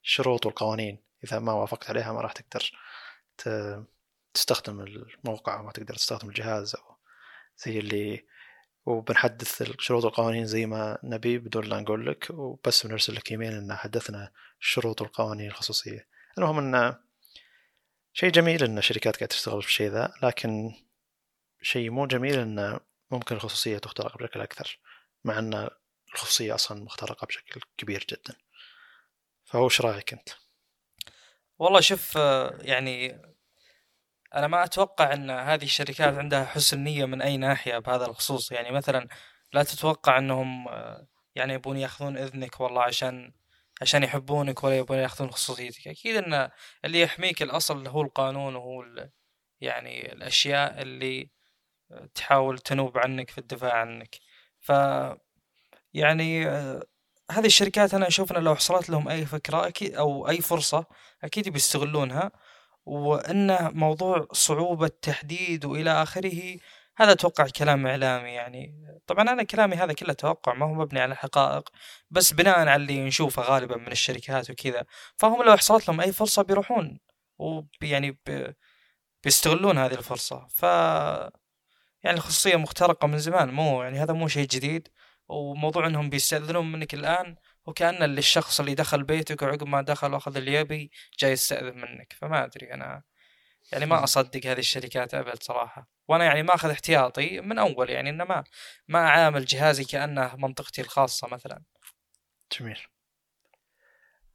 الشروط 0.03 0.45
والقوانين 0.45 1.03
إذا 1.23 1.39
ما 1.39 1.53
وافقت 1.53 1.89
عليها 1.89 2.13
ما 2.13 2.21
راح 2.21 2.31
تقدر 2.31 2.71
تستخدم 4.33 4.79
الموقع 4.79 5.59
وما 5.59 5.71
تقدر 5.71 5.95
تستخدم 5.95 6.29
الجهاز 6.29 6.75
أو 6.75 6.95
زي 7.57 7.79
اللي 7.79 8.25
وبنحدث 8.89 9.61
الشروط 9.61 10.03
والقوانين 10.03 10.45
زي 10.45 10.65
ما 10.65 10.97
نبي 11.03 11.37
بدون 11.37 11.65
لا 11.65 11.79
نقول 11.79 12.07
لك 12.07 12.27
وبس 12.29 12.87
بنرسل 12.87 13.15
لك 13.15 13.31
إيميل 13.31 13.53
إن 13.53 13.75
حدثنا 13.75 14.31
الشروط 14.61 15.01
والقوانين 15.01 15.47
الخصوصية 15.47 16.07
المهم 16.37 16.57
انه 16.57 16.99
شيء 18.13 18.29
جميل 18.31 18.63
إن 18.63 18.77
الشركات 18.77 19.15
قاعدة 19.15 19.27
تشتغل 19.27 19.61
في 19.61 19.67
الشيء 19.67 19.89
ذا 19.89 20.13
لكن 20.23 20.73
شيء 21.61 21.89
مو 21.89 22.05
جميل 22.05 22.39
انه 22.39 22.79
ممكن 23.11 23.35
الخصوصية 23.35 23.77
تخترق 23.77 24.17
بشكل 24.17 24.41
أكثر 24.41 24.79
مع 25.23 25.39
إن 25.39 25.69
الخصوصية 26.13 26.55
أصلا 26.55 26.83
مخترقة 26.83 27.27
بشكل 27.27 27.61
كبير 27.77 28.05
جدا 28.09 28.35
فهو 29.45 29.65
إيش 29.65 29.81
رأيك 29.81 30.13
أنت؟ 30.13 30.29
والله 31.59 31.79
شوف 31.79 32.17
آه، 32.17 32.57
يعني 32.61 33.21
أنا 34.35 34.47
ما 34.47 34.63
أتوقع 34.63 35.13
إن 35.13 35.29
هذه 35.29 35.63
الشركات 35.63 36.17
عندها 36.17 36.45
حسن 36.45 36.83
نية 36.83 37.05
من 37.05 37.21
أي 37.21 37.37
ناحية 37.37 37.77
بهذا 37.77 38.05
الخصوص. 38.05 38.51
يعني 38.51 38.71
مثلا 38.71 39.07
لا 39.53 39.63
تتوقع 39.63 40.17
إنهم 40.17 40.67
آه، 40.67 41.07
يعني 41.35 41.53
يبون 41.53 41.77
يأخذون 41.77 42.17
إذنك 42.17 42.59
والله 42.59 42.83
عشان 42.83 43.31
عشان 43.81 44.03
يحبونك 44.03 44.63
ولا 44.63 44.77
يبون 44.77 44.97
يأخذون 44.97 45.31
خصوصيتك. 45.31 45.87
أكيد 45.87 46.15
إن 46.15 46.49
اللي 46.85 47.01
يحميك 47.01 47.41
الأصل 47.41 47.87
هو 47.87 48.01
القانون 48.01 48.55
وهو 48.55 48.85
يعني 49.61 50.13
الأشياء 50.13 50.81
اللي 50.81 51.29
تحاول 52.15 52.59
تنوب 52.59 52.97
عنك 52.97 53.29
في 53.29 53.37
الدفاع 53.37 53.73
عنك. 53.73 54.15
ف 54.59 54.71
يعني 55.93 56.47
آه، 56.47 56.83
هذه 57.31 57.45
الشركات 57.45 57.93
أنا 57.93 58.07
أشوف 58.07 58.31
إن 58.33 58.43
لو 58.43 58.55
حصلت 58.55 58.89
لهم 58.89 59.09
أي 59.09 59.25
فكرة 59.25 59.67
أكيد 59.67 59.95
أو 59.95 60.29
أي 60.29 60.41
فرصة 60.41 60.85
أكيد 61.23 61.49
بيستغلونها. 61.49 62.31
وانه 62.89 63.69
موضوع 63.69 64.27
صعوبة 64.31 64.87
تحديد 65.01 65.65
وإلى 65.65 65.91
آخره 66.03 66.57
هذا 66.97 67.11
أتوقع 67.11 67.47
كلام 67.47 67.87
إعلامي 67.87 68.29
يعني. 68.29 68.85
طبعا 69.07 69.29
أنا 69.29 69.43
كلامي 69.43 69.75
هذا 69.75 69.93
كله 69.93 70.13
توقع 70.13 70.53
ما 70.53 70.65
هو 70.65 70.73
مبني 70.73 70.99
على 70.99 71.15
حقائق 71.15 71.69
بس 72.11 72.33
بناء 72.33 72.59
على 72.59 72.75
اللي 72.75 73.05
نشوفه 73.07 73.41
غالبا 73.41 73.77
من 73.77 73.91
الشركات 73.91 74.49
وكذا. 74.49 74.85
فهم 75.17 75.43
لو 75.43 75.57
حصلت 75.57 75.87
لهم 75.87 76.01
أي 76.01 76.11
فرصة 76.11 76.41
بيروحون 76.43 76.99
ويعني. 77.37 78.19
بيستغلون 79.23 79.77
هذه 79.77 79.93
الفرصة. 79.93 80.47
ف 80.49 80.63
يعني 82.03 82.17
الخصوصية 82.17 82.55
مخترقة 82.55 83.07
من 83.07 83.17
زمان 83.19 83.49
مو 83.51 83.83
يعني 83.83 83.99
هذا 83.99 84.13
مو 84.13 84.27
شيء 84.27 84.47
جديد. 84.47 84.87
وموضوع 85.27 85.87
إنهم 85.87 86.09
بيستأذنون 86.09 86.71
منك 86.71 86.93
الآن 86.93 87.35
وكأن 87.69 88.03
اللي 88.03 88.19
الشخص 88.19 88.59
اللي 88.59 88.75
دخل 88.75 89.03
بيتك 89.03 89.41
وعقب 89.41 89.67
ما 89.67 89.81
دخل 89.81 90.13
وأخذ 90.13 90.37
اللي 90.37 90.53
يبي 90.53 90.91
جاي 91.19 91.31
يستأذن 91.31 91.77
منك. 91.77 92.13
فما 92.21 92.45
أدري 92.45 92.73
أنا 92.73 93.03
يعني 93.71 93.85
ما 93.85 94.03
أصدق 94.03 94.45
هذه 94.45 94.59
الشركات 94.59 95.13
أبد 95.13 95.43
صراحة. 95.43 95.89
وأنا 96.07 96.25
يعني 96.25 96.43
ماخذ 96.43 96.69
احتياطي 96.69 97.41
من 97.41 97.59
أول 97.59 97.89
يعني 97.89 98.09
إنه 98.09 98.23
ما 98.23 98.43
ما 98.87 98.99
أعامل 98.99 99.45
جهازي 99.45 99.83
كأنه 99.83 100.35
منطقتي 100.35 100.81
الخاصة 100.81 101.27
مثلا. 101.27 101.63
جميل. 102.59 102.79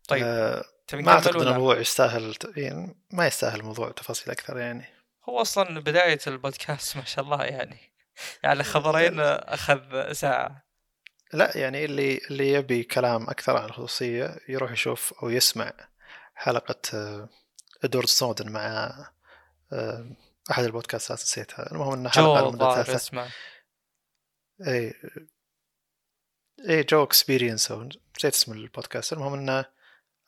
طيب 0.09 0.23
آه 0.25 0.65
تبي 0.87 1.03
ما 1.03 1.19
إن 1.19 1.37
ولا؟ 1.37 1.51
الموضوع 1.51 1.79
يستاهل 1.79 2.35
يعني 2.57 2.97
ما 3.11 3.27
يستاهل 3.27 3.61
الموضوع 3.61 3.91
تفاصيل 3.91 4.31
أكثر 4.31 4.59
يعني. 4.59 4.85
هو 5.29 5.41
أصلا 5.41 5.81
بداية 5.81 6.19
البودكاست 6.27 6.97
ما 6.97 7.05
شاء 7.05 7.25
الله 7.25 7.45
يعني. 7.45 7.79
يعني 8.43 8.63
خبرين 8.63 9.21
أخذ 9.21 10.13
ساعة. 10.13 10.64
لا 11.35 11.59
يعني 11.59 11.85
اللي 11.85 12.19
اللي 12.31 12.53
يبي 12.53 12.83
كلام 12.83 13.23
أكثر 13.23 13.57
عن 13.57 13.65
الخصوصية 13.65 14.39
يروح 14.49 14.73
يشوف 14.73 15.15
أو 15.23 15.31
يسمع 15.31 15.73
حلقة 16.35 16.81
آه، 16.95 17.29
إدوارد 17.85 18.09
سنودن 18.09 18.53
مع 18.53 18.95
آه، 19.73 20.17
أحد 20.51 20.65
ال 20.65 20.71
podcastات 20.71 21.19
نسيتها. 21.19 21.73
المهم 21.73 21.93
انها 21.93 22.11
حلقة 22.11 22.75
ثلاثة. 22.75 22.95
اسمه. 22.95 23.29
اي 24.67 24.95
اي 26.69 26.83
Joe 26.83 27.03
Experience 27.03 27.71
أو 27.71 27.83
نسيت 27.83 28.35
اسم 28.35 28.53
البودكاست. 28.53 29.13
المهم 29.13 29.35
إنه 29.35 29.65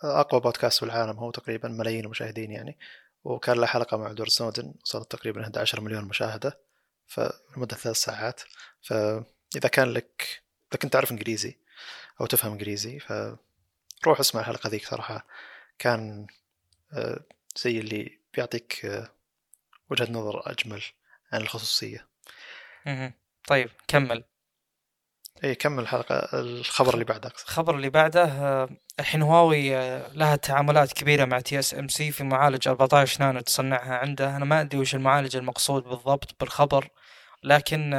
أقوى 0.02 0.40
بودكاست 0.40 0.78
في 0.78 0.84
العالم 0.84 1.18
هو 1.18 1.30
تقريبا 1.30 1.68
ملايين 1.68 2.04
المشاهدين 2.04 2.50
يعني. 2.52 2.78
وكان 3.24 3.56
له 3.56 3.66
حلقة 3.66 3.96
مع 3.96 4.12
دور 4.12 4.28
سنودن 4.28 4.74
وصلت 4.84 5.10
تقريبا 5.10 5.42
11 5.42 5.80
مليون 5.80 6.04
مشاهدة 6.04 6.60
فلمده 7.06 7.76
ثلاث 7.76 7.96
ساعات. 7.96 8.40
فإذا 8.82 9.68
كان 9.72 9.88
لك 9.88 10.45
إذا 10.72 10.78
كنت 10.82 10.93
تعرف 10.93 11.10
إنجليزي 11.10 11.56
أو 12.20 12.26
تفهم 12.26 12.52
إنجليزي 12.52 12.98
فروح 12.98 14.20
أسمع 14.20 14.40
الحلقة 14.40 14.68
ذيك 14.68 14.86
صراحة 14.86 15.26
كان 15.78 16.26
آه، 16.93 17.20
زي 17.56 17.78
اللي 17.78 18.18
بيعطيك 18.34 18.84
آه، 18.84 19.10
وجهة 19.90 20.12
نظر 20.12 20.51
أجمل 20.51 20.82
عن 21.32 21.40
الخصوصية. 21.40 22.06
طيب 23.48 23.70
كمل 23.88 24.24
اي 25.44 25.55
كمل 25.55 25.82
الحلقة 25.82 26.40
الخبر 26.40 26.94
اللي 26.94 27.05
بعده. 27.05 27.32
الخبر 27.44 27.76
اللي 27.76 27.90
بعده 27.90 28.24
آه، 28.24 28.68
الحين 29.01 29.22
هواوي 29.22 29.70
لها 30.14 30.36
تعاملات 30.36 30.93
كبيرة 30.93 31.24
مع 31.24 31.40
TSMC 31.40 32.12
في 32.12 32.24
معالج 32.24 32.68
14 32.68 33.20
نانو 33.20 33.40
تصنعها 33.40 33.94
عنده 33.98 34.36
أنا 34.36 34.44
ما 34.44 34.60
أدري 34.60 34.80
وش 34.80 34.94
المعالج 34.94 35.36
المقصود 35.36 35.84
بالضبط 35.84 36.40
بالخبر 36.40 36.88
لكن 37.43 37.94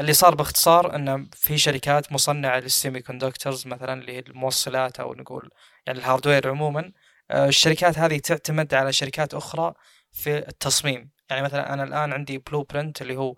اللي 0.00 0.12
صار 0.12 0.34
باختصار 0.34 0.94
إن 0.96 1.30
في 1.32 1.58
شركات 1.58 2.12
مصنعة 2.12 2.58
لل 2.60 3.02
semiconductors 3.02 3.66
مثلا 3.66 4.00
اللي 4.00 4.12
هي 4.12 4.18
الموصلات 4.18 5.00
أو 5.00 5.14
نقول 5.14 5.50
يعني 5.86 5.98
ال 5.98 6.04
hardware 6.04 6.48
عموما 6.48 6.92
آه، 7.30 7.48
الشركات 7.48 7.98
هذه 7.98 8.18
تعتمد 8.18 8.74
على 8.74 8.92
شركات 8.92 9.34
أخرى 9.34 9.74
في 10.12 10.38
التصميم. 10.38 11.10
يعني 11.30 11.42
مثلا 11.42 11.74
أنا 11.74 11.84
الآن 11.84 12.12
عندي 12.12 12.38
blueprint 12.38 13.02
اللي 13.02 13.16
هو 13.16 13.34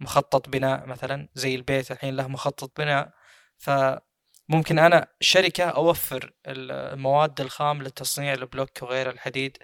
مخطط 0.00 0.48
بناء 0.48 0.86
مثلا 0.86 1.28
زي 1.34 1.54
البيت 1.54 1.90
الحين 1.92 2.16
له 2.16 2.28
مخطط 2.28 2.80
بناء. 2.80 3.10
فممكن 3.58 4.78
أنا 4.78 5.08
شركة 5.20 5.64
أوفر 5.64 6.32
المواد 6.46 7.40
الخام 7.40 7.82
لتصنيع 7.82 8.32
البلوك 8.34 8.82
وغير 8.82 9.10
الحديد. 9.10 9.58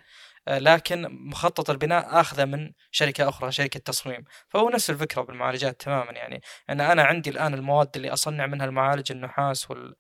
لكن 0.49 1.09
مخطط 1.11 1.71
البناء 1.71 2.21
آخذه 2.21 2.45
من 2.45 2.73
شركة 2.91 3.29
أخرى 3.29 3.53
شركة 3.53 3.81
تصميم. 3.81 4.25
فهو 4.49 4.69
نفس 4.69 4.91
الفكرة 4.91 5.23
بالمعالجات 5.23 5.81
تماما 5.81 6.13
يعني. 6.13 6.41
أن 6.71 6.81
أنا 6.81 7.03
عندي 7.03 7.31
الآن 7.31 7.55
المواد 7.55 7.89
اللي 7.97 8.13
أصنع 8.13 8.47
منها 8.47 8.67
المعالج 8.67 9.13
النحاس 9.13 9.71
وال 9.71 9.95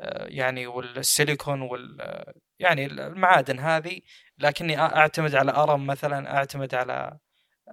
آه، 0.00 0.26
يعني 0.28 0.66
والسيليكون 0.66 1.62
وال 1.62 2.00
آه، 2.00 2.34
يعني 2.58 2.86
المعادن 2.86 3.58
هذه 3.58 4.00
لكني 4.38 4.80
أعتمد 4.80 5.34
على 5.34 5.52
أرم 5.52 5.86
مثلا 5.86 6.36
أعتمد 6.36 6.74
على 6.74 7.18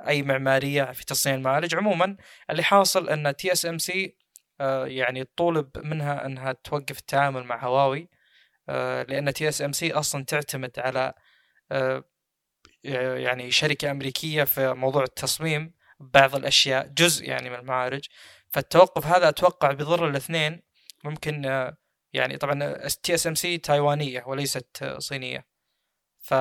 أي 0.08 0.22
معمارية 0.24 0.84
في 0.92 1.06
تصنيع 1.06 1.36
المعالج. 1.36 1.76
عموما 1.76 2.18
اللي 2.50 2.64
حاصل 2.64 3.10
أن 3.10 3.36
TSMC 3.36 4.18
يعني 4.86 5.24
طولب 5.24 5.70
منها 5.78 6.26
أنها 6.26 6.52
توقف 6.52 7.00
التعامل 7.00 7.44
مع 7.44 7.66
هواوي 7.66 8.10
آه، 8.70 9.04
لأن 9.04 9.34
TSMC 9.34 9.92
أصلا 9.94 10.26
تعتمد 10.26 10.72
على 10.80 11.00
آه، 11.00 11.14
يعني 12.84 13.52
شركة 13.52 13.92
أمريكية 13.92 14.44
في 14.44 14.74
موضوع 14.74 15.04
التصميم 15.04 15.74
بعض 16.00 16.36
الأشياء 16.36 16.88
جزء 16.88 17.26
يعني 17.30 17.50
من 17.50 17.56
المعالج 17.56 18.06
فالتوقف 18.50 19.06
هذا 19.06 19.30
أتوقع 19.30 19.72
بيضر 19.72 20.08
الاثنين. 20.10 20.62
ممكن 21.04 21.46
آه، 21.46 21.78
يعني 22.14 22.38
طبعا 22.38 22.88
TSMC 23.04 23.58
تايوانية 23.58 24.24
وليست 24.28 24.84
آه، 24.84 25.00
صينية. 25.00 25.46
ف 26.20 26.34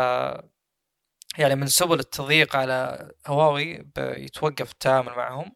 يعني 1.38 1.54
من 1.56 1.66
سبل 1.66 2.00
التضييق 2.00 2.56
على 2.56 3.10
هواوي 3.26 3.78
بيتوقف 3.96 4.72
التعامل 4.72 5.12
معهم. 5.12 5.54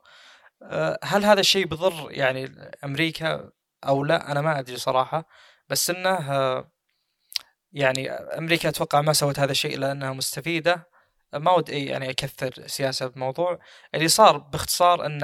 آه، 0.63 0.99
هل 1.05 1.25
هذا 1.25 1.41
الشيء 1.41 1.67
بضر 1.67 2.13
يعني 2.13 2.71
أمريكا 2.85 3.51
أو 3.89 4.05
لا؟ 4.05 4.33
أنا 4.33 4.41
ما 4.41 4.59
أدري 4.59 4.77
صراحة. 4.77 5.29
بس 5.69 5.91
آه، 5.91 6.73
يعني 7.73 8.11
أمريكا 8.11 8.69
أتوقع 8.69 9.01
ما 9.01 9.13
سوت 9.13 9.39
هذا 9.39 9.51
الشيء 9.51 9.79
لانها 9.79 10.13
مستفيدة. 10.13 10.89
ما 11.35 11.53
ودي 11.53 11.87
يعني 11.87 12.11
أكثر 12.11 12.67
سياسة 12.67 13.07
بموضوع. 13.07 13.59
اللي 13.95 14.09
صار 14.09 14.39
باختصار 14.39 15.07
أن 15.07 15.23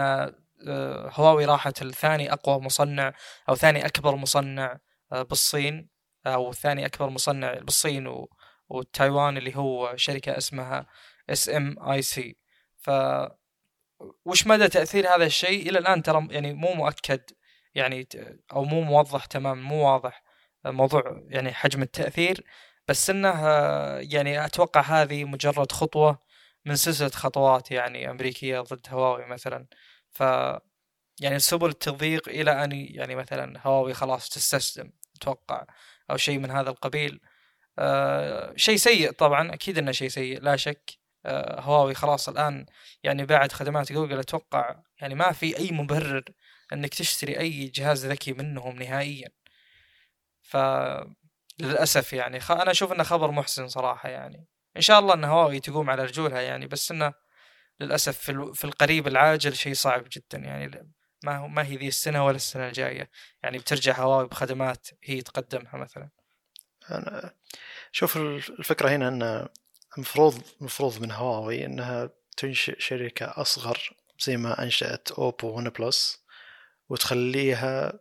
آه، 0.69 1.11
هواوي 1.15 1.45
راحت 1.45 1.83
الثاني 1.83 2.33
أقوى 2.33 2.61
مصنع 2.61 3.13
أو 3.49 3.55
ثاني 3.55 3.87
أكبر 3.87 4.17
مصنع 4.17 4.79
آه، 5.13 5.23
بالصين 5.23 5.89
أو 6.27 6.53
ثاني 6.53 6.87
أكبر 6.87 7.09
مصنع 7.11 7.55
بالصين 7.55 8.27
وتايوان 8.69 9.37
اللي 9.37 9.57
هو 9.57 9.97
شركة 9.97 10.39
اسمها 10.39 10.87
SMIC. 11.31 12.37
ف 12.77 12.91
وش 14.25 14.47
مدى 14.47 14.69
تأثير 14.69 15.15
هذا 15.15 15.25
الشيء؟ 15.25 15.69
إلى 15.71 15.79
الآن 15.79 16.03
ترى 16.03 16.29
يعني 16.31 16.53
مو 16.53 16.75
مؤكد. 16.75 17.21
يعني 17.75 18.09
أو 18.53 18.65
مو 18.65 18.81
موضح 18.81 19.25
تماما 19.25 19.63
مو 19.63 19.93
واضح. 19.93 20.23
موضوع 20.67 21.23
يعني 21.29 21.53
حجم 21.53 21.83
التأثير 21.83 22.45
بس 22.89 23.11
إنه 23.11 23.31
يعني 24.01 24.45
أتوقع 24.45 24.81
هذه 24.81 25.25
مجرد 25.25 25.73
خطوة 25.73 26.19
من 26.65 26.77
سلسلة 26.77 27.09
خطوات 27.11 27.71
يعني 27.71 28.11
أمريكية 28.11 28.61
ضد 28.61 28.87
هواوي 28.91 29.27
مثلا. 29.27 29.67
ف 30.11 30.23
يعني 31.21 31.39
سبل 31.39 31.69
التضييق 31.69 32.29
إلى 32.29 32.65
أن 32.65 32.73
يعني 32.73 33.15
مثلا 33.15 33.61
هواوي 33.67 33.95
خلاص 33.95 34.29
تستسلم 34.29 34.93
أتوقع 35.17 35.67
أو 36.11 36.17
شيء 36.17 36.39
من 36.39 36.51
هذا 36.51 36.71
القبيل. 36.71 37.21
آه 37.79 38.55
شيء 38.57 38.77
سيء 38.77 39.13
طبعا 39.13 39.55
أكيد 39.55 39.79
إنه 39.79 39.93
شيء 39.93 40.09
سيء 40.09 40.41
لا 40.43 40.57
شك. 40.57 40.91
آه 41.27 41.61
هواوي 41.61 41.95
خلاص 41.95 42.29
الآن 42.29 42.67
يعني 43.03 43.27
بعد 43.27 43.53
خدمات 43.53 43.93
جوجل 43.93 44.19
أتوقع 44.19 44.83
يعني 45.01 45.15
ما 45.15 45.33
في 45.33 45.59
أي 45.59 45.71
مبرر 45.73 46.25
إنك 46.73 46.95
تشتري 46.95 47.39
أي 47.41 47.67
جهاز 47.69 48.07
ذكي 48.07 48.33
منهم 48.33 48.77
نهائيا. 48.83 49.29
ف 50.49 50.57
للأسف 51.59 52.13
يعني 52.13 52.41
خ... 52.41 52.51
أنا 52.51 52.71
أشوف 52.71 52.93
إنه 52.93 53.03
خبر 53.03 53.31
محزن 53.31 53.69
صراحة 53.69 54.09
يعني. 54.09 54.47
إن 54.77 54.81
شاء 54.81 54.99
الله 54.99 55.15
إن 55.15 55.25
هواوي 55.25 55.61
تقوم 55.61 55.91
على 55.91 56.05
رجولها 56.05 56.41
يعني 56.41 56.67
بس 56.67 56.91
إنه 56.91 57.13
للأسف 57.81 58.19
في, 58.19 58.33
ال... 58.33 58.55
في 58.55 58.65
القريب 58.65 59.07
العاجل 59.07 59.57
شيء 59.57 59.75
صعب 59.75 60.05
جدا 60.13 60.39
يعني 60.39 60.93
ما 61.25 61.37
هو 61.37 61.49
ما 61.49 61.67
هي 61.67 61.77
ذي 61.77 61.89
السنة 61.89 62.27
ولا 62.27 62.37
السنة 62.37 62.69
الجاية. 62.69 63.11
يعني 63.43 63.59
بترجع 63.59 63.99
هواوي 63.99 64.29
بخدمات 64.29 64.89
هي 65.05 65.21
تقدمها 65.21 65.77
مثلا. 65.77 66.09
أنا 66.91 67.35
شوف 67.93 68.17
الفكرة 68.17 68.89
هنا 68.89 69.09
أن 69.09 69.49
المفروض 69.97 70.43
المفروض 70.61 71.03
من 71.03 71.11
هواوي 71.11 71.65
أنها 71.65 72.11
تنشئ 72.37 72.81
شركة 72.81 73.27
أصغر 73.27 73.97
زي 74.21 74.37
ما 74.37 74.63
أنشأت 74.63 75.11
أوبو 75.11 75.49
ون 75.49 75.69
بلس 75.69 76.25
وتخليها 76.89 78.01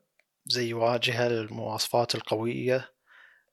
زي 0.49 0.73
واجهة 0.73 1.27
للمواصفات 1.27 2.15
القوية 2.15 2.93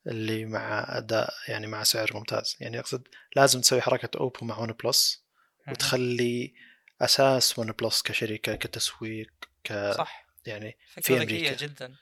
اللي 0.06 0.44
مع 0.44 0.84
أداء 0.98 1.34
يعني 1.48 1.66
مع 1.66 1.82
سعر 1.82 2.10
ممتاز. 2.14 2.56
يعني 2.60 2.78
أقصد 2.78 3.08
لازم 3.36 3.60
تسوي 3.60 3.80
حركة 3.80 4.18
أوبو 4.18 4.46
مع 4.46 4.58
ون 4.58 4.72
بلس 4.84 5.24
وتخلي 5.68 6.54
أساس 7.00 7.58
ون 7.58 7.72
بلس 7.72 8.02
كشركة 8.02 8.54
كتسويق 8.56 9.30
ك 9.64 9.92
صح. 9.96 10.26
يعني 10.46 10.78
في 11.02 11.16
أمريكا. 11.16 11.54
جدا. 11.56 11.94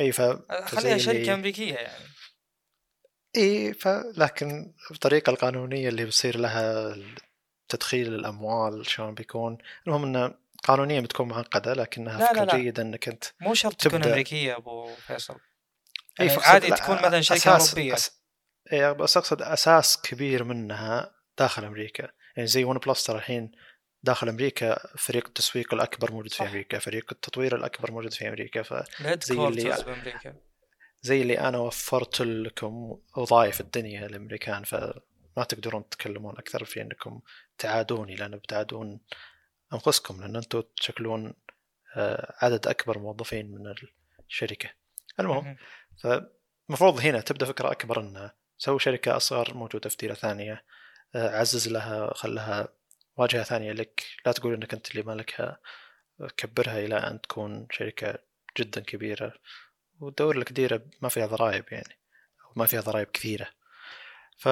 إي 0.00 0.12
ف 0.12 0.20
خليها 0.64 0.98
شركه 0.98 1.16
اللي- 1.18 1.34
أمريكية 1.34 1.74
يعني. 1.74 2.04
إي 3.36 3.72
ف 3.74 3.88
لكن 4.16 4.74
الطريقة 4.90 5.30
القانونية 5.30 5.88
اللي 5.88 6.04
بيصير 6.04 6.38
لها 6.38 6.96
تدخيل 7.68 8.14
الأموال 8.14 8.86
شلون 8.86 9.14
بيكون 9.14 9.58
المهم 9.86 10.04
إنه 10.04 10.34
قانونيا 10.62 11.00
بتكون 11.00 11.28
معقدة 11.28 11.72
لكنها 11.74 12.18
لا، 12.18 12.24
لا، 12.24 12.32
فكرة 12.32 12.44
لا. 12.44 12.56
جيدة 12.62 12.82
إنك 12.82 13.08
أنت 13.08 13.24
مو 13.40 13.54
شرط 13.54 13.74
تكون 13.80 14.02
تبدأ- 14.02 14.06
أمريكية 14.06 14.48
يا 14.48 14.56
أبو 14.56 14.94
فيصل. 14.94 15.36
إي 16.20 16.26
يعني 16.26 16.42
عادي 16.42 16.68
لا، 16.68 16.76
تكون 16.76 16.96
مثلا 16.96 17.20
شركة 17.20 17.38
أساس 17.38 17.68
أوروبية. 17.74 17.94
أس... 17.94 18.22
إي 18.72 18.94
بس 18.94 19.16
أقصد 19.16 19.42
أساس 19.42 20.00
كبير 20.02 20.44
منها 20.44 21.14
داخل 21.38 21.64
أمريكا. 21.64 22.08
يعني 22.36 22.46
زي 22.48 22.64
ون 22.64 22.78
بلس 22.78 23.04
ترى 23.04 23.16
الحين 23.18 23.52
داخل 24.02 24.28
أمريكا 24.28 24.96
فريق 24.98 25.26
التسويق 25.26 25.74
الأكبر 25.74 26.12
موجود 26.12 26.32
في. 26.32 26.42
أمريكا 26.42 26.78
فريق 26.78 27.06
التطوير 27.12 27.56
الأكبر 27.56 27.90
موجود 27.92 28.12
في 28.14 28.28
أمريكا. 28.28 28.62
ف 28.62 28.74
زي 29.24 29.34
اللي- 29.34 29.82
بأمريكا. 29.86 30.34
زي 31.02 31.22
اللي 31.22 31.38
أنا 31.40 31.58
وفرت 31.58 32.20
لكم 32.22 32.98
وظائف 33.16 33.60
الدنيا 33.60 34.06
الامريكان 34.06 34.64
فما 34.64 35.44
تقدرون 35.48 35.88
تتكلمون 35.88 36.34
أكثر 36.38 36.64
في 36.64 36.80
أنكم 36.82 37.20
تعادوني 37.58 38.14
لأن 38.16 38.36
بتعادون 38.36 39.00
أنفسكم 39.72 40.20
لأن 40.20 40.36
أنتم 40.36 40.62
تشكلون 40.76 41.34
آه، 41.96 42.34
عدد 42.42 42.66
أكبر 42.66 42.98
موظفين 42.98 43.50
من 43.50 43.74
الشركة. 44.28 44.70
المهم 45.20 45.44
مهم. 45.44 45.56
فالمفروض 46.02 47.00
هنا 47.00 47.20
تبدأ 47.20 47.46
فكرة 47.46 47.70
أكبر 47.72 48.00
إنه 48.00 48.30
سوي 48.58 48.78
شركة 48.78 49.16
أصغر 49.16 49.54
موجودة 49.54 49.90
في 49.90 49.96
ديره 49.96 50.14
ثانية 50.14 50.64
آه، 51.14 51.38
عزز 51.38 51.68
لها 51.68 52.14
خلها 52.14 52.68
واجهة 53.16 53.42
ثانية 53.42 53.72
لك. 53.72 54.06
لا 54.26 54.32
تقول 54.32 54.54
إنك 54.54 54.74
أنت 54.74 54.90
اللي 54.90 55.02
مالكها 55.02 55.60
كبرها 56.36 56.78
إلى 56.78 56.96
أن 56.96 57.20
تكون 57.20 57.66
شركة 57.70 58.18
جدا 58.58 58.80
كبيرة. 58.80 59.34
ودور 60.00 60.36
لك 60.36 60.52
ديرة 60.52 60.82
ما 61.02 61.08
فيها 61.08 61.26
ضرائب 61.26 61.64
يعني 61.72 61.98
أو 62.44 62.52
ما 62.56 62.66
فيها 62.66 62.80
ضرائب 62.80 63.06
كثيرة. 63.06 63.48
ف 64.38 64.48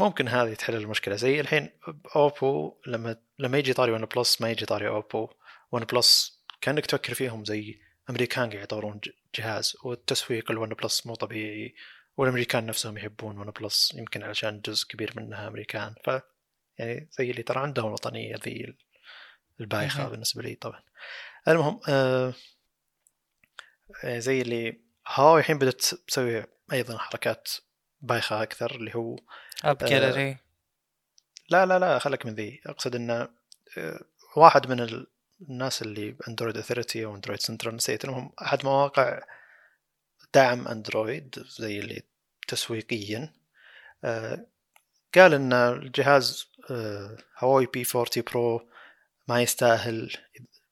ممكن 0.00 0.28
هذه 0.28 0.54
تحل 0.54 0.74
المشكلة. 0.74 1.16
زي 1.16 1.40
الحين 1.40 1.70
اوبو 2.16 2.76
لما 2.86 3.16
لما 3.38 3.58
يجي 3.58 3.72
طاري 3.72 3.92
ون 3.92 4.04
بلس 4.04 4.40
ما 4.40 4.50
يجي 4.50 4.66
طاري 4.66 4.88
اوبو 4.88 5.28
ون 5.72 5.84
بلس 5.84 6.42
كأنك 6.60 6.86
تفكر 6.86 7.14
فيهم 7.14 7.44
زي 7.44 7.80
أمريكان 8.10 8.50
قاعد 8.50 8.62
يطورون 8.62 9.00
جهاز 9.34 9.76
والتسويق 9.84 10.50
الون 10.50 10.68
بلس 10.68 11.06
مو 11.06 11.14
طبيعي 11.14 11.74
والأمريكان 12.16 12.66
نفسهم 12.66 12.98
يحبون 12.98 13.38
ون 13.38 13.50
بلس 13.50 13.94
يمكن 13.94 14.22
علشان 14.22 14.60
جزء 14.60 14.86
كبير 14.86 15.12
منها 15.16 15.48
أمريكان. 15.48 15.94
ف 16.04 16.10
يعني 16.78 17.08
زي 17.18 17.30
اللي 17.30 17.42
ترى 17.42 17.60
عندهم 17.60 17.86
الوطنية 17.86 18.36
ذي 18.44 18.74
البايخة. 19.60 20.08
بالنسبة 20.08 20.42
لي 20.42 20.54
طبعا. 20.54 20.82
المهم 21.48 21.80
آه 21.88 22.34
آه، 24.04 24.18
زي 24.18 24.42
اللي 24.42 24.80
هواوي 25.08 25.40
الحين 25.40 25.58
بدأت 25.58 25.84
تسوي 25.84 26.44
أيضا 26.72 26.98
حركات 26.98 27.48
بايخة 28.02 28.42
أكثر 28.42 28.74
اللي 28.74 28.94
هو 28.94 29.16
App 29.64 29.82
آه، 29.82 29.86
جاليري 29.88 30.36
لا 31.50 31.66
لا 31.66 31.78
لا 31.78 31.98
خلك 31.98 32.26
من 32.26 32.34
ذي. 32.34 32.60
أقصد 32.66 32.94
إنه 32.94 33.28
آه، 33.78 34.00
واحد 34.36 34.70
من 34.70 34.80
ال- 34.80 35.06
الناس 35.50 35.82
اللي 35.82 36.16
Android 36.28 36.56
Authority 36.56 37.04
أو 37.04 37.14
Android 37.14 37.40
Central 37.40 37.76
نسيت 37.76 38.04
المهم 38.04 38.32
أحد 38.42 38.64
مواقع 38.64 39.20
دعم 40.34 40.68
اندرويد 40.68 41.44
زي 41.48 41.78
اللي 41.78 42.02
تسويقيا. 42.48 43.32
آه، 44.04 44.46
قال 45.14 45.34
إن 45.34 45.52
الجهاز 45.52 46.46
آه، 46.70 47.16
هواوي 47.38 47.66
P40 47.66 47.84
Pro 47.94 48.68
ما 49.28 49.42
يستاهل 49.42 50.12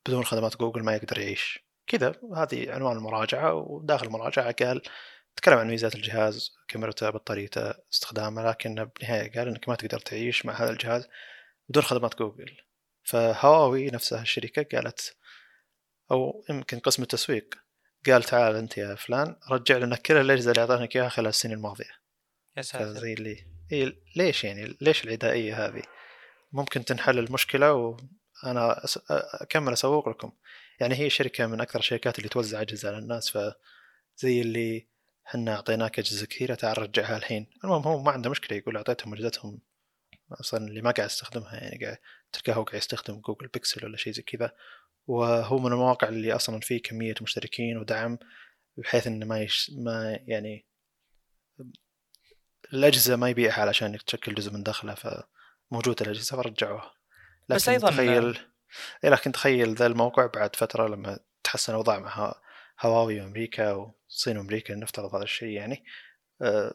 بدون 0.07 0.25
خدمات 0.25 0.57
جوجل 0.57 0.83
ما 0.83 0.95
يقدر 0.95 1.19
يعيش. 1.19 1.59
كذا 1.87 2.15
هذه 2.37 2.73
عنوان 2.73 2.97
المراجعة 2.97 3.55
وداخل 3.55 4.07
المراجعة 4.07 4.53
قال 4.53 4.83
تكلم 5.41 5.59
عن 5.59 5.69
ميزات 5.69 5.95
الجهاز 5.95 6.53
كاميرته 6.69 7.11
بطاريته 7.11 7.75
استخدامه 7.93 8.49
لكن 8.51 8.85
بالنهاية 8.85 9.33
قال 9.33 9.49
إنك 9.49 9.69
ما 9.69 9.75
تقدر 9.75 9.99
تعيش 9.99 10.47
مع 10.47 10.53
هذا 10.53 10.71
الجهاز 10.71 11.09
بدون 11.69 11.83
خدمات 11.83 12.19
جوجل. 12.19 12.57
فهواوي 13.03 13.91
نفسها 13.91 14.23
الشركة 14.23 14.77
قالت 14.79 15.17
أو 16.11 16.45
يمكن 16.51 16.79
قسم 16.79 17.03
التسويق 17.03 17.55
قال 18.07 18.23
تعال 18.23 18.57
أنت 18.57 18.79
يا 18.79 18.95
فلان 18.95 19.37
رجع 19.51 19.77
لنا 19.77 19.97
كل 19.97 20.17
الأجهزة 20.17 20.51
اللي 20.51 20.61
اعطيناك 20.61 20.97
إياها 20.97 21.09
خلال 21.09 21.29
السنين 21.29 21.57
الماضية. 21.57 21.91
يا 22.57 22.63
ساتر. 22.63 22.85
فزي 22.85 23.13
اللي 23.13 23.47
إيه 23.73 24.03
ليش 24.17 24.45
يعني 24.45 24.77
ليش 24.81 25.05
العدائية 25.05 25.67
هذه؟ 25.67 25.83
ممكن 26.53 26.85
تنحل 26.85 27.19
المشكلة 27.19 27.73
وأنا. 27.73 28.83
أكمل 29.11 29.73
أسوق 29.73 30.09
لكم. 30.09 30.33
يعني 30.81 30.95
هي 30.95 31.11
شركة 31.11 31.47
من 31.47 31.61
أكثر 31.61 31.79
الشركات 31.79 32.19
اللي 32.19 32.29
توزع 32.29 32.61
أجهزة 32.61 32.89
على 32.89 32.99
الناس 32.99 33.31
فزي 33.31 34.41
اللي 34.41 34.90
إحنا 35.31 35.55
أعطيناك 35.55 35.99
أجهزة 35.99 36.27
كثيرة 36.27 36.55
تعال 36.55 36.79
رجعها 36.79 37.17
الحين. 37.17 37.47
المهم 37.65 37.83
هو 37.83 38.03
ما 38.03 38.11
عنده 38.11 38.31
مشكلة 38.31 38.59
يقول 38.59 38.77
أعطيتهم 38.77 39.15
أجهزتهم 39.15 39.61
أصلا 40.33 40.69
اللي 40.69 40.83
ما 40.83 40.91
قاعد 40.91 41.09
يستخدمها 41.09 41.55
يعني 41.55 41.85
قاعد 41.85 41.99
تلقاه 42.33 42.55
هو 42.55 42.63
قاعد 42.63 42.79
يستخدم 42.79 43.21
جوجل 43.21 43.47
بيكسل 43.47 43.85
ولا 43.85 43.97
شيء 43.97 44.13
زي 44.13 44.23
كذا. 44.23 44.53
وهو 45.07 45.59
من 45.59 45.73
المواقع 45.73 46.09
اللي 46.09 46.33
أصلا 46.33 46.61
فيه 46.61 46.83
كمية 46.83 47.15
مشتركين 47.23 47.79
ودعم 47.79 48.19
بحيث 48.77 49.07
إنه 49.07 49.27
ما 49.27 49.41
يش... 49.41 49.71
ما 49.75 50.19
يعني 50.27 50.67
الأجهزة 52.73 53.17
ما 53.17 53.29
يبيعها 53.29 53.61
علشان 53.61 53.99
تشكل 54.07 54.35
جزء 54.35 54.53
من 54.53 54.63
دخله 54.63 54.95
فموجوده 54.95 56.05
الأجهزة 56.05 56.37
فرجعوها. 56.37 56.95
لكن 57.49 57.55
بس 57.57 57.71
أيضاً- 57.71 57.89
تخيل 57.91 58.39
إيه 59.05 59.11
لكن 59.11 59.33
تخيل 59.33 59.75
ذا 59.75 59.87
الموقع 59.87 60.27
بعد 60.27 60.57
فترة 60.57 60.89
لما 60.89 61.19
تحسن 61.45 61.73
الاوضاع 61.73 61.99
مع 61.99 62.35
هواوي 62.81 63.21
وأمريكا 63.21 63.73
والصين 63.73 64.39
وأمريكا 64.39 64.75
نفترض 64.75 65.15
هذا 65.15 65.25
الشيء 65.25 65.49
يعني. 65.49 65.85
أه 66.43 66.75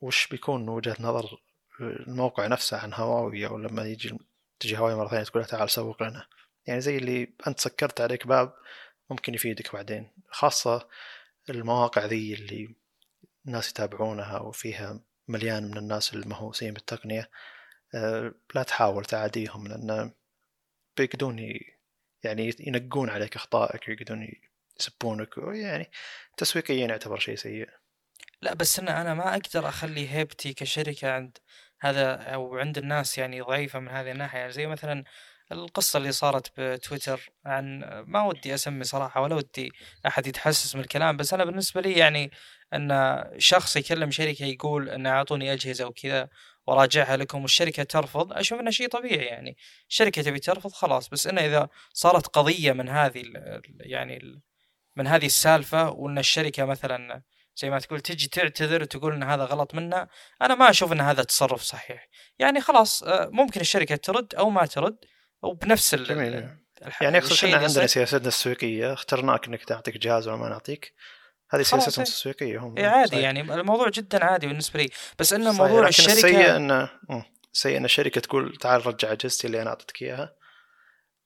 وش 0.00 0.26
بيكون 0.28 0.68
وجهة 0.68 0.96
نظر 1.00 1.38
الموقع 1.80 2.46
نفسه 2.46 2.78
عن 2.78 2.94
هواوي 2.94 3.46
أو 3.46 3.58
لما 3.58 3.84
يجي 3.84 4.18
تجي 4.60 4.78
هواوي 4.78 4.94
مرة 4.94 5.08
ثانية 5.08 5.24
تقول 5.24 5.44
تعال 5.44 5.70
سوق 5.70 6.02
لنا؟ 6.02 6.26
يعني 6.66 6.80
زي 6.80 6.96
اللي 6.96 7.32
أنت 7.46 7.60
سكرت 7.60 8.00
عليك 8.00 8.26
باب 8.26 8.54
ممكن 9.10 9.34
يفيدك 9.34 9.72
بعدين. 9.72 10.10
خاصة 10.30 10.88
المواقع 11.50 12.04
ذي 12.04 12.34
اللي 12.34 12.74
الناس 13.46 13.70
يتابعونها 13.70 14.38
وفيها 14.38 15.00
مليان 15.28 15.64
من 15.70 15.76
الناس 15.78 16.14
المهووسين 16.14 16.74
بالتقنية 16.74 17.30
أه 17.94 18.34
لا 18.54 18.62
تحاول 18.62 19.04
تعاديهم 19.04 19.68
لأن 19.68 20.12
بيقدرون 20.96 21.38
ي- 21.38 21.60
يعني 22.24 22.54
ينقون 22.60 23.10
عليك 23.10 23.36
أخطائك 23.36 23.88
ويقدرون 23.88 24.28
يسبونك 24.80 25.28
يعني 25.38 25.90
تسويقيا 26.36 26.86
يعتبر 26.86 27.18
شيء 27.18 27.36
سيء. 27.36 27.68
لا 28.42 28.54
بس 28.54 28.78
أنا 28.78 29.00
أنا 29.00 29.14
ما 29.14 29.34
أقدر 29.34 29.68
أخلي 29.68 30.08
هيبتي 30.08 30.52
كشركة 30.52 31.12
عند 31.12 31.38
هذا 31.80 32.14
أو 32.14 32.58
عند 32.58 32.78
الناس 32.78 33.18
يعني 33.18 33.40
ضعيفة 33.40 33.78
من 33.78 33.88
هذه 33.88 34.10
الناحية. 34.10 34.38
يعني 34.38 34.52
زي 34.52 34.66
مثلا 34.66 35.04
القصة 35.52 35.96
اللي 35.96 36.12
صارت 36.12 36.60
بتويتر 36.60 37.30
عن 37.44 37.80
ما 38.06 38.22
ودي 38.22 38.54
أسمي 38.54 38.84
صراحة 38.84 39.20
ولا 39.20 39.34
ودي 39.34 39.72
أحد 40.06 40.26
يتحسس 40.26 40.74
من 40.74 40.80
الكلام 40.80 41.16
بس 41.16 41.34
أنا 41.34 41.44
بالنسبة 41.44 41.80
لي 41.80 41.92
يعني 41.92 42.30
إن 42.74 43.24
شخص 43.38 43.76
يكلم 43.76 44.10
شركة 44.10 44.44
يقول 44.44 44.90
إن 44.90 45.06
أعطوني 45.06 45.52
أجهزة 45.52 45.86
وكذا 45.86 46.28
وراجعها 46.66 47.16
لكم 47.16 47.42
والشركة 47.42 47.82
ترفض 47.82 48.32
أشوف 48.32 48.60
إنه 48.60 48.70
شيء 48.70 48.88
طبيعي 48.88 49.24
يعني. 49.24 49.56
الشركة 49.88 50.22
تبي 50.22 50.38
ترفض 50.38 50.72
خلاص 50.72 51.08
بس 51.08 51.26
إنه 51.26 51.40
إذا 51.40 51.68
صارت 51.92 52.26
قضية 52.26 52.72
من 52.72 52.88
هذه 52.88 53.22
يعني 53.80 54.42
من 54.96 55.06
هذه 55.06 55.26
السالفة 55.26 55.90
وإن 55.90 56.18
الشركة 56.18 56.64
مثلا 56.64 57.22
زي 57.56 57.70
ما 57.70 57.78
تقول 57.78 58.00
تجي 58.00 58.28
تعتذر 58.28 58.82
وتقول 58.82 59.12
إن 59.12 59.22
هذا 59.22 59.44
غلط 59.44 59.74
منا 59.74 60.08
أنا 60.42 60.54
ما 60.54 60.70
أشوف 60.70 60.92
إن 60.92 61.00
هذا 61.00 61.22
تصرف 61.22 61.62
صحيح. 61.62 62.08
يعني 62.38 62.60
خلاص 62.60 63.02
آه، 63.02 63.28
ممكن 63.32 63.60
الشركة 63.60 63.96
ترد 63.96 64.34
أو 64.34 64.50
ما 64.50 64.66
ترد 64.66 64.96
وبنفس 65.42 65.94
ال 65.94 66.10
يعني 67.00 67.18
إحنا 67.18 67.56
عندنا 67.56 67.86
سياستنا 67.86 68.20
التسويقيه 68.20 68.92
اخترناك 68.92 69.46
إنك 69.46 69.64
تعطيك 69.64 69.98
جهاز 69.98 70.28
ولا 70.28 70.36
ما 70.36 70.48
نعطيك. 70.48 70.94
هذه 71.50 71.62
سياستهم 71.62 72.04
إيه. 72.04 72.08
التسويقيه 72.08 72.58
هم. 72.58 72.78
إيه 72.78 72.86
عادي 72.86 73.08
صحيح. 73.08 73.22
يعني 73.22 73.40
الموضوع 73.40 73.88
جدا 73.88 74.24
عادي 74.24 74.46
بالنسبة 74.46 74.82
لي. 74.82 74.88
بس 75.18 75.32
انه 75.32 75.52
موضوع 75.52 75.88
الشركة 75.88 76.12
السيء 76.12 76.56
انه 76.56 76.90
سيء 77.52 77.76
إن 77.76 77.84
الشركة 77.84 78.20
تقول 78.20 78.56
تعال 78.56 78.86
رجع 78.86 79.12
أجهزتي 79.12 79.46
اللي 79.46 79.62
أنا 79.62 79.70
أعطيتك 79.70 80.02
إياها 80.02 80.34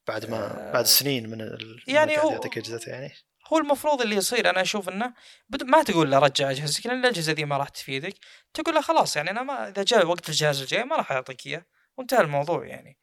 بعد 0.07 0.29
ما 0.29 0.69
آه. 0.69 0.71
بعد 0.71 0.85
سنين 0.85 1.29
من 1.29 1.57
يعني 1.87 2.17
هو 2.17 2.31
يعطيك 2.31 2.57
اجهزته 2.57 2.89
يعني. 2.89 3.13
هو 3.53 3.57
المفروض 3.57 4.01
اللي 4.01 4.15
يصير 4.15 4.49
أنا 4.49 4.61
أشوف 4.61 4.89
إنه 4.89 5.13
ما 5.63 5.83
تقول 5.83 6.11
له 6.11 6.19
رجع 6.19 6.51
أجهزتك 6.51 6.85
لأن 6.85 6.99
الأجهزة 6.99 7.33
دي 7.33 7.45
ما 7.45 7.57
راح 7.57 7.69
تفيدك. 7.69 8.13
تقول 8.53 8.75
له 8.75 8.81
خلاص 8.81 9.15
يعني 9.15 9.31
أنا 9.31 9.43
ما 9.43 9.69
إذا 9.69 9.83
جاء 9.83 10.05
وقت 10.07 10.29
الجهاز 10.29 10.61
الجاي 10.61 10.83
ما 10.83 10.95
راح 10.95 11.11
أعطيك 11.11 11.47
إياه. 11.47 11.65
وانتهى 11.97 12.21
الموضوع 12.21 12.65
يعني. 12.65 12.97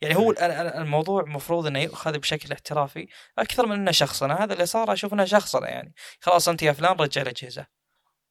يعني 0.00 0.16
هو 0.16 0.32
الموضوع 0.80 1.22
المفروض 1.22 1.66
إنه 1.66 1.78
يؤخذ 1.78 2.18
بشكل 2.18 2.52
احترافي 2.52 3.08
أكثر 3.38 3.66
من 3.66 3.72
إنه 3.72 3.90
شخصنه 3.90 4.34
هذا 4.34 4.52
اللي 4.52 4.66
صار 4.66 4.92
أشوف 4.92 5.14
إنه 5.14 5.24
شخصنه 5.24 5.66
يعني. 5.66 5.94
خلاص 6.20 6.48
انت 6.48 6.62
يا 6.62 6.72
فلان 6.72 6.92
رجع 6.96 7.22
الأجهزة. 7.22 7.66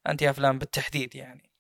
انت 0.10 0.22
يا 0.22 0.32
فلان 0.32 0.60
بالتحديد 0.60 1.16
يعني. 1.16 1.52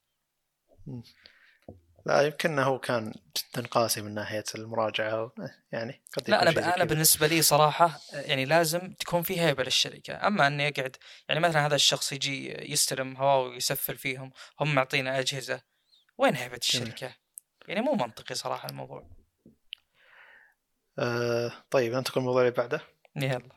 لا 2.06 2.22
يمكن 2.22 2.60
هو 2.60 2.80
كان 2.80 3.14
جدا 3.38 3.68
قاسي 3.68 4.02
من 4.02 4.14
ناحية 4.14 4.44
المراجعة. 4.56 5.32
يعني 5.72 6.02
قد 6.18 6.30
لا 6.30 6.42
أنا 6.42 6.76
أنا 6.76 6.84
بالنسبة 6.84 7.28
لي 7.28 7.42
صراحة 7.42 8.00
يعني 8.14 8.46
لازم 8.46 8.94
تكون 8.94 9.24
في 9.24 9.42
هيبة 9.42 9.64
للشركة. 9.64 10.28
أما 10.28 10.48
أني 10.48 10.64
يقعد 10.64 10.96
يعني 11.30 11.42
مثلا 11.42 11.66
هذا 11.66 11.76
الشخص 11.76 12.12
يجي 12.12 12.72
يستلم 12.72 13.18
هواء 13.18 13.50
ويسفل 13.50 13.98
فيهم 13.98 14.32
هم 14.60 14.76
معطينا 14.76 15.20
أجهزة 15.20 15.62
وين 16.18 16.36
هيبة 16.36 16.58
الشركة؟ 16.58 17.16
يعني 17.68 17.82
مو 17.82 17.94
منطقي 17.94 18.36
صراحة 18.36 18.70
الموضوع. 18.70 19.08
آه 21.00 21.52
طيب 21.70 21.94
ننتقل 21.94 22.22
للموضوع 22.22 22.42
اللي 22.42 22.52
بعده؟ 22.52 22.82
يلا. 23.16 23.50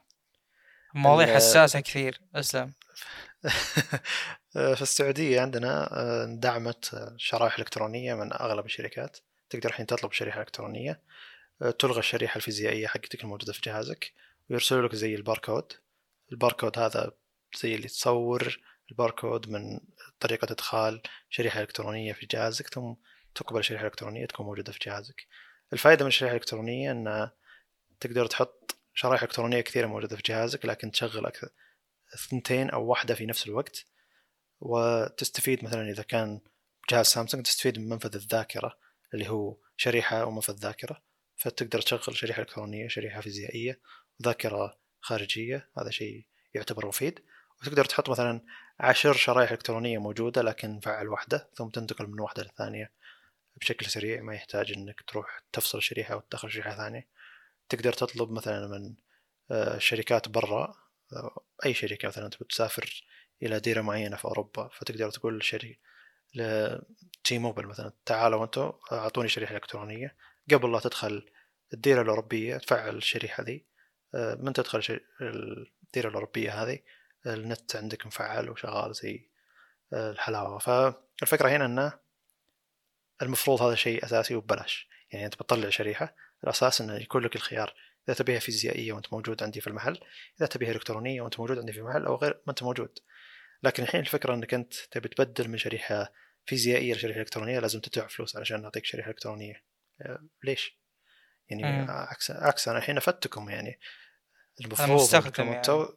مواضيع 0.95 1.35
حساسة 1.35 1.81
كثير 1.81 2.21
أسلم. 2.35 2.73
في 4.59 4.83
السعودية 4.83 5.41
عندنا 5.41 6.01
آه، 6.01 6.25
دعمت 6.25 7.13
شرائح 7.17 7.59
إلكترونية 7.59 8.15
من 8.15 8.33
أغلب 8.33 8.65
الشركات. 8.65 9.19
تقدر 9.51 9.69
الحين 9.69 9.87
تطلب 9.87 10.13
شريحة 10.13 10.41
إلكترونية 10.41 11.03
آه، 11.63 11.71
تلغى 11.71 11.99
الشريحة 11.99 12.37
الفيزيائية 12.37 12.87
حقتك 12.87 13.25
الموجودة 13.25 13.53
في 13.53 13.61
جهازك 13.65 14.13
ويرسلوا 14.51 14.89
لك 14.89 14.95
زي 14.95 15.15
الباركود. 15.15 15.73
الباركود 16.33 16.79
هذا 16.79 17.13
زي 17.61 17.75
اللي 17.75 17.89
تصور 17.89 18.61
الباركود 18.91 19.49
من 19.49 19.81
طريقة 20.21 20.53
إدخال 20.53 21.03
شريحة 21.31 21.61
إلكترونية 21.61 22.13
في 22.13 22.27
جهازك 22.27 22.75
ثم 22.75 22.95
تقبل 23.35 23.65
شريحة 23.65 23.87
إلكترونية 23.87 24.27
تكون 24.27 24.47
موجودة 24.47 24.73
في 24.73 24.79
جهازك. 24.83 25.27
الفائدة 25.73 26.05
من 26.05 26.09
الشريحة 26.09 26.35
الإلكترونية 26.35 26.93
أن 26.93 27.31
تقدر 28.01 28.27
تحط 28.27 28.77
شرائح 28.95 29.23
إلكترونية 29.23 29.61
كثيرة 29.61 29.87
موجودة 29.87 30.17
في 30.17 30.23
جهازك 30.27 30.67
لكن 30.67 30.91
تشغل 30.91 31.27
أكثر 31.27 31.49
ثنتين 32.31 32.71
أو 32.71 32.85
واحدة 32.85 33.15
في 33.15 33.27
نفس 33.27 33.47
الوقت. 33.47 33.85
وتستفيد 34.61 35.65
مثلا 35.65 35.91
إذا 35.91 36.03
كان 36.03 36.41
جهاز 36.91 37.07
سامسونج 37.07 37.45
تستفيد 37.45 37.79
من 37.79 37.89
منفذ 37.89 38.15
الذاكرة 38.15 38.79
اللي 39.15 39.29
هو 39.29 39.57
شريحة 39.77 40.25
ومنفذ 40.25 40.55
ذاكرة. 40.55 41.03
فتقدر 41.37 41.81
تشغل 41.81 42.17
شريحة 42.17 42.43
إلكترونية 42.43 42.89
شريحة 42.89 43.21
فيزيائية 43.21 43.81
وذاكرة 44.21 44.79
خارجية 45.01 45.71
هذا 45.79 45.91
شيء 45.91 46.27
يعتبر 46.55 46.87
مفيد. 46.87 47.25
وتقدر 47.63 47.85
تحط 47.85 48.11
مثلا 48.11 48.41
عشر 48.81 49.13
شرائح 49.13 49.51
إلكترونية 49.51 49.99
موجودة 49.99 50.43
لكن 50.43 50.81
فعل 50.81 51.09
واحدة 51.09 51.51
ثم 51.55 51.69
تنتقل 51.69 52.07
من 52.07 52.21
واحدة 52.21 52.43
للثانية 52.43 52.93
بشكل 53.57 53.87
سريع. 53.87 54.23
ما 54.23 54.35
يحتاج 54.35 54.73
إنك 54.73 55.03
تروح 55.03 55.43
تفصل 55.53 55.83
شريحة 55.83 56.17
وتدخل 56.17 56.51
شريحة 56.51 56.77
ثانية. 56.77 57.09
تقدر 57.69 57.93
تطلب 57.93 58.31
مثلا 58.31 58.67
من 58.67 58.95
آه، 59.51 59.79
شركات 59.79 60.29
برا 60.29 60.75
آه، 61.13 61.45
أي 61.67 61.75
شركة 61.75 62.09
مثلا 62.09 62.29
تبغى 62.29 62.47
تسافر 62.49 63.05
إلى 63.43 63.61
ديرة 63.61 63.81
معينة 63.81 64.17
في 64.17 64.25
أوروبا 64.25 64.69
فتقدر 64.69 65.11
تقول 65.11 65.35
للشركة 65.35 65.75
لتي 66.35 67.39
موبل 67.39 67.67
مثلا 67.67 67.93
تعالوا 68.07 68.45
أنتم 68.45 68.73
أعطوني 68.93 69.29
شريحة 69.29 69.55
إلكترونية. 69.55 70.17
قبل 70.53 70.73
لا 70.73 70.81
تدخل 70.81 71.31
الديرة 71.73 72.03
الأوروبية 72.03 72.57
تفعل 72.57 72.97
الشريحة 72.97 73.43
ذي 73.43 73.65
آه، 74.15 74.35
من 74.35 74.53
تدخل 74.53 75.01
الديرة 75.21 76.09
الأوروبية 76.09 76.63
هذه؟ 76.63 76.79
النت 77.27 77.77
عندك 77.77 78.07
مفعل 78.07 78.51
وشغال 78.51 78.95
زي 78.95 79.29
الحلاوة. 79.93 80.59
فالفكرة 80.59 81.49
هنا 81.49 81.65
إنه 81.65 81.93
المفروض 83.23 83.63
هذا 83.63 83.75
شيء 83.75 84.05
أساسي 84.05 84.35
وببلاش. 84.35 84.89
يعني 85.13 85.25
أنت 85.27 85.35
بتطلع 85.35 85.69
شريحة 85.71 86.15
الأساس 86.45 86.81
إنه 86.81 86.95
يكون 86.95 87.23
لك 87.23 87.37
الخيار. 87.37 87.75
إذا 88.09 88.17
تبيها 88.17 88.39
فيزيائية 88.39 88.93
وأنت 88.93 89.13
موجود 89.13 89.43
عندي 89.43 89.61
في 89.61 89.67
المحل 89.67 89.99
إذا 90.39 90.47
تبيها 90.47 90.71
إلكترونية 90.71 91.21
وأنت 91.21 91.41
موجود 91.41 91.59
عندي 91.59 91.73
في 91.73 91.79
المحل 91.79 92.05
أو 92.05 92.15
غير 92.15 92.41
ما 92.47 92.51
أنت 92.51 92.63
موجود. 92.63 92.99
لكن 93.63 93.83
الحين 93.83 94.01
الفكرة 94.01 94.35
إنك 94.35 94.55
أنت 94.55 94.75
تبي 94.75 95.09
تبدل 95.09 95.49
من 95.49 95.59
شريحة 95.59 96.13
فيزيائية 96.47 96.95
لشريحة 96.95 97.21
إلكترونية 97.21 97.59
لازم 97.59 97.81
تدفع 97.81 98.07
فلوس 98.07 98.37
علشان 98.37 98.63
نعطيك 98.63 98.85
شريحة 98.85 99.11
إلكترونية. 99.11 99.65
آه، 100.03 100.29
ليش؟ 100.45 100.79
يعني 101.49 101.91
عكس 101.91 102.31
عكس 102.31 102.69
أنا 102.69 102.79
الحين 102.79 102.97
افدتكم 102.97 103.51
يعني. 103.51 103.81
المفروض 104.61 105.15
إنكم 105.15 105.49
أنتم 105.49 105.77
يعني. 105.79 105.89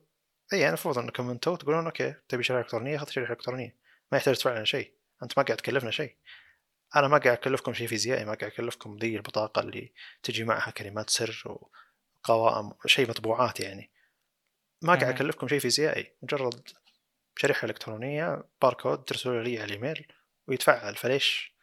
إي 0.53 0.67
المفروض 0.67 0.97
إنكم 0.97 1.29
أنتم 1.29 1.55
تقولون 1.55 1.85
أوكي 1.85 2.15
تبي 2.29 2.43
شريحة 2.43 2.61
إلكترونية 2.61 2.97
خذ 2.97 3.09
شريحة 3.09 3.33
إلكترونية. 3.33 3.77
ما 4.11 4.17
يحتاج 4.17 4.35
تدفع 4.35 4.51
لنا 4.55 4.65
شيء. 4.65 4.93
أنت 5.23 5.37
ما 5.37 5.43
قاعد 5.43 5.57
تكلفنا 5.57 5.91
شيء. 5.91 6.15
أنا 6.95 7.07
ما 7.07 7.17
قاعد 7.17 7.37
أكلفكم 7.37 7.73
شيء 7.73 7.87
فيزيائي 7.87 8.25
ما 8.25 8.33
قاعد 8.33 8.51
أكلفكم 8.51 8.97
ذي 8.97 9.15
البطاقة 9.15 9.61
اللي 9.61 9.93
تجي 10.23 10.43
معها 10.43 10.71
كلمات 10.71 11.09
سر 11.09 11.43
وقوائم 12.25 12.73
شيء 12.85 13.09
مطبوعات 13.09 13.59
يعني. 13.59 13.91
ما 14.81 14.95
قاعد 14.95 15.15
أكلفكم 15.15 15.47
شيء 15.47 15.59
فيزيائي. 15.59 16.15
مجرد 16.21 16.69
شريحه 17.37 17.65
إلكترونية 17.65 18.43
باركود 18.61 19.03
ترسلوا 19.03 19.43
لي 19.43 19.57
على 19.59 19.65
الإيميل 19.65 20.07
ويتفعل. 20.47 20.95
فليش؟ 20.95 21.55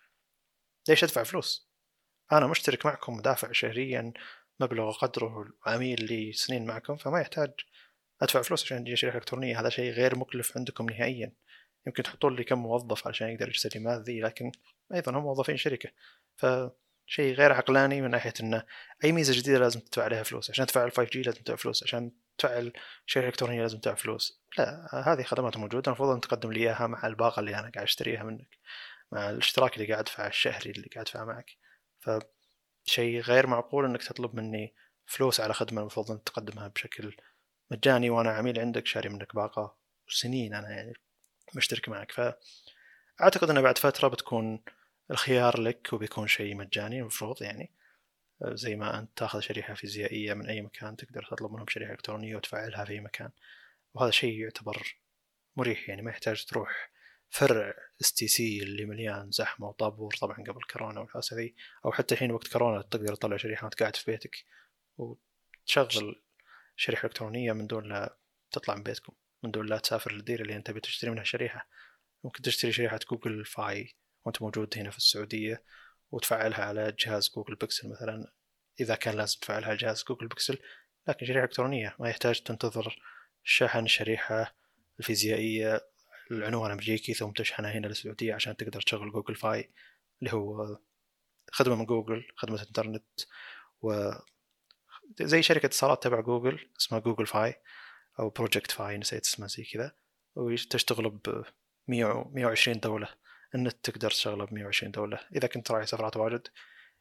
ليش 0.88 1.04
أدفع 1.04 1.22
فلوس؟ 1.22 1.68
أنا 2.32 2.46
مشترك 2.46 2.86
معكم 2.86 3.20
دافع 3.20 3.52
شهريا 3.52 4.12
مبلغ 4.60 4.92
قدره 4.92 5.52
عميل 5.66 6.04
لي 6.04 6.32
سنين 6.32 6.66
معكم 6.66 6.96
فما 6.96 7.20
يحتاج 7.20 7.52
أدفع 8.22 8.42
فلوس 8.42 8.64
عشان 8.64 8.84
تجي 8.84 8.96
شريحة 8.96 9.18
إلكترونية. 9.18 9.60
هذا 9.60 9.68
شيء 9.68 9.92
غير 9.92 10.18
مكلف 10.18 10.56
عندكم 10.56 10.90
نهائيا. 10.90 11.32
يمكن 11.86 12.02
تحطون 12.02 12.36
لي 12.36 12.44
كم 12.44 12.58
موظف 12.58 13.08
عشان 13.08 13.28
يقدر 13.28 13.48
يرسل 13.48 13.70
لي 13.74 14.02
ذي 14.06 14.20
لكن 14.20 14.52
أيضا 14.94 15.12
هم 15.12 15.22
موظفين 15.22 15.56
شركة. 15.56 15.90
فشيء 16.36 17.34
غير 17.34 17.52
عقلاني 17.52 18.02
من 18.02 18.10
ناحية 18.10 18.34
إنه 18.40 18.64
أي 19.04 19.12
ميزة 19.12 19.40
جديدة 19.40 19.58
لازم 19.58 19.80
تدفع 19.80 20.04
عليها 20.04 20.22
فلوس. 20.22 20.50
عشان 20.50 20.66
تفعل 20.66 20.92
5 20.92 21.10
G 21.10 21.22
لازم 21.22 21.42
تدفع 21.42 21.56
فلوس. 21.56 21.82
عشان 21.82 22.12
تفعل 22.38 22.72
شركة 23.06 23.26
إلكترونية 23.26 23.62
لازم 23.62 23.78
تدفع 23.78 23.94
فلوس 23.94 24.42
لا 24.58 24.88
هذه 25.06 25.22
خدمات 25.22 25.56
موجودة 25.56 25.82
المفروض 25.86 26.10
أن 26.10 26.20
تقدم 26.20 26.52
لي 26.52 26.60
إياها 26.60 26.86
مع 26.86 27.06
الباقة 27.06 27.40
اللي 27.40 27.54
أنا 27.54 27.70
قاعد 27.70 27.86
أشتريها 27.86 28.22
منك 28.22 28.58
مع 29.12 29.30
الاشتراك 29.30 29.74
اللي 29.74 29.86
قاعد 29.92 30.00
أدفعه 30.00 30.26
الشهري 30.26 30.70
اللي 30.70 30.88
قاعد 30.94 31.06
أدفعه 31.06 31.24
معك. 31.24 31.50
فشيء 32.00 33.20
غير 33.20 33.46
معقول 33.46 33.84
إنك 33.84 34.02
تطلب 34.02 34.34
مني 34.34 34.74
فلوس 35.06 35.40
على 35.40 35.54
خدمة 35.54 35.80
المفروض 35.80 36.10
أن 36.10 36.24
تقدمها 36.24 36.68
بشكل 36.68 37.16
مجاني 37.70 38.10
وأنا 38.10 38.30
عميل 38.30 38.60
عندك 38.60 38.86
شاري 38.86 39.08
منك 39.08 39.34
باقة 39.34 39.76
سنين 40.08 40.54
أنا 40.54 40.70
يعني 40.70 40.92
مشترك 41.54 41.88
معك. 41.88 42.12
فأعتقد 42.12 43.50
انه 43.50 43.60
بعد 43.60 43.78
فترة 43.78 44.08
بتكون 44.08 44.62
الخيار 45.10 45.60
لك 45.60 45.92
وبيكون 45.92 46.26
شيء 46.26 46.56
مجاني 46.56 47.00
المفروض 47.00 47.42
يعني. 47.42 47.72
زي 48.44 48.76
ما 48.76 48.98
أنت 48.98 49.18
تأخذ 49.18 49.40
شريحة 49.40 49.74
فيزيائية 49.74 50.34
من 50.34 50.46
أي 50.46 50.62
مكان 50.62 50.96
تقدر 50.96 51.28
تطلب 51.30 51.52
منهم 51.52 51.66
شريحة 51.68 51.92
إلكترونية 51.92 52.36
وتفعلها 52.36 52.84
في 52.84 52.92
أي 52.92 53.00
مكان. 53.00 53.30
وهذا 53.94 54.10
شيء 54.10 54.40
يعتبر 54.40 54.96
مريح 55.56 55.88
يعني 55.88 56.02
ما 56.02 56.10
يحتاج 56.10 56.44
تروح 56.44 56.90
فرع 57.30 57.74
اس 58.00 58.12
تي 58.12 58.28
سي 58.28 58.62
اللي 58.62 58.84
مليان 58.84 59.30
زحمة 59.30 59.68
وطابور 59.68 60.14
طبعا 60.20 60.36
قبل 60.36 60.62
كورونا 60.72 61.00
والحوسه 61.00 61.36
ذي 61.36 61.54
أو 61.84 61.92
حتى 61.92 62.14
الحين 62.14 62.30
وقت 62.30 62.48
كورونا 62.48 62.82
تقدر 62.82 63.14
تطلع 63.14 63.36
شريحه 63.36 63.64
وانت 63.64 63.80
قاعد 63.80 63.96
في 63.96 64.10
بيتك 64.10 64.44
وتشغل 64.98 66.22
شريحة 66.76 67.06
إلكترونية 67.06 67.52
من 67.52 67.66
دون 67.66 67.88
لا 67.88 68.18
تطلع 68.50 68.74
من 68.74 68.82
بيتكم 68.82 69.12
من 69.42 69.50
دون 69.50 69.66
لا 69.66 69.78
تسافر 69.78 70.12
للديره 70.12 70.42
اللي 70.42 70.56
أنت 70.56 70.70
بتشتري 70.70 71.10
منها 71.10 71.24
شريحة. 71.24 71.68
ممكن 72.24 72.42
تشتري 72.42 72.72
شريحة 72.72 72.98
جوجل 73.10 73.44
فاي 73.44 73.94
وأنت 74.24 74.42
موجود 74.42 74.78
هنا 74.78 74.90
في 74.90 74.96
السعودية. 74.96 75.62
وتفعلها 76.10 76.64
على 76.64 76.94
جهاز 76.98 77.30
جوجل 77.36 77.54
بيكسل 77.54 77.88
مثلا. 77.88 78.32
إذا 78.80 78.94
كان 78.94 79.14
لازم 79.14 79.38
تفعلها 79.40 79.68
على 79.68 79.76
جهاز 79.76 80.04
جوجل 80.08 80.28
بيكسل 80.28 80.58
لكن 81.08 81.26
شريحه 81.26 81.44
إلكترونية 81.44 81.96
ما 81.98 82.08
يحتاج 82.08 82.40
تنتظر 82.40 82.98
شحن 83.44 83.84
الشريحة 83.84 84.54
الفيزيائية 85.00 85.80
العنوان 86.30 86.70
أمريكي 86.70 87.14
ثم 87.14 87.30
تشحنها 87.30 87.72
هنا 87.72 87.86
للسعودية 87.86 88.34
عشان 88.34 88.56
تقدر 88.56 88.80
تشغل 88.80 89.12
جوجل 89.12 89.34
فاي 89.34 89.70
اللي 90.22 90.32
هو 90.32 90.78
خدمة 91.52 91.74
من 91.74 91.86
جوجل 91.86 92.26
خدمة 92.36 92.62
إنترنت 92.62 93.04
و 93.82 94.10
زي 95.20 95.42
شركة 95.42 95.66
اتصالات 95.66 96.02
تبع 96.02 96.20
جوجل 96.20 96.68
اسمها 96.80 97.00
جوجل 97.00 97.26
فاي 97.26 97.54
أو 98.20 98.30
Project 98.30 98.70
Fi 98.70 98.98
نسيت 98.98 99.24
اسمها 99.24 99.48
زي 99.48 99.64
كذا. 99.64 99.92
وتشتغل 100.34 101.10
ب 101.10 101.44
120 101.88 102.80
دولة. 102.80 103.08
النت 103.54 103.76
تقدر 103.82 104.10
تشغله 104.10 104.44
ب 104.44 104.54
120 104.54 104.92
دولة. 104.92 105.20
إذا 105.36 105.48
كنت 105.48 105.70
رايح 105.70 105.86
سفرات 105.86 106.16
واجد 106.16 106.48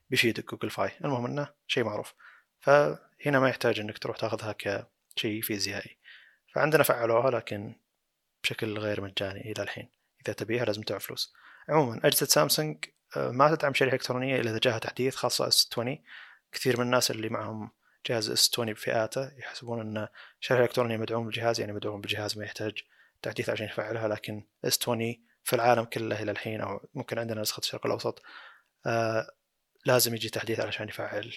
بيفيدك 0.09 0.51
جوجل 0.51 0.69
فاي. 0.69 0.91
المهم 1.01 1.25
إنه 1.25 1.47
شيء 1.67 1.83
معروف. 1.83 2.13
فهنا 2.59 3.39
ما 3.39 3.49
يحتاج 3.49 3.79
إنك 3.79 3.97
تروح 3.97 4.17
تاخذها 4.17 4.55
كشيء 5.15 5.41
فيزيائي. 5.41 5.97
فعندنا 6.53 6.83
فعلوها 6.83 7.31
لكن 7.31 7.75
بشكل 8.43 8.77
غير 8.77 9.01
مجاني 9.01 9.51
إلى 9.51 9.63
الحين. 9.63 9.89
إذا 10.25 10.33
تبيها 10.33 10.65
لازم 10.65 10.81
تدفع 10.81 10.97
فلوس. 10.97 11.33
عموما 11.69 11.97
أجهزة 12.03 12.25
سامسونج 12.25 12.85
آه، 13.17 13.31
ما 13.31 13.55
تدعم 13.55 13.73
شريحه 13.73 13.95
إلكترونية 13.95 14.39
إلا 14.39 14.51
إذا 14.51 14.59
جاها 14.63 14.79
تحديث 14.79 15.15
خاصة 15.15 15.47
إس 15.47 15.69
20 15.71 16.03
كثير 16.51 16.77
من 16.77 16.85
الناس 16.85 17.11
اللي 17.11 17.29
معهم 17.29 17.71
جهاز 18.05 18.29
إس 18.29 18.49
20 18.53 18.73
بفئاته 18.73 19.31
يحسبون 19.37 19.81
إن 19.81 20.07
الشريحه 20.41 20.63
الالكترونيه 20.63 20.97
مدعوم 20.97 21.25
بالجهاز 21.25 21.59
يعني 21.59 21.73
مدعوم 21.73 22.01
بالجهاز 22.01 22.37
ما 22.37 22.45
يحتاج 22.45 22.83
تحديث 23.21 23.49
عشان 23.49 23.65
يفعلها 23.65 24.07
لكن 24.07 24.43
إس 24.65 24.79
20 24.81 25.26
في 25.47 25.55
العالم 25.55 25.83
كله 25.83 26.21
إلى 26.21 26.31
الحين 26.31 26.61
أو 26.61 26.89
ممكن 26.93 27.19
عندنا 27.19 27.41
نسخة 27.41 27.59
الشرق 27.59 27.85
الأوسط. 27.85 28.21
آه 28.85 29.31
لازم 29.85 30.15
يجي 30.15 30.29
تحديث 30.29 30.59
علشان 30.59 30.89
يفعل 30.89 31.33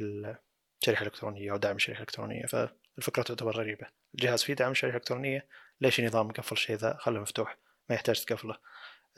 الشريحة 0.00 1.02
الإلكترونية 1.02 1.52
أو 1.52 1.56
دعم 1.56 1.76
الشريحة 1.76 2.02
الإلكترونية. 2.02 2.46
فالفكرة 2.46 3.22
تعتبر 3.22 3.56
غريبة. 3.56 3.86
الجهاز 4.14 4.42
فيه 4.42 4.54
دعم 4.54 4.70
الشريحة 4.70 4.96
الإلكترونية. 4.96 5.48
ليش 5.80 6.00
النظام 6.00 6.26
مقفل 6.26 6.56
شيء 6.56 6.76
ذا؟ 6.76 6.96
خله 7.00 7.20
مفتوح 7.20 7.58
ما 7.88 7.94
يحتاج 7.94 8.24
تقفله. 8.24 8.56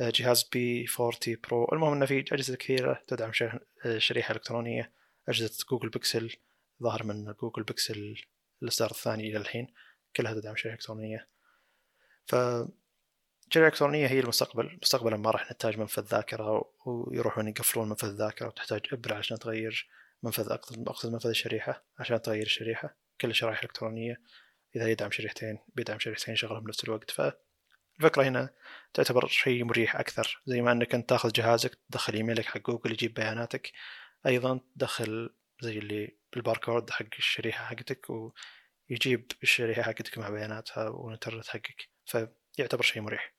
آه، 0.01 0.13
جهاز 0.15 0.43
P40 0.53 0.87
Pro. 1.01 1.69
المهم 1.73 1.93
إنه 1.93 2.07
في 2.07 2.21
أجهزة 2.33 2.57
كثيرة 2.57 3.03
تدعم 3.07 3.33
شريحة 3.99 4.33
إلكترونية. 4.33 4.93
أجهزة 5.29 5.65
جوجل 5.71 5.89
بيكسل 5.89 6.37
ظهر 6.83 7.05
من 7.05 7.33
جوجل 7.33 7.63
بيكسل 7.63 8.17
الإصدار 8.63 8.91
الثاني 8.91 9.31
إلى 9.31 9.39
الحين 9.39 9.67
كلها 10.17 10.35
تدعم 10.35 10.57
شريحة 10.57 10.75
إلكترونية. 10.75 11.29
ف 12.27 12.35
الشريحه 13.49 13.69
الالكترونيه 13.69 14.07
هي 14.07 14.21
المستقبل. 14.21 14.79
مستقبلا 14.83 15.17
ما 15.17 15.31
راح 15.31 15.43
نحتاج 15.43 15.79
منفذ 15.79 16.03
ذاكرة 16.03 16.73
ويروحون 16.87 17.49
يقفلون 17.49 17.89
منفذ 17.89 18.09
الذاكرة 18.09 18.47
وتحتاج 18.47 18.81
إبرة 18.93 19.15
عشان 19.15 19.39
تغير 19.39 19.89
منفذ 20.23 20.53
أقصد 20.53 20.89
أقصد 20.89 21.13
منفذ 21.13 21.29
الشريحة 21.29 21.85
عشان 21.99 22.23
تغير 22.23 22.43
الشريحة. 22.43 22.97
كل 23.21 23.31
الشرائح 23.31 23.59
الالكترونيه 23.59 24.21
إذا 24.77 24.89
يدعم 24.89 25.11
شريحتين 25.11 25.59
بيدعم 25.75 25.99
شريحتين 25.99 26.35
يشغلهم 26.35 26.65
بنفس 26.65 26.85
الوقت. 26.85 27.11
فالفكرة 27.11 28.23
هنا 28.23 28.51
تعتبر 28.95 29.27
شيء 29.27 29.65
مريح 29.65 29.97
أكثر. 29.97 30.43
زي 30.47 30.61
ما 30.61 30.73
إنك 30.73 30.95
أنت 30.95 31.09
تأخذ 31.09 31.33
جهازك 31.33 31.79
تدخل 31.91 32.15
إيميلك 32.15 32.45
حق 32.45 32.59
جوجل 32.59 32.93
يجيب 32.93 33.15
بياناتك. 33.15 33.73
أيضا 34.27 34.61
تدخل 34.77 35.35
زي 35.61 35.79
اللي 35.79 36.17
الباركود 36.37 36.91
حق 36.91 37.07
الشريحة 37.19 37.65
حقتك 37.65 38.07
ويجيب 38.91 39.33
الشريحة 39.43 39.83
حقتك 39.83 40.19
مع 40.19 40.29
بياناتها 40.29 40.89
والانترنت 40.89 41.47
حقك. 41.47 41.89
فيعتبر 42.05 42.83
شيء 42.83 43.03
مريح. 43.03 43.34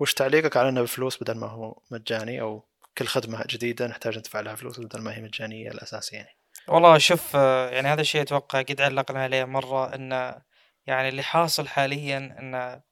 وش 0.00 0.14
تعليقك 0.14 0.56
على 0.56 0.68
إنه 0.68 0.82
بفلوس 0.82 1.22
بدل 1.22 1.34
ما 1.34 1.46
هو 1.46 1.82
مجاني 1.90 2.40
أو 2.40 2.68
كل 2.98 3.06
خدمة 3.06 3.44
جديدة 3.48 3.86
نحتاج 3.86 4.18
ندفع 4.18 4.40
لها 4.40 4.54
فلوس 4.54 4.80
بدل 4.80 5.00
ما 5.00 5.16
هي 5.16 5.20
مجانية 5.20 5.70
الاساس 5.70 6.12
يعني؟ 6.12 6.36
والله 6.68 6.98
شوف 6.98 7.34
يعني 7.34 7.88
هذا 7.88 8.00
الشيء 8.00 8.22
أتوقع 8.22 8.62
قد 8.62 8.80
علقنا 8.80 9.22
عليه 9.22 9.44
مرة 9.44 9.94
انه 9.94 10.42
يعني 10.86 11.08
اللي 11.08 11.22
حاصل 11.22 11.68
حاليا 11.68 12.36
انه 12.38 12.82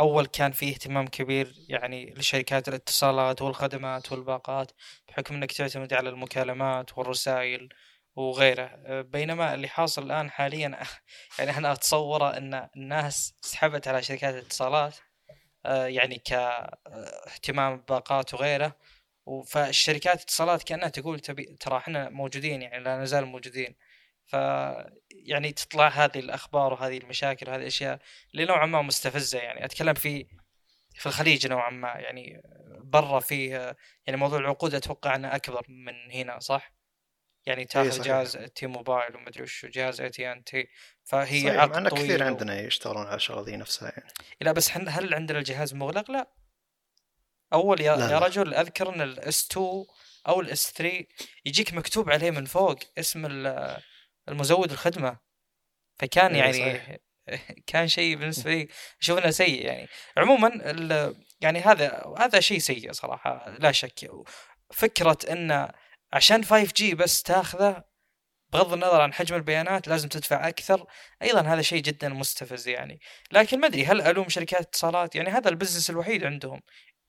أول 0.00 0.26
كان 0.26 0.52
فيه 0.52 0.72
اهتمام 0.72 1.06
كبير 1.06 1.54
يعني 1.68 2.14
لشركات 2.14 2.68
الاتصالات 2.68 3.42
والخدمات 3.42 4.12
والباقات 4.12 4.72
بحكم 5.08 5.34
إنك 5.34 5.52
تعتمد 5.52 5.92
على 5.92 6.08
المكالمات 6.08 6.98
والرسائل 6.98 7.68
وغيره. 8.16 8.70
بينما 9.00 9.54
اللي 9.54 9.68
حاصل 9.68 10.02
الآن 10.02 10.30
حاليا 10.30 10.78
يعني 11.38 11.58
أنا 11.58 11.72
أتصوره 11.72 12.36
إن 12.36 12.68
الناس 12.76 13.34
سحبت 13.40 13.88
على 13.88 14.02
شركات 14.02 14.34
الاتصالات 14.34 14.94
آه، 14.96 15.09
يعني 15.64 16.18
كاهتمام 16.18 17.76
بباقات 17.76 18.34
وغيره. 18.34 18.76
فالشركات 19.46 20.16
الاتصالات 20.16 20.62
كأنها 20.62 20.88
تقول 20.88 21.20
تبي 21.20 21.44
ترى 21.60 21.76
إحنا 21.76 22.08
موجودين 22.10 22.62
يعني 22.62 22.84
لا 22.84 22.98
نزال 22.98 23.26
موجودين. 23.26 23.76
ف 24.26 24.32
يعني 25.10 25.52
تطلع 25.52 25.88
هذه 25.88 26.18
الأخبار 26.18 26.72
وهذه 26.72 26.98
المشاكل 26.98 27.48
وهذه 27.48 27.60
الأشياء 27.60 27.98
اللي 28.32 28.44
نوعا 28.44 28.66
ما 28.66 28.82
مستفزة. 28.82 29.38
يعني 29.38 29.64
أتكلم 29.64 29.94
في 29.94 30.26
في 30.94 31.06
الخليج 31.06 31.46
نوعا 31.46 31.70
ما. 31.70 31.88
يعني 31.88 32.42
برا 32.84 33.20
فيه 33.20 33.76
يعني 34.06 34.20
موضوع 34.20 34.38
العقود 34.38 34.74
أتوقع 34.74 35.14
أنه 35.16 35.36
أكبر 35.36 35.66
من 35.68 36.10
هنا 36.10 36.38
صح؟ 36.38 36.72
يعني 37.50 37.64
تاخذ 37.64 38.02
جهاز 38.02 38.36
تي 38.36 38.66
موبايل 38.66 39.16
ومدري 39.16 39.42
وش 39.42 39.66
جهاز 39.66 40.00
إي 40.00 40.10
تي 40.10 40.32
إن 40.32 40.44
تي 40.44 40.68
فهي 41.04 41.40
صحيح 41.40 41.54
عقد 41.54 41.88
طويل 41.88 42.02
كثير 42.02 42.22
عندنا 42.22 42.60
يشتغلون 42.60 43.06
على 43.06 43.16
الشغلة 43.16 43.42
ذي 43.42 43.56
نفسها 43.56 43.92
يعني. 43.96 44.12
لا 44.40 44.52
بس 44.52 44.70
هل 44.72 45.14
عندنا 45.14 45.38
الجهاز 45.38 45.74
مغلق؟ 45.74 46.10
لا. 46.10 46.30
أول 47.52 47.80
يا, 47.80 47.96
لا 47.96 48.10
يا 48.10 48.18
رجل 48.18 48.54
أذكر 48.54 48.94
إن 48.94 49.00
ال 49.00 49.48
S2 49.52 49.84
أو 50.28 50.40
ال 50.40 50.72
S3 50.72 51.04
يجيك 51.44 51.74
مكتوب 51.74 52.10
عليه 52.10 52.30
من 52.30 52.44
فوق 52.44 52.78
اسم 52.98 53.26
المزود 54.28 54.72
الخدمة. 54.72 55.16
فكان 55.98 56.34
إيه، 56.34 56.60
يعني 56.60 57.00
كان 57.66 57.88
شيء 57.88 58.16
بالنسبة 58.16 58.50
لي 58.50 58.68
أشوف 59.02 59.18
إنه 59.18 59.30
سيء 59.30 59.66
يعني. 59.66 59.88
عموما 60.16 60.74
يعني 61.40 61.60
هذا 61.60 62.14
هذا 62.18 62.40
شيء 62.40 62.58
سيء 62.58 62.92
صراحة 62.92 63.56
لا 63.58 63.72
شك. 63.72 64.10
فكرة 64.72 65.18
إن 65.30 65.72
عشان 66.12 66.44
5 66.44 66.72
G 66.76 66.94
بس 66.94 67.22
تاخذه 67.22 67.84
بغض 68.52 68.72
النظر 68.72 69.00
عن 69.00 69.12
حجم 69.12 69.36
البيانات 69.36 69.88
لازم 69.88 70.08
تدفع 70.08 70.48
أكثر. 70.48 70.86
أيضا 71.22 71.40
هذا 71.40 71.62
شيء 71.62 71.82
جدا 71.82 72.08
مستفز 72.08 72.68
يعني. 72.68 73.00
لكن 73.32 73.60
ما 73.60 73.66
أدري 73.66 73.84
هل 73.84 74.00
ألوم 74.00 74.28
شركات 74.28 74.60
اتصالات؟ 74.60 75.14
يعني 75.14 75.30
هذا 75.30 75.48
ال 75.48 75.53
business 75.53 75.90
الوحيد 75.90 76.24
عندهم. 76.24 76.60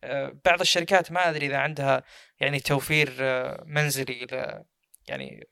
آه، 0.04 0.40
بعض 0.46 0.62
الشركات 0.62 1.12
ما 1.12 1.30
أدري 1.30 1.46
إذا 1.48 1.58
عندها 1.58 2.04
يعني 2.40 2.60
توفير 2.60 3.16
آه، 3.20 3.64
منزلي 3.68 4.28
يعني 5.08 5.48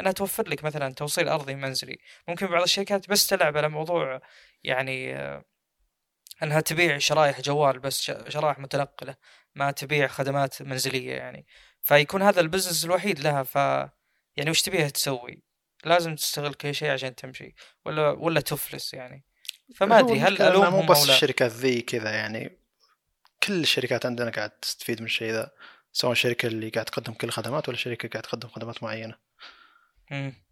انها 0.00 0.12
توفر 0.12 0.48
لك 0.48 0.64
مثلا 0.64 0.94
توصيل 0.94 1.28
أرضي 1.28 1.54
منزلي. 1.54 1.98
ممكن 2.28 2.46
بعض 2.46 2.62
الشركات 2.62 3.10
بس 3.10 3.26
تلعب 3.26 3.56
على 3.56 3.68
موضوع 3.68 4.20
يعني 4.64 5.16
آه، 5.16 5.44
أنها 6.42 6.60
تبيع 6.60 6.98
شرائح 6.98 7.40
جوال 7.40 7.78
بس 7.78 8.02
شرائح 8.28 8.58
متنقلة 8.58 9.16
ما 9.54 9.70
تبيع 9.70 10.06
خدمات 10.06 10.62
منزلية 10.62 11.14
يعني. 11.14 11.46
فيكون 11.84 12.22
هذا 12.22 12.40
ال 12.40 12.45
business 12.45 12.84
الوحيد 12.84 13.20
لها 13.20 13.42
ف 13.42 13.54
يعني 14.36 14.50
وش 14.50 14.62
تبيها 14.62 14.88
تسوي؟ 14.88 15.42
لازم 15.84 16.14
تستغل 16.14 16.54
كل 16.54 16.74
شيء 16.74 16.90
عشان 16.90 17.14
تمشي 17.14 17.54
ولا 17.84 18.10
ولا 18.10 18.40
تفلس 18.40 18.94
يعني. 18.94 19.24
فما 19.76 19.98
أدري 19.98 20.20
هل 20.20 20.42
ألومهم 20.42 20.72
مو 20.72 20.92
بس 20.92 21.08
الشركات 21.08 21.50
ذي 21.50 21.80
كذا 21.80 22.10
يعني 22.10 22.58
كل 23.42 23.60
الشركات 23.60 24.06
عندنا 24.06 24.30
قاعد 24.30 24.50
تستفيد 24.50 25.00
من 25.00 25.06
الشيء 25.06 25.32
ذا 25.32 25.50
سواء 25.92 26.12
الشركة 26.12 26.46
اللي 26.46 26.68
قاعد 26.68 26.84
تقدم 26.84 27.12
كل 27.12 27.26
الخدمات 27.26 27.68
ولا 27.68 27.76
الشركة 27.76 28.08
قاعد 28.08 28.22
تقدم 28.22 28.48
خدمات 28.48 28.82
معينة. 28.82 29.14
امم 30.12 30.44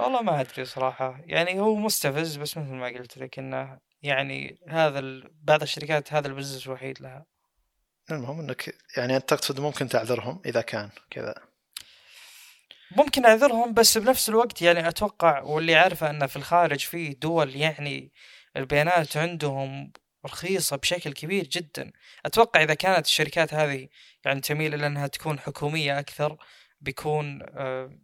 والله 0.00 0.22
ما 0.22 0.40
أدري 0.40 0.64
صراحة. 0.64 1.20
يعني 1.24 1.60
هو 1.60 1.76
مستفز 1.76 2.36
بس 2.36 2.56
مثل 2.56 2.70
ما 2.70 2.86
قلت 2.86 3.18
لك 3.18 3.38
إنه 3.38 3.78
يعني 4.02 4.58
هذا 4.68 4.98
ال... 4.98 5.30
بعض 5.42 5.62
الشركات 5.62 6.12
هذا 6.12 6.28
البزنس 6.28 6.66
الوحيد 6.66 7.02
لها. 7.02 7.26
المهم 8.10 8.40
إنك 8.40 8.74
يعني 8.96 9.16
أنت 9.16 9.28
تقصد 9.28 9.60
ممكن 9.60 9.88
تعذرهم 9.88 10.42
إذا 10.46 10.60
كان 10.60 10.90
كذا. 11.10 11.34
ممكن 12.96 13.26
أعذرهم 13.26 13.74
بس 13.74 13.98
بنفس 13.98 14.28
الوقت 14.28 14.62
يعني 14.62 14.88
أتوقع 14.88 15.42
واللي 15.42 15.74
عارفه 15.74 16.10
انه 16.10 16.26
في 16.26 16.36
الخارج 16.36 16.78
في 16.80 17.08
دول 17.14 17.56
يعني 17.56 18.12
البيانات 18.56 19.16
عندهم 19.16 19.92
رخيصة 20.26 20.76
بشكل 20.76 21.12
كبير 21.12 21.46
جدا. 21.46 21.92
أتوقع 22.26 22.62
إذا 22.62 22.74
كانت 22.74 23.06
الشركات 23.06 23.54
هذه 23.54 23.88
يعني 24.24 24.40
تميل 24.40 24.74
إلى 24.74 24.86
أنها 24.86 25.06
تكون 25.06 25.38
حكومية 25.38 25.98
أكثر 25.98 26.36
بيكون 26.80 27.42
آه، 27.42 27.98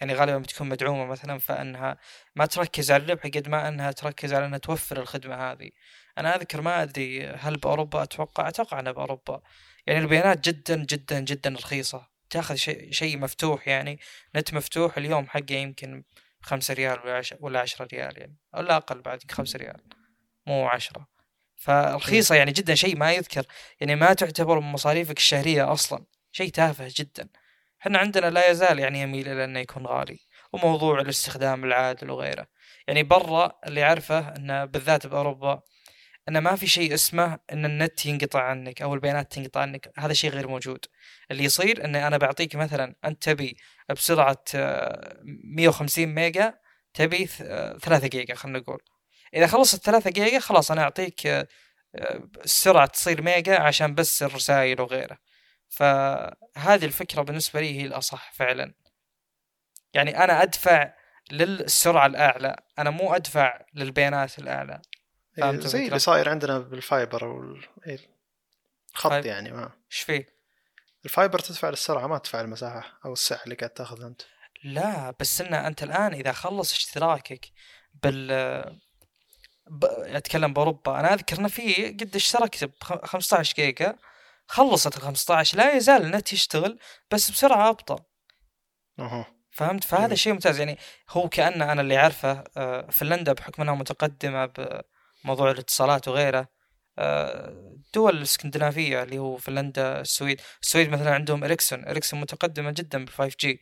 يعني 0.00 0.14
غالبا 0.14 0.38
بتكون 0.38 0.68
مدعومة 0.68 1.06
مثلا 1.06 1.38
فإنها 1.38 1.98
ما 2.36 2.46
تركز 2.46 2.90
على 2.90 3.04
الربح 3.04 3.22
قد 3.22 3.48
ما 3.48 3.68
أنها 3.68 3.92
تركز 3.92 4.34
على 4.34 4.46
أنها 4.46 4.58
توفر 4.58 5.00
الخدمة 5.00 5.52
هذه. 5.52 5.70
أنا 6.18 6.36
أذكر 6.36 6.60
ما 6.60 6.82
أدري 6.82 7.26
هل 7.26 7.56
بأوروبا 7.56 8.02
أتوقع 8.02 8.48
أتوقع 8.48 8.80
أنها 8.80 8.92
بأوروبا. 8.92 9.40
يعني 9.86 10.00
البيانات 10.00 10.48
جدا 10.48 10.84
جدا 10.84 11.20
جدا 11.20 11.50
رخيصة. 11.50 12.08
تأخذ 12.30 12.54
شيء 12.54 12.92
شيء 12.92 13.18
مفتوح 13.18 13.68
يعني 13.68 14.00
نت 14.36 14.54
مفتوح 14.54 14.96
اليوم 14.98 15.26
حقه 15.26 15.54
يمكن 15.54 16.04
خمسة 16.40 16.74
ريال 16.74 16.98
ولا 17.40 17.60
عشرة 17.60 17.88
ريال 17.92 18.18
يعني. 18.18 18.36
أو 18.54 18.60
لا 18.60 18.76
أقل 18.76 19.00
بعد 19.00 19.30
خمسة 19.30 19.58
ريال. 19.58 19.80
مو 20.46 20.66
عشرة. 20.68 21.06
فرخيصه 21.56 22.34
يعني 22.34 22.52
جدا 22.52 22.74
شيء 22.74 22.96
ما 22.96 23.12
يذكر. 23.12 23.46
يعني 23.80 23.94
ما 23.94 24.12
تعتبر 24.12 24.60
من 24.60 24.72
مصاريفك 24.72 25.16
الشهرية 25.16 25.72
أصلا. 25.72 26.04
شيء 26.32 26.50
تافه 26.50 26.88
جدا. 26.96 27.28
إحنا 27.80 27.98
عندنا 27.98 28.30
لا 28.30 28.50
يزال 28.50 28.78
يعني 28.78 29.00
يميل 29.00 29.28
إلى 29.28 29.44
إنه 29.44 29.60
يكون 29.60 29.86
غالي. 29.86 30.18
وموضوع 30.52 31.00
الاستخدام 31.00 31.64
العادل 31.64 32.10
وغيره. 32.10 32.46
يعني 32.88 33.02
برا 33.02 33.52
اللي 33.66 33.82
عارفه 33.82 34.36
إنه 34.36 34.64
بالذات 34.64 35.06
بأوروبا 35.06 35.62
إنه 36.28 36.40
ما 36.40 36.56
في 36.56 36.66
شيء 36.66 36.94
اسمه 36.94 37.38
إن 37.52 37.64
النت 37.64 38.06
ينقطع 38.06 38.42
عنك 38.42 38.82
أو 38.82 38.94
البيانات 38.94 39.32
تنقطع 39.32 39.60
عنك. 39.60 39.92
هذا 39.98 40.12
شيء 40.12 40.30
غير 40.30 40.48
موجود. 40.48 40.84
اللي 41.30 41.44
يصير 41.44 41.84
إن 41.84 41.96
أنا 41.96 42.16
بعطيك 42.16 42.56
مثلا 42.56 42.94
أنت 43.04 43.22
تبي 43.22 43.56
بسرعة 43.90 44.44
150 44.54 46.04
آه، 46.08 46.12
ميجا 46.14 46.54
تبي 46.94 47.26
3 47.26 48.04
آه، 48.04 48.08
جيجا 48.08 48.34
خلينا 48.34 48.58
نقول. 48.58 48.78
إذا 49.34 49.46
خلصت 49.46 49.84
3 49.84 50.10
جيجا 50.10 50.38
خلاص 50.38 50.70
أنا 50.70 50.82
أعطيك 50.82 51.26
آه، 51.26 51.48
السرعه 52.44 52.86
تصير 52.86 53.22
ميجا 53.22 53.60
عشان 53.60 53.94
بس 53.94 54.22
الرسائل 54.22 54.80
وغيره. 54.80 55.18
فهذه 55.68 56.84
الفكرة 56.84 57.22
بالنسبة 57.22 57.60
لي 57.60 57.80
هي 57.80 57.86
الأصح 57.86 58.32
فعلا. 58.32 58.74
يعني 59.94 60.24
أنا 60.24 60.42
أدفع 60.42 60.92
للسرعة 61.30 62.06
الأعلى. 62.06 62.56
أنا 62.78 62.90
مو 62.90 63.14
أدفع 63.14 63.60
للبيانات 63.74 64.38
الأعلى. 64.38 64.82
إيه 65.38 65.60
زي 65.60 65.86
اللي 65.86 65.98
صاير 65.98 66.28
عندنا 66.28 66.58
بال 66.58 66.77
fiber 66.77 67.24
أو 67.24 67.56
الخط 68.94 69.10
fiber. 69.10 69.26
يعني 69.26 69.52
ما. 69.52 69.70
إيش 69.92 70.00
فيه؟ 70.00 70.26
ال 71.04 71.10
fiber 71.10 71.38
تدفع 71.38 71.68
للسرعة 71.68 72.06
ما 72.06 72.18
تدفع 72.18 72.40
المساحة 72.40 72.98
أو 73.04 73.12
السعه 73.12 73.44
اللي 73.44 73.54
قاعد 73.54 73.70
تاخذها 73.70 74.06
أنت. 74.06 74.22
لا 74.64 75.14
بس 75.20 75.40
إن 75.40 75.54
أنت 75.54 75.82
الآن 75.82 76.14
إذا 76.14 76.32
خلص 76.32 76.72
اشتراكك 76.72 77.46
بال 78.02 78.28
ب... 79.66 79.84
أتكلم 79.84 80.52
بأوروبا. 80.52 81.00
أنا 81.00 81.14
أذكر 81.14 81.38
إنه 81.38 81.48
في 81.48 81.88
قد 81.88 82.16
اشتركت 82.16 82.64
ب 82.64 82.72
15 82.82 83.54
جيجا. 83.54 83.98
خلصت 84.46 84.96
ال 84.96 85.02
15 85.02 85.58
لا 85.58 85.76
يزال 85.76 86.02
النت 86.02 86.32
يشتغل 86.32 86.78
بس 87.10 87.30
بسرعة 87.30 87.68
أبطأ. 87.68 88.04
أها. 88.98 89.26
فهمت؟ 89.50 89.84
فهذا 89.84 90.14
شيء 90.14 90.32
ممتاز. 90.32 90.58
يعني 90.58 90.78
هو 91.10 91.28
كأن 91.28 91.62
أنا 91.62 91.80
اللي 91.80 91.96
عارفه 91.96 92.44
آه، 92.56 92.90
فنلندا 92.90 93.32
بحكم 93.32 93.62
أنها 93.62 93.74
متقدمة 93.74 94.50
بموضوع 95.26 95.50
الاتصالات 95.50 96.08
وغيره. 96.08 96.48
الدول 96.98 98.12
آه، 98.12 98.18
الإسكندنافية 98.18 99.02
اللي 99.02 99.18
هو 99.18 99.36
فنلندا 99.36 100.00
السويد. 100.00 100.40
السويد 100.62 100.88
مثلا 100.90 101.14
عندهم 101.14 101.44
إريكسون. 101.44 101.84
إريكسون 101.84 102.20
متقدمة 102.20 102.70
جدا 102.70 103.04
بال 103.04 103.12
5 103.12 103.36
G 103.40 103.60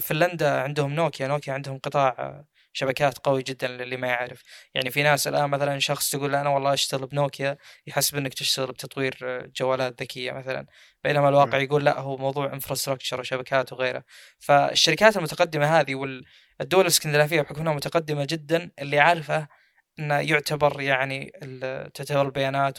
فنلندا 0.00 0.60
عندهم 0.60 0.94
نوكيا. 0.94 1.28
نوكيا 1.28 1.52
عندهم 1.52 1.78
قطاع 1.78 2.08
آه، 2.18 2.46
شبكات 2.72 3.18
قوي 3.18 3.42
جدا 3.42 3.68
للي 3.68 3.96
ما 3.96 4.08
يعرف. 4.08 4.42
يعني 4.74 4.90
في 4.90 5.02
ناس 5.02 5.28
الآن 5.28 5.50
مثلا 5.50 5.78
شخص 5.78 6.14
يقول 6.14 6.34
أنا 6.34 6.48
والله 6.50 6.72
أشتغل 6.72 7.06
بنوكيا 7.06 7.56
يحسب 7.86 8.16
إنك 8.16 8.34
تشتغل 8.34 8.66
بتطوير 8.66 9.18
جوالات 9.56 10.02
ذكية 10.02 10.32
مثلا. 10.32 10.66
بينما 11.04 11.28
الواقع 11.28 11.58
يقول 11.58 11.84
لا 11.84 11.98
هو 12.00 12.16
موضوع 12.16 12.52
infrastructure 12.52 13.20
وشبكات 13.20 13.72
وغيره. 13.72 14.04
فالشركات 14.38 15.16
المتقدمة 15.16 15.80
هذه 15.80 15.94
والدول 15.94 16.80
الإسكندنافية 16.80 17.40
بحكم 17.40 17.60
إنها 17.60 17.74
متقدمة 17.74 18.26
جدا 18.30 18.70
اللي 18.78 18.98
عارفه 19.00 19.48
إنه 19.98 20.18
يعتبر 20.18 20.80
يعني 20.80 21.30
تعتبر 21.94 22.22
البيانات 22.22 22.78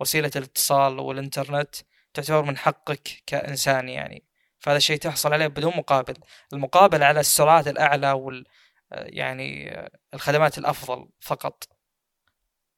ووسيله 0.00 0.30
الاتصال 0.36 0.98
والإنترنت 0.98 1.76
تعتبر 2.14 2.42
من 2.42 2.56
حقك 2.56 3.22
كإنسان 3.26 3.88
يعني. 3.88 4.24
فهذا 4.58 4.76
الشيء 4.76 4.98
تحصل 4.98 5.32
عليه 5.32 5.46
بدون 5.46 5.76
مقابل. 5.76 6.14
المقابل 6.52 7.02
على 7.02 7.20
السرعات 7.20 7.68
الأعلى 7.68 8.12
وال 8.12 8.44
يعني 8.90 9.80
الخدمات 10.14 10.58
الأفضل 10.58 11.08
فقط. 11.20 11.64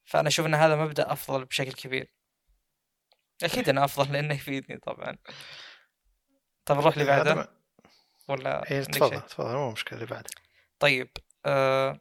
فأنا 0.04 0.28
أشوف 0.28 0.46
إن 0.46 0.54
هذا 0.54 0.76
مبدأ 0.76 1.12
أفضل 1.12 1.44
بشكل 1.44 1.72
كبير. 1.72 2.14
أكيد 3.42 3.68
إنه 3.68 3.84
أفضل 3.84 4.12
لأنه 4.12 4.34
يفيدني 4.34 4.78
طبعا. 4.78 5.16
طب 6.64 6.76
نروح 6.76 6.94
اللي 6.94 7.04
بعده 7.04 7.48
ولا 8.28 8.70
إيه 8.70 8.82
تفضل 8.82 9.20
تفضل 9.20 9.54
مو 9.54 9.70
مشكلة 9.70 9.98
اللي 9.98 10.10
بعده. 10.10 10.30
طيب 10.78 11.08
آه 11.46 12.00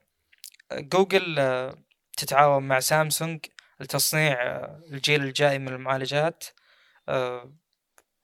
جوجل 0.74 1.40
آه 1.40 1.76
تتعاون 2.18 2.64
مع 2.64 2.80
سامسونج 2.80 3.46
لتصنيع 3.80 4.44
آه 4.44 4.82
الجيل 4.92 5.24
الجاي 5.24 5.60
من 5.60 5.68
المعالجات. 5.68 6.44
آه 7.10 7.54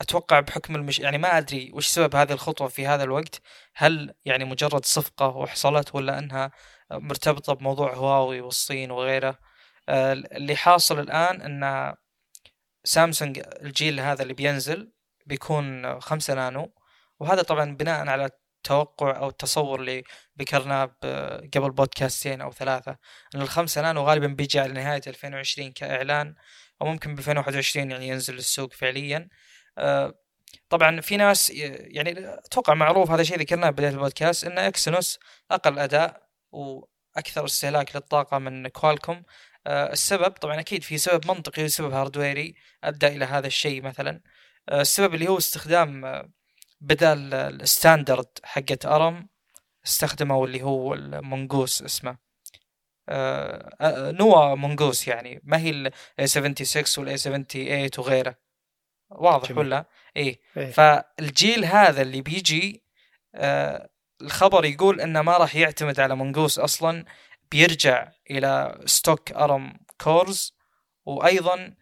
أتوقع 0.01 0.39
بحكم 0.39 0.75
المش... 0.75 0.99
يعني 0.99 1.17
ما 1.17 1.37
أدري 1.37 1.71
وش 1.73 1.87
سبب 1.87 2.15
هذه 2.15 2.33
الخطوة 2.33 2.67
في 2.67 2.87
هذا 2.87 3.03
الوقت. 3.03 3.41
هل 3.75 4.15
يعني 4.25 4.45
مجرد 4.45 4.85
صفقة 4.85 5.27
وحصلت 5.27 5.95
ولا 5.95 6.19
أنها 6.19 6.51
مرتبطة 6.91 7.53
بموضوع 7.53 7.93
هواوي 7.95 8.41
والصين 8.41 8.91
وغيره؟ 8.91 9.39
اللي 9.89 10.55
حاصل 10.55 10.99
الآن 10.99 11.41
إن 11.41 11.95
سامسونج 12.83 13.41
الجيل 13.61 13.99
هذا 13.99 14.23
اللي 14.23 14.33
بينزل 14.33 14.91
بيكون 15.25 15.99
خمسة 16.01 16.33
نانو. 16.33 16.73
وهذا 17.19 17.41
طبعا 17.41 17.75
بناء 17.75 18.07
على 18.07 18.29
التوقع 18.63 19.17
أو 19.17 19.29
التصور 19.29 19.79
اللي 19.79 20.03
ذكرناه 20.39 20.85
قبل 21.55 21.71
بودكاستين 21.71 22.41
أو 22.41 22.51
ثلاثة 22.51 22.97
إن 23.35 23.41
الخمسة 23.41 23.81
نانو 23.81 24.01
غالبا 24.03 24.27
بيجي 24.27 24.59
على 24.59 24.73
نهاية 24.73 25.01
2020 25.07 25.71
كإعلان 25.71 26.35
أو 26.81 26.87
ممكن 26.87 27.15
ب 27.15 27.19
2021 27.19 27.91
يعني 27.91 28.07
ينزل 28.07 28.35
للسوق 28.35 28.73
فعليا. 28.73 29.29
آه، 29.77 30.13
طبعا 30.69 31.01
في 31.01 31.17
ناس 31.17 31.49
يعني 31.49 32.29
أتوقع 32.45 32.73
معروف 32.73 33.11
هذا 33.11 33.21
الشيء 33.21 33.39
ذكرناه 33.39 33.69
بداية 33.69 33.89
البودكاست 33.89 34.45
إن 34.45 34.57
Exynos 34.57 35.19
أقل 35.51 35.79
أداء 35.79 36.23
وأكثر 36.51 37.45
استهلاك 37.45 37.95
للطاقة 37.95 38.37
من 38.39 38.67
Qualcomm. 38.67 39.23
آه، 39.67 39.91
السبب 39.93 40.31
طبعا 40.31 40.59
أكيد 40.59 40.83
في 40.83 40.97
سبب 40.97 41.27
منطقي 41.27 41.63
وسبب 41.63 41.93
hardware 41.93 42.48
ي 42.48 42.55
ادى 42.83 43.07
إلى 43.07 43.25
هذا 43.25 43.47
الشيء 43.47 43.81
مثلا. 43.83 44.21
آه، 44.69 44.81
السبب 44.81 45.13
اللي 45.13 45.27
هو 45.27 45.37
استخدام 45.37 46.05
بدل 46.83 47.33
ال 47.33 47.45
standard 47.45 48.39
حقت 48.43 48.85
ARM 48.85 49.29
استخدموا 49.85 50.47
اللي 50.47 50.63
هو 50.63 50.93
ال 50.93 51.03
Mongoose 51.03 51.81
اسمه. 51.81 52.17
نواة 54.19 54.55
Mongoose 54.55 55.07
يعني. 55.07 55.41
ما 55.43 55.57
هي 55.57 55.69
ال 55.69 55.91
A76 56.21 56.97
وال 56.97 57.19
A78 57.19 57.99
وغيره. 57.99 58.35
واضح 59.09 59.49
جميل. 59.49 59.59
ولا؟ 59.59 59.85
إيه. 60.17 60.39
إيه. 60.57 60.71
فالجيل 60.71 61.65
هذا 61.65 62.01
اللي 62.01 62.21
بيجي 62.21 62.83
آه 63.35 63.89
الخبر 64.21 64.65
يقول 64.65 65.01
إنه 65.01 65.21
ما 65.21 65.37
راح 65.37 65.55
يعتمد 65.55 65.99
على 65.99 66.15
Mongoose 66.15 66.59
أصلا 66.59 67.05
بيرجع 67.51 68.11
إلى 68.31 68.81
stock 68.85 69.31
ARM 69.31 69.73
cores 70.01 70.57
وأيضا 71.05 71.75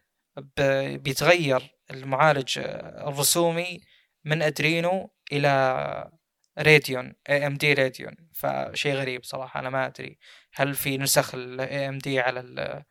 بيتغير 0.98 1.76
المعالج 1.92 2.60
الرسومي 3.08 3.82
من 4.26 4.42
Adreno 4.42 5.14
إلى 5.32 6.12
Radeon 6.58 7.14
AMD 7.30 7.74
Radeon. 7.74 8.16
فشيء 8.34 8.94
غريب 8.94 9.24
صراحة 9.24 9.60
أنا 9.60 9.70
ما 9.70 9.86
أدري 9.86 10.18
هل 10.54 10.76
في 10.76 10.98
نسخ 10.98 11.36
ال 11.36 11.90
AMD 11.90 12.20
على 12.20 12.84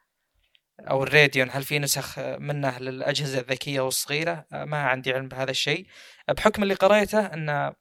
أو 0.80 1.02
ال 1.02 1.09
Radeon 1.09 1.48
هل 1.50 1.62
في 1.64 1.78
نسخ 1.78 2.18
منه 2.18 2.78
للأجهزة 2.78 3.40
الذكية 3.40 3.80
والصغيرة؟ 3.80 4.46
ما 4.52 4.82
عندي 4.82 5.12
علم 5.12 5.28
بهذا 5.28 5.50
الشيء. 5.50 5.86
بحكم 6.28 6.62
اللي 6.62 6.74
قريته 6.74 7.26
أن 7.26 7.72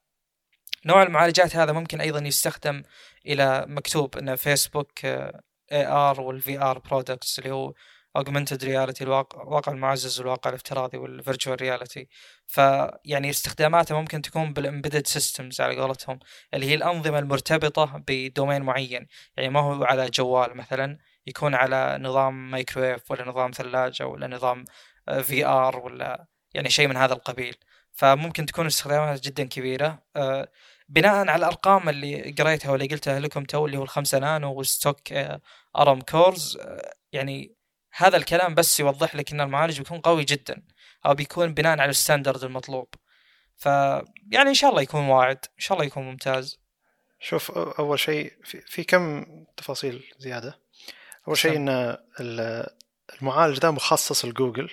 نوع 0.86 1.04
المعالجات 1.04 1.56
هذا 1.56 1.72
ممكن 1.72 2.02
أيضا 2.02 2.20
يستخدم 2.28 2.84
إلى 3.26 3.66
مكتوب 3.68 4.18
ان 4.18 4.36
Facebook 4.36 5.88
AR 5.88 6.05
وال 6.05 6.22
VR 6.22 6.80
products 6.80 7.40
اللي 7.40 7.52
هو 7.52 7.74
augmented 8.18 8.62
reality 8.64 9.02
الواقع 9.02 9.44
الواقع 9.44 9.72
المعزز 9.72 10.20
والواقع 10.20 10.50
الافتراضي 10.50 10.98
وال 10.98 11.12
virtual 11.12 11.62
reality 11.62 12.08
فيعني 12.48 13.30
استخداماته 13.30 14.00
ممكن 14.00 14.22
تكون 14.22 14.54
بال 14.54 14.64
embedded 14.64 15.08
systems 15.08 15.62
على 15.62 15.76
قولتهم 15.82 16.20
اللي 16.54 16.66
هي 16.66 16.76
الأنظمة 16.76 17.20
المرتبطة 17.20 18.04
ب 18.08 18.15
domain 18.15 18.62
معين. 18.62 19.08
يعني 19.38 19.50
ما 19.50 19.60
هو 19.60 19.84
على 19.84 20.10
جوال 20.10 20.58
مثلا 20.58 20.98
يكون 21.28 21.56
على 21.56 21.98
نظام 22.02 22.52
مايكرويف 22.52 23.12
ولا 23.12 23.26
نظام 23.26 23.52
ثلاجة 23.52 24.08
ولا 24.08 24.28
نظام 24.28 24.66
في 25.22 25.46
آه، 25.46 25.68
ار 25.68 25.78
ولا 25.80 26.28
يعني 26.54 26.70
شيء 26.70 26.88
من 26.88 26.98
هذا 26.98 27.14
القبيل. 27.14 27.56
فممكن 27.92 28.46
تكون 28.46 28.66
استخدامات 28.66 29.22
جدا 29.24 29.44
كبيرة. 29.44 30.04
آه، 30.16 30.52
بناء 30.90 31.16
على 31.16 31.36
الأرقام 31.36 31.90
اللي 31.90 32.32
قريتها 32.32 32.72
واللي 32.72 32.88
قلتها 32.88 33.20
لكم 33.20 33.44
تو 33.44 33.66
اللي 33.66 33.78
هو 33.78 33.84
الخمسة 33.84 34.20
نانو 34.20 34.54
وال 34.54 34.71
stock 34.71 35.14
آه، 35.14 35.42
ARM 35.78 36.02
cores 36.02 36.58
يعني 37.14 37.59
هذا 37.92 38.18
الكلام 38.18 38.56
بس 38.56 38.80
يوضح 38.80 39.16
لك 39.16 39.32
إن 39.32 39.42
المعالج 39.42 39.78
بيكون 39.78 40.00
قوي 40.00 40.24
جدا 40.24 40.64
أو 41.06 41.14
بيكون 41.14 41.54
بناء 41.54 41.80
على 41.80 41.90
ال 41.90 41.96
standard 41.96 42.44
المطلوب. 42.44 42.88
ف 43.56 43.66
يعني 44.32 44.50
إن 44.50 44.54
شاء 44.54 44.70
الله 44.70 44.82
يكون 44.82 45.02
واعد 45.02 45.38
إن 45.38 45.60
شاء 45.60 45.78
الله 45.78 45.88
يكون 45.88 46.04
ممتاز. 46.04 46.60
شوف 47.20 47.52
أول 47.52 48.00
شيء 48.00 48.34
في, 48.44 48.62
في 48.62 48.84
كم 48.84 49.26
تفاصيل 49.58 50.04
زيادة. 50.18 50.60
أول 51.28 51.38
شيء 51.38 51.56
إن 51.56 51.98
المعالج 53.22 53.60
ده 53.60 53.72
مخصص 53.72 54.26
لجوجل. 54.26 54.70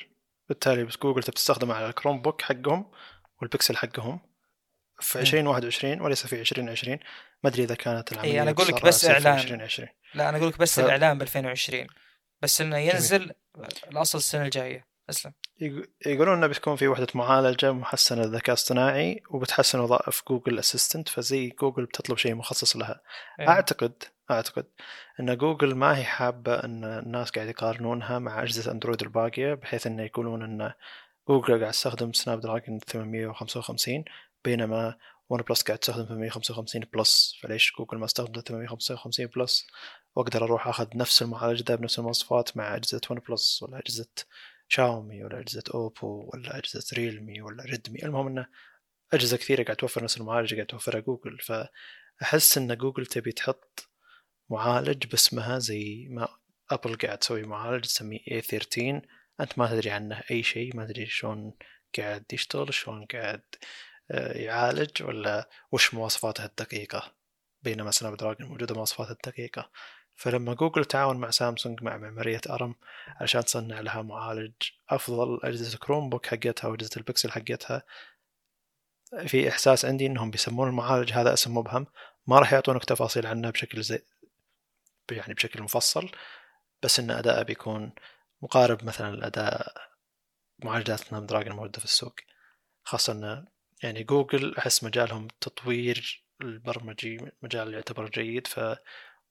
بالتالي 0.49 0.85
بس 0.85 0.97
جوجل 0.97 1.23
تستخدمه 1.23 1.75
على 1.75 1.87
ال 1.87 2.23
Chromebook 2.23 2.43
حقهم 2.43 2.91
والبكسل 3.41 3.77
حقهم 3.77 4.21
في 5.01 5.21
2021 5.21 6.01
وليس 6.01 6.27
في 6.27 6.41
2020 6.41 6.99
ما 7.43 7.51
أدري 7.51 7.65
إذا 7.65 7.75
كانت 7.75 8.13
العملية 8.13 8.33
اي 8.33 8.43
أنا 8.43 8.51
أقول 8.51 8.67
لك 8.67 8.85
بس 8.85 9.05
إعلان. 9.05 9.39
2020 9.39 9.89
لا 10.15 10.29
أنا 10.29 10.39
أقول 10.39 10.49
لك 10.49 10.59
بس 10.59 10.81
ف... 10.81 10.85
الاعلان 10.85 11.19
ب 11.19 11.23
2020 11.23 11.87
بس 12.43 12.61
إنه 12.61 12.77
ينزل 12.79 13.19
جميل. 13.19 13.33
الأصل 13.91 14.19
السنة 14.19 14.45
الجاية 14.45 14.87
أسلم 15.11 15.33
يق- 15.61 15.91
يقولون 16.07 16.37
إنه 16.37 16.47
بتكون 16.47 16.77
في 16.77 16.89
وحدة 16.89 17.07
معالجة 17.15 17.73
محسنة 17.73 18.23
للذكاء 18.23 18.49
الاصطناعي 18.49 19.23
وبتحسن 19.31 19.79
وظائف 19.81 20.23
Google 20.29 20.59
Assistant 20.59 21.09
فزي 21.09 21.49
جوجل 21.49 21.85
بتطلب 21.85 22.17
شيء 22.19 22.35
مخصص 22.35 22.77
لها 22.77 23.01
إيه. 23.41 23.49
أعتقد 23.49 24.03
أعتقد 24.31 24.67
إن 25.21 25.37
جوجل 25.37 25.75
ما 25.75 25.99
هي 25.99 26.05
حابة 26.05 26.55
إن 26.65 26.85
الناس 26.85 27.31
قاعد 27.31 27.49
يقارنونها 27.49 28.19
مع 28.19 28.43
أجهزة 28.43 28.73
Android 28.73 29.03
الباقية 29.03 29.55
بحيث 29.55 29.87
إنه 29.87 30.03
يقولون 30.03 30.43
إن 30.43 30.73
جوجل 31.29 31.61
قاعد 31.61 31.73
تستخدم 31.73 32.13
Snapdragon 32.13 32.79
855 32.79 34.05
بينما 34.45 34.97
OnePlus 35.29 35.63
قاعد 35.63 35.79
تستخدم 35.79 36.05
855 36.07 36.83
Plus 36.93 37.39
فليش 37.43 37.73
جوجل 37.79 37.99
ما 37.99 38.05
استخدمت 38.05 38.49
855 38.49 39.27
Plus 39.27 39.67
واقدر 40.17 40.45
أروح 40.45 40.69
أخذ 40.69 40.89
نفس 40.95 41.23
المعالج 41.23 41.63
ذا 41.63 41.75
بنفس 41.75 41.99
المواصفات 41.99 42.57
مع 42.57 42.77
أجهزة 42.77 43.01
OnePlus 43.11 43.63
ولا 43.63 43.79
أجهزة 43.79 44.09
شاومي 44.69 45.25
ولا 45.25 45.41
أجهزة 45.41 45.63
Oppo 45.75 46.31
ولا 46.33 46.59
أجهزة 46.59 46.97
Realme 46.97 47.43
ولا 47.43 47.65
Redmi 47.65 48.03
المهم 48.03 48.27
إنه 48.27 48.47
أجهزة 49.13 49.37
كثيرة 49.37 49.65
قاعد 49.65 49.77
توفر 49.77 50.05
نفس 50.05 50.17
المعالج 50.17 50.55
قاعد 50.55 50.67
توفرها 50.67 51.01
جوجل. 51.01 51.39
فأحس 51.39 52.59
إن 52.59 52.77
جوجل 52.77 53.07
تبي 53.07 53.33
تحط 53.33 53.89
معالج 54.51 55.07
باسمها 55.07 55.59
زي 55.59 56.07
ما 56.11 56.29
ابل 56.71 56.97
قاعد 56.97 57.19
تسوي 57.19 57.43
معالج 57.43 57.85
تسميه 57.85 58.21
A13 58.41 58.79
أنت 59.41 59.59
ما 59.59 59.71
تدري 59.71 59.91
عنه 59.91 60.23
أي 60.31 60.43
شيء 60.43 60.77
ما 60.77 60.87
تدري 60.87 61.07
شلون 61.07 61.55
قاعد 61.99 62.25
يشتغل 62.33 62.75
شلون 62.75 63.05
قاعد 63.05 63.43
آه، 64.11 64.33
يعالج 64.39 65.03
ولا 65.03 65.49
وش 65.73 65.95
مواصفاته 65.95 66.45
الدقيقة. 66.45 67.15
بينما 67.63 67.91
Snapdragon 67.91 68.49
موجودة 68.49 68.75
مواصفاتها 68.75 69.13
الدقيقة. 69.13 69.71
فلما 70.17 70.55
جوجل 70.55 70.85
تعاون 70.85 71.17
مع 71.17 71.31
سامسونج 71.31 71.83
مع 71.83 71.97
معمارية 71.97 72.41
ARM 72.51 72.75
عشان 73.21 73.45
تصنع 73.45 73.81
لها 73.81 74.03
معالج 74.03 74.53
أفضل 74.91 75.41
أجهزة 75.43 75.79
Chromebook 75.79 76.27
حقتها 76.27 76.69
وأجهزة 76.69 76.91
البكسل 76.97 77.31
حقتها 77.31 77.83
في 79.27 79.49
إحساس 79.49 79.85
عندي 79.85 80.07
إنهم 80.07 80.31
بيسمون 80.31 80.69
المعالج 80.69 81.13
هذا 81.13 81.33
اسم 81.33 81.57
مبهم 81.57 81.87
ما 82.27 82.39
راح 82.39 82.53
يعطونك 82.53 82.85
تفاصيل 82.85 83.27
عنه 83.27 83.51
بشكل 83.51 83.83
زي 83.83 84.03
يعني 85.11 85.35
بشكل 85.35 85.63
مفصل 85.63 86.11
بس 86.83 87.01
إن 87.01 87.11
أداءه 87.11 87.43
بيكون 87.43 87.93
مقارب 88.43 88.85
مثلا 88.85 89.17
لأداء 89.17 89.75
معالجات 90.65 91.01
Snapdragon 91.01 91.51
الموجودة 91.53 91.79
في 91.79 91.85
السوق. 91.85 92.15
خاصة 92.85 93.13
إن 93.13 93.47
يعني 93.83 94.05
جوجل 94.05 94.57
أحس 94.57 94.85
مجالهم 94.85 95.29
تطوير 95.41 96.25
البرمجي 96.41 97.33
مجال 97.43 97.75
يعتبر 97.75 98.09
جيد 98.09 98.47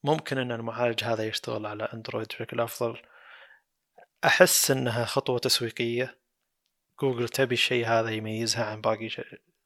فممكن 0.06 0.38
أن 0.38 0.52
المعالج 0.52 1.04
هذا 1.04 1.28
يشتغل 1.28 1.66
على 1.66 1.84
Android 1.84 2.28
بشكل 2.28 2.60
أفضل. 2.60 3.02
أحس 4.26 4.72
أنها 4.72 5.06
خطوة 5.06 5.40
تسويقية. 5.40 6.20
جوجل 7.02 7.30
تبي 7.30 7.54
الشيء 7.54 7.88
هذا 7.88 8.10
يميزها 8.10 8.66
عن 8.66 8.82
باقي 8.82 9.10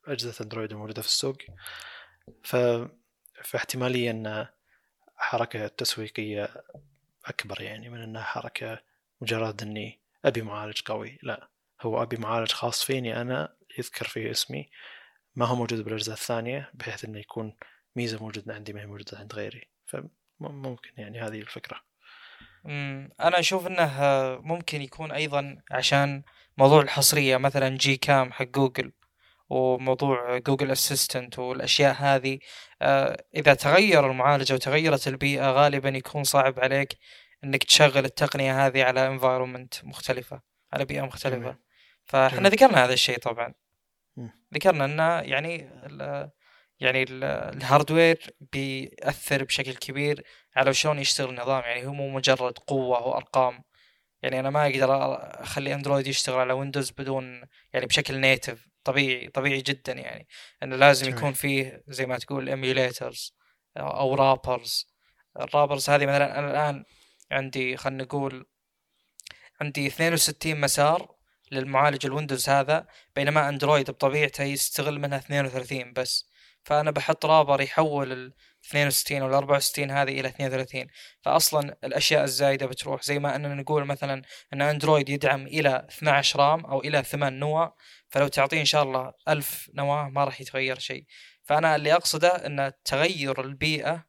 أجهزة 0.07 0.43
أندرويد 0.43 0.71
الموجودة 0.71 1.01
في 1.01 1.07
السوق. 1.07 1.37
ف... 2.43 2.55
فاحتمالية 3.43 4.11
أن 4.11 4.47
حركة 5.15 5.67
تسويقية 5.67 6.63
أكبر 7.25 7.61
يعني 7.61 7.89
من 7.89 8.01
أنها 8.01 8.23
حركة 8.23 8.81
مجرد 9.21 9.61
أني 9.61 9.99
أبي 10.25 10.41
معالج 10.41 10.81
قوي. 10.85 11.19
لا 11.23 11.49
هو 11.81 12.03
أبي 12.03 12.17
معالج 12.17 12.51
خاص 12.51 12.83
فيني 12.83 13.21
أنا 13.21 13.55
يذكر 13.77 14.07
فيه 14.07 14.31
اسمي. 14.31 14.69
ما 15.35 15.45
هو 15.45 15.55
موجود 15.55 15.81
بالأجهزة 15.81 16.13
الثانية 16.13 16.71
بحيث 16.73 17.05
أنه 17.05 17.19
يكون 17.19 17.55
ميزة 17.95 18.23
موجودة 18.23 18.53
عندي 18.53 18.73
ما 18.73 18.81
هي 18.81 18.85
موجودة 18.85 19.17
عند 19.17 19.33
غيري. 19.33 19.69
فممكن 20.39 20.91
يعني 20.97 21.21
هذه 21.21 21.39
الفكرة 21.39 21.81
أمم، 22.65 23.09
أنا 23.19 23.39
أشوف 23.39 23.67
إنه 23.67 23.91
ممكن 24.41 24.81
يكون 24.81 25.11
أيضا 25.11 25.57
عشان 25.71 26.23
موضوع 26.57 26.81
الحصرية 26.81 27.37
مثلا 27.37 27.77
GCam 27.77 28.31
حق 28.31 28.45
جوجل 28.45 28.91
وموضوع 29.49 30.37
Google 30.37 30.71
Assistant 30.71 31.39
والأشياء 31.39 31.95
هذه 31.99 32.39
آه، 32.81 33.23
إذا 33.35 33.53
تغير 33.53 34.11
المعالج 34.11 34.53
وتغيرت 34.53 35.07
البيئة 35.07 35.51
غالبا 35.51 35.89
يكون 35.89 36.23
صعب 36.23 36.59
عليك 36.59 36.97
إنك 37.43 37.63
تشغل 37.63 38.05
التقنية 38.05 38.67
هذه 38.67 38.83
على 38.83 39.19
environment 39.19 39.85
مختلفة 39.85 40.41
على 40.73 40.85
بيئة 40.85 41.01
مختلفة. 41.01 41.57
فإحنا. 42.05 42.49
ذكرنا 42.49 42.85
هذا 42.85 42.93
الشيء 42.93 43.17
طبعا. 43.17 43.53
ذكرنا 44.53 44.85
إنه 44.85 45.03
يعني 45.03 45.69
يعني 46.79 47.03
ال- 47.03 47.23
ال 47.23 47.36
hardware 47.36 48.35
بيأثر 48.53 49.43
بشكل 49.43 49.73
كبير 49.75 50.23
على 50.55 50.73
شلون 50.73 50.99
يشتغل 50.99 51.29
النظام. 51.29 51.61
يعني 51.63 51.87
هو 51.87 51.93
مو 51.93 52.09
مجرد 52.09 52.57
قوة 52.57 53.07
وأرقام 53.07 53.63
يعني 54.21 54.39
أنا 54.39 54.49
ما 54.49 54.65
أقدر 54.67 54.89
أخلي 55.43 55.73
Android 55.73 56.07
يشتغل 56.07 56.39
على 56.39 56.53
Windows 56.53 56.91
بدون 56.91 57.41
يعني 57.73 57.85
بشكل 57.85 58.17
native 58.17 58.67
طبيعي 58.83 59.27
طبيعي 59.27 59.61
جدا 59.61 59.93
يعني. 59.93 60.27
إنه 60.63 60.75
لازم. 60.75 61.09
يكون 61.09 61.33
فيه 61.33 61.83
زي 61.87 62.05
ما 62.05 62.17
تقول 62.17 62.49
emulators 62.49 63.35
أو 63.77 64.15
wrappers 64.15 64.87
ال 65.39 65.45
wrappers 65.45 65.89
هذه 65.89 66.05
مثلا 66.05 66.39
أنا 66.39 66.51
الآن 66.51 66.83
عندي 67.31 67.77
خلينا 67.77 68.03
نقول 68.03 68.45
عندي 69.61 69.87
62 69.87 70.61
مسار 70.61 71.15
للمعالج 71.51 72.05
ال 72.05 72.11
Windows 72.11 72.49
هذا 72.49 72.87
بينما 73.15 73.49
Android 73.49 73.91
بطبيعته 73.91 74.43
يستغل 74.43 74.99
منها 74.99 75.17
32 75.17 75.93
بس. 75.93 76.28
فأنا 76.69 76.91
بحط 76.91 77.25
wrapper 77.25 77.61
يحول 77.61 78.11
ال 78.11 78.33
62 78.65 79.21
وال 79.21 79.33
64 79.33 79.91
هذه 79.91 80.19
إلى 80.19 80.27
32 80.27 80.87
فأصلا 81.21 81.77
الأشياء 81.83 82.23
الزايدة 82.23 82.65
بتروح. 82.65 83.03
زي 83.03 83.19
ما 83.19 83.35
أننا 83.35 83.55
نقول 83.55 83.85
مثلا 83.85 84.21
أن 84.53 84.61
Android 84.61 85.09
يدعم 85.09 85.47
إلى 85.47 85.85
12 85.89 86.39
RAM 86.39 86.65
أو 86.65 86.79
إلى 86.81 87.03
8 87.03 87.39
نواه 87.39 87.75
فلو 88.09 88.27
تعطيه 88.27 88.59
إن 88.59 88.65
شاء 88.65 88.83
الله 88.83 89.13
1000 89.29 89.69
نواه 89.73 90.09
ما 90.09 90.23
راح 90.23 90.41
يتغير 90.41 90.79
شيء. 90.79 91.05
فأنا 91.43 91.75
اللي 91.75 91.93
أقصده 91.93 92.29
أن 92.45 92.71
تغير 92.85 93.41
البيئة 93.41 94.05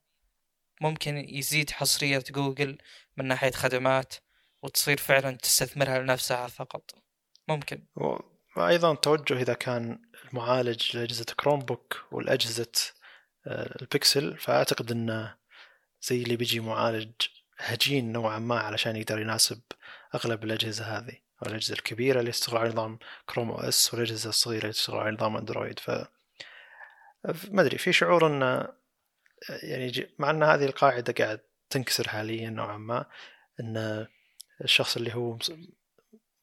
ممكن 0.80 1.16
يزيد 1.16 1.70
حصرية 1.70 2.24
جوجل 2.30 2.78
من 3.16 3.24
ناحية 3.24 3.50
خدمات 3.50 4.14
وتصير 4.62 4.96
فعلا 4.96 5.36
تستثمرها 5.36 5.98
لنفسها 5.98 6.46
فقط. 6.46 6.90
ممكن. 7.48 7.86
وأيضا 8.56 8.94
توجه 8.94 9.40
إذا 9.42 9.54
كان 9.54 9.98
المعالج 10.28 10.96
لأجهزة 10.96 11.26
Chromebook 11.40 12.04
والأجهزة 12.12 12.72
آه، 13.46 13.76
البكسل 13.82 14.36
فأعتقد 14.38 14.90
أنه 14.92 15.34
زي 16.02 16.22
اللي 16.22 16.36
بيجي 16.36 16.60
معالج 16.60 17.12
هجين 17.58 18.12
نوعا 18.12 18.38
ما 18.38 18.58
علشان 18.58 18.96
يقدر 18.96 19.20
يناسب 19.20 19.60
أغلب 20.14 20.44
الأجهزة 20.44 20.84
هذه. 20.84 21.16
والأجهزة 21.42 21.74
الكبيرة 21.74 22.20
اللي 22.20 22.30
تشتغل 22.30 22.56
على 22.58 22.68
نظام 22.68 22.98
Chrome 23.26 23.50
OS 23.50 23.94
والأجهزة 23.94 24.28
الصغيرة 24.28 24.62
اللي 24.62 24.72
تشتغل 24.72 24.98
على 24.98 25.10
نظام 25.10 25.36
أندرويد 25.36 25.78
ف 25.78 25.90
ما 27.50 27.62
أدري 27.62 27.78
في 27.78 27.92
شعور 27.92 28.26
أن 28.26 28.68
يعني 29.62 29.90
ج- 29.90 30.08
مع 30.18 30.30
أن 30.30 30.42
هذه 30.42 30.64
القاعدة 30.64 31.24
قاعد 31.24 31.40
تنكسر 31.70 32.08
حاليا 32.08 32.50
نوعا 32.50 32.76
ما 32.76 33.06
أن 33.60 34.06
الشخص 34.64 34.96
اللي 34.96 35.14
هو 35.14 35.38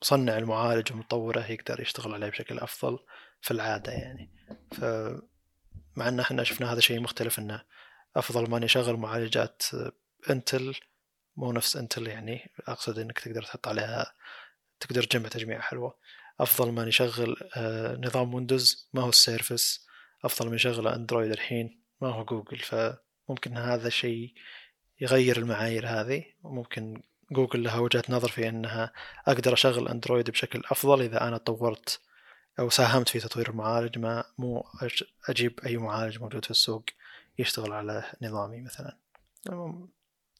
مصنع 0.01 0.37
المعالج 0.37 0.93
ومطوره 0.93 1.51
يقدر 1.51 1.79
يشتغل 1.79 2.13
عليه 2.13 2.29
بشكل 2.29 2.59
أفضل 2.59 2.99
في 3.41 3.51
العادة 3.51 3.91
يعني. 3.91 4.29
ف 4.71 4.83
مع 5.95 6.07
إن 6.07 6.19
إحنا 6.19 6.43
شفنا 6.43 6.73
هذا 6.73 6.79
شيء 6.79 6.99
مختلف 6.99 7.39
إنه 7.39 7.63
أفضل 8.15 8.49
ما 8.49 8.59
نشغل 8.59 8.97
معالجات 8.97 9.63
إنتل 10.29 10.75
مو 11.37 11.51
نفس 11.51 11.77
إنتل 11.77 12.07
يعني 12.07 12.51
أقصد 12.67 12.99
إنك 12.99 13.19
تقدر 13.19 13.43
تحط 13.43 13.67
عليها 13.67 14.13
تقدر 14.79 15.03
تجمع 15.03 15.29
تجميع 15.29 15.61
حلوة. 15.61 15.97
أفضل 16.39 16.71
ما 16.71 16.85
نشغل 16.85 17.37
آه، 17.55 17.95
نظام 17.95 18.33
ويندوز 18.33 18.89
ما 18.93 19.01
هو 19.01 19.09
ال 19.09 19.18
Surface. 19.18 19.87
أفضل 20.23 20.49
ما 20.49 20.55
نشغل 20.55 20.87
أندرويد 20.87 21.31
الحين 21.31 21.81
ما 22.01 22.07
هو 22.07 22.25
جوجل. 22.25 22.57
فممكن 22.59 23.57
هذا 23.57 23.87
الشيء 23.87 24.33
يغير 25.01 25.37
المعايير 25.37 25.87
هذه 25.87 26.25
وممكن 26.43 27.03
جوجل 27.31 27.63
لها 27.63 27.79
وجهة 27.79 28.03
نظر 28.09 28.27
في 28.29 28.49
إنها 28.49 28.93
أقدر 29.27 29.53
أشغل 29.53 29.87
أندرويد 29.87 30.29
بشكل 30.29 30.61
أفضل 30.71 31.01
إذا 31.01 31.27
أنا 31.27 31.37
طورت 31.37 32.01
أو 32.59 32.69
ساهمت 32.69 33.09
في 33.09 33.19
تطوير 33.19 33.49
المعالج 33.49 33.99
ما 33.99 34.23
مو 34.37 34.63
أج- 34.83 35.03
أجيب 35.29 35.59
أي 35.65 35.77
معالج 35.77 36.19
موجود 36.19 36.45
في 36.45 36.51
السوق 36.51 36.83
يشتغل 37.39 37.73
على 37.73 38.03
نظامي 38.21 38.61
مثلا. 38.61 38.97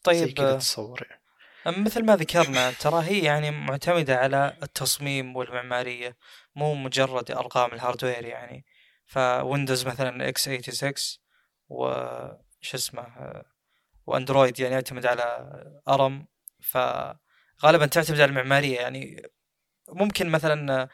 طيب 0.03 0.27
كذا 0.34 0.57
تصور 0.57 1.07
يعني. 1.09 1.22
مثل 1.84 2.05
ما 2.05 2.15
ذكرنا 2.15 2.72
ترى 2.72 3.03
هي 3.03 3.23
يعني 3.23 3.51
معتمدة 3.51 4.15
على 4.15 4.57
التصميم 4.64 5.35
والمعمارية 5.35 6.18
مو 6.55 6.76
مجرد 6.76 7.31
أرقام 7.31 7.73
ال 7.73 7.79
hardware 7.79 8.26
يعني. 8.26 8.65
فويندوز 9.05 9.88
مثلا 9.88 10.30
x86 10.30 10.93
و 11.69 11.89
شو 12.61 12.77
اسمه 12.77 13.07
واندرويد 14.05 14.59
يعني 14.59 14.73
يعتمد 14.73 15.05
على 15.05 15.23
ARM 15.88 16.27
فغالبا 16.59 17.85
تعتمد 17.85 18.19
على 18.19 18.29
المعمارية. 18.29 18.79
يعني 18.79 19.21
ممكن 19.89 20.29
مثلا 20.29 20.89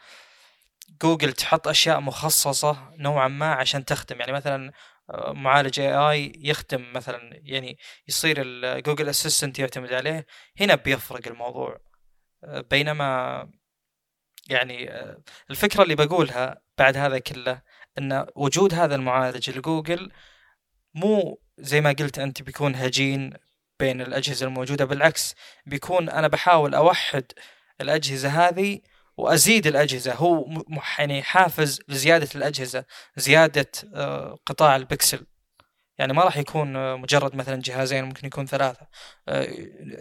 جوجل 1.01 1.33
تحط 1.33 1.67
أشياء 1.67 1.99
مخصصة 1.99 2.91
نوعا 2.97 3.27
ما 3.27 3.53
عشان 3.53 3.85
تخدم. 3.85 4.19
يعني 4.19 4.31
مثلا 4.31 4.71
آه، 5.09 5.33
معالج 5.33 5.79
AI 5.79 6.33
يخدم 6.35 6.93
مثلا 6.93 7.39
يعني 7.43 7.77
يصير 8.07 8.37
ال 8.41 8.51
Google 8.51 9.09
Assistant 9.09 9.59
يعتمد 9.59 9.93
عليه. 9.93 10.25
هنا 10.59 10.75
بيفرق 10.75 11.27
الموضوع. 11.27 11.79
آه، 12.43 12.61
بينما 12.61 13.49
يعني 14.49 14.91
آه، 14.91 15.23
الفكرة 15.49 15.83
اللي 15.83 15.95
بقولها 15.95 16.61
بعد 16.77 16.97
هذا 16.97 17.19
كله 17.19 17.61
إن 17.97 18.25
وجود 18.35 18.73
هذا 18.73 18.95
المعالج 18.95 19.49
لجوجل 19.49 20.11
مو 20.93 21.41
زي 21.57 21.81
ما 21.81 21.91
قلت 21.99 22.19
أنت 22.19 22.41
بيكون 22.41 22.75
هجين 22.75 23.33
بين 23.83 24.01
الأجهزة 24.01 24.45
الموجودة 24.45 24.85
بالعكس 24.85 25.35
بيكون 25.65 26.09
أنا 26.09 26.27
بحاول 26.27 26.75
أوحد 26.75 27.23
الأجهزة 27.81 28.29
هذه 28.29 28.79
وأزيد 29.17 29.67
الأجهزة. 29.67 30.13
هو 30.13 30.63
يعني 30.99 31.23
حافز 31.23 31.79
لزيادة 31.87 32.29
الأجهزة 32.35 32.85
زيادة 33.17 33.71
آه، 33.93 34.37
قطاع 34.45 34.75
البكسل. 34.75 35.25
يعني 35.97 36.13
ما 36.13 36.23
راح 36.23 36.37
يكون 36.37 36.75
آه، 36.75 36.95
مجرد 36.95 37.35
مثلا 37.35 37.61
جهازين 37.61 38.03
ممكن 38.03 38.27
يكون 38.27 38.45
ثلاثة. 38.45 38.87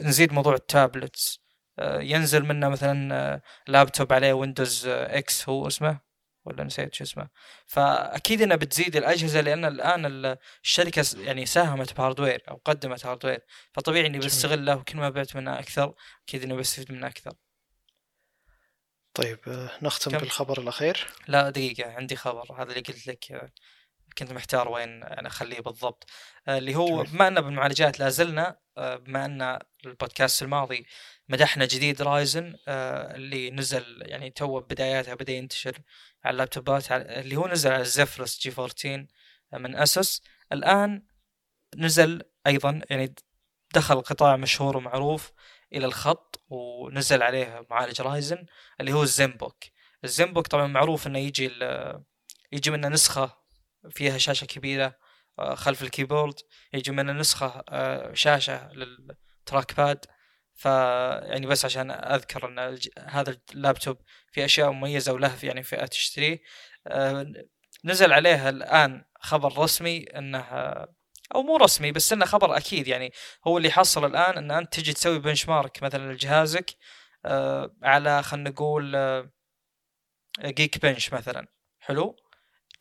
نزيد 0.00 0.32
موضوع 0.32 0.54
ال 0.54 0.64
tablets. 0.64 1.42
ينزل 1.80 2.44
منه 2.44 2.68
مثلا 2.68 3.40
لابتوب 3.68 4.12
عليه 4.12 4.32
Windows 4.32 4.86
X 4.88 5.48
هو 5.48 5.66
اسمه. 5.66 6.11
ولا 6.44 6.64
نسيت 6.64 6.94
شو 6.94 7.04
اسمه. 7.04 7.28
فأكيد 7.66 8.42
إنها 8.42 8.56
بتزيد 8.56 8.96
الأجهزة 8.96 9.40
لأن 9.40 9.64
الآن 9.64 10.36
الشركة 10.64 11.04
يعني 11.18 11.46
ساهمت 11.46 11.96
ب 11.96 12.01
hardware 12.01 12.42
أو 12.48 12.60
قدمت 12.64 13.06
hardware 13.06 13.40
فطبيعي 13.72 14.06
إني 14.06 14.18
بستغله 14.18 14.76
وكل 14.76 14.98
ما 14.98 15.10
بعت 15.10 15.36
منه 15.36 15.58
أكثر 15.58 15.94
أكيد 16.28 16.42
إني 16.42 16.54
بستفيد 16.54 16.92
منه 16.92 17.06
أكثر. 17.06 17.32
طيب 19.14 19.38
آه، 19.48 19.70
نختم 19.82 20.10
كم؟ 20.10 20.18
بالخبر 20.18 20.60
الأخير. 20.60 21.06
لا 21.28 21.50
دقيقة 21.50 21.92
عندي 21.92 22.16
خبر. 22.16 22.62
هذا 22.62 22.70
اللي 22.70 22.80
قلت 22.80 23.06
لك 23.06 23.32
آه، 23.32 23.52
كنت 24.18 24.32
محتار 24.32 24.68
وين 24.68 24.88
يعني 24.88 25.28
أخليه 25.28 25.60
بالضبط. 25.60 26.10
آه، 26.48 26.58
اللي 26.58 26.74
هو 26.74 27.02
بما 27.02 27.28
إن 27.28 27.40
بالمعالجات 27.40 28.00
لا 28.00 28.08
زلنا 28.08 28.58
بما 28.76 29.24
إن 29.24 29.58
البودكاست 29.86 30.42
الماضي 30.42 30.86
مدحنا 31.28 31.64
جديد 31.66 32.02
Ryzen 32.02 32.54
اللي 32.68 33.50
نزل 33.50 34.02
يعني 34.06 34.30
تو 34.30 34.60
بداياتها 34.60 35.14
بدأ 35.14 35.32
ينتشر 35.32 35.78
على 36.24 36.32
اللابتوبات 36.32 36.92
اللي 36.92 37.36
هو 37.36 37.48
نزل 37.48 37.72
على 37.72 37.82
ال 37.82 38.40
Zephyrus 38.40 38.52
G14 38.58 39.06
من 39.52 39.76
ASUS 39.76 40.22
الآن 40.52 41.02
نزل 41.76 42.22
أيضا 42.46 42.80
يعني 42.90 43.14
دخل 43.74 44.00
قطاع 44.00 44.36
مشهور 44.36 44.76
ومعروف 44.76 45.32
إلى 45.72 45.86
الخط 45.86 46.44
ونزل 46.48 47.22
عليه 47.22 47.66
معالج 47.70 48.00
Ryzen 48.00 48.46
اللي 48.80 48.92
هو 48.92 49.02
ال 49.02 49.10
ZenBook 49.10 49.64
ال 50.04 50.09
ZenBook 50.10 50.46
طبعا 50.46 50.66
معروف 50.66 51.06
إنه 51.06 51.18
يجي 51.18 51.50
يجي 52.52 52.70
منه 52.70 52.88
نسخة 52.88 53.42
فيها 53.90 54.18
شاشة 54.18 54.44
كبيرة 54.44 54.98
آه، 55.38 55.54
خلف 55.54 55.82
ال 55.82 55.87
keyboard. 55.87 56.34
يجي 56.72 56.90
منه 56.90 57.12
نسخة 57.12 57.64
آه، 57.68 58.14
شاشة 58.14 58.72
لل 58.72 59.76
trackpad 59.76 60.06
ف 60.54 60.64
يعني 60.64 61.46
بس 61.46 61.64
عشان 61.64 61.90
أذكر 61.90 62.48
إن 62.48 62.78
هذا 62.98 63.36
اللابتوب 63.54 63.96
في 64.32 64.44
أشياء 64.44 64.70
مميزة 64.70 65.12
وله 65.12 65.38
يعني 65.42 65.62
فئة 65.62 65.86
تشتريه 65.86 66.40
آه، 66.86 67.32
نزل 67.84 68.12
عليها 68.12 68.48
الآن 68.48 69.04
خبر 69.20 69.58
رسمي 69.58 70.04
إنه 70.04 70.44
أو 71.34 71.42
مو 71.42 71.56
رسمي 71.56 71.92
بس 71.92 72.12
إنه 72.12 72.24
خبر 72.24 72.56
أكيد 72.56 72.88
يعني 72.88 73.12
هو 73.46 73.58
اللي 73.58 73.70
حصل 73.70 74.04
الآن 74.04 74.38
إن 74.38 74.50
أنت 74.50 74.72
تجي 74.74 74.92
تسوي 74.92 75.18
بنش 75.18 75.48
مارك 75.48 75.82
مثلا 75.82 76.12
لجهازك 76.12 76.70
آه، 77.24 77.76
على 77.82 78.22
خلينا 78.22 78.50
نقول 78.50 78.92
جيك 80.40 80.84
آه، 80.84 80.90
بنش 80.92 81.12
مثلا. 81.12 81.46
حلو؟ 81.78 82.16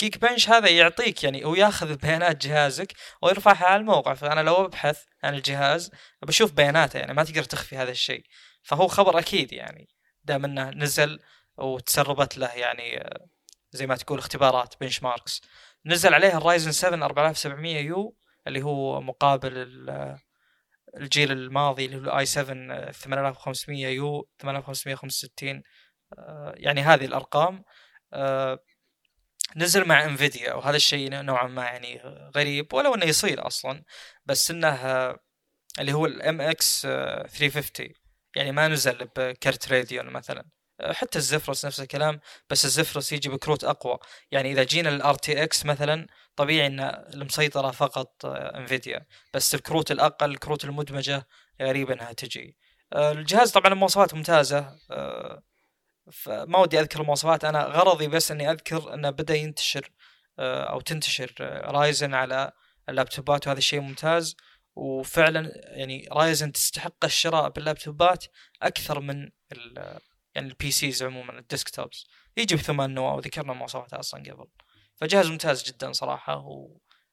جيك 0.02 0.18
بنش 0.18 0.50
هذا 0.50 0.70
يعطيك 0.70 1.24
يعني 1.24 1.46
وياخذ 1.46 1.96
بيانات 1.96 2.46
جهازك 2.46 2.94
ويرفعها 3.22 3.66
على 3.66 3.82
الموقع. 3.82 4.14
فأنا 4.14 4.42
لو 4.42 4.66
أبحث 4.66 5.04
عن 5.24 5.36
الجهاز 5.36 5.92
بشوف 6.22 6.52
بياناته 6.52 7.00
يعني 7.00 7.14
ما 7.14 7.24
تقدر 7.24 7.44
تخفي 7.44 7.78
هذا 7.78 7.92
الشيء. 7.92 8.26
فهو 8.64 8.88
خبر 8.88 9.20
أكيد 9.20 9.54
يعني 9.54 9.88
دام 10.24 10.46
إنه 10.46 10.70
نزل 10.70 11.20
وتسربت 11.58 12.38
له 12.38 12.48
يعني 12.48 13.10
زي 13.72 13.88
ما 13.88 13.96
تقول 13.96 14.20
اختبارات 14.20 14.76
benchmarks 14.82 15.42
نزل 15.86 16.14
عليه 16.14 16.38
ال 16.38 16.43
Ryzen 16.43 16.72
7 16.72 17.06
4700U 17.06 18.16
اللي 18.48 18.62
هو 18.62 19.02
مقابل 19.02 19.54
الجيل 20.98 21.32
الماضي 21.32 21.86
اللي 21.86 21.98
هو 21.98 22.02
ال 22.02 22.26
i7 22.26 22.92
8500U 22.92 24.30
8565 24.40 25.64
يعني 26.56 26.82
هذه 26.82 27.06
الأرقام. 27.06 27.64
آه، 28.14 28.60
نزل 29.56 29.86
مع 29.86 30.06
انفيديا 30.06 30.54
وهذا 30.54 30.76
الشيء 30.76 31.22
نوعا 31.22 31.48
ما 31.48 31.64
يعني 31.64 32.02
غريب 32.36 32.74
ولو 32.74 32.96
إنه 32.96 33.06
يصير 33.06 33.48
أصلا 33.48 33.84
بس 34.26 34.52
إنه 34.52 34.76
اللي 35.80 35.94
هو 35.94 36.06
ال 36.06 36.42
MX350 36.42 37.88
يعني 38.36 38.52
ما 38.52 38.68
نزل 38.68 39.10
بكرت 39.18 39.72
Radeon 39.72 40.06
مثلا. 40.06 40.46
حتى 40.82 41.18
ال 41.20 41.25
Zephyrus 41.25 41.66
نفس 41.66 41.80
الكلام 41.80 42.20
بس 42.50 42.66
ال 42.66 42.71
Zephyrus 42.71 43.12
يجي 43.14 43.30
بكروت 43.30 43.64
أقوى. 43.64 43.98
يعني 44.32 44.52
إذا 44.52 44.64
جينا 44.64 44.90
ال 44.90 45.14
RTX 45.16 45.66
مثلا 45.66 46.08
طبيعي 46.36 46.68
إن 46.68 46.80
المسيطرة 47.14 47.72
فقط 47.72 48.26
انفيديا 48.26 49.06
بس 49.34 49.56
الكروت 49.56 49.92
الأقل 49.92 50.32
الكروت 50.32 50.66
المدمجة 50.66 51.28
غريب 51.62 51.92
إنها 51.92 52.14
تجي. 52.14 52.58
الجهاز 52.96 53.52
طبعا 53.52 53.74
المواصفات 53.74 54.14
ممتازة 54.14 54.78
فما 56.12 56.60
ودي 56.60 56.80
أذكر 56.80 57.02
المواصفات. 57.02 57.46
أنا 57.46 57.64
غرضي 57.64 58.08
بس 58.08 58.32
إني 58.32 58.52
أذكر 58.52 58.94
إنه 58.94 59.10
بدأ 59.10 59.36
ينتشر 59.36 59.92
آه، 60.40 60.64
أو 60.64 60.82
تنتشر 60.82 61.34
Ryzen 61.66 62.14
على 62.14 62.52
اللابتوبات 62.90 63.48
وهذا 63.48 63.58
الشيء 63.60 63.80
ممتاز. 63.80 64.36
وفعلا 64.76 65.52
يعني 65.56 66.08
Ryzen 66.12 66.52
تستحق 66.52 67.06
الشراء 67.06 67.50
باللابتوبات 67.50 68.26
أكثر 68.62 69.00
من 69.00 69.30
يعني 70.36 70.48
ال 70.48 70.72
PCs 70.72 71.04
عموما 71.04 71.40
ال 71.40 71.47
desktops 71.47 72.08
يجي 72.38 72.56
بثمان 72.56 72.94
نواة 72.94 73.16
وذكرنا 73.16 73.54
مواصفاتها 73.54 74.00
أصلا 74.00 74.34
قبل. 74.34 74.48
فجهاز 74.96 75.28
ممتاز 75.28 75.64
جدا 75.64 75.92
صراحة. 75.92 76.46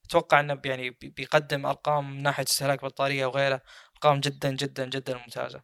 وأتوقع 0.05 0.41
إنه 0.41 0.61
يعني 0.65 0.91
بيقدم 0.91 1.67
أرقام 1.67 2.17
من 2.17 2.23
ناحية 2.23 2.45
استهلاك 2.45 2.85
بطارية 2.85 3.27
وغيره 3.27 3.61
أرقام 3.95 4.21
جدا 4.21 4.51
جدا 4.51 4.87
جدا 4.87 5.17
ممتازة. 5.17 5.63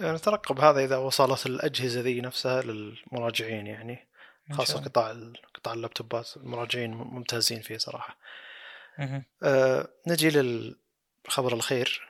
نترقب 0.00 0.60
هذا 0.60 0.84
إذا 0.84 0.96
وصلت 0.96 1.46
الأجهزة 1.46 2.00
ذي 2.00 2.20
نفسها 2.20 2.62
للمراجعين 2.62 3.66
يعني 3.66 4.06
خاصة 4.52 4.80
قطاع 4.84 5.16
قطاع 5.54 5.74
اللابتوبات 5.74 6.36
المراجعين 6.36 6.90
ممتازين 6.94 7.60
فيه 7.60 7.78
صراحة. 7.78 8.16
آه 9.42 9.88
نجي 10.06 10.30
للخبر 10.30 11.54
الأخير 11.54 12.08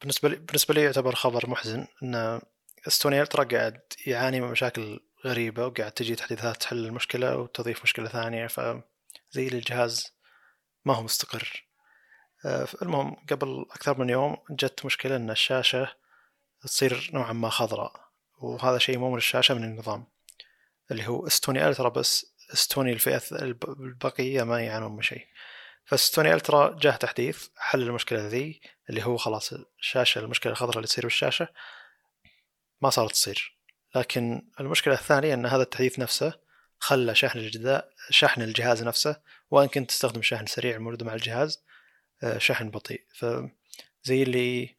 بالنسبة 0.00 0.28
لي 0.28 0.36
بالنسبة 0.36 0.74
لي 0.74 0.82
يعتبر 0.82 1.14
خبر 1.14 1.50
محزن 1.50 1.86
إن 2.02 2.40
استوني 2.88 3.22
الترا 3.22 3.44
قاعد 3.44 3.80
يعاني 4.06 4.40
من 4.40 4.48
مشاكل 4.50 5.00
غريبة 5.24 5.66
وقاعد 5.66 5.92
تجي 5.92 6.14
تحديثات 6.14 6.56
تحل 6.56 6.86
المشكلة 6.86 7.36
وتضيف 7.36 7.82
مشكلة 7.82 8.08
ثانية 8.08 8.46
فزي 8.46 9.48
الجهاز 9.48 10.12
ما 10.84 10.94
هو 10.94 11.02
مستقر. 11.02 11.66
آه 12.44 12.68
المهم 12.82 13.16
قبل 13.30 13.66
أكثر 13.70 13.98
من 13.98 14.10
يوم 14.10 14.36
جت 14.50 14.84
مشكلة 14.84 15.16
إن 15.16 15.30
الشاشة 15.30 15.88
تصير 16.62 17.10
نوعا 17.12 17.32
ما 17.32 17.48
خضراء. 17.50 18.06
وهذا 18.38 18.78
شيء 18.78 18.98
مو 18.98 19.10
من 19.10 19.16
الشاشة 19.16 19.54
من 19.54 19.64
النظام. 19.64 20.06
اللي 20.90 21.06
هو 21.08 21.26
استوني 21.26 21.68
ألترا 21.68 21.88
بس 21.88 22.34
استوني 22.52 22.92
الفئة 22.92 23.22
البقية 23.80 24.42
ما 24.42 24.60
يعانون 24.60 24.96
من 24.96 25.02
شيء. 25.02 25.26
فستوني 25.84 26.34
ألترا 26.34 26.78
جاه 26.78 26.96
تحديث 26.96 27.48
حل 27.56 27.82
المشكلة 27.82 28.26
ذي 28.26 28.60
اللي 28.90 29.04
هو 29.04 29.16
خلاص 29.16 29.52
الشاشة 29.52 30.18
المشكلة 30.18 30.52
الخضراء 30.52 30.76
اللي 30.76 30.86
تصير 30.86 31.04
بالشاشة 31.04 31.48
ما 32.80 32.90
صارت 32.90 33.12
تصير. 33.12 33.56
لكن 33.94 34.48
المشكلة 34.60 34.94
الثانية 34.94 35.34
أن 35.34 35.46
هذا 35.46 35.62
التحديث 35.62 35.98
نفسه 35.98 36.32
خلى 36.78 37.14
شحن 37.14 37.38
الجداء 37.38 37.90
شحن 38.10 38.42
الجهاز 38.42 38.82
نفسه 38.82 39.20
وإن 39.50 39.68
كنت 39.68 39.90
تستخدم 39.90 40.22
شحن 40.22 40.46
سريع 40.46 40.76
الموجود 40.76 41.02
مع 41.02 41.14
الجهاز 41.14 41.64
آه، 42.22 42.38
شحن 42.38 42.70
بطيء. 42.70 43.04
فزي 43.14 44.22
اللي 44.22 44.75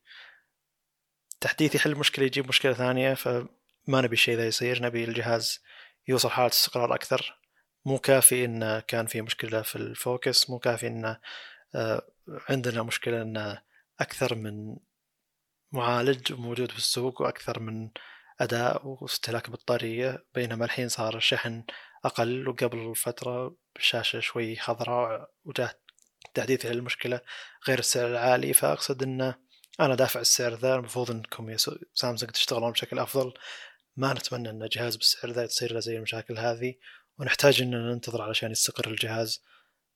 تحديث 1.47 1.75
يحل 1.75 1.95
مشكلة 1.95 2.25
يجيب 2.25 2.47
مشكلة 2.47 2.73
ثانية 2.73 3.13
فما 3.13 3.47
نبي 3.87 4.13
الشيء 4.13 4.37
ذا 4.37 4.47
يصير. 4.47 4.83
نبي 4.83 5.03
الجهاز 5.03 5.63
يوصل 6.07 6.29
حالة 6.29 6.47
استقرار 6.47 6.95
أكثر. 6.95 7.39
مو 7.85 7.99
كافي 7.99 8.45
إنه 8.45 8.79
كان 8.79 9.05
في 9.05 9.21
مشكلة 9.21 9.61
في 9.61 9.75
ال 9.75 9.88
focus 9.88 10.49
مو 10.49 10.59
كافي 10.59 10.87
إنه 10.87 11.19
آه، 11.75 12.07
عندنا 12.49 12.83
مشكلة 12.83 13.21
إنه 13.21 13.61
أكثر 13.99 14.35
من 14.35 14.75
معالج 15.71 16.33
موجود 16.33 16.71
في 16.71 16.77
السوق 16.77 17.21
وأكثر 17.21 17.59
من 17.59 17.89
أداء 18.39 18.81
واستهلاك 18.85 19.49
بطارية. 19.49 20.25
بينما 20.35 20.65
الحين 20.65 20.89
صار 20.89 21.17
الشحن 21.17 21.63
أقل 22.05 22.47
وقبل 22.47 22.95
فترة 22.95 23.55
الشاشة 23.77 24.19
شوي 24.19 24.55
خضراء 24.55 25.31
وجاء 25.45 25.79
تحديث 26.33 26.65
للمشكلة 26.65 27.21
غير 27.67 27.79
السعر 27.79 28.07
العالي. 28.07 28.53
فأقصد 28.53 29.03
إنه 29.03 29.46
أنا 29.79 29.95
دافع 29.95 30.19
السعر 30.19 30.53
ذا 30.53 30.75
المفروض 30.75 31.11
إنكم 31.11 31.49
يا 31.49 31.57
سامسونج 31.93 32.31
تشتغلون 32.31 32.71
بشكل 32.71 32.99
أفضل. 32.99 33.33
ما 33.97 34.13
نتمنى 34.13 34.49
إن 34.49 34.67
جهاز 34.71 34.95
بالسعر 34.95 35.31
ذا 35.31 35.45
تصير 35.45 35.73
له 35.73 35.79
زي 35.79 35.97
المشاكل 35.97 36.37
هذه 36.37 36.75
ونحتاج 37.19 37.61
إننا 37.61 37.93
ننتظر 37.93 38.21
علشان 38.21 38.51
يستقر 38.51 38.87
الجهاز 38.87 39.43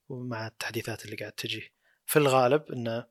ومع 0.10 0.48
التحديثات 0.48 1.06
اللي 1.06 1.16
قاعد 1.16 1.32
تجي. 1.32 1.72
في 2.06 2.20
الغالب 2.20 2.72
انه 2.72 3.06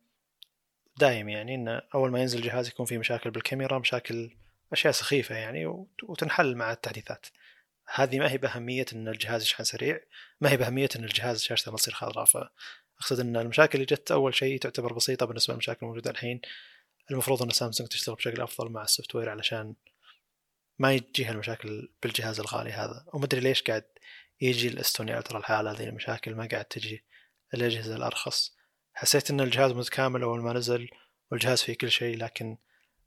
دايم 0.96 1.28
يعني 1.28 1.54
انه 1.54 1.82
أول 1.94 2.10
ما 2.10 2.20
ينزل 2.20 2.38
الجهاز 2.38 2.68
يكون 2.68 2.86
في 2.86 2.98
مشاكل 2.98 3.30
بالكاميرا 3.30 3.78
مشاكل 3.78 4.30
أشياء 4.72 4.92
سخيفة 4.92 5.34
يعني 5.34 5.66
وتنحل 6.02 6.54
مع 6.54 6.72
التحديثات. 6.72 7.26
هذه 7.94 8.18
ما 8.18 8.30
هي 8.30 8.38
بأهمية 8.38 8.86
إن 8.92 9.08
الجهاز 9.08 9.42
يشحن 9.42 9.64
سريع 9.64 10.00
ما 10.40 10.50
هي 10.50 10.56
بأهمية 10.56 10.88
إن 10.96 11.04
الجهاز 11.04 11.42
شاشته 11.42 11.70
ما 11.70 11.76
تصير 11.76 11.94
خضراء 11.94 12.52
فاقصد 13.00 13.20
إن 13.20 13.36
المشاكل 13.36 13.74
اللي 13.74 13.86
جت 13.86 14.10
أول 14.10 14.34
شيء 14.34 14.58
تعتبر 14.58 14.92
بسيطة 14.92 15.26
بالنسبة 15.26 15.54
للمشاكل 15.54 15.78
الموجودة 15.82 16.10
الحين. 16.10 16.40
المفروض 17.10 17.42
إن 17.42 17.50
سامسونج 17.50 17.88
تشتغل 17.88 18.14
بشكل 18.14 18.40
أفضل 18.42 18.70
مع 18.70 18.82
ال 18.82 19.14
software 19.14 19.28
علشان 19.28 19.74
ما 20.78 20.92
يجيها 20.92 21.30
المشاكل 21.30 21.88
بالجهاز 22.02 22.40
الغالي 22.40 22.70
هذا. 22.70 23.04
ومدري 23.12 23.40
ليش 23.40 23.62
قاعد 23.62 23.84
يجي 24.40 24.68
ال 24.68 24.81
S20 24.81 25.18
Ultra 25.18 25.38
الحالة 25.38 25.70
هذه 25.70 25.88
المشاكل 25.88 26.34
ما 26.34 26.48
قاعد 26.52 26.64
تجي 26.64 27.04
الأجهزة 27.54 27.96
الأرخص. 27.96 28.56
حسيت 28.94 29.30
إن 29.30 29.40
الجهاز 29.40 29.72
متكامل 29.72 30.22
أول 30.22 30.40
ما 30.40 30.52
نزل 30.52 30.88
والجهاز 31.30 31.62
فيه 31.62 31.74
كل 31.74 31.90
شيء 31.90 32.16
لكن 32.18 32.56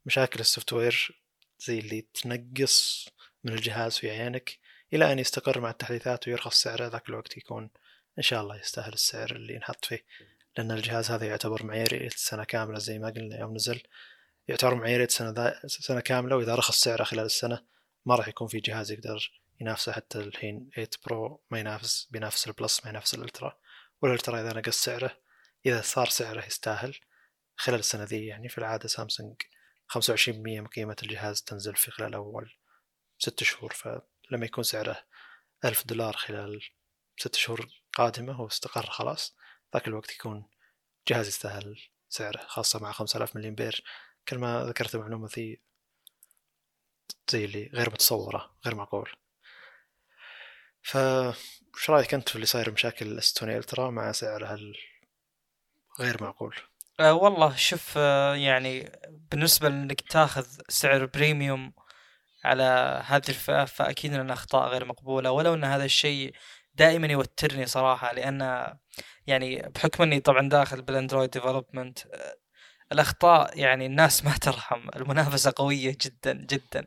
مشاكل 0.06 0.40
ال 0.40 0.72
software 0.72 1.22
زي 1.58 1.78
اللي 1.78 2.06
تنقص 2.14 3.08
من 3.44 3.52
الجهاز 3.52 3.98
في 3.98 4.10
عينك 4.10 4.58
إلى 4.92 5.12
أن 5.12 5.18
يستقر 5.18 5.60
مع 5.60 5.70
التحديثات 5.70 6.28
ويرخص 6.28 6.62
سعره 6.62 6.86
ذاك 6.86 7.08
الوقت 7.08 7.36
يكون 7.36 7.70
إن 8.18 8.22
شاء 8.22 8.42
الله 8.42 8.56
يستاهل 8.56 8.92
السعر 8.92 9.30
اللي 9.30 9.54
ينحط 9.54 9.84
فيه. 9.84 10.04
لأن 10.58 10.70
الجهاز 10.70 11.10
هذا 11.10 11.26
يعتبر 11.26 11.66
معيار 11.66 12.00
ل 12.00 12.08
سنة 12.08 12.44
كاملة 12.44 12.78
زي 12.78 12.98
ما 12.98 13.10
قلنا 13.10 13.40
يوم 13.40 13.54
نزل. 13.54 13.82
يعتبر 14.48 14.74
معيارية 14.74 15.08
سنة, 15.08 15.54
سنة 15.66 16.00
كاملة 16.00 16.36
وإذا 16.36 16.54
رخص 16.54 16.80
سعره 16.80 17.04
خلال 17.04 17.24
السنة 17.24 17.64
ما 18.06 18.14
راح 18.14 18.28
يكون 18.28 18.48
في 18.48 18.60
جهاز 18.60 18.92
يقدر 18.92 19.32
ينافسه 19.60 19.92
حتى 19.92 20.18
الحين 20.18 20.70
8 20.74 20.90
Pro 21.06 21.42
ما 21.50 21.58
ينافس 21.58 22.08
بينافس 22.10 22.46
ال 22.46 22.54
Plus 22.54 22.84
ما 22.84 22.90
ينافس 22.90 23.14
ال 23.14 23.21
Ultra 23.21 23.58
وال 24.02 24.13
Ultra 24.13 24.40
إذا 24.40 24.52
نقص 24.52 24.84
سعره 24.84 25.18
إذا 25.66 25.80
صار 25.80 26.08
سعره 26.08 26.46
يستاهل 26.46 26.98
خلال 27.56 27.78
السنة 27.78 28.04
ذي 28.04 28.26
يعني 28.26 28.48
في 28.48 28.58
العادة 28.58 28.88
سامسونج 28.88 29.36
25% 29.98 30.28
من 30.28 30.66
قيمة 30.66 30.96
الجهاز 31.02 31.42
تنزل 31.42 31.76
في 31.76 31.90
خلال 31.90 32.14
أول 32.14 32.52
ست 33.18 33.42
شهور. 33.42 33.72
فلما 33.72 34.46
يكون 34.46 34.64
سعره 34.64 35.04
ألف 35.64 35.86
دولار 35.86 36.16
خلال 36.16 36.62
ست 37.16 37.34
شهور 37.34 37.68
قادمة 37.94 38.40
واستقر 38.40 38.86
خلاص. 38.86 39.36
ذاك 39.74 39.88
الوقت 39.88 40.12
يكون 40.12 40.46
جهاز 41.08 41.28
يستاهل 41.28 41.80
سعره 42.08 42.46
خاصة 42.46 42.78
مع 42.78 42.92
5000 42.92 43.36
ملي 43.36 43.48
أمبير 43.48 43.84
كل 44.28 44.38
ما 44.38 44.64
ذكرت 44.64 44.96
معلومة 44.96 45.28
ذي 45.36 45.60
زي 47.30 47.44
اللي 47.44 47.70
غير 47.74 47.90
متصورة 47.90 48.56
غير 48.66 48.74
معقول. 48.74 49.10
ف 50.82 50.96
وش 51.74 51.90
رأيك 51.90 52.14
أنت 52.14 52.28
في 52.28 52.34
اللي 52.34 52.46
صاير 52.46 52.70
مشاكل 52.72 53.06
الأستوني 53.06 53.56
ألترا 53.56 53.90
مع 53.90 54.12
سعرها 54.12 54.58
غير 56.00 56.22
معقول؟ 56.22 56.56
أه 57.00 57.14
والله 57.14 57.56
شوف 57.56 57.94
أه 57.96 58.34
يعني 58.34 58.92
بالنسبة 59.08 59.68
لأنك 59.68 60.00
تاخذ 60.00 60.46
سعر 60.68 61.06
premium 61.06 61.72
على 62.44 62.62
هذه 63.06 63.28
الفئة 63.28 63.64
فأكيد 63.64 64.14
أن 64.14 64.30
أخطاء 64.30 64.68
غير 64.68 64.84
مقبولة. 64.84 65.30
ولو 65.30 65.54
أن 65.54 65.64
هذا 65.64 65.84
الشيء 65.84 66.34
دائما 66.74 67.06
يوترني 67.06 67.66
صراحة 67.66 68.12
لأن 68.14 68.68
يعني 69.26 69.62
بحكم 69.74 70.02
أني 70.02 70.20
طبعا 70.20 70.48
داخل 70.48 70.82
بال 70.82 70.93
Android 70.93 71.30
development 71.30 71.98
الأخطاء 72.92 73.58
يعني 73.58 73.86
الناس 73.86 74.24
ما 74.24 74.36
ترحم 74.36 74.88
المنافسة 74.96 75.52
قوية 75.56 75.96
جدا 76.00 76.32
جدا. 76.32 76.86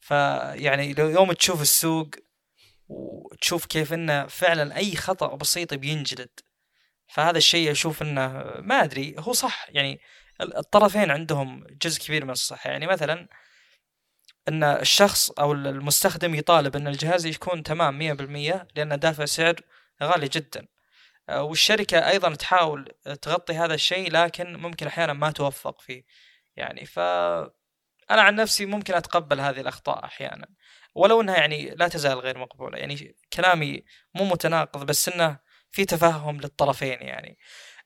فيعني 0.00 0.92
لو 0.94 1.08
يوم 1.08 1.32
تشوف 1.32 1.62
السوق 1.62 2.10
وتشوف 2.88 3.66
كيف 3.66 3.92
إنه 3.92 4.26
فعلا 4.26 4.76
أي 4.76 4.96
خطأ 4.96 5.36
بسيط 5.36 5.74
بينجلد 5.74 6.30
فهذا 7.08 7.38
الشيء 7.38 7.70
أشوف 7.70 8.02
إنه 8.02 8.28
ما 8.60 8.84
أدري 8.84 9.14
هو 9.18 9.32
صح. 9.32 9.66
يعني 9.70 10.00
الطرفين 10.40 11.10
عندهم 11.10 11.66
جزء 11.82 12.00
كبير 12.00 12.24
من 12.24 12.30
الصح 12.30 12.66
يعني 12.66 12.86
مثلا 12.86 13.28
أن 14.48 14.64
الشخص 14.64 15.30
أو 15.30 15.52
المستخدم 15.52 16.34
يطالب 16.34 16.76
أن 16.76 16.88
الجهاز 16.88 17.26
يكون 17.26 17.62
تمام 17.62 17.98
100% 17.98 18.66
لأنه 18.76 18.96
دافع 18.96 19.24
سعر 19.24 19.60
غالي 20.02 20.28
جدا. 20.28 20.66
والشركة 21.30 22.08
أيضا 22.08 22.34
تحاول 22.34 22.92
تغطي 23.22 23.52
هذا 23.54 23.74
الشيء 23.74 24.12
لكن 24.12 24.56
ممكن 24.56 24.86
أحيانا 24.86 25.12
ما 25.12 25.30
توفق 25.30 25.80
فيه. 25.80 26.04
يعني 26.56 26.86
ف 26.86 26.98
أنا 28.10 28.22
عن 28.22 28.34
نفسي 28.34 28.66
ممكن 28.66 28.94
أتقبل 28.94 29.40
هذه 29.40 29.60
الأخطاء 29.60 30.04
أحيانا. 30.04 30.48
ولو 30.94 31.20
إنها 31.20 31.36
يعني 31.36 31.70
لا 31.70 31.88
تزال 31.88 32.18
غير 32.18 32.38
مقبولة. 32.38 32.78
يعني 32.78 33.16
كلامي 33.32 33.84
مو 34.14 34.24
متناقض 34.24 34.86
بس 34.86 35.08
إنه 35.08 35.38
في 35.70 35.84
تفهم 35.84 36.40
للطرفين 36.40 36.98
يعني. 37.02 37.38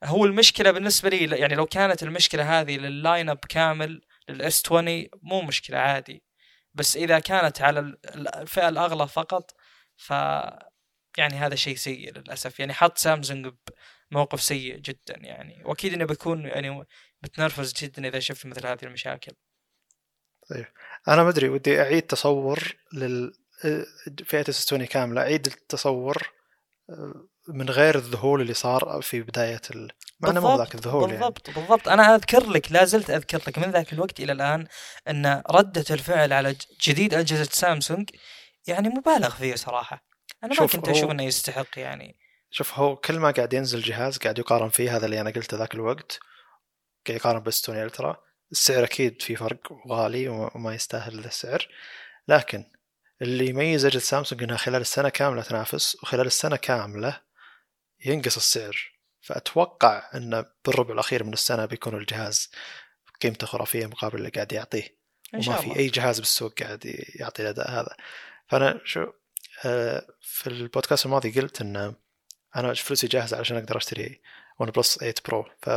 هو 0.05 0.25
المشكلة 0.25 0.71
بالنسبة 0.71 1.09
لي 1.09 1.39
يعني 1.39 1.55
لو 1.55 1.67
كانت 1.67 2.03
المشكلة 2.03 2.61
هذه 2.61 2.77
لل 2.77 2.95
line 2.95 3.31
up 3.31 3.39
كامل 3.49 4.01
لل 4.29 4.51
S 4.51 4.63
20 4.67 5.07
مو 5.23 5.43
مشكلة 5.43 5.79
عادي. 5.79 6.25
بس 6.75 6.97
إذا 6.97 7.19
كانت 7.19 7.63
على 7.63 7.97
الفئة 8.15 8.69
الأغلى 8.69 9.09
فقط 9.09 9.55
ف 9.97 10.11
يعني 11.19 11.35
هذا 11.35 11.55
شيء 11.55 11.77
سيء 11.77 12.19
للأسف. 12.19 12.61
يعني 12.61 12.73
حط 12.73 12.99
سامسونج 12.99 13.55
بموقف 14.11 14.43
سيء 14.43 14.77
جدا 14.77 15.17
يعني. 15.19 15.63
وأكيد 15.65 15.93
إنه 15.93 16.05
بيكون 16.05 16.47
يعني 16.47 16.85
بتنرفز 17.23 17.73
جدا 17.73 18.09
إذا 18.09 18.19
شفت 18.19 18.47
مثل 18.47 18.67
هذه 18.67 18.83
المشاكل. 18.83 19.33
طيب. 20.51 20.67
أنا 21.09 21.23
ما 21.23 21.29
ادري 21.29 21.49
ودي 21.49 21.81
أعيد 21.81 22.03
تصور 22.03 22.77
لل 22.93 23.33
فئة 24.25 24.49
ال 24.49 24.53
S 24.54 24.58
twenty 24.58 24.87
كاملة. 24.87 25.21
أعيد 25.21 25.47
التصور 25.47 26.33
آه، 26.91 27.29
من 27.49 27.71
غير 27.71 27.95
الذهول 27.95 28.41
اللي 28.41 28.55
صار 28.55 29.03
في 29.03 29.23
بداية 29.23 29.61
ال... 29.71 29.93
مع 30.23 30.31
انه 30.31 30.41
مو 30.41 30.57
ذاك 30.59 30.75
الذهول 30.75 31.11
يعني. 31.11 31.13
بالضبط 31.13 31.49
يعني. 31.49 31.61
بالضبط. 31.61 31.89
أنا 31.89 32.15
أذكر 32.15 32.51
لك 32.51 32.73
لا 32.73 32.85
زلت 32.85 33.11
أذكر 33.11 33.39
لك 33.47 33.59
من 33.59 33.71
ذاك 33.71 33.93
الوقت 33.93 34.21
إلى 34.21 34.33
الآن 34.33 34.67
أن 35.09 35.43
ردة 35.51 35.85
الفعل 35.91 36.33
على 36.33 36.57
جديد 36.81 37.15
أجهزة 37.15 37.51
سامسونج 37.53 38.11
يعني 38.67 38.89
مبالغ 38.89 39.31
فيه 39.31 39.55
صراحة. 39.55 40.05
أنا 40.45 40.61
ما 40.61 40.67
كنت 40.67 40.89
أشوف 40.89 41.11
إنه 41.11 41.23
يستحق 41.23 41.79
يعني. 41.79 42.17
شوف 42.51 42.79
هو 42.79 42.97
كل 42.97 43.19
ما 43.19 43.31
قاعد 43.31 43.53
ينزل 43.53 43.81
جهاز 43.81 44.19
قاعد 44.19 44.39
يقارن 44.39 44.69
فيه 44.69 44.97
هذا 44.97 45.05
اللي 45.05 45.21
أنا 45.21 45.31
قلته 45.31 45.57
ذاك 45.57 45.75
الوقت 45.75 46.19
قاعد 47.07 47.19
يقارن 47.19 47.41
بال 47.41 47.50
S 47.50 47.55
twenty 47.55 47.83
Ultra. 47.83 48.17
السعر 48.53 48.85
أكيد 48.85 49.23
في 49.23 49.37
فرق 49.37 49.73
غالي 49.89 50.29
وما 50.29 50.75
يستاهل 50.75 51.21
ذا 51.21 51.29
السعر. 51.29 51.69
لكن 52.29 52.65
اللي 53.23 53.47
يميز 53.47 53.85
أجهزة 53.85 54.05
سامسونج 54.05 54.43
إنها 54.43 54.57
خلال 54.57 54.81
السنة 54.81 55.09
كاملة 55.09 55.43
تنافس 55.43 55.97
وخلال 56.03 56.27
السنة 56.27 56.57
كاملة 56.57 57.21
ينقص 58.05 58.37
السعر. 58.37 58.92
فأتوقع 59.23 60.11
انه 60.15 60.45
بالربع 60.65 60.95
الأخير 60.95 61.25
من 61.25 61.33
السنة 61.33 61.67
بيكون 61.67 61.95
الجهاز 61.95 62.51
قيمته 63.23 63.47
خرافية 63.47 63.87
مقابل 63.87 64.19
اللي 64.19 64.29
قاعد 64.29 64.53
يعطيه. 64.53 64.97
وما 65.35 65.57
في 65.57 65.77
أي 65.77 65.87
جهاز 65.87 66.19
بالسوق 66.19 66.63
قاعد 66.63 66.81
يعطي 67.15 67.43
الأداء 67.43 67.71
هذا. 67.71 67.97
فأنا 68.49 68.81
شو 68.85 69.07
آه، 69.65 70.07
في 70.21 70.47
البودكاست 70.47 71.07
الماضي 71.07 71.41
قلت 71.41 71.61
أن 71.61 71.95
أنا 72.57 72.75
فلوسي 72.75 73.07
جاهزة 73.07 73.37
عشان 73.37 73.57
أقدر 73.57 73.77
أشتري 73.77 74.21
ون 74.59 74.71
بلس 74.71 74.99
8 74.99 75.15
Pro 75.29 75.47
ف 75.63 75.71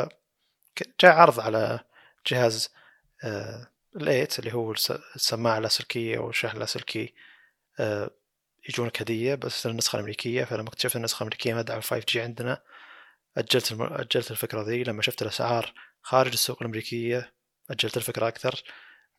جاء 1.02 1.12
عرض 1.16 1.40
على 1.40 1.80
جهاز 2.28 2.70
آه، 3.24 3.68
ال 3.96 4.03
eight 4.03 4.40
اللي 4.40 4.54
هو 4.54 4.72
السماعة 5.16 5.58
اللاسلكيه 5.58 6.20
والشحن 6.20 6.56
اللاسلكي 6.56 7.14
آه، 7.80 8.12
يجونك 8.70 9.02
هدية 9.02 9.36
بس 9.36 9.66
النسخة 9.66 9.96
الأمريكية. 9.96 10.44
فلما 10.44 10.68
اكتشفت 10.70 10.96
النسخة 10.96 11.18
الأمريكية 11.18 11.54
ما 11.54 11.62
تدعم 11.62 11.82
5G 11.82 12.22
عندنا 12.22 12.62
أجلت 13.38 13.72
الم... 13.72 13.82
أجلت 13.82 14.32
الفكرة 14.32 14.62
ذي 14.62 14.84
لما 14.84 15.02
شفت 15.02 15.22
الأسعار 15.22 15.74
خارج 16.02 16.32
السوق 16.32 16.58
الأمريكية 16.62 17.34
أجلت 17.70 17.98
الفكرة 17.98 18.28
أكثر 18.28 18.64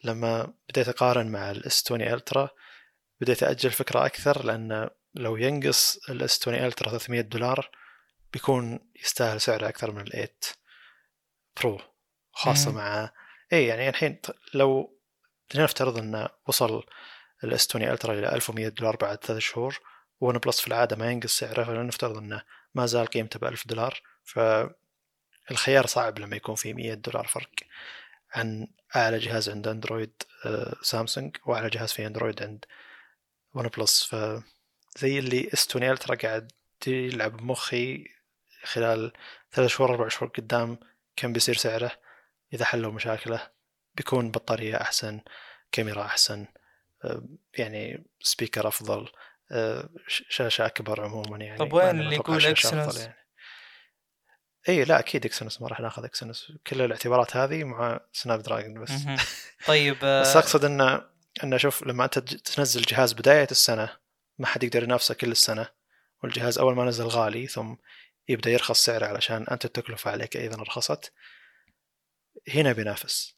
لما 0.05 0.55
بديت 0.69 0.89
أقارن 0.89 1.27
مع 1.27 1.51
ال 1.51 1.67
S 1.67 1.83
20 1.87 2.03
Ultra 2.03 2.51
بديت 3.21 3.43
أجل 3.43 3.69
الفكرة 3.69 4.07
أكثر 4.07 4.45
لأن 4.45 4.91
لو 5.15 5.37
ينقص 5.37 5.99
ال 6.11 6.25
S 6.25 6.39
20 6.43 6.59
Ultra 6.59 6.91
300 6.91 7.21
دولار 7.21 7.71
بيكون 8.33 8.81
يستاهل 9.05 9.41
سعره 9.41 9.69
أكثر 9.69 9.91
من 9.91 10.01
ال 10.01 10.08
eight 10.08 10.45
Pro 11.61 11.81
خاصة 12.33 12.71
مم. 12.71 12.77
مع 12.77 13.11
اي 13.53 13.67
يعني 13.67 13.89
الحين 13.89 14.21
لو 14.55 14.99
نفترض 15.55 15.99
انه 15.99 16.29
وصل 16.47 16.83
ال 17.45 17.51
S 17.51 17.57
twenty 17.57 17.93
Ultra 17.93 18.15
إلى 18.15 18.35
1100 18.35 18.69
دولار 18.69 18.97
بعد 18.97 19.25
ثلاث 19.25 19.39
شهور 19.39 19.81
ون 20.21 20.39
بلس 20.39 20.61
في 20.61 20.69
العادة 20.69 20.97
ما 20.97 21.11
ينقص 21.11 21.39
سعره 21.39 21.65
فلنفترض 21.65 22.17
إنه 22.17 22.43
ما 22.77 22.87
زال 22.87 23.07
قيمته 23.07 23.39
ب 23.39 23.45
1000 23.45 23.67
دولار 23.69 24.01
فالخيار 24.25 25.87
صعب 25.87 26.19
لما 26.19 26.37
يكون 26.37 26.55
في 26.55 26.75
100 26.75 26.95
دولار 26.95 27.27
فرق 27.27 27.51
عن 28.35 28.69
أعلى 28.97 29.19
جهاز 29.19 29.49
عند 29.49 29.69
أندرويد 29.69 30.23
آه، 30.47 30.77
سامسونج 30.83 31.37
وأعلى 31.47 31.69
جهاز 31.69 31.93
في 31.93 32.07
أندرويد 32.07 32.43
عند 32.43 32.65
ون 33.55 33.69
بلس. 33.69 34.05
فزي 34.05 35.19
اللي 35.19 35.51
S 35.55 35.60
twenty 35.60 35.93
Ultra 35.93 36.15
قاعد 36.15 36.53
يلعب 36.87 37.37
بمخي 37.37 38.05
خلال 38.65 39.13
ثلاث 39.53 39.71
شهور 39.71 39.91
أربع 39.91 40.09
شهور 40.09 40.29
قدام 40.29 40.79
كم 41.17 41.33
بيصير 41.33 41.55
سعره؟ 41.55 41.93
إذا 42.53 42.65
حلوا 42.65 42.93
مشاكله 42.93 43.51
بيكون 43.95 44.31
بطارية 44.31 44.77
أحسن 44.81 45.21
كاميرا 45.73 46.03
أحسن 46.03 46.47
آه، 47.05 47.23
يعني 47.59 48.05
speaker 48.21 48.69
أفضل. 48.69 49.01
آه، 49.05 49.13
شاشة 50.09 50.67
أكبر 50.67 51.01
عموما 51.01 51.39
يعني 51.39 51.59
طب 51.59 51.73
وين 51.73 52.01
اللي 52.01 52.15
يقول 52.15 52.47
Exynos؟ 52.47 53.01
يعني. 53.01 53.15
اي 54.69 54.85
لا 54.85 54.99
أكيد 54.99 55.27
Exynos 55.27 55.63
ما 55.63 55.69
راح 55.69 55.81
ناخذ 55.81 56.05
Exynos 56.05 56.53
كل 56.67 56.83
الاعتبارات 56.83 57.37
هذه 57.37 57.65
مع 57.65 58.01
سناب 58.13 58.43
دراجون 58.43 58.85
بس 58.85 58.93
طيب 59.67 59.97
بس 60.03 60.37
أقصد 60.37 60.65
انه 60.65 61.03
انه 61.45 61.57
شوف 61.57 61.83
لما 61.83 62.05
أنت 62.05 62.19
تنزل 62.19 62.83
جهاز 62.83 63.13
بداية 63.13 63.49
السنة 63.51 63.97
ما 64.39 64.47
حد 64.47 64.65
يقدر 64.65 64.83
ينافسه 64.83 65.15
كل 65.15 65.31
السنة. 65.31 65.69
والجهاز 66.23 66.59
أول 66.59 66.75
ما 66.75 66.85
نزل 66.85 67.05
غالي 67.05 67.47
ثم 67.47 67.75
يبدأ 68.29 68.51
يرخص 68.51 68.85
سعره 68.85 69.07
علشان 69.07 69.47
أنت 69.51 69.65
التكلفه 69.65 70.11
عليك 70.11 70.37
أيضا 70.37 70.63
رخصت 70.63 71.13
هنا 72.49 72.73
بينافس. 72.73 73.37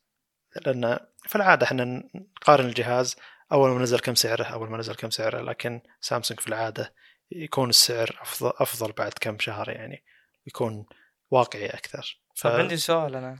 لأن 0.67 0.99
في 1.27 1.37
العاده 1.37 1.67
إحنا 1.67 1.85
نقارن 2.15 2.67
الجهاز 2.67 3.17
أول 3.53 3.71
ما 3.71 3.83
نزل 3.83 3.99
كم 3.99 4.15
سعره؟ 4.15 4.45
أول 4.45 4.71
ما 4.71 4.79
نزل 4.79 4.95
كم 4.95 5.11
سعره؟ 5.11 5.41
لكن 5.41 5.81
سامسونج 6.01 6.41
في 6.41 6.49
العادة 6.49 6.95
يكون 7.31 7.69
السعر 7.69 8.19
أفضل 8.21 8.53
أفضل 8.57 8.93
بعد 8.93 9.13
كم 9.21 9.39
شهر 9.39 9.71
يعني 9.71 10.05
يكون 10.47 10.87
واقعي 11.31 11.67
أكثر. 11.67 12.21
ف... 12.35 12.43
طيب 12.43 12.61
عندي 12.61 12.77
سؤال 12.77 13.17
أنا. 13.17 13.39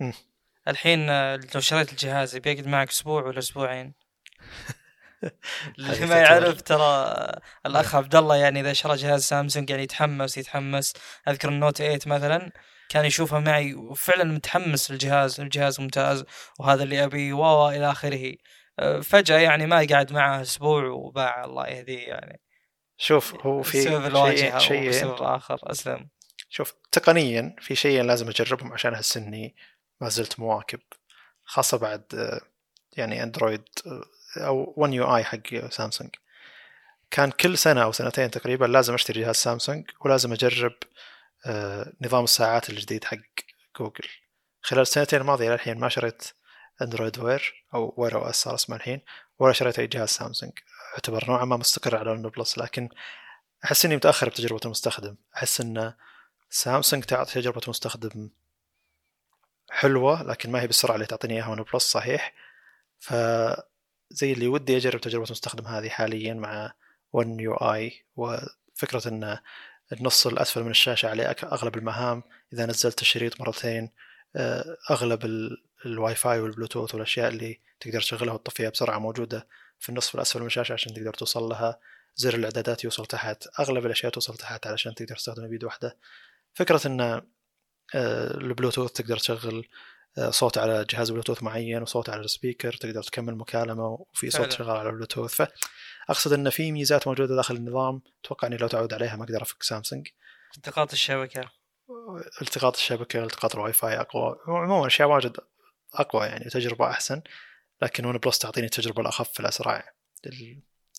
م. 0.00 0.12
الحين 0.68 1.10
آه، 1.10 1.40
لو 1.54 1.60
شريت 1.60 1.92
الجهاز 1.92 2.36
بيقعد 2.36 2.66
معك 2.66 2.88
أسبوع 2.88 3.22
ولا 3.22 3.38
أسبوعين؟ 3.38 3.94
اللي 5.78 6.06
ما 6.06 6.16
يعرف 6.16 6.62
ترى 6.62 7.16
الأخ 7.66 7.94
عبد 7.94 8.16
الله 8.16 8.36
يعني 8.36 8.60
إذا 8.60 8.72
شرى 8.72 8.96
جهاز 8.96 9.22
سامسونج 9.22 9.70
يعني 9.70 9.82
يتحمس 9.82 10.38
يتحمس. 10.38 10.94
أذكر 11.28 11.48
النوت 11.48 11.76
8 11.76 11.98
مثلا 12.06 12.52
كان 12.88 13.04
يشوفها 13.04 13.40
معي 13.40 13.74
وفعلا 13.74 14.24
متحمس 14.24 14.90
للجهاز 14.90 15.40
الجهاز 15.40 15.80
ممتاز 15.80 16.24
وهذا 16.58 16.82
اللي 16.82 17.04
أبي 17.04 17.32
و 17.32 17.68
إلى 17.68 17.90
آخره. 17.90 18.34
فجأة 19.02 19.38
يعني 19.38 19.66
ما 19.66 19.86
قعد 19.90 20.12
معه 20.12 20.42
أسبوع 20.42 20.84
وباع 20.84 21.44
الله 21.44 21.66
يهديه 21.66 22.08
يعني. 22.08 22.40
شوف 22.96 23.46
هو 23.46 23.62
في 23.62 23.82
شيء 23.82 24.58
شيء 24.58 25.14
الآخر 25.14 25.58
أسلم. 25.62 26.08
شوف 26.48 26.74
تقنيا 26.92 27.56
في 27.60 27.74
شيء 27.74 28.02
لازم 28.02 28.28
أجربهم 28.28 28.72
عشان 28.72 28.94
احس 28.94 29.16
اني 29.16 29.56
ما 30.00 30.08
زلت 30.08 30.40
مواكب 30.40 30.80
خاصة 31.44 31.78
بعد 31.78 32.40
يعني 32.96 33.22
أندرويد 33.22 33.64
أو 34.36 34.74
1 34.76 34.92
يو 34.92 35.16
اي 35.16 35.24
حق 35.24 35.68
سامسونج. 35.70 36.10
كان 37.10 37.30
كل 37.30 37.58
سنة 37.58 37.82
أو 37.82 37.92
سنتين 37.92 38.30
تقريبا 38.30 38.64
لازم 38.64 38.94
أشتري 38.94 39.20
جهاز 39.20 39.36
سامسونج 39.36 39.90
ولازم 40.00 40.32
أجرب 40.32 40.74
آه، 41.46 41.92
نظام 42.00 42.24
الساعات 42.24 42.70
الجديد 42.70 43.04
حق 43.04 43.16
جوجل. 43.78 44.08
خلال 44.62 44.82
السنتين 44.82 45.20
الماضية 45.20 45.50
للحين 45.50 45.78
ما 45.78 45.88
شريت 45.88 46.22
Android 46.82 47.18
Wear 47.18 47.64
أو 47.74 47.94
Wear 47.96 48.14
OS 48.14 48.36
صار 48.36 48.54
اسمه 48.54 48.76
الحين. 48.76 49.00
ولا 49.38 49.52
شريت 49.52 49.78
أي 49.78 49.86
جهاز 49.86 50.08
سامسونج. 50.08 50.52
أعتبر 50.94 51.24
نوعا 51.28 51.44
ما 51.44 51.56
مستقر 51.56 51.96
على 51.96 52.10
ون 52.10 52.22
بلس 52.22 52.58
لكن 52.58 52.88
أحس 53.64 53.84
إني 53.84 53.96
متأخر 53.96 54.28
بتجربة 54.28 54.60
المستخدم. 54.64 55.16
أحس 55.36 55.60
إن 55.60 55.94
سامسونج 56.50 57.04
تعطي 57.04 57.34
تجربة 57.34 57.60
مستخدم 57.68 58.30
حلوة 59.70 60.22
لكن 60.22 60.52
ما 60.52 60.60
هي 60.62 60.66
بالسرعه 60.66 60.94
اللي 60.94 61.06
تعطيني 61.06 61.34
إياها 61.34 61.48
ون 61.48 61.62
بلس 61.62 61.82
صحيح. 61.84 62.34
ف 62.98 63.14
زي 64.10 64.32
اللي 64.32 64.48
ودي 64.48 64.76
أجرب 64.76 65.00
تجربة 65.00 65.24
المستخدم 65.24 65.66
هذه 65.66 65.88
حاليا 65.88 66.34
مع 66.34 66.72
One 67.12 67.40
UI 67.40 68.04
وفكرة 68.16 69.08
إن 69.08 69.38
النص 69.92 70.26
الأسفل 70.26 70.62
من 70.62 70.70
الشاشة 70.70 71.08
عليه 71.08 71.36
أغلب 71.42 71.76
المهام. 71.76 72.22
إذا 72.52 72.66
نزلت 72.66 73.02
الشريط 73.02 73.40
مرتين 73.40 73.90
أغلب 74.90 75.50
الواي 75.86 76.14
فاي 76.14 76.40
والبلوتوث 76.40 76.94
والأشياء 76.94 77.28
اللي 77.28 77.60
تقدر 77.80 78.00
تشغلها 78.00 78.34
وتطفيها 78.34 78.70
بسرعة 78.70 78.98
موجودة 78.98 79.46
في 79.78 79.88
النصف 79.88 80.14
الأسفل 80.14 80.40
من 80.40 80.46
الشاشة 80.46 80.72
عشان 80.72 80.94
تقدر 80.94 81.14
توصل 81.14 81.42
لها 81.42 81.78
زر 82.16 82.34
الإعدادات 82.34 82.84
يوصل 82.84 83.06
تحت 83.06 83.48
أغلب 83.60 83.86
الأشياء 83.86 84.12
توصل 84.12 84.36
تحت 84.36 84.66
علشان 84.66 84.94
تقدر 84.94 85.16
تستخدمها 85.16 85.48
بيد 85.48 85.64
واحدة. 85.64 85.96
فكرة 86.54 86.86
إن 86.86 87.00
آه، 87.94 88.36
البلوتوث 88.36 88.92
تقدر 88.92 89.16
تشغل 89.16 89.68
آه، 90.18 90.30
صوت 90.30 90.58
على 90.58 90.84
جهاز 90.90 91.10
بلوتوث 91.10 91.42
معين 91.42 91.82
وصوت 91.82 92.10
على 92.10 92.20
ال 92.20 92.27
speaker 92.27 92.72
تقدر 92.72 93.02
تكمل 93.02 93.34
مكالمة 93.34 93.86
وفي 93.86 94.30
صوت 94.30 94.52
شغال 94.52 94.76
على 94.76 94.88
البلوتوث. 94.88 95.34
فأقصد 96.08 96.32
إن 96.32 96.50
في 96.50 96.72
ميزات 96.72 97.08
موجودة 97.08 97.36
داخل 97.36 97.56
النظام 97.56 98.02
أتوقع 98.24 98.48
إني 98.48 98.56
لو 98.56 98.68
تعود 98.68 98.94
عليها 98.94 99.16
ما 99.16 99.24
أقدر 99.24 99.42
أفك 99.42 99.62
سامسونج. 99.62 100.08
التقاط 100.56 100.92
الشبكة. 100.92 101.57
التقاط 102.42 102.76
الشبكة 102.76 103.24
التقاط 103.24 103.54
الواي 103.54 103.72
فاي 103.72 104.00
أقوى. 104.00 104.38
عموما 104.46 104.86
أشياء 104.86 105.08
واجد 105.08 105.36
أقوى 105.94 106.26
يعني 106.26 106.44
تجربة 106.44 106.90
أحسن 106.90 107.22
لكن 107.82 108.04
ون 108.04 108.18
بلس 108.18 108.38
تعطيني 108.38 108.66
التجربة 108.66 109.00
الأخف 109.02 109.40
الأسرع. 109.40 109.92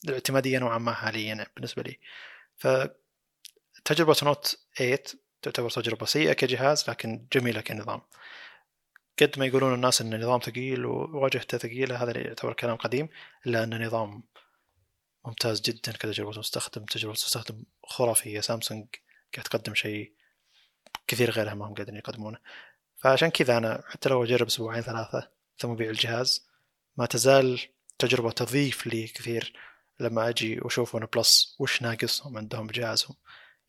الاعتمادية 0.06 0.60
نوعا 0.60 0.78
ما 0.78 0.94
حاليا 0.94 1.46
بالنسبة 1.56 1.84
لي. 1.84 2.00
ف 2.58 2.68
تجربه 3.86 4.16
Note 4.24 4.60
8 4.78 4.98
تعتبر 5.42 5.70
تجربة 5.70 6.06
سيئة 6.06 6.34
كجهاز 6.34 6.90
لكن 6.90 7.28
جميلة 7.34 7.62
كنظام. 7.62 8.02
قد 9.22 9.40
ما 9.40 9.46
يقولون 9.46 9.74
الناس 9.74 10.02
إن 10.02 10.14
النظام 10.14 10.40
ثقيل 10.40 10.86
وواجهته 10.86 11.58
ثقيلة 11.58 12.04
هذا 12.04 12.18
يعتبر 12.18 12.54
كلام 12.54 12.76
قديم 12.76 13.10
إلا 13.46 13.64
انه 13.64 13.86
نظام 13.86 14.24
ممتاز 15.26 15.62
جدا 15.62 15.92
كتجربة 15.92 16.40
مستخدم. 16.40 16.86
تجربة 16.86 17.12
مستخدم 17.12 17.64
خرافية. 17.84 18.40
سامسونج 18.40 18.88
قاعد 19.34 19.46
تقدم 19.46 19.76
شيء 19.76 20.19
كثير 21.08 21.32
غيرها 21.32 21.54
ما 21.54 21.68
هم 21.68 21.74
قادرين 21.74 21.98
يقدمونه. 22.00 22.38
فعشان 22.98 23.30
كذا 23.30 23.58
أنا 23.58 23.84
حتى 23.88 24.10
لو 24.10 24.24
أجرب 24.24 24.48
أسبوعين 24.48 24.82
ثلاثة 24.82 25.30
ثم 25.58 25.72
ابيع 25.72 25.90
الجهاز 25.90 26.48
ما 26.98 27.06
تزال 27.06 27.60
تجربة 28.00 28.32
تضيف 28.32 28.88
لي 28.88 29.08
كثير 29.08 29.54
لما 30.00 30.30
أجي 30.30 30.60
وأشوف 30.62 30.96
ون 30.96 31.06
بلس 31.06 31.56
وش 31.60 31.82
ناقصهم 31.82 32.38
عندهم 32.38 32.68
بجهازهم. 32.68 33.16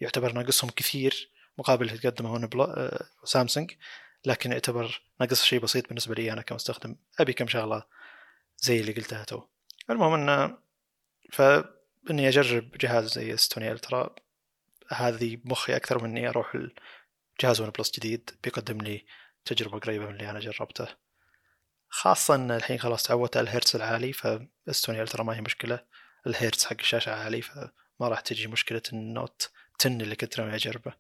يعتبر 0.01 0.33
ناقصهم 0.33 0.71
كثير 0.71 1.31
مقابل 1.59 1.87
اللي 1.87 1.99
تقدمه 1.99 2.33
ون 2.33 2.47
بلا... 2.47 2.99
سامسونج 3.25 3.73
لكن 4.25 4.53
يعتبر 4.53 5.03
ناقص 5.21 5.43
شيء 5.43 5.61
بسيط 5.61 5.89
بالنسبة 5.89 6.15
لي 6.15 6.33
أنا 6.33 6.43
كمستخدم. 6.43 6.97
أبي 7.21 7.33
كم 7.33 7.49
شغلة 7.49 7.83
زي 8.59 8.81
اللي 8.81 8.93
قلتها 8.93 9.25
تو. 9.25 9.43
المهم 9.91 10.13
انه 10.13 10.59
فاني 11.33 12.29
أجرب 12.29 12.71
جهاز 12.81 13.13
زي 13.13 13.37
S20 13.37 13.73
Ultra. 13.73 14.15
هذه 14.89 15.37
بمخي 15.37 15.77
أكثر 15.77 16.03
من 16.03 16.11
إني 16.11 16.29
أروح 16.29 16.57
الجهاز 17.41 17.61
OnePlus 17.61 17.91
جديد 17.91 18.31
بيقدم 18.45 18.81
لي 18.81 19.05
تجربة 19.45 19.79
قريبة 19.79 20.07
من 20.07 20.13
اللي 20.13 20.31
أنا 20.31 20.41
جربته. 20.41 20.89
خاصة 21.89 22.35
إن 22.35 22.51
الحين 22.51 22.79
خلاص 22.79 23.03
تعودت 23.03 23.37
على 23.37 23.45
الهيرتز 23.45 23.77
العالي 23.77 24.13
ف 24.13 24.35
S20 24.35 25.03
Ultra 25.03 25.23
ما 25.23 25.37
هي 25.37 25.41
مشكلة. 25.41 25.85
الهيرتز 26.27 26.65
حق 26.65 26.77
الشاشة 26.81 27.15
عالي 27.15 27.43
فما 27.43 27.71
راح 28.01 28.21
تجي 28.21 28.47
مشكلة 28.47 28.83
ال 28.93 29.04
Note 29.04 29.51
10 29.81 29.91
اللي 29.91 30.17
كنت 30.17 30.41
ناوي 30.41 30.55
أجربه. 30.55 30.93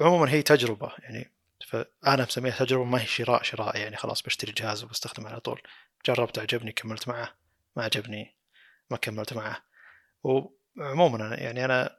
عموما 0.00 0.30
هي 0.30 0.42
تجربة 0.42 0.92
يعني 0.98 1.32
فأنا 1.68 2.22
مسميها 2.22 2.64
تجربة 2.64 2.84
ما 2.84 3.02
هي 3.02 3.06
شراء 3.06 3.42
شراء 3.42 3.76
يعني 3.76 3.96
خلاص 3.96 4.22
بشتري 4.22 4.52
جهاز 4.52 4.84
وبستخدمه 4.84 5.28
على 5.28 5.40
طول. 5.40 5.62
جربت 6.06 6.38
عجبني 6.38 6.72
كملت 6.72 7.08
معه. 7.08 7.34
ما 7.76 7.84
عجبني 7.84 8.36
ما 8.90 8.96
كملت 8.96 9.32
معه. 9.32 9.62
وعموما 10.22 11.26
أنا 11.26 11.40
يعني 11.40 11.64
أنا 11.64 11.98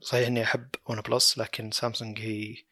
صحيح 0.00 0.26
إني 0.26 0.42
أحب 0.42 0.68
ون 0.86 1.00
بلس 1.00 1.38
لكن 1.38 1.70
سامسونج 1.70 2.20
هي 2.20 2.69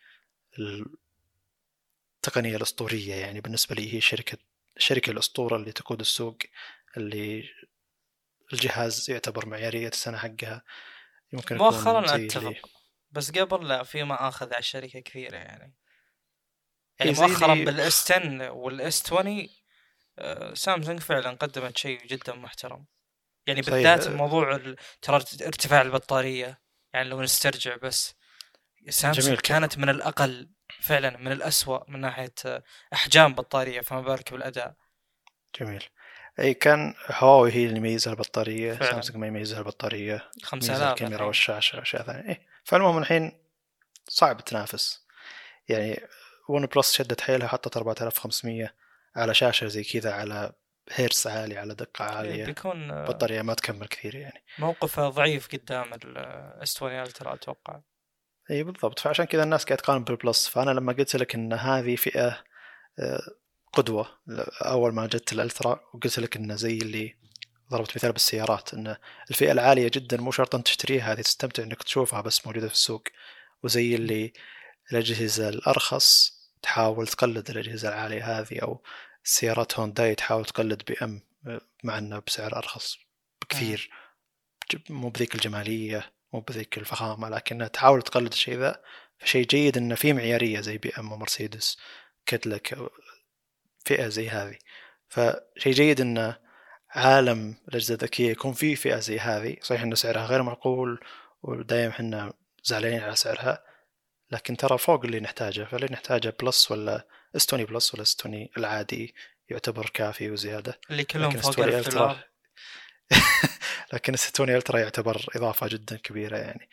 التقنية 2.19 2.57
الأسطورية 2.57 3.15
يعني 3.15 3.41
بالنسبة 3.41 3.75
لي 3.75 3.95
هي 3.95 4.01
شركة 4.01 4.39
الشركة 4.77 5.11
الأسطورة 5.11 5.57
اللي 5.57 5.73
تقود 5.73 6.01
السوق 6.01 6.39
اللي 6.97 7.49
الجهاز 8.53 9.11
يعتبر 9.11 9.47
معيارية 9.47 9.89
السنة 9.89 10.19
حقها. 10.19 10.65
يمكن 11.33 11.57
مؤخرا 11.57 12.27
أتفق. 12.27 12.71
بس 13.11 13.31
قبل 13.31 13.69
لا 13.69 13.83
في 13.83 14.03
ما 14.03 14.29
أخذ 14.29 14.47
على 14.47 14.59
الشركة 14.59 15.01
كثيره 15.01 15.37
يعني. 15.37 15.75
يعني 17.01 17.13
مؤخرا 17.13 17.55
بال 17.55 17.93
S 17.93 18.13
10 18.13 18.51
وال 18.51 18.92
S 18.92 19.13
20 19.13 19.49
سامسونج 20.55 21.01
فعلا 21.01 21.31
قدمت 21.31 21.79
شيء 21.79 22.07
جدا 22.07 22.35
محترم. 22.35 22.85
يعني 23.47 23.61
بالذات 23.61 24.05
طيب. 24.05 24.17
موضوع 24.17 24.75
ترى 25.03 25.17
ارتفاع 25.17 25.81
البطارية. 25.81 26.61
يعني 26.93 27.09
لو 27.09 27.23
نسترجع 27.23 27.77
بس. 27.77 28.18
سامسونج 28.89 29.27
جميل. 29.27 29.39
كانت 29.39 29.79
من 29.79 29.89
الأقل 29.89 30.49
فعلا 30.81 31.17
من 31.17 31.33
الأسوأ 31.33 31.91
من 31.91 32.01
ناحية 32.01 32.35
أحجام 32.93 33.35
بطارية 33.35 33.81
فما 33.81 34.01
بالك 34.01 34.33
بالأداء. 34.33 34.75
جميل. 35.61 35.85
اي 36.39 36.55
كان 36.55 36.95
هواوي 37.11 37.53
هي 37.53 37.67
اللي 37.67 37.77
يميزها 37.77 38.13
البطارية 38.13 38.75
سامسونج 38.75 39.17
ما 39.17 39.27
يميزها 39.27 39.59
البطارية 39.59 40.31
5000 40.43 40.83
الكاميرا 40.83 41.25
والشاشة 41.25 41.79
وأشياء 41.79 42.03
ثانية. 42.03 42.29
إيه. 42.29 42.41
فالمهم 42.65 42.99
الحين 42.99 43.33
صعب 44.09 44.45
تنافس. 44.45 45.07
يعني 45.69 46.01
OnePlus 46.49 46.93
شدت 46.93 47.21
حيلها 47.21 47.49
حطت 47.49 47.77
4500 47.77 48.75
على 49.17 49.35
شاشة 49.35 49.67
زي 49.67 49.85
كذا 49.85 50.13
على 50.13 50.53
هيرتز 50.93 51.27
عالي 51.27 51.59
على 51.59 51.75
دقة 51.75 52.05
إيه، 52.05 52.17
عالية. 52.17 52.45
بيكون 52.45 52.91
آه، 52.91 53.05
بطارية 53.05 53.43
ما 53.43 53.55
تكمل 53.55 53.87
كثير 53.87 54.15
يعني. 54.15 54.45
موقفها 54.59 55.09
ضعيف 55.09 55.49
قدام 55.49 55.95
ال 55.95 56.36
S 56.36 56.77
20 56.77 57.03
Ultra 57.03 57.35
أتوقع. 57.35 57.81
اي 58.51 58.63
بالضبط. 58.63 58.99
فعشان 58.99 59.25
كذا 59.25 59.43
الناس 59.43 59.65
قاعد 59.65 59.79
تقارن 59.79 60.05
بال 60.05 60.17
Plus. 60.17 60.49
فأنا 60.49 60.71
لما 60.71 60.93
قلت 60.93 61.17
لك 61.17 61.35
إن 61.35 61.53
هذه 61.53 61.97
فئة 61.97 62.45
آه، 62.99 63.21
قدوة 63.73 64.09
أول 64.63 64.95
ما 64.95 65.07
جت 65.07 65.33
ال 65.33 65.41
Ultra 65.41 65.81
وقلت 65.95 66.19
لك 66.19 66.37
انه 66.37 66.55
زي 66.55 66.79
اللي 66.79 67.17
ضربت 67.71 67.97
مثال 67.97 68.13
بالسيارات 68.13 68.75
إن 68.75 68.97
الفئة 69.31 69.53
العالية 69.53 69.91
جدا 69.95 70.17
مو 70.17 70.31
شرط 70.31 70.55
ان 70.55 70.63
تشتريها 70.65 71.13
هذه 71.13 71.21
تستمتع 71.21 71.63
إنك 71.63 71.83
تشوفها 71.83 72.21
بس 72.21 72.47
موجودة 72.47 72.69
في 72.69 72.75
السوق. 72.75 73.03
وزي 73.63 73.95
اللي 73.95 74.33
الأجهزة 74.93 75.49
الأرخص 75.49 76.39
تحاول 76.63 77.07
تقلد 77.09 77.51
الأجهزة 77.51 77.89
العالية 77.89 78.41
هذه 78.41 78.59
أو 78.63 78.83
سيارات 79.25 79.79
هونداي 79.79 80.15
تحاول 80.15 80.45
تقلد 80.45 80.83
BM 80.87 81.21
مع 81.85 81.99
إنه 81.99 82.23
بسعر 82.27 82.57
أرخص 82.57 82.99
بكثير. 83.43 83.91
مو 84.91 85.09
بذيك 85.09 85.35
الجمالية. 85.35 86.18
مو 86.33 86.41
بذيك 86.41 86.79
الفخامة 86.79 87.29
لكنها 87.29 87.69
تحاول 87.69 88.03
تقلد 88.03 88.33
الشيء 88.33 88.59
ذا. 88.59 88.83
فشيء 89.19 89.47
جيد 89.47 89.77
إنه 89.77 89.95
في 89.95 90.13
معيارية 90.13 90.61
زي 90.61 90.79
BM 90.79 91.13
ومرسيدس 91.13 91.79
كادلك 92.27 92.79
فئة 93.85 94.09
زي 94.09 94.29
هذه. 94.29 94.59
فشيء 95.09 95.73
جيد 95.73 96.01
إنه 96.01 96.37
عالم 96.91 97.57
الأجهزة 97.69 97.95
الذكية 97.95 98.31
يكون 98.31 98.53
فيه 98.53 98.75
فئة 98.75 98.99
زي 98.99 99.19
هذه. 99.19 99.57
صحيح 99.63 99.83
انه 99.83 99.95
سعرها 99.95 100.27
غير 100.27 100.43
معقول 100.43 101.01
ودايم 101.43 101.91
إحنا 101.91 102.33
زعلانين 102.65 103.03
على 103.03 103.17
سعرها 103.17 103.65
لكن 104.31 104.57
ترى 104.57 104.79
فوق 104.79 105.05
اللي 105.05 105.21
نحتاجه. 105.21 105.65
فاللي 105.65 105.89
نحتاجه 105.91 106.37
Plus 106.43 106.71
ولا 106.71 107.07
S20 107.37 107.65
Plus 107.65 107.95
ولا 107.95 108.03
S20 108.03 108.51
العادي 108.57 109.15
يعتبر 109.51 109.91
كافي 109.95 110.31
وزيادة؟ 110.31 110.81
اللي 110.91 111.05
كلهم 111.05 111.31
فوق 111.31 111.49
S20 111.51 111.79
1000 111.79 111.89
Ultra 111.89 112.01
دولار. 112.01 112.29
لكن 113.93 114.15
ال 114.15 114.25
S20 114.25 114.57
Ultra 114.57 114.79
يعتبر 114.79 115.27
إضافة 115.37 115.69
جدا 115.69 115.97
كبيرة 115.97 116.37
يعني. 116.37 116.69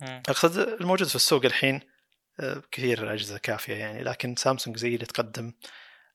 مم. 0.00 0.22
أقصد 0.28 0.58
الموجود 0.58 1.08
في 1.08 1.14
السوق 1.14 1.44
الحين 1.44 1.80
آه، 2.40 2.62
كثير 2.70 3.02
الأجهزة 3.02 3.38
كافية 3.38 3.74
يعني 3.74 4.02
لكن 4.02 4.36
سامسونج 4.36 4.76
زي 4.76 4.94
اللي 4.94 5.06
تقدم 5.06 5.52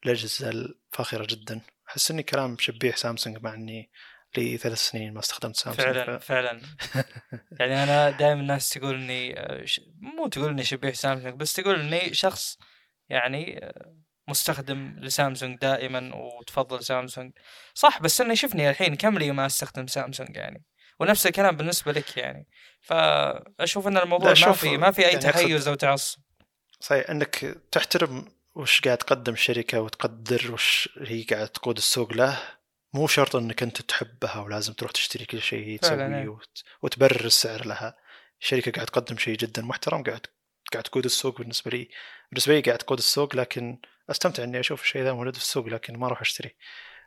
الأجهزة 0.06 0.50
الفاخرة 0.50 1.28
جدا. 1.30 1.62
أحس 1.90 2.12
إني 2.12 2.24
كلام 2.24 2.58
شبيح 2.60 2.98
سامسونج 2.98 3.38
مع 3.44 3.54
إني 3.54 3.90
لي 4.38 4.58
ثلاث 4.58 4.78
سنين 4.78 5.14
ما 5.14 5.20
استخدمت 5.20 5.56
سامسونج 5.56 5.96
فعلا 5.96 6.18
ف... 6.18 6.26
فعلا. 6.26 6.62
يعني 7.60 7.84
أنا 7.84 8.10
دائما 8.10 8.42
الناس 8.42 8.70
تقول 8.70 8.96
إني 8.96 9.40
آه، 9.40 9.66
مو 10.02 10.28
تقول 10.28 10.50
إني 10.50 10.64
شبيه 10.64 10.92
سامسونج 10.92 11.34
بس 11.34 11.54
تقول 11.54 11.80
إني 11.80 12.14
شخص 12.14 12.58
يعني 13.10 13.66
آه، 13.66 13.96
مستخدم 14.28 14.96
لسامسونج 15.00 15.60
دائما 15.60 16.16
وتفضل 16.16 16.84
سامسونج. 16.84 17.32
صح 17.74 18.02
بس 18.02 18.22
أنا 18.22 18.36
شفني 18.36 18.70
الحين 18.70 18.96
كم 18.96 19.18
لي 19.18 19.32
ما 19.32 19.46
استخدم 19.46 19.88
سامسونج 19.88 20.36
يعني 20.36 20.64
ونفس 21.00 21.28
الكلام 21.28 21.58
بالنسبة 21.58 21.92
لك 21.92 22.18
يعني. 22.18 22.48
فأشوف 22.82 23.88
إن 23.88 23.98
الموضوع 23.98 24.34
ما 24.46 24.52
في 24.52 24.78
ما 24.78 24.92
في 24.92 25.02
أي 25.02 25.08
يعني 25.08 25.20
تحيز 25.20 25.68
أو 25.68 25.76
تعصب. 25.76 26.20
صحيح 26.80 27.10
إنك 27.10 27.58
تحترم 27.72 28.26
وش 28.56 28.82
قاعد 28.82 28.98
تقدم 28.98 29.34
الشركة 29.34 29.82
وتقدر 29.82 30.52
وش 30.52 30.90
هي 31.02 31.24
قاعد 31.24 31.50
تقود 31.50 31.78
السوق 31.78 32.14
له 32.14 32.40
مو 32.94 33.08
شرط 33.08 33.36
إنك 33.36 33.64
أنت 33.64 33.82
تحبها 33.82 34.40
ولازم 34.40 34.74
تروح 34.74 34.92
تشتري 34.92 35.26
كل 35.26 35.42
شيء 35.42 35.68
هي 35.68 35.78
تسويه 35.78 36.22
إيه. 36.22 36.28
وت... 36.28 36.64
وتبرر 36.82 37.26
السعر 37.26 37.66
لها. 37.66 37.98
الشركة 38.42 38.72
قاعد 38.72 38.86
تقدم 38.88 39.18
شيء 39.18 39.38
جدا 39.38 39.62
محترم 39.62 40.04
قاعد 40.04 40.26
قاعد 40.74 40.84
تقود 40.84 41.06
السوق 41.06 41.38
بالنسبة 41.38 41.72
لي. 41.72 41.90
بالنسبة 42.32 42.56
لي 42.56 42.62
قاعد 42.62 42.78
تقود 42.78 42.98
السوق 42.98 43.36
لكن 43.36 43.80
أستمتع 44.14 44.44
إني 44.44 44.60
أشوف 44.60 44.82
الشيء 44.82 45.04
ذا 45.04 45.14
موجود 45.14 45.36
في 45.36 45.42
السوق 45.42 45.68
لكن 45.68 45.98
ما 45.98 46.08
أروح 46.08 46.22
أشتري. 46.22 46.56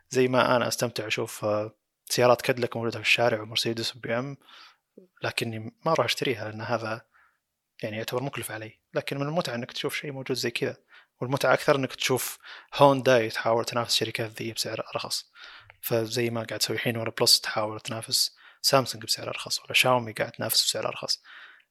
زي 0.09 0.27
ما 0.27 0.55
أنا 0.55 0.67
أستمتع 0.67 1.07
أشوف 1.07 1.45
آه، 1.45 1.75
سيارات 2.05 2.41
كادلك 2.41 2.77
موجوده 2.77 2.99
في 2.99 3.05
الشارع 3.05 3.41
ومرسيدس 3.41 3.95
و 3.95 4.19
BM 4.19 4.37
لكني 5.23 5.59
ما 5.59 5.91
أروح 5.91 6.05
أشتريها 6.05 6.49
لأن 6.51 6.61
هذا 6.61 7.01
يعني 7.83 7.97
يعتبر 7.97 8.23
مكلف 8.23 8.51
علي. 8.51 8.79
لكن 8.93 9.17
من 9.17 9.27
المتعة 9.27 9.55
إنك 9.55 9.71
تشوف 9.71 9.95
شيء 9.95 10.11
موجود 10.11 10.37
زي 10.37 10.51
كذا 10.51 10.77
والمتعة 11.21 11.53
أكثر 11.53 11.75
إنك 11.75 11.95
تشوف 11.95 12.37
هونداي 12.75 13.29
تحاول 13.29 13.65
تنافس 13.65 13.95
شركات 13.95 14.31
ذي 14.41 14.53
بسعر 14.53 14.83
أرخص. 14.95 15.31
فزي 15.81 16.29
ما 16.29 16.43
قاعد 16.43 16.59
تسوي 16.59 16.75
الحين 16.75 16.97
OnePlus 16.97 17.41
تحاول 17.41 17.79
تنافس 17.79 18.35
سامسونج 18.61 19.05
بسعر 19.05 19.27
أرخص 19.27 19.59
ولا 19.59 19.73
شاومي 19.73 20.11
قاعد 20.11 20.31
تنافس 20.31 20.65
بسعر 20.65 20.87
أرخص. 20.87 21.21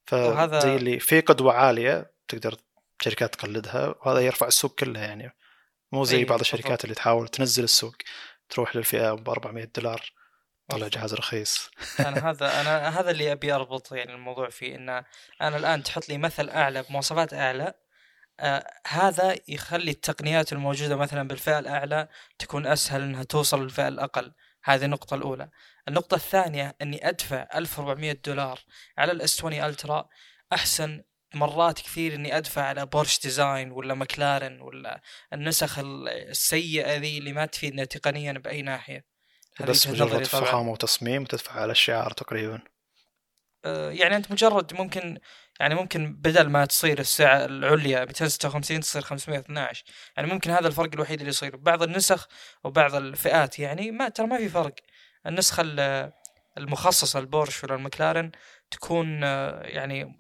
فزي 0.07 0.77
اللي 0.77 0.99
في 0.99 1.21
قدوة 1.21 1.53
عالية 1.53 2.13
تقدر 2.29 2.57
شركات 3.01 3.35
تقلدها 3.35 3.95
وهذا 4.01 4.21
يرفع 4.21 4.47
السوق 4.47 4.75
كله 4.75 5.01
يعني 5.01 5.33
مو 5.93 6.05
زي 6.05 6.17
أي، 6.17 6.25
بعض. 6.25 6.41
الشركات 6.41 6.85
اللي 6.85 6.95
تحاول 6.95 7.29
تنزل 7.29 7.65
السوق 7.65 7.95
تروح 8.49 8.77
للفئة 8.77 9.13
ب 9.13 9.29
400 9.29 9.65
دولار 9.77 10.13
طلع. 10.69 10.89
جهاز 10.89 11.15
رخيص 11.15 11.71
أنا 12.01 12.31
هذا 12.31 12.61
أنا 12.61 13.01
هذا 13.01 13.11
اللي 13.11 13.33
أبي 13.33 13.53
أربط 13.53 13.93
يعني 13.93 14.15
الموضوع 14.15 14.49
فيه 14.49 14.77
ان 14.77 14.89
أنا 15.43 15.57
الآن 15.57 15.83
تحط 15.83 16.09
لي 16.09 16.19
مثل 16.19 16.49
أعلى 16.49 16.83
بمواصفات 16.83 17.35
أعلى 17.35 17.75
آه 18.41 18.67
هذا 18.87 19.37
يخلي 19.49 19.91
التقنيات 19.91 20.53
الموجودة 20.53 20.97
مثلا 20.97 21.29
بالفئة 21.29 21.59
الأعلى 21.59 22.09
تكون 22.39 22.67
أسهل 22.67 23.03
إنها 23.03 23.23
توصل 23.23 23.63
للفئة 23.63 23.89
الأقل 23.89 24.33
هذه 24.65 24.85
النقطة 24.85 25.15
الأولى 25.15 25.49
النقطة 25.89 26.15
الثانية 26.15 26.77
أني 26.83 27.09
أدفع 27.09 27.49
1400 27.55 28.13
دولار 28.27 28.61
على 28.99 29.13
الإس 29.13 29.39
20 29.39 29.53
ألترا 29.55 30.09
أحسن 30.53 31.03
مرات 31.37 31.81
كثير 31.81 32.15
أني 32.15 32.37
أدفع 32.37 32.63
على 32.63 32.87
بورش 32.87 33.21
ديزاين 33.21 33.71
ولا 33.73 33.95
مكلارن 33.95 34.61
ولا 34.61 35.01
النسخ 35.33 35.79
ال- 35.79 36.09
السيئة 36.09 36.97
ذي 36.97 37.19
اللي 37.19 37.33
ما 37.33 37.47
تفيدنا 37.47 37.85
تقنيا 37.85 38.33
بأي 38.33 38.63
ناحية. 38.63 39.05
هذه 39.57 39.71
بس 39.71 39.87
مجرد. 39.87 40.25
فخامة 40.25 40.71
وتصميم 40.73 41.23
وتدفع 41.23 41.53
على 41.61 41.73
الشعار 41.73 42.11
تقريبا. 42.13 42.61
آه، 43.65 43.91
يعني 43.91 44.17
أنت 44.17 44.33
مجرد 44.33 44.75
ممكن 44.75 45.19
يعني 45.61 45.75
ممكن 45.75 46.15
بدل 46.17 46.49
ما 46.49 46.65
تصير 46.65 46.99
السعة 46.99 47.45
العليا 47.45 48.05
256 48.05 48.81
تصير 48.81 49.03
512 49.03 49.85
يعني 50.17 50.33
ممكن 50.33 50.51
هذا 50.51 50.67
الفرق 50.69 50.91
الوحيد 50.95 51.19
اللي 51.19 51.29
يصير. 51.31 51.57
بعض 51.57 51.83
النسخ 51.83 52.29
وبعض 52.65 52.95
الفئات. 52.95 53.59
يعني 53.59 53.91
ما 53.91 54.09
ترى 54.09 54.27
ما 54.27 54.39
في 54.39 54.49
فرق. 54.49 54.75
النسخة 55.27 55.61
ال- 55.61 56.13
المخصصة 56.59 57.19
البورش 57.19 57.65
ولا 57.65 57.75
المكلارن 57.75 58.31
تكون 58.71 59.25
آه، 59.25 59.61
يعني 59.63 60.17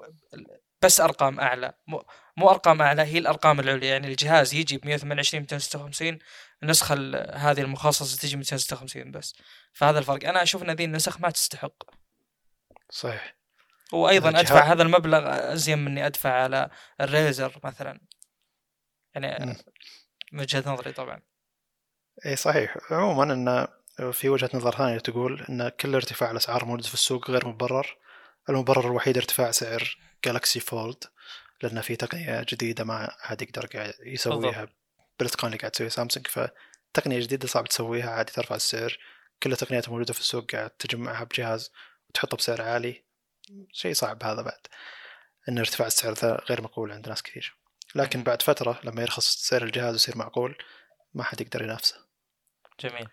بس 0.83 1.01
أرقام 1.01 1.41
أعلى. 1.41 1.75
مو, 1.87 2.05
مو 2.37 2.51
أرقام 2.51 2.83
أعلى 2.83 3.03
هي 3.03 3.19
الأرقام 3.19 3.61
العليا. 3.61 3.89
يعني 3.93 4.07
الجهاز 4.09 4.55
يجي 4.55 4.79
ب 4.79 4.87
128 4.87 5.41
256 5.41 6.19
النسخة 6.63 6.93
ال- 6.93 7.39
هذه 7.39 7.61
المخصصة 7.61 8.19
تجي 8.19 8.37
256 8.37 9.11
بس. 9.11 9.35
فهذا 9.73 9.99
الفرق. 9.99 10.29
أنا 10.29 10.43
أشوف 10.43 10.63
إن 10.63 10.71
ذي 10.71 10.85
النسخ 10.85 11.21
ما 11.21 11.31
تستحق. 11.31 11.83
صحيح. 12.91 13.37
وأيضا 13.93 14.29
الجهاز- 14.29 14.53
أدفع 14.53 14.73
هذا 14.73 14.83
المبلغ 14.83 15.53
أزين 15.53 15.79
من 15.79 15.87
اني 15.87 16.07
أدفع 16.07 16.33
على 16.43 16.71
الريزر 17.01 17.61
مثلا. 17.65 18.01
يعني. 19.15 19.57
من 20.33 20.41
وجهة 20.41 20.63
نظري 20.73 20.93
طبعا. 20.93 21.23
إي 22.27 22.37
صحيح. 22.37 22.77
عموما 22.91 23.33
إن 23.33 23.67
في 24.13 24.29
وجهة 24.29 24.51
نظر 24.55 24.77
ثانية 24.77 24.99
تقول 24.99 25.47
إن 25.49 25.69
كل 25.69 25.95
ارتفاع 25.95 26.31
الأسعار 26.31 26.65
موجود 26.65 26.85
في 26.87 26.95
السوق 26.95 27.31
غير 27.31 27.49
مبرر. 27.49 27.97
المبرر 28.49 28.87
الوحيد 28.87 29.17
ارتفاع 29.17 29.51
سعر. 29.51 29.97
Galaxy 30.27 30.61
Fold 30.61 31.05
لأن 31.63 31.81
في 31.81 31.97
تقنية 31.97 32.47
جديدة 32.49 32.85
ما 32.85 33.17
حد 33.19 33.43
يقدر 33.43 33.67
قاعد 33.67 33.95
يسويها 34.01 34.69
بالاتقان 35.19 35.47
اللي 35.47 35.59
قاعد 35.59 35.71
تسويه 35.71 35.89
سامسونج. 35.89 36.27
فتقنية 36.27 37.21
جديدة 37.21 37.49
صعب 37.49 37.69
تسويها 37.69 38.11
عادي 38.11 38.33
ترفع 38.33 38.55
السعر. 38.55 38.99
كل 39.43 39.53
التقنيات 39.53 39.87
الموجوده 39.89 40.13
في 40.13 40.21
السوق 40.21 40.51
قاعد 40.51 40.71
تجمعها 40.71 41.25
بجهاز 41.25 41.73
وتحطه 42.09 42.37
بسعر 42.37 42.63
عالي. 42.63 43.05
شيء 43.73 43.95
صعب 43.95 44.23
هذا 44.23 44.43
بعد 44.43 44.61
إن 45.49 45.59
ارتفاع 45.59 45.87
السعر 45.87 46.13
ذا 46.13 46.43
غير 46.49 46.63
مقبول 46.63 46.93
عند 46.93 47.09
ناس 47.09 47.23
كثير. 47.23 47.57
لكن 47.95 48.23
بعد 48.23 48.43
فترة 48.43 48.81
لما 48.85 49.03
يرخص 49.03 49.37
سعر 49.37 49.63
الجهاز 49.63 49.93
ويصير 49.93 50.19
معقول 50.19 50.59
ما 51.15 51.25
حد 51.25 51.41
يقدر 51.41 51.63
ينافسه. 51.63 51.97
جميل. 52.81 53.09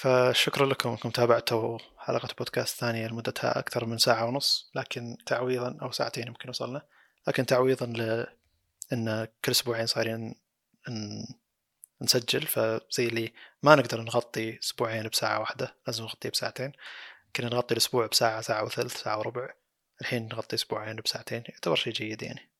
فشكرا 0.00 0.66
لكم 0.66 0.88
انكم 0.88 1.10
تابعتوا 1.10 1.78
حلقة 1.98 2.28
بودكاست 2.38 2.80
ثانية 2.80 3.06
لمدتها 3.06 3.58
أكثر 3.58 3.84
من 3.84 3.98
ساعة 3.98 4.24
ونص 4.24 4.70
لكن 4.74 5.16
تعويضا 5.26 5.78
أو 5.82 5.90
ساعتين 5.90 6.26
يمكن 6.26 6.48
وصلنا. 6.48 6.82
لكن 7.28 7.46
تعويضا 7.46 7.86
ل 7.86 8.26
إن 8.92 9.28
كل 9.44 9.52
أسبوعين 9.52 9.86
صايرين 9.86 10.34
ن... 10.88 11.24
نسجل 12.02 12.42
فزي 12.42 13.06
اللي 13.06 13.32
ما 13.62 13.74
نقدر 13.74 14.00
نغطي 14.00 14.58
أسبوعين 14.58 15.08
بساعة 15.08 15.40
واحدة 15.40 15.76
لازم 15.86 16.04
نغطيه 16.04 16.30
بساعتين. 16.30 16.72
كنا 17.36 17.46
نغطي 17.46 17.72
الأسبوع 17.72 18.06
بساعة 18.06 18.40
ساعة 18.40 18.64
وثلث 18.64 18.96
ساعة 18.96 19.18
وربع. 19.18 19.48
الحين 20.00 20.28
نغطي 20.32 20.56
أسبوعين 20.56 20.96
بساعتين 20.96 21.42
يعتبر 21.48 21.76
شيء 21.76 21.92
جيد 21.92 22.22
يعني. 22.22 22.50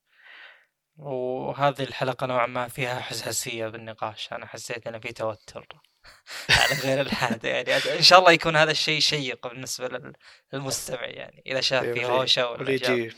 وهذه 0.97 1.83
الحلقة 1.83 2.27
نوعا 2.27 2.47
ما 2.47 2.69
فيها 2.69 3.01
حساسية 3.01 3.69
بالنقاش 3.69 4.33
أنا 4.33 4.47
حسيت 4.47 4.87
ان 4.87 5.01
في 5.01 5.13
توتر. 5.13 5.90
على 6.51 6.81
غير 6.81 7.01
العاده 7.01 7.49
يعني. 7.49 7.75
إن 7.99 8.03
شاء 8.03 8.19
الله 8.19 8.33
يكون 8.33 8.57
هذا 8.57 8.71
الشيء 8.71 9.01
شيق 9.01 9.47
بالنسبة 9.47 9.89
لل- 9.89 10.17
للمستمع 10.53 11.05
يعني 11.05 11.43
إذا 11.47 11.61
شاف 11.61 11.85
في 11.85 12.07
هوشة 12.07 12.51
ولا. 12.51 12.71
يجي 12.71 13.13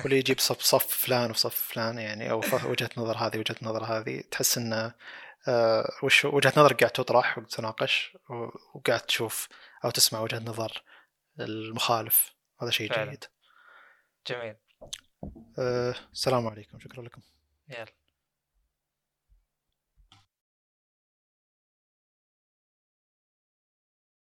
واللي 0.00 0.18
يجيب 0.18 0.38
صف 0.40 0.60
صف 0.60 0.86
فلان 0.86 1.30
وصف 1.30 1.54
فلان 1.54 1.98
يعني 1.98 2.30
أو 2.30 2.42
وجهة 2.64 2.90
نظر 2.96 3.16
هذه 3.16 3.38
وجهة 3.38 3.56
نظر 3.62 3.84
هذه 3.84 4.22
تحس 4.30 4.58
إن 4.58 4.92
آه، 5.48 5.90
وش 6.02 6.24
وجهة 6.24 6.52
نظر 6.56 6.72
قاعد 6.72 6.90
تطرح 6.90 7.38
وتناقش 7.38 8.16
وقاعد 8.74 9.00
تشوف 9.00 9.48
أو 9.84 9.90
تسمع 9.90 10.20
وجهة 10.20 10.38
نظر 10.38 10.82
المخالف. 11.40 12.34
هذا 12.62 12.70
شيء 12.70 12.92
فعلا. 12.92 13.10
جيد. 13.10 13.24
جميل. 14.26 14.56
آه، 15.58 15.94
السلام 16.12 16.46
عليكم. 16.46 16.78
شكرا 16.78 17.02
لكم. 17.02 17.20
يلا. 17.68 17.86